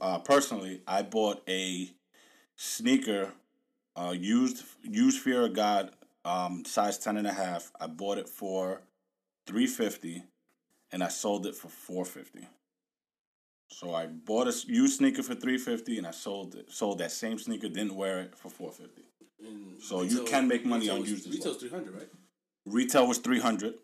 Uh, 0.00 0.18
personally, 0.18 0.80
I 0.86 1.02
bought 1.02 1.42
a 1.48 1.90
sneaker, 2.56 3.32
uh, 3.96 4.14
used 4.16 4.62
used 4.82 5.18
Fear 5.20 5.46
of 5.46 5.54
God, 5.54 5.90
um, 6.24 6.64
size 6.64 6.98
ten 6.98 7.16
and 7.16 7.26
a 7.26 7.32
half. 7.32 7.70
I 7.80 7.86
bought 7.86 8.18
it 8.18 8.28
for 8.28 8.82
three 9.46 9.66
fifty, 9.66 10.24
and 10.90 11.02
I 11.02 11.08
sold 11.08 11.46
it 11.46 11.54
for 11.54 11.68
four 11.68 12.04
fifty. 12.04 12.46
So 13.70 13.94
I 13.94 14.06
bought 14.06 14.48
a 14.48 14.54
used 14.66 14.98
sneaker 14.98 15.22
for 15.22 15.34
three 15.34 15.58
fifty, 15.58 15.98
and 15.98 16.06
I 16.06 16.10
sold 16.10 16.54
it. 16.54 16.70
Sold 16.70 16.98
that 16.98 17.10
same 17.10 17.38
sneaker, 17.38 17.68
didn't 17.68 17.94
wear 17.94 18.20
it 18.20 18.36
for 18.36 18.50
four 18.50 18.70
fifty. 18.70 19.02
And 19.44 19.82
So 19.82 20.02
you 20.02 20.24
can 20.24 20.46
make 20.46 20.64
money 20.64 20.88
on 20.88 21.00
used 21.04 21.26
as 21.26 21.32
Retail's 21.32 21.44
well. 21.46 21.54
three 21.60 21.70
hundred, 21.70 21.94
right? 21.94 22.08
Retail 22.66 23.06
was 23.08 23.18
three 23.18 23.40
hundred. 23.40 23.74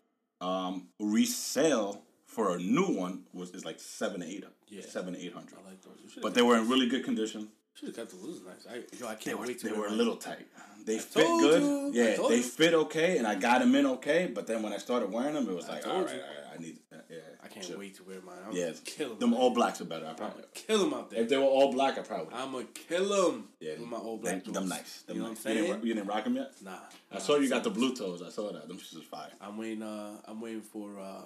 Um, 0.41 0.87
resale 0.99 2.03
for 2.25 2.55
a 2.55 2.59
new 2.59 2.95
one 2.95 3.23
was 3.33 3.51
is 3.51 3.65
like 3.65 3.79
seven 3.79 4.23
eight, 4.23 4.45
Yeah. 4.69 4.83
seven 4.83 5.15
eight 5.17 5.33
hundred. 5.33 5.55
I 5.65 5.69
like 5.69 6.21
But 6.21 6.33
they 6.35 6.41
were 6.43 6.55
in 6.57 6.69
really 6.69 6.87
good 6.87 7.03
condition. 7.03 7.49
Should 7.75 7.87
have 7.89 7.95
kept 7.95 8.11
those. 8.11 8.21
Those 8.21 8.35
is 8.37 8.41
nice. 8.45 8.67
I, 8.69 8.75
yo, 8.99 9.07
I 9.07 9.15
can't 9.15 9.23
They 9.23 9.33
were, 9.35 9.47
wait 9.47 9.59
to 9.59 9.69
they 9.69 9.73
were 9.73 9.87
a 9.87 9.91
little 9.91 10.17
tight. 10.17 10.45
They 10.85 10.97
fit 10.97 11.25
told 11.25 11.41
good. 11.41 11.61
you. 11.61 11.87
I 12.03 12.09
Yeah, 12.09 12.27
they 12.27 12.37
you. 12.37 12.43
fit 12.43 12.73
okay, 12.73 13.17
and 13.17 13.27
I 13.27 13.35
got 13.35 13.59
them 13.59 13.73
in 13.75 13.85
okay. 13.85 14.27
But 14.33 14.47
then 14.47 14.61
when 14.63 14.73
I 14.73 14.77
started 14.77 15.11
wearing 15.11 15.33
them, 15.35 15.47
it 15.47 15.55
was 15.55 15.67
like, 15.69 15.83
told 15.83 15.95
all 15.95 16.01
right, 16.03 16.13
all 16.13 16.19
right, 16.19 16.57
I 16.57 16.61
need. 16.61 16.79
Uh, 16.91 16.97
yeah, 17.09 17.17
I 17.43 17.47
can't 17.47 17.65
chill. 17.65 17.79
wait 17.79 17.95
to 17.95 18.03
wear 18.03 18.17
mine. 18.21 18.35
I'm 18.47 18.53
Yeah, 18.55 18.71
kill 18.83 19.09
them. 19.09 19.19
them 19.19 19.33
all 19.33 19.51
blacks 19.51 19.79
are 19.81 19.85
better. 19.85 20.07
I 20.07 20.13
probably. 20.13 20.43
Kill 20.53 20.79
them 20.79 20.93
out 20.93 21.09
there. 21.09 21.21
If 21.21 21.29
they 21.29 21.37
were 21.37 21.43
all 21.43 21.71
black, 21.71 21.97
I 21.97 22.01
probably. 22.01 22.33
I'm 22.33 22.51
gonna 22.51 22.65
kill 22.65 23.07
them 23.31 23.49
Yeah, 23.61 23.73
with 23.79 23.87
my 23.87 23.97
old 23.97 24.21
black 24.21 24.43
them, 24.43 24.53
them 24.53 24.67
nice. 24.67 25.03
Them 25.03 25.17
you 25.17 25.21
know 25.23 25.29
nice. 25.29 25.43
what 25.45 25.51
I'm 25.51 25.57
You 25.57 25.63
didn't, 25.67 25.85
you 25.85 25.93
didn't 25.93 26.07
rock 26.07 26.23
them 26.25 26.35
yet. 26.35 26.51
Nah. 26.63 26.71
I 27.11 27.13
nah, 27.15 27.19
saw 27.19 27.37
you 27.37 27.47
got 27.49 27.63
the 27.63 27.69
blue 27.69 27.95
toes. 27.95 28.21
I 28.21 28.29
saw 28.29 28.51
that. 28.51 28.67
Them 28.67 28.77
shits 28.77 28.97
is 28.97 29.03
fire. 29.03 29.29
I'm 29.39 29.57
waiting. 29.57 29.83
Uh, 29.83 30.17
I'm 30.25 30.41
waiting 30.41 30.61
for. 30.61 30.99
Uh, 30.99 31.21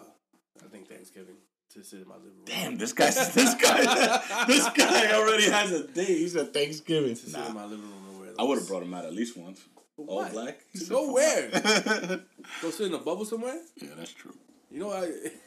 I 0.63 0.67
think 0.69 0.87
Thanksgiving 0.87 1.35
to 1.73 1.83
sit 1.83 2.01
in 2.01 2.07
my 2.07 2.15
living 2.15 2.29
room. 2.31 2.45
Damn, 2.45 2.77
this 2.77 2.93
guy, 2.93 3.05
this 3.11 3.55
guy, 3.55 4.45
this 4.47 4.69
guy 4.69 5.13
already 5.13 5.49
has 5.49 5.71
a 5.71 5.87
date. 5.87 6.07
He's 6.07 6.35
at 6.35 6.53
Thanksgiving. 6.53 7.15
To 7.15 7.29
sit 7.29 7.47
in 7.47 7.53
my 7.53 7.63
living 7.65 7.81
room 7.81 8.03
and 8.09 8.19
wear 8.19 8.27
those. 8.29 8.35
I 8.39 8.43
would 8.43 8.57
have 8.59 8.67
brought 8.67 8.83
him 8.83 8.93
out 8.93 9.05
at 9.05 9.13
least 9.13 9.37
once. 9.37 9.61
All 9.97 10.05
what? 10.17 10.31
black. 10.31 10.59
To 10.77 10.85
go 10.85 11.11
where? 11.13 11.49
Go 12.61 12.69
sit 12.71 12.87
in 12.87 12.93
a 12.93 12.97
bubble 12.99 13.25
somewhere. 13.25 13.59
yeah, 13.77 13.89
that's 13.95 14.11
true. 14.11 14.33
You 14.71 14.79
know, 14.79 14.91
I 14.91 15.01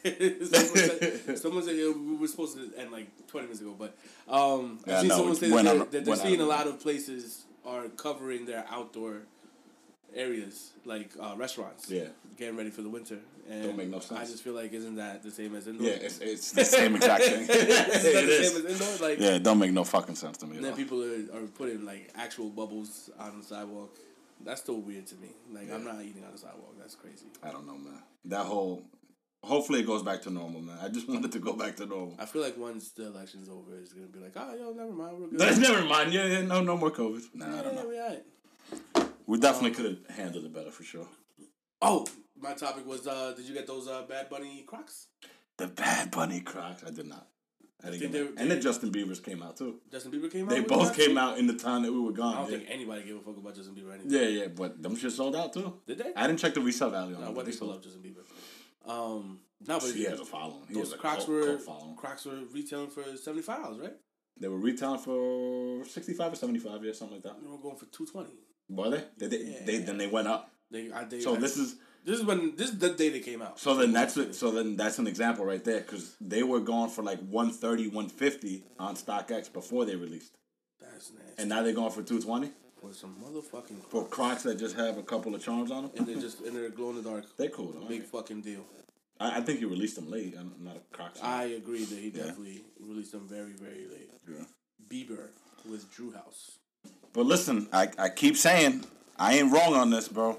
someone 0.44 0.77
said, 0.77 1.39
someone 1.39 1.62
said 1.65 1.74
yeah, 1.77 1.90
we 1.90 2.15
were 2.16 2.28
supposed 2.28 2.57
to 2.57 2.70
end 2.78 2.93
like 2.93 3.09
twenty 3.27 3.47
minutes 3.47 3.61
ago, 3.61 3.74
but 3.77 3.97
um, 4.28 4.78
Yeah, 4.86 4.98
I 4.98 5.01
seen 5.01 5.09
no, 5.09 5.16
someone 5.16 5.35
say 5.35 5.48
that, 5.51 5.66
on- 5.66 5.78
that 5.90 6.05
they're 6.05 6.15
seeing 6.16 6.40
a 6.40 6.44
lot 6.47 6.69
of 6.69 6.78
places 6.81 7.44
are 7.65 7.89
covering 7.89 8.47
their 8.47 8.65
outdoor 8.70 9.23
areas, 10.16 10.72
like 10.84 11.10
uh, 11.20 11.34
restaurants. 11.36 11.90
Yeah. 11.90 12.06
getting 12.36 12.56
ready 12.56 12.70
for 12.70 12.82
the 12.82 12.88
winter. 12.88 13.18
And 13.48 13.62
Don't 13.62 13.76
make 13.76 13.88
no 13.88 14.01
sense. 14.01 14.20
I 14.20 14.24
just 14.24 14.43
feel 14.43 14.55
like 14.55 14.72
isn't 14.72 14.97
that 14.97 15.22
the 15.22 15.30
same 15.30 15.55
as 15.55 15.68
indoor? 15.68 15.86
Yeah, 15.86 15.93
it's, 15.94 16.18
it's 16.18 16.51
the 16.52 16.64
same 16.64 16.97
exact 17.01 17.22
thing. 17.24 17.43
Isn't 17.43 17.68
that 17.68 17.88
it 17.94 18.02
the 18.02 18.20
is. 18.43 18.52
same 18.52 18.66
as 18.66 18.72
indoor? 18.98 19.09
Like, 19.09 19.20
Yeah, 19.20 19.36
it 19.36 19.43
don't 19.44 19.59
make 19.59 19.72
no 19.72 19.84
fucking 19.84 20.16
sense 20.16 20.38
to 20.38 20.47
me. 20.47 20.56
then 20.59 20.72
all. 20.72 20.76
people 20.76 21.02
are, 21.02 21.38
are 21.38 21.47
putting 21.47 21.84
like 21.84 22.10
actual 22.16 22.48
bubbles 22.51 23.10
on 23.20 23.38
the 23.38 23.44
sidewalk. 23.44 23.94
That's 24.44 24.60
still 24.62 24.80
weird 24.80 25.06
to 25.09 25.14
me. 25.16 25.28
Like, 25.52 25.70
I'm 25.72 25.84
not 25.84 26.02
eating 26.02 26.24
on 26.24 26.32
the 26.32 26.38
sidewalk. 26.38 26.74
That's 26.78 26.94
crazy. 26.94 27.26
I 27.43 27.51
don't 27.52 27.66
know, 27.66 27.78
man. 27.78 28.02
That 28.26 28.44
whole. 28.47 28.82
Hopefully, 29.43 29.80
it 29.80 29.86
goes 29.86 30.02
back 30.02 30.22
to 30.22 30.30
normal, 30.30 30.60
man. 30.60 30.76
I 30.82 30.88
just 30.88 31.09
wanted 31.14 31.30
to 31.32 31.38
go 31.38 31.52
back 31.52 31.76
to 31.76 31.86
normal. 31.86 32.16
I 32.18 32.26
feel 32.26 32.43
like 32.43 32.56
once 32.59 32.90
the 32.90 33.06
election's 33.06 33.48
over, 33.48 33.78
it's 33.80 33.93
gonna 33.93 34.09
be 34.09 34.18
like, 34.18 34.32
oh, 34.34 34.55
yo, 34.59 34.72
never 34.72 34.90
mind, 34.93 35.18
we're 35.20 35.28
good. 35.28 35.60
Never 35.60 35.84
mind. 35.84 36.12
Yeah, 36.12 36.26
yeah, 36.26 36.43
no, 36.43 36.60
no 36.62 36.76
more 36.76 36.90
COVID. 36.90 37.22
Nah, 37.34 37.47
I 37.47 37.62
don't 37.62 37.74
Yeah, 37.76 37.82
know. 37.82 37.88
we 37.88 37.98
alright. 38.01 38.24
We 39.27 39.39
definitely 39.39 39.73
could 39.73 39.85
have 40.09 40.16
handled 40.16 40.44
it 40.44 40.53
better 40.55 40.70
for 40.70 40.85
sure. 40.85 41.09
Oh, 41.82 42.07
my 42.40 42.55
topic 42.55 42.86
was, 42.86 43.07
uh, 43.07 43.35
did 43.36 43.47
you 43.47 43.55
get 43.55 43.66
those 43.66 43.89
uh, 43.89 44.03
Bad 44.09 44.28
Bunny 44.31 44.65
Crocs? 44.66 45.09
The 45.59 45.66
Bad 45.69 46.11
Bunny 46.11 46.40
Crocs, 46.40 46.85
I 46.86 46.90
did 46.90 47.07
not. 47.07 47.27
I 47.85 47.90
didn't 47.90 48.12
get 48.12 48.36
they. 48.36 48.43
And 48.43 48.51
then 48.51 48.61
Justin 48.61 48.90
Bieber's 48.90 49.20
came 49.20 49.43
out 49.43 49.57
too. 49.57 49.81
Justin 49.93 50.11
Bieber 50.11 50.31
came 50.32 50.44
out. 50.44 50.51
They 50.51 50.61
both 50.61 50.85
Crocs? 50.94 50.97
came 50.97 51.19
out 51.19 51.39
in 51.39 51.47
the 51.47 51.55
time 51.55 51.82
that 51.82 51.93
we 51.93 52.01
were 52.01 52.12
gone. 52.12 52.35
I 52.35 52.40
don't 52.43 52.51
Yeah. 52.53 52.59
think 52.59 52.70
anybody 52.70 53.03
gave 53.05 53.16
a 53.16 53.20
fuck 53.20 53.36
about 53.36 53.55
Justin 53.55 53.74
Bieber 53.74 53.93
anyway. 53.94 54.07
yeah, 54.09 54.43
yeah, 54.43 54.48
but 54.48 54.82
them 54.82 54.97
shit 54.97 55.12
sold 55.12 55.36
out 55.36 55.53
too. 55.53 55.81
Did 55.86 55.98
they? 55.98 56.12
I 56.16 56.27
didn't 56.27 56.39
check 56.40 56.55
the 56.55 56.61
resale 56.62 56.90
value 56.90 57.15
on 57.15 57.20
No, 57.20 57.27
them. 57.27 57.35
what 57.36 57.44
they 57.47 57.53
sold. 57.53 57.73
love 57.73 57.82
Justin 57.82 58.03
Bieber. 58.03 58.90
Um, 58.90 59.40
no, 59.66 59.78
but 59.78 59.90
He 59.94 60.05
has 60.05 60.20
a 60.20 60.24
following. 60.24 60.62
He 60.69 60.74
those 60.74 60.94
Crocs 60.94 61.24
cult, 61.24 61.28
were 61.28 61.44
cult 61.47 61.62
following. 61.62 61.97
Crocs 61.97 62.24
were 62.24 62.39
retailing 62.53 62.89
for 62.89 63.03
seventy 63.16 63.43
five 63.43 63.62
dollars, 63.62 63.81
right? 63.81 63.94
They 64.40 64.48
were 64.48 64.59
retailing 64.59 64.98
for 65.01 65.85
sixty 65.85 66.15
five 66.15 66.32
or 66.32 66.36
seventy 66.36 66.59
five, 66.61 66.82
yeah, 66.82 66.93
something 66.93 67.16
like 67.16 67.24
that. 67.24 67.43
They 67.43 67.48
were 67.48 67.59
going 67.59 67.77
for 67.77 67.86
two 67.86 68.07
twenty. 68.07 68.32
Were 68.68 68.90
they? 68.90 69.05
They, 69.18 69.26
they, 69.28 69.59
they 69.64 69.78
then 69.78 69.98
they 69.98 70.06
went 70.09 70.28
up. 70.28 70.51
They, 70.70 70.90
I, 70.93 71.05
they, 71.05 71.20
So 71.20 71.36
I, 71.36 71.38
this 71.38 71.56
is 71.56 71.76
This 72.05 72.18
is 72.18 72.24
when 72.24 72.56
this 72.56 72.70
is 72.70 72.78
the 72.78 72.90
day 72.90 73.09
they 73.10 73.20
came 73.20 73.40
out. 73.43 73.59
So 73.60 73.74
then 73.76 73.93
that's 73.93 74.16
it. 74.16 74.34
So 74.34 74.51
then 74.51 74.76
that's 74.76 74.98
an 74.98 75.06
example 75.06 75.44
right 75.44 75.62
there 75.62 75.80
because 75.80 76.16
they 76.20 76.43
were 76.43 76.60
going 76.60 76.90
for 76.90 77.02
like 77.02 77.20
130, 77.20 77.88
150 77.88 78.64
on 78.78 78.97
StockX 78.97 79.52
before 79.52 79.84
they 79.84 79.97
released, 79.97 80.36
That's 80.80 81.10
nasty. 81.12 81.34
and 81.38 81.48
now 81.48 81.62
they're 81.62 81.72
going 81.72 81.93
for 81.93 82.02
two 82.02 82.20
twenty 82.20 82.51
for 82.80 82.93
some 82.93 83.16
motherfucking 83.24 83.82
for 83.88 84.05
Crocs 84.06 84.43
that 84.43 84.59
just 84.59 84.76
have 84.76 84.98
a 84.98 85.02
couple 85.02 85.34
of 85.34 85.43
charms 85.43 85.70
on 85.70 85.82
them. 85.84 85.93
and 85.97 86.06
they 86.06 86.14
just 86.14 86.40
and 86.40 86.55
they're 86.56 86.68
glow 86.70 86.90
in 86.90 86.97
the 86.97 87.02
dark. 87.02 87.24
They're 87.38 87.48
cool 87.51 87.72
though. 87.72 87.86
Big 87.86 88.02
fucking 88.05 88.43
deal. 88.43 88.64
I, 89.18 89.38
I 89.38 89.40
think 89.40 89.60
he 89.60 89.64
released 89.64 89.97
them 89.97 90.10
late. 90.10 90.34
I'm 90.38 90.52
not 90.60 90.76
a 90.76 90.97
Crocs. 90.97 91.20
fan. 91.20 91.30
I 91.30 91.44
agree 91.60 91.84
that 91.84 91.98
he 91.98 92.10
definitely 92.10 92.64
released 92.80 93.12
them 93.12 93.26
very 93.28 93.52
very 93.52 93.86
late. 93.88 94.10
yeah. 94.28 94.44
Bieber 94.90 95.28
with 95.70 95.90
Drew 95.94 96.12
House. 96.12 96.59
But 97.16 97.24
listen, 97.24 97.66
I, 97.72 97.88
I 97.97 98.10
keep 98.10 98.36
saying 98.36 98.84
I 99.18 99.38
ain't 99.38 99.51
wrong 99.51 99.72
on 99.74 99.88
this, 99.88 100.06
bro. 100.06 100.38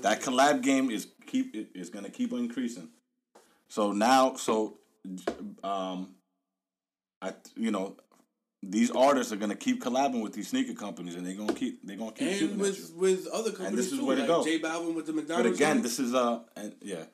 That 0.00 0.20
collab 0.20 0.60
game 0.60 0.90
is 0.90 1.06
keep 1.24 1.54
it 1.54 1.68
is 1.72 1.88
gonna 1.88 2.10
keep 2.10 2.32
increasing. 2.32 2.88
So 3.68 3.92
now, 3.92 4.34
so 4.34 4.78
um, 5.62 6.16
I 7.22 7.32
you 7.54 7.70
know 7.70 7.96
these 8.60 8.90
artists 8.90 9.32
are 9.32 9.36
gonna 9.36 9.54
keep 9.54 9.80
collabing 9.80 10.20
with 10.20 10.32
these 10.32 10.48
sneaker 10.48 10.74
companies, 10.74 11.14
and 11.14 11.24
they're 11.24 11.34
gonna 11.34 11.52
keep 11.52 11.86
they're 11.86 11.96
gonna 11.96 12.10
keep 12.10 12.32
shooting 12.32 12.54
and 12.54 12.60
at 12.60 12.66
with 12.66 12.90
you. 12.90 12.96
with 12.96 13.26
other 13.28 13.50
companies 13.50 13.68
And 13.68 13.78
this 13.78 13.92
is 13.92 13.98
too, 14.00 14.06
where 14.06 14.16
to 14.16 14.22
like 14.22 14.28
go. 14.28 14.44
J 14.44 14.58
Balvin 14.58 14.94
with 14.94 15.06
the 15.06 15.12
McDonald's. 15.12 15.48
But 15.48 15.54
again, 15.54 15.82
this 15.82 16.00
is 16.00 16.12
uh, 16.12 16.40
and, 16.56 16.74
yeah. 16.82 17.04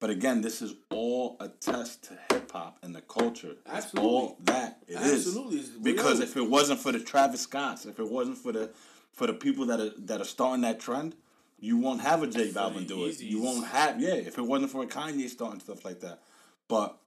But 0.00 0.10
again, 0.10 0.42
this 0.42 0.60
is 0.60 0.74
all 0.90 1.36
a 1.40 1.48
test 1.48 2.04
to 2.04 2.18
hip 2.30 2.50
hop 2.52 2.78
and 2.82 2.94
the 2.94 3.00
culture. 3.00 3.52
It's 3.52 3.60
Absolutely. 3.86 4.10
all 4.10 4.36
that 4.44 4.78
it 4.86 5.00
is. 5.00 5.26
Absolutely. 5.26 5.58
It's 5.60 5.68
Because 5.68 6.20
if 6.20 6.36
it 6.36 6.48
wasn't 6.48 6.80
for 6.80 6.92
the 6.92 7.00
Travis 7.00 7.42
Scotts, 7.42 7.86
if 7.86 7.98
it 7.98 8.10
wasn't 8.10 8.38
for 8.38 8.52
the 8.52 8.70
for 9.12 9.26
the 9.26 9.32
people 9.34 9.66
that 9.66 9.80
are 9.80 9.92
that 9.98 10.20
are 10.20 10.26
starting 10.26 10.62
that 10.62 10.80
trend, 10.80 11.14
you 11.58 11.78
won't 11.78 12.00
have 12.00 12.22
a 12.22 12.26
J 12.26 12.50
Balvin 12.50 12.86
do 12.86 13.06
it. 13.06 13.20
You 13.20 13.40
won't 13.40 13.66
have 13.68 14.00
yeah. 14.00 14.14
If 14.14 14.36
it 14.36 14.42
wasn't 14.42 14.72
for 14.72 14.82
a 14.82 14.86
Kanye 14.86 15.28
starting 15.28 15.60
stuff 15.60 15.84
like 15.84 16.00
that, 16.00 16.20
but 16.68 16.98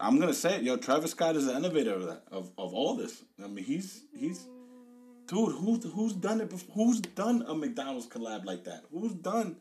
I'm 0.00 0.18
gonna 0.20 0.34
say 0.34 0.56
it, 0.56 0.62
yo. 0.62 0.76
Travis 0.76 1.12
Scott 1.12 1.36
is 1.36 1.46
the 1.46 1.56
innovator 1.56 1.94
of 1.94 2.06
that 2.06 2.22
of, 2.30 2.50
of 2.58 2.74
all 2.74 2.94
this. 2.94 3.22
I 3.42 3.46
mean, 3.48 3.64
he's 3.64 4.02
he's 4.14 4.46
dude. 5.26 5.52
Who's 5.52 5.84
who's 5.92 6.12
done 6.12 6.40
it? 6.40 6.50
Before? 6.50 6.74
Who's 6.74 7.00
done 7.00 7.44
a 7.46 7.54
McDonald's 7.54 8.06
collab 8.06 8.44
like 8.44 8.64
that? 8.64 8.84
Who's 8.92 9.12
done? 9.14 9.56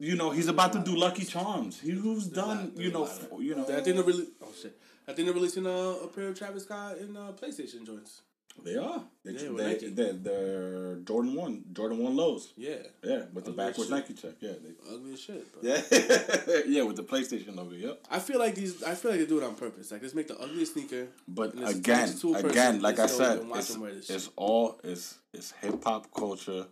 You 0.00 0.16
know, 0.16 0.30
he's 0.30 0.48
about 0.48 0.72
to 0.72 0.78
do 0.78 0.96
Lucky 0.96 1.26
Charms. 1.26 1.78
He 1.78 1.90
who's 1.90 2.26
done. 2.26 2.72
You 2.74 2.90
know, 2.90 3.06
you 3.38 3.54
know. 3.54 3.64
I 3.64 3.80
think 3.82 3.96
they're 3.96 4.02
really. 4.02 4.28
Oh 4.42 4.48
shit! 4.60 4.76
I 5.06 5.12
think 5.12 5.26
they're 5.26 5.34
releasing 5.34 5.66
a, 5.66 5.70
a 5.70 6.08
pair 6.08 6.28
of 6.28 6.38
Travis 6.38 6.64
Scott 6.64 6.96
in 6.98 7.14
uh, 7.16 7.32
PlayStation 7.32 7.84
joints. 7.84 8.22
They 8.64 8.76
are. 8.76 9.02
They, 9.24 9.32
Yeah, 9.32 9.50
they, 9.56 9.72
Nike. 9.72 9.88
they, 9.90 10.12
they're 10.12 10.96
Jordan 10.96 11.34
1, 11.34 11.64
Jordan 11.72 11.98
1 11.98 12.16
lows. 12.16 12.52
Yeah. 12.56 12.74
Yeah, 13.02 13.22
with 13.32 13.44
the 13.44 13.52
Ugly 13.52 13.64
backwards. 13.64 13.90
Nike 13.90 14.14
check. 14.14 14.32
Yeah, 14.40 14.52
they, 14.62 14.94
Ugly 14.94 15.12
as 15.12 15.20
shit. 15.20 15.46
But 15.54 15.64
yeah, 15.64 16.60
yeah, 16.66 16.82
with 16.82 16.96
the 16.96 17.04
PlayStation 17.04 17.56
logo. 17.56 17.74
Yep. 17.74 18.06
I 18.10 18.18
feel 18.18 18.38
like 18.38 18.54
these. 18.54 18.82
I 18.82 18.94
feel 18.94 19.12
like 19.12 19.20
they 19.20 19.26
do 19.26 19.38
it 19.38 19.44
on 19.44 19.54
purpose. 19.54 19.92
Like 19.92 20.02
let's 20.02 20.14
make 20.14 20.28
the 20.28 20.38
ugliest 20.38 20.74
sneaker. 20.74 21.08
But 21.28 21.52
again, 21.54 21.68
attach 21.68 22.10
it 22.10 22.20
to 22.20 22.30
a 22.30 22.34
person 22.34 22.50
again, 22.50 22.80
like 22.80 22.98
I 22.98 23.04
oh, 23.04 23.06
said, 23.06 23.40
it's, 23.54 23.68
them 23.68 23.80
wear 23.82 23.94
this 23.94 24.10
it's 24.10 24.30
all 24.36 24.80
it's 24.82 25.18
it's 25.32 25.52
hip 25.52 25.82
hop 25.84 26.12
culture, 26.14 26.66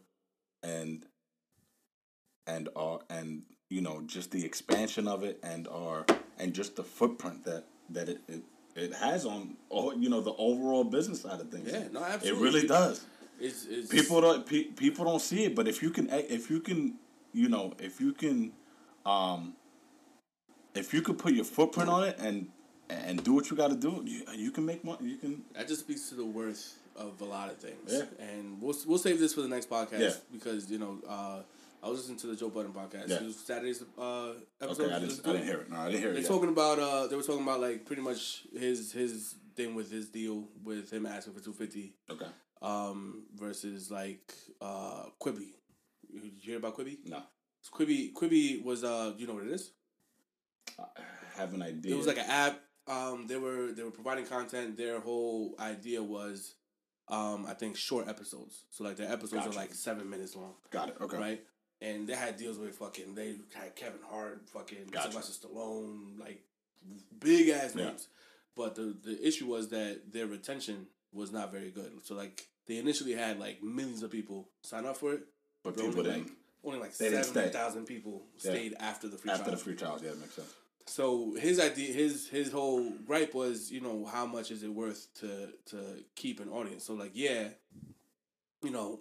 and 0.63 1.05
and 2.49 2.69
our 2.75 3.01
and 3.11 3.43
you 3.71 3.81
know 3.81 4.03
just 4.07 4.31
the 4.33 4.45
expansion 4.45 5.07
of 5.07 5.23
it 5.23 5.39
and 5.43 5.69
our 5.69 6.05
and 6.39 6.55
just 6.55 6.75
the 6.77 6.83
footprint 6.83 7.45
that 7.45 7.65
that 7.91 8.09
it 8.09 8.21
it, 8.29 8.43
it 8.75 8.95
has 8.95 9.25
on 9.27 9.57
all 9.69 9.95
you 9.97 10.09
know 10.09 10.21
the 10.21 10.35
overall 10.35 10.85
business 10.85 11.21
side 11.23 11.41
of 11.41 11.49
things. 11.51 11.71
Yeah, 11.71 11.85
no, 11.93 12.03
absolutely. 12.03 12.31
It 12.31 12.43
really 12.53 12.67
does. 12.67 13.05
It's, 13.41 13.67
it's 13.67 13.89
people 13.89 14.21
don't 14.21 14.45
pe- 14.45 14.71
people 14.85 15.05
don't 15.05 15.23
see 15.23 15.45
it 15.45 15.55
but 15.55 15.69
if 15.69 15.81
you 15.81 15.91
can 15.91 16.09
if 16.11 16.51
you 16.51 16.59
can 16.59 16.95
you 17.33 17.49
know 17.49 17.73
if 17.79 18.01
you 18.01 18.13
can 18.13 18.51
um 19.07 19.55
if 20.75 20.93
you 20.93 21.03
could 21.03 21.19
put 21.19 21.33
your 21.35 21.45
footprint 21.45 21.89
on 21.89 22.03
it 22.09 22.17
and 22.19 22.49
and 22.91 23.23
do 23.23 23.35
what 23.35 23.49
you 23.51 23.57
got 23.57 23.71
to 23.71 23.77
do 23.77 24.03
you, 24.05 24.23
you 24.35 24.51
can 24.51 24.65
make 24.67 24.83
money 24.83 25.07
you 25.13 25.17
can 25.17 25.43
That 25.55 25.69
just 25.69 25.83
speaks 25.83 26.09
to 26.09 26.17
the 26.17 26.25
worth 26.25 26.79
of 26.97 27.21
a 27.21 27.25
lot 27.25 27.49
of 27.49 27.59
things. 27.59 27.93
Yeah. 27.93 28.27
And 28.29 28.61
we'll 28.61 28.77
we'll 28.89 28.99
save 28.99 29.21
this 29.21 29.35
for 29.35 29.43
the 29.43 29.49
next 29.49 29.71
podcast 29.71 30.01
Yeah. 30.01 30.15
because 30.33 30.69
you 30.69 30.79
know 30.79 30.99
uh, 31.09 31.43
I 31.83 31.89
was 31.89 31.99
listening 32.01 32.19
to 32.19 32.27
the 32.29 32.37
Joe 32.37 32.51
Budden 32.51 32.73
podcast. 32.73 33.09
Yeah. 33.09 33.17
It 33.17 33.25
was 33.25 33.37
Saturday's 33.37 33.83
uh, 33.99 34.33
episode. 34.61 34.85
okay 34.87 34.95
I 34.95 34.99
didn't, 34.99 35.27
I 35.27 35.33
didn't 35.33 35.47
hear 35.47 35.61
it 35.61 35.71
no 35.71 35.77
I 35.77 35.87
didn't 35.87 36.01
hear 36.01 36.11
it 36.11 36.15
They're 36.15 36.23
talking 36.25 36.49
about 36.51 36.79
uh, 36.79 37.07
they 37.07 37.17
were 37.17 37.23
talking 37.23 37.43
about 37.43 37.61
like 37.61 37.85
pretty 37.87 38.03
much 38.03 38.43
his 38.57 38.93
his 38.93 39.35
thing 39.57 39.75
with 39.75 39.91
his 39.91 40.09
deal 40.09 40.45
with 40.65 40.91
him 40.93 41.07
asking 41.07 41.35
for 41.35 41.41
two 41.41 41.53
fifty 41.53 41.95
okay 42.11 42.27
um 42.63 43.25
versus 43.37 43.91
like 43.91 44.33
uh 44.61 45.05
Quibi. 45.21 45.53
You 46.11 46.21
you 46.23 46.31
hear 46.41 46.57
about 46.59 46.77
Quibi? 46.77 46.99
no 47.07 47.23
Quibi 47.73 48.13
Quibi 48.13 48.65
was 48.65 48.83
uh 48.85 49.13
you 49.17 49.27
know 49.27 49.35
what 49.35 49.45
it 49.45 49.51
is? 49.53 49.73
I 50.79 50.85
have 51.37 51.55
an 51.55 51.63
idea 51.63 51.95
It 51.95 51.99
was 51.99 52.07
like 52.07 52.19
an 52.19 52.29
app. 52.29 52.61
Um, 52.87 53.27
they 53.27 53.37
were 53.37 53.73
they 53.73 53.83
were 53.83 53.91
providing 53.91 54.25
content. 54.25 54.77
Their 54.77 54.99
whole 55.01 55.55
idea 55.61 56.03
was, 56.03 56.55
um, 57.09 57.45
I 57.47 57.53
think 57.55 57.77
short 57.77 58.09
episodes. 58.09 58.65
So 58.71 58.83
like 58.85 58.97
their 58.97 59.11
episodes 59.13 59.45
Gotcha. 59.45 59.51
are 59.51 59.61
like 59.61 59.75
seven 59.75 60.09
minutes 60.09 60.35
long, 60.35 60.55
got 60.71 60.89
it 60.89 60.97
okay 61.01 61.19
right? 61.19 61.43
And 61.81 62.09
they 62.09 62.15
had 62.15 62.37
deals 62.37 62.59
with 62.59 62.75
fucking. 62.77 63.15
They 63.15 63.37
had 63.55 63.77
Kevin 63.77 64.01
Hart, 64.11 64.49
fucking 64.53 64.89
Gotcha. 64.91 65.13
Sylvester 65.13 65.47
Stallone, 65.47 66.19
like 66.19 66.43
big 67.21 67.49
ass 67.51 67.75
Yeah. 67.77 67.85
names. 67.87 68.09
But 68.57 68.75
the 68.75 68.97
the 69.03 69.27
issue 69.27 69.47
was 69.47 69.69
that 69.69 70.13
their 70.13 70.27
retention 70.27 70.87
was 71.13 71.31
not 71.33 71.53
very 71.53 71.71
good. 71.71 72.05
So 72.05 72.15
like 72.15 72.49
they 72.67 72.79
initially 72.79 73.13
had 73.13 73.39
like 73.39 73.63
millions 73.63 74.03
of 74.03 74.11
people 74.11 74.49
sign 74.63 74.87
up 74.87 74.97
for 74.97 75.13
it, 75.15 75.21
but 75.63 75.77
but 75.77 75.85
people 75.85 76.01
only 76.01 76.03
didn't 76.11 76.23
like 76.25 76.33
only 76.65 76.79
like 76.81 76.93
seventy 76.93 77.49
thousand 77.51 77.85
people 77.87 78.27
Yeah. 78.43 78.51
stayed 78.51 78.75
after 78.81 79.07
the 79.09 79.17
free 79.17 79.31
after 79.31 79.45
trial. 79.45 79.57
the 79.57 79.63
free 79.63 79.75
trials 79.77 80.03
yeah 80.03 80.11
that 80.11 80.19
makes 80.21 80.35
sense 80.35 80.53
So 80.87 81.35
his 81.35 81.61
idea, 81.61 81.93
his 81.93 82.29
his 82.29 82.51
whole 82.51 82.91
gripe 83.07 83.35
was, 83.35 83.71
you 83.71 83.81
know, 83.81 84.05
how 84.07 84.27
much 84.27 84.51
is 84.51 84.63
it 84.65 84.73
worth 84.75 85.07
to 85.21 85.53
to 85.67 86.03
keep 86.17 86.41
an 86.41 86.49
audience? 86.49 86.83
So 86.85 86.95
like, 86.95 87.13
yeah, 87.15 87.51
you 88.65 88.71
know, 88.71 89.01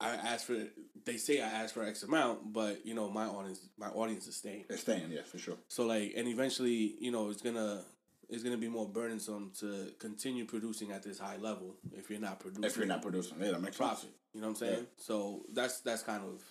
I 0.00 0.10
asked 0.10 0.46
for. 0.46 0.56
They 1.04 1.16
say 1.16 1.40
I 1.40 1.46
asked 1.48 1.74
for 1.74 1.82
X 1.84 2.02
amount, 2.02 2.52
but 2.52 2.84
you 2.84 2.94
know, 2.94 3.08
my 3.10 3.26
audience, 3.26 3.60
my 3.78 3.88
audience 3.88 4.26
is 4.26 4.36
staying. 4.36 4.64
they're 4.68 4.76
staying 4.76 5.10
yeah 5.10 5.22
for 5.22 5.38
sure 5.38 5.56
So 5.68 5.86
like, 5.86 6.12
and 6.16 6.26
eventually, 6.28 6.94
you 7.00 7.10
know, 7.12 7.30
it's 7.30 7.40
gonna 7.42 7.82
it's 8.28 8.42
gonna 8.42 8.56
be 8.56 8.68
more 8.68 8.88
burdensome 8.88 9.52
to 9.60 9.92
continue 9.98 10.44
producing 10.44 10.90
at 10.92 11.02
this 11.04 11.18
high 11.18 11.36
level 11.36 11.76
if 11.96 12.10
you're 12.10 12.18
not 12.20 12.40
producing. 12.40 12.64
if 12.64 12.76
you're 12.76 12.86
not 12.86 13.02
producing 13.02 13.38
yeah 13.40 13.52
that 13.52 13.60
makes 13.62 13.76
sense 13.76 13.88
profit, 13.88 14.10
you 14.34 14.40
know 14.40 14.48
what 14.48 14.60
I'm 14.62 14.68
saying? 14.68 14.86
So 14.98 15.42
that's 15.52 15.80
that's 15.80 16.02
kind 16.02 16.22
of 16.24 16.42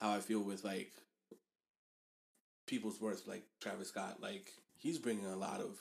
how 0.00 0.12
I 0.12 0.18
feel 0.20 0.40
with 0.40 0.64
like 0.64 0.90
people's 2.66 3.00
worth, 3.00 3.26
like 3.26 3.44
Travis 3.60 3.88
Scott. 3.88 4.18
Like 4.20 4.50
he's 4.76 4.98
bringing 4.98 5.26
a 5.26 5.36
lot 5.36 5.60
of 5.60 5.78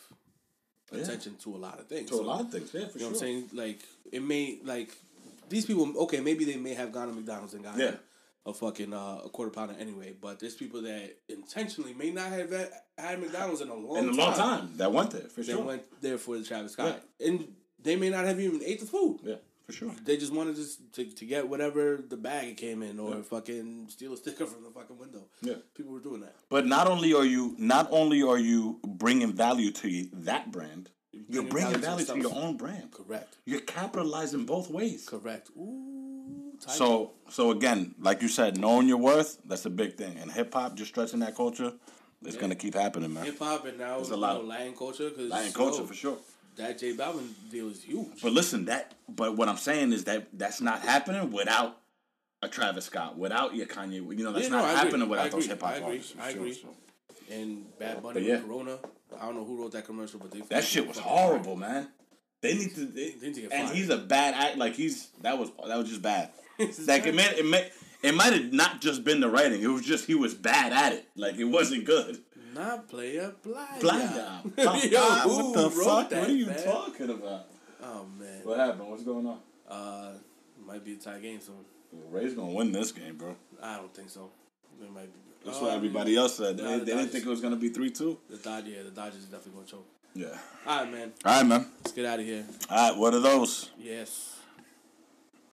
Yeah. 0.91 0.99
attention 1.03 1.35
to 1.43 1.55
a 1.55 1.57
lot 1.57 1.79
of 1.79 1.87
things. 1.87 2.09
to 2.11 2.15
a 2.17 2.21
lot 2.21 2.41
of 2.41 2.51
things 2.51 2.71
yeah 2.73 2.87
for 2.87 2.97
You 2.97 3.05
know 3.05 3.09
what 3.11 3.13
I'm 3.15 3.19
saying? 3.19 3.49
Like 3.53 3.79
it 4.11 4.21
may 4.21 4.59
like 4.63 4.95
these 5.51 5.65
people. 5.65 5.93
Okay, 6.03 6.19
maybe 6.19 6.45
they 6.45 6.55
may 6.57 6.73
have 6.73 6.91
gone 6.91 7.07
to 7.09 7.13
McDonald's 7.13 7.53
and 7.53 7.63
gotten 7.63 7.79
Yeah. 7.79 7.95
a 8.45 8.53
fucking 8.53 8.93
uh, 8.93 9.21
a 9.25 9.29
quarter 9.29 9.51
pounder 9.51 9.75
anyway. 9.79 10.13
But 10.19 10.39
there's 10.39 10.55
people 10.55 10.81
that 10.83 11.17
intentionally 11.29 11.93
may 11.93 12.11
not 12.11 12.31
have 12.31 12.51
had, 12.51 12.69
had 12.97 13.19
McDonald's 13.21 13.61
in 13.61 13.69
a 13.69 13.75
long 13.75 13.97
in 13.97 14.09
a 14.09 14.13
long 14.13 14.33
time 14.33 14.71
that 14.77 14.91
went 14.91 15.11
there 15.11 15.29
for 15.29 15.41
They 15.41 15.53
sure 15.53 15.61
went 15.63 15.83
there 16.01 16.17
for 16.17 16.37
the 16.37 16.43
Travis 16.43 16.73
Scott, 16.73 17.03
and 17.23 17.53
they 17.81 17.95
may 17.95 18.09
not 18.09 18.25
have 18.25 18.39
even 18.39 18.61
ate 18.63 18.79
the 18.79 18.85
food. 18.87 19.19
yeah 19.23 19.35
for 19.65 19.73
sure 19.73 19.91
They 20.03 20.17
just 20.17 20.33
wanted 20.33 20.55
just 20.55 20.91
to, 20.95 21.05
to 21.05 21.25
get 21.25 21.47
whatever 21.47 21.97
the 22.13 22.17
bag 22.17 22.47
it 22.49 22.57
came 22.57 22.81
in, 22.81 22.99
or 22.99 23.21
fucking 23.21 23.87
steal 23.89 24.13
a 24.13 24.17
sticker 24.17 24.45
from 24.47 24.63
the 24.63 24.71
fucking 24.71 24.97
window. 24.97 25.23
Yeah. 25.41 25.55
people 25.75 25.93
were 25.93 25.99
doing 25.99 26.21
that. 26.21 26.35
But 26.49 26.65
not 26.65 26.87
only 26.87 27.13
are 27.13 27.25
you 27.25 27.55
not 27.59 27.87
only 27.91 28.23
are 28.23 28.39
you 28.39 28.79
bringing 28.85 29.33
value 29.33 29.71
to 29.71 30.07
that 30.29 30.51
brand, 30.51 30.89
you're 31.29 31.43
bringing 31.43 31.79
value 31.79 32.05
to 32.05 32.17
your 32.17 32.33
own 32.35 32.57
brand. 32.57 32.91
Correct. 32.91 33.35
You're 33.45 33.61
capitalizing 33.61 34.45
both 34.45 34.69
ways. 34.69 35.07
Correct. 35.07 35.49
Ooh. 35.57 36.53
So 36.59 37.13
so 37.29 37.51
again, 37.51 37.95
like 37.99 38.21
you 38.21 38.27
said, 38.27 38.57
knowing 38.57 38.87
your 38.87 38.97
worth, 38.97 39.39
that's 39.45 39.65
a 39.65 39.69
big 39.69 39.95
thing. 39.97 40.17
And 40.19 40.31
hip 40.31 40.53
hop, 40.53 40.75
just 40.75 40.91
stretching 40.91 41.19
that 41.19 41.35
culture, 41.35 41.73
it's 42.23 42.35
gonna 42.37 42.55
keep 42.55 42.75
happening, 42.75 43.13
man. 43.13 43.25
hip 43.25 43.39
hop 43.39 43.65
and 43.65 43.77
now 43.79 43.97
There's 43.97 44.11
a 44.11 44.17
lot 44.17 44.37
of- 44.37 44.45
Latin 44.45 44.73
culture 44.75 45.09
because 45.09 45.29
Latin 45.29 45.53
culture 45.53 45.83
for 45.85 45.93
sure. 45.93 46.17
That 46.57 46.77
J 46.77 46.93
Balvin 46.95 47.29
deal 47.49 47.69
is 47.69 47.81
huge. 47.83 48.21
But 48.21 48.33
listen, 48.33 48.65
that 48.65 48.93
but 49.09 49.35
what 49.37 49.47
I'm 49.49 49.57
saying 49.57 49.93
is 49.93 50.03
that 50.03 50.27
that's 50.33 50.61
not 50.61 50.81
happening 50.81 51.31
without 51.31 51.77
a 52.43 52.47
Travis 52.47 52.85
Scott, 52.85 53.17
without 53.17 53.55
your 53.55 53.65
Kanye. 53.67 53.95
You 54.17 54.23
know, 54.25 54.31
that's 54.31 54.45
Yeah, 54.45 54.51
no, 54.51 54.57
not 54.57 54.65
agree. 54.69 54.77
happening 54.77 55.07
I 55.07 55.09
without 55.09 55.31
those 55.31 55.45
hip 55.47 55.61
hop 55.61 55.71
I 55.71 55.75
agree. 55.77 55.87
artists. 55.89 56.13
I 56.19 56.29
agree. 56.29 56.53
so. 56.53 56.67
and 57.31 57.79
Bad 57.79 58.03
Bunny 58.03 58.21
yeah. 58.21 58.41
Corona. 58.41 58.77
I 59.19 59.25
don't 59.25 59.35
know 59.35 59.45
who 59.45 59.61
wrote 59.61 59.71
that 59.73 59.85
commercial, 59.85 60.19
but 60.19 60.31
they 60.31 60.41
That 60.41 60.63
shit 60.63 60.87
was 60.87 60.97
horrible, 60.97 61.55
man. 61.55 61.87
They 62.41 62.55
need 62.55 62.73
to. 62.75 62.85
They, 62.85 63.11
They 63.11 63.27
need 63.27 63.35
to 63.35 63.41
get 63.41 63.53
and 63.53 63.67
fired. 63.67 63.77
he's 63.77 63.89
a 63.89 63.97
bad 63.97 64.33
act. 64.33 64.57
Like 64.57 64.75
he's 64.75 65.09
that 65.21 65.37
was 65.37 65.49
that 65.67 65.77
was 65.77 65.89
just 65.89 66.01
bad. 66.01 66.31
Like 66.87 67.05
it 67.07 67.15
meant 67.15 67.37
it 67.37 67.45
may 67.45 67.69
it 68.03 68.13
might 68.15 68.33
have 68.33 68.53
not 68.53 68.81
just 68.81 69.03
been 69.03 69.19
the 69.19 69.29
writing. 69.29 69.61
It 69.61 69.67
was 69.67 69.83
just 69.83 70.05
he 70.05 70.15
was 70.15 70.33
bad 70.33 70.73
at 70.73 70.93
it. 70.93 71.07
Like 71.15 71.35
it 71.37 71.45
wasn't 71.45 71.85
good. 71.85 72.19
Not 72.53 72.87
player 72.89 73.33
blind. 73.41 73.79
Blind 73.81 74.11
Yo, 74.57 74.99
what 74.99 75.53
the 75.55 75.69
fuck? 75.71 76.09
that, 76.09 76.19
what 76.21 76.29
are 76.29 76.33
you 76.33 76.47
man? 76.47 76.63
talking 76.63 77.09
about? 77.09 77.47
Oh 77.83 78.05
man. 78.19 78.41
What 78.43 78.59
happened? 78.59 78.89
What's 78.89 79.03
going 79.03 79.25
on? 79.25 79.39
Uh, 79.67 80.11
might 80.67 80.83
be 80.83 80.93
a 80.93 80.97
tie 80.97 81.19
game 81.19 81.39
soon. 81.39 81.55
Rays 82.09 82.33
gonna 82.33 82.51
win 82.51 82.71
this 82.71 82.91
game, 82.91 83.17
bro. 83.17 83.35
I 83.61 83.77
don't 83.77 83.93
think 83.93 84.09
so. 84.09 84.29
It 84.81 84.91
might 84.93 85.05
be. 85.13 85.19
That's 85.45 85.57
Oh, 85.59 85.63
what 85.63 85.73
everybody 85.73 86.11
mean, 86.11 86.19
else 86.19 86.35
said. 86.37 86.57
nah, 86.57 86.63
They, 86.63 86.79
the 86.79 86.85
they 86.85 86.91
didn't 86.95 87.09
think 87.09 87.25
it 87.25 87.29
was 87.29 87.41
gonna 87.41 87.55
be 87.55 87.69
three 87.69 87.89
two. 87.91 88.17
The 88.29 88.37
Dodgers, 88.37 88.73
yeah, 88.75 88.83
the 88.83 88.91
Dodgers 88.91 89.15
is 89.23 89.25
definitely 89.25 89.53
gonna 89.53 89.67
choke. 89.67 89.87
Yeah. 90.13 90.27
All 90.67 90.83
right, 90.83 90.91
man. 90.91 91.13
All 91.25 91.37
right, 91.37 91.45
man. 91.47 91.67
Let's 91.83 91.91
get 91.93 92.05
out 92.05 92.19
of 92.19 92.25
here. 92.25 92.43
All 92.69 92.89
right. 92.91 92.97
What 92.99 93.13
are 93.13 93.19
those? 93.19 93.69
Yes. 93.79 94.35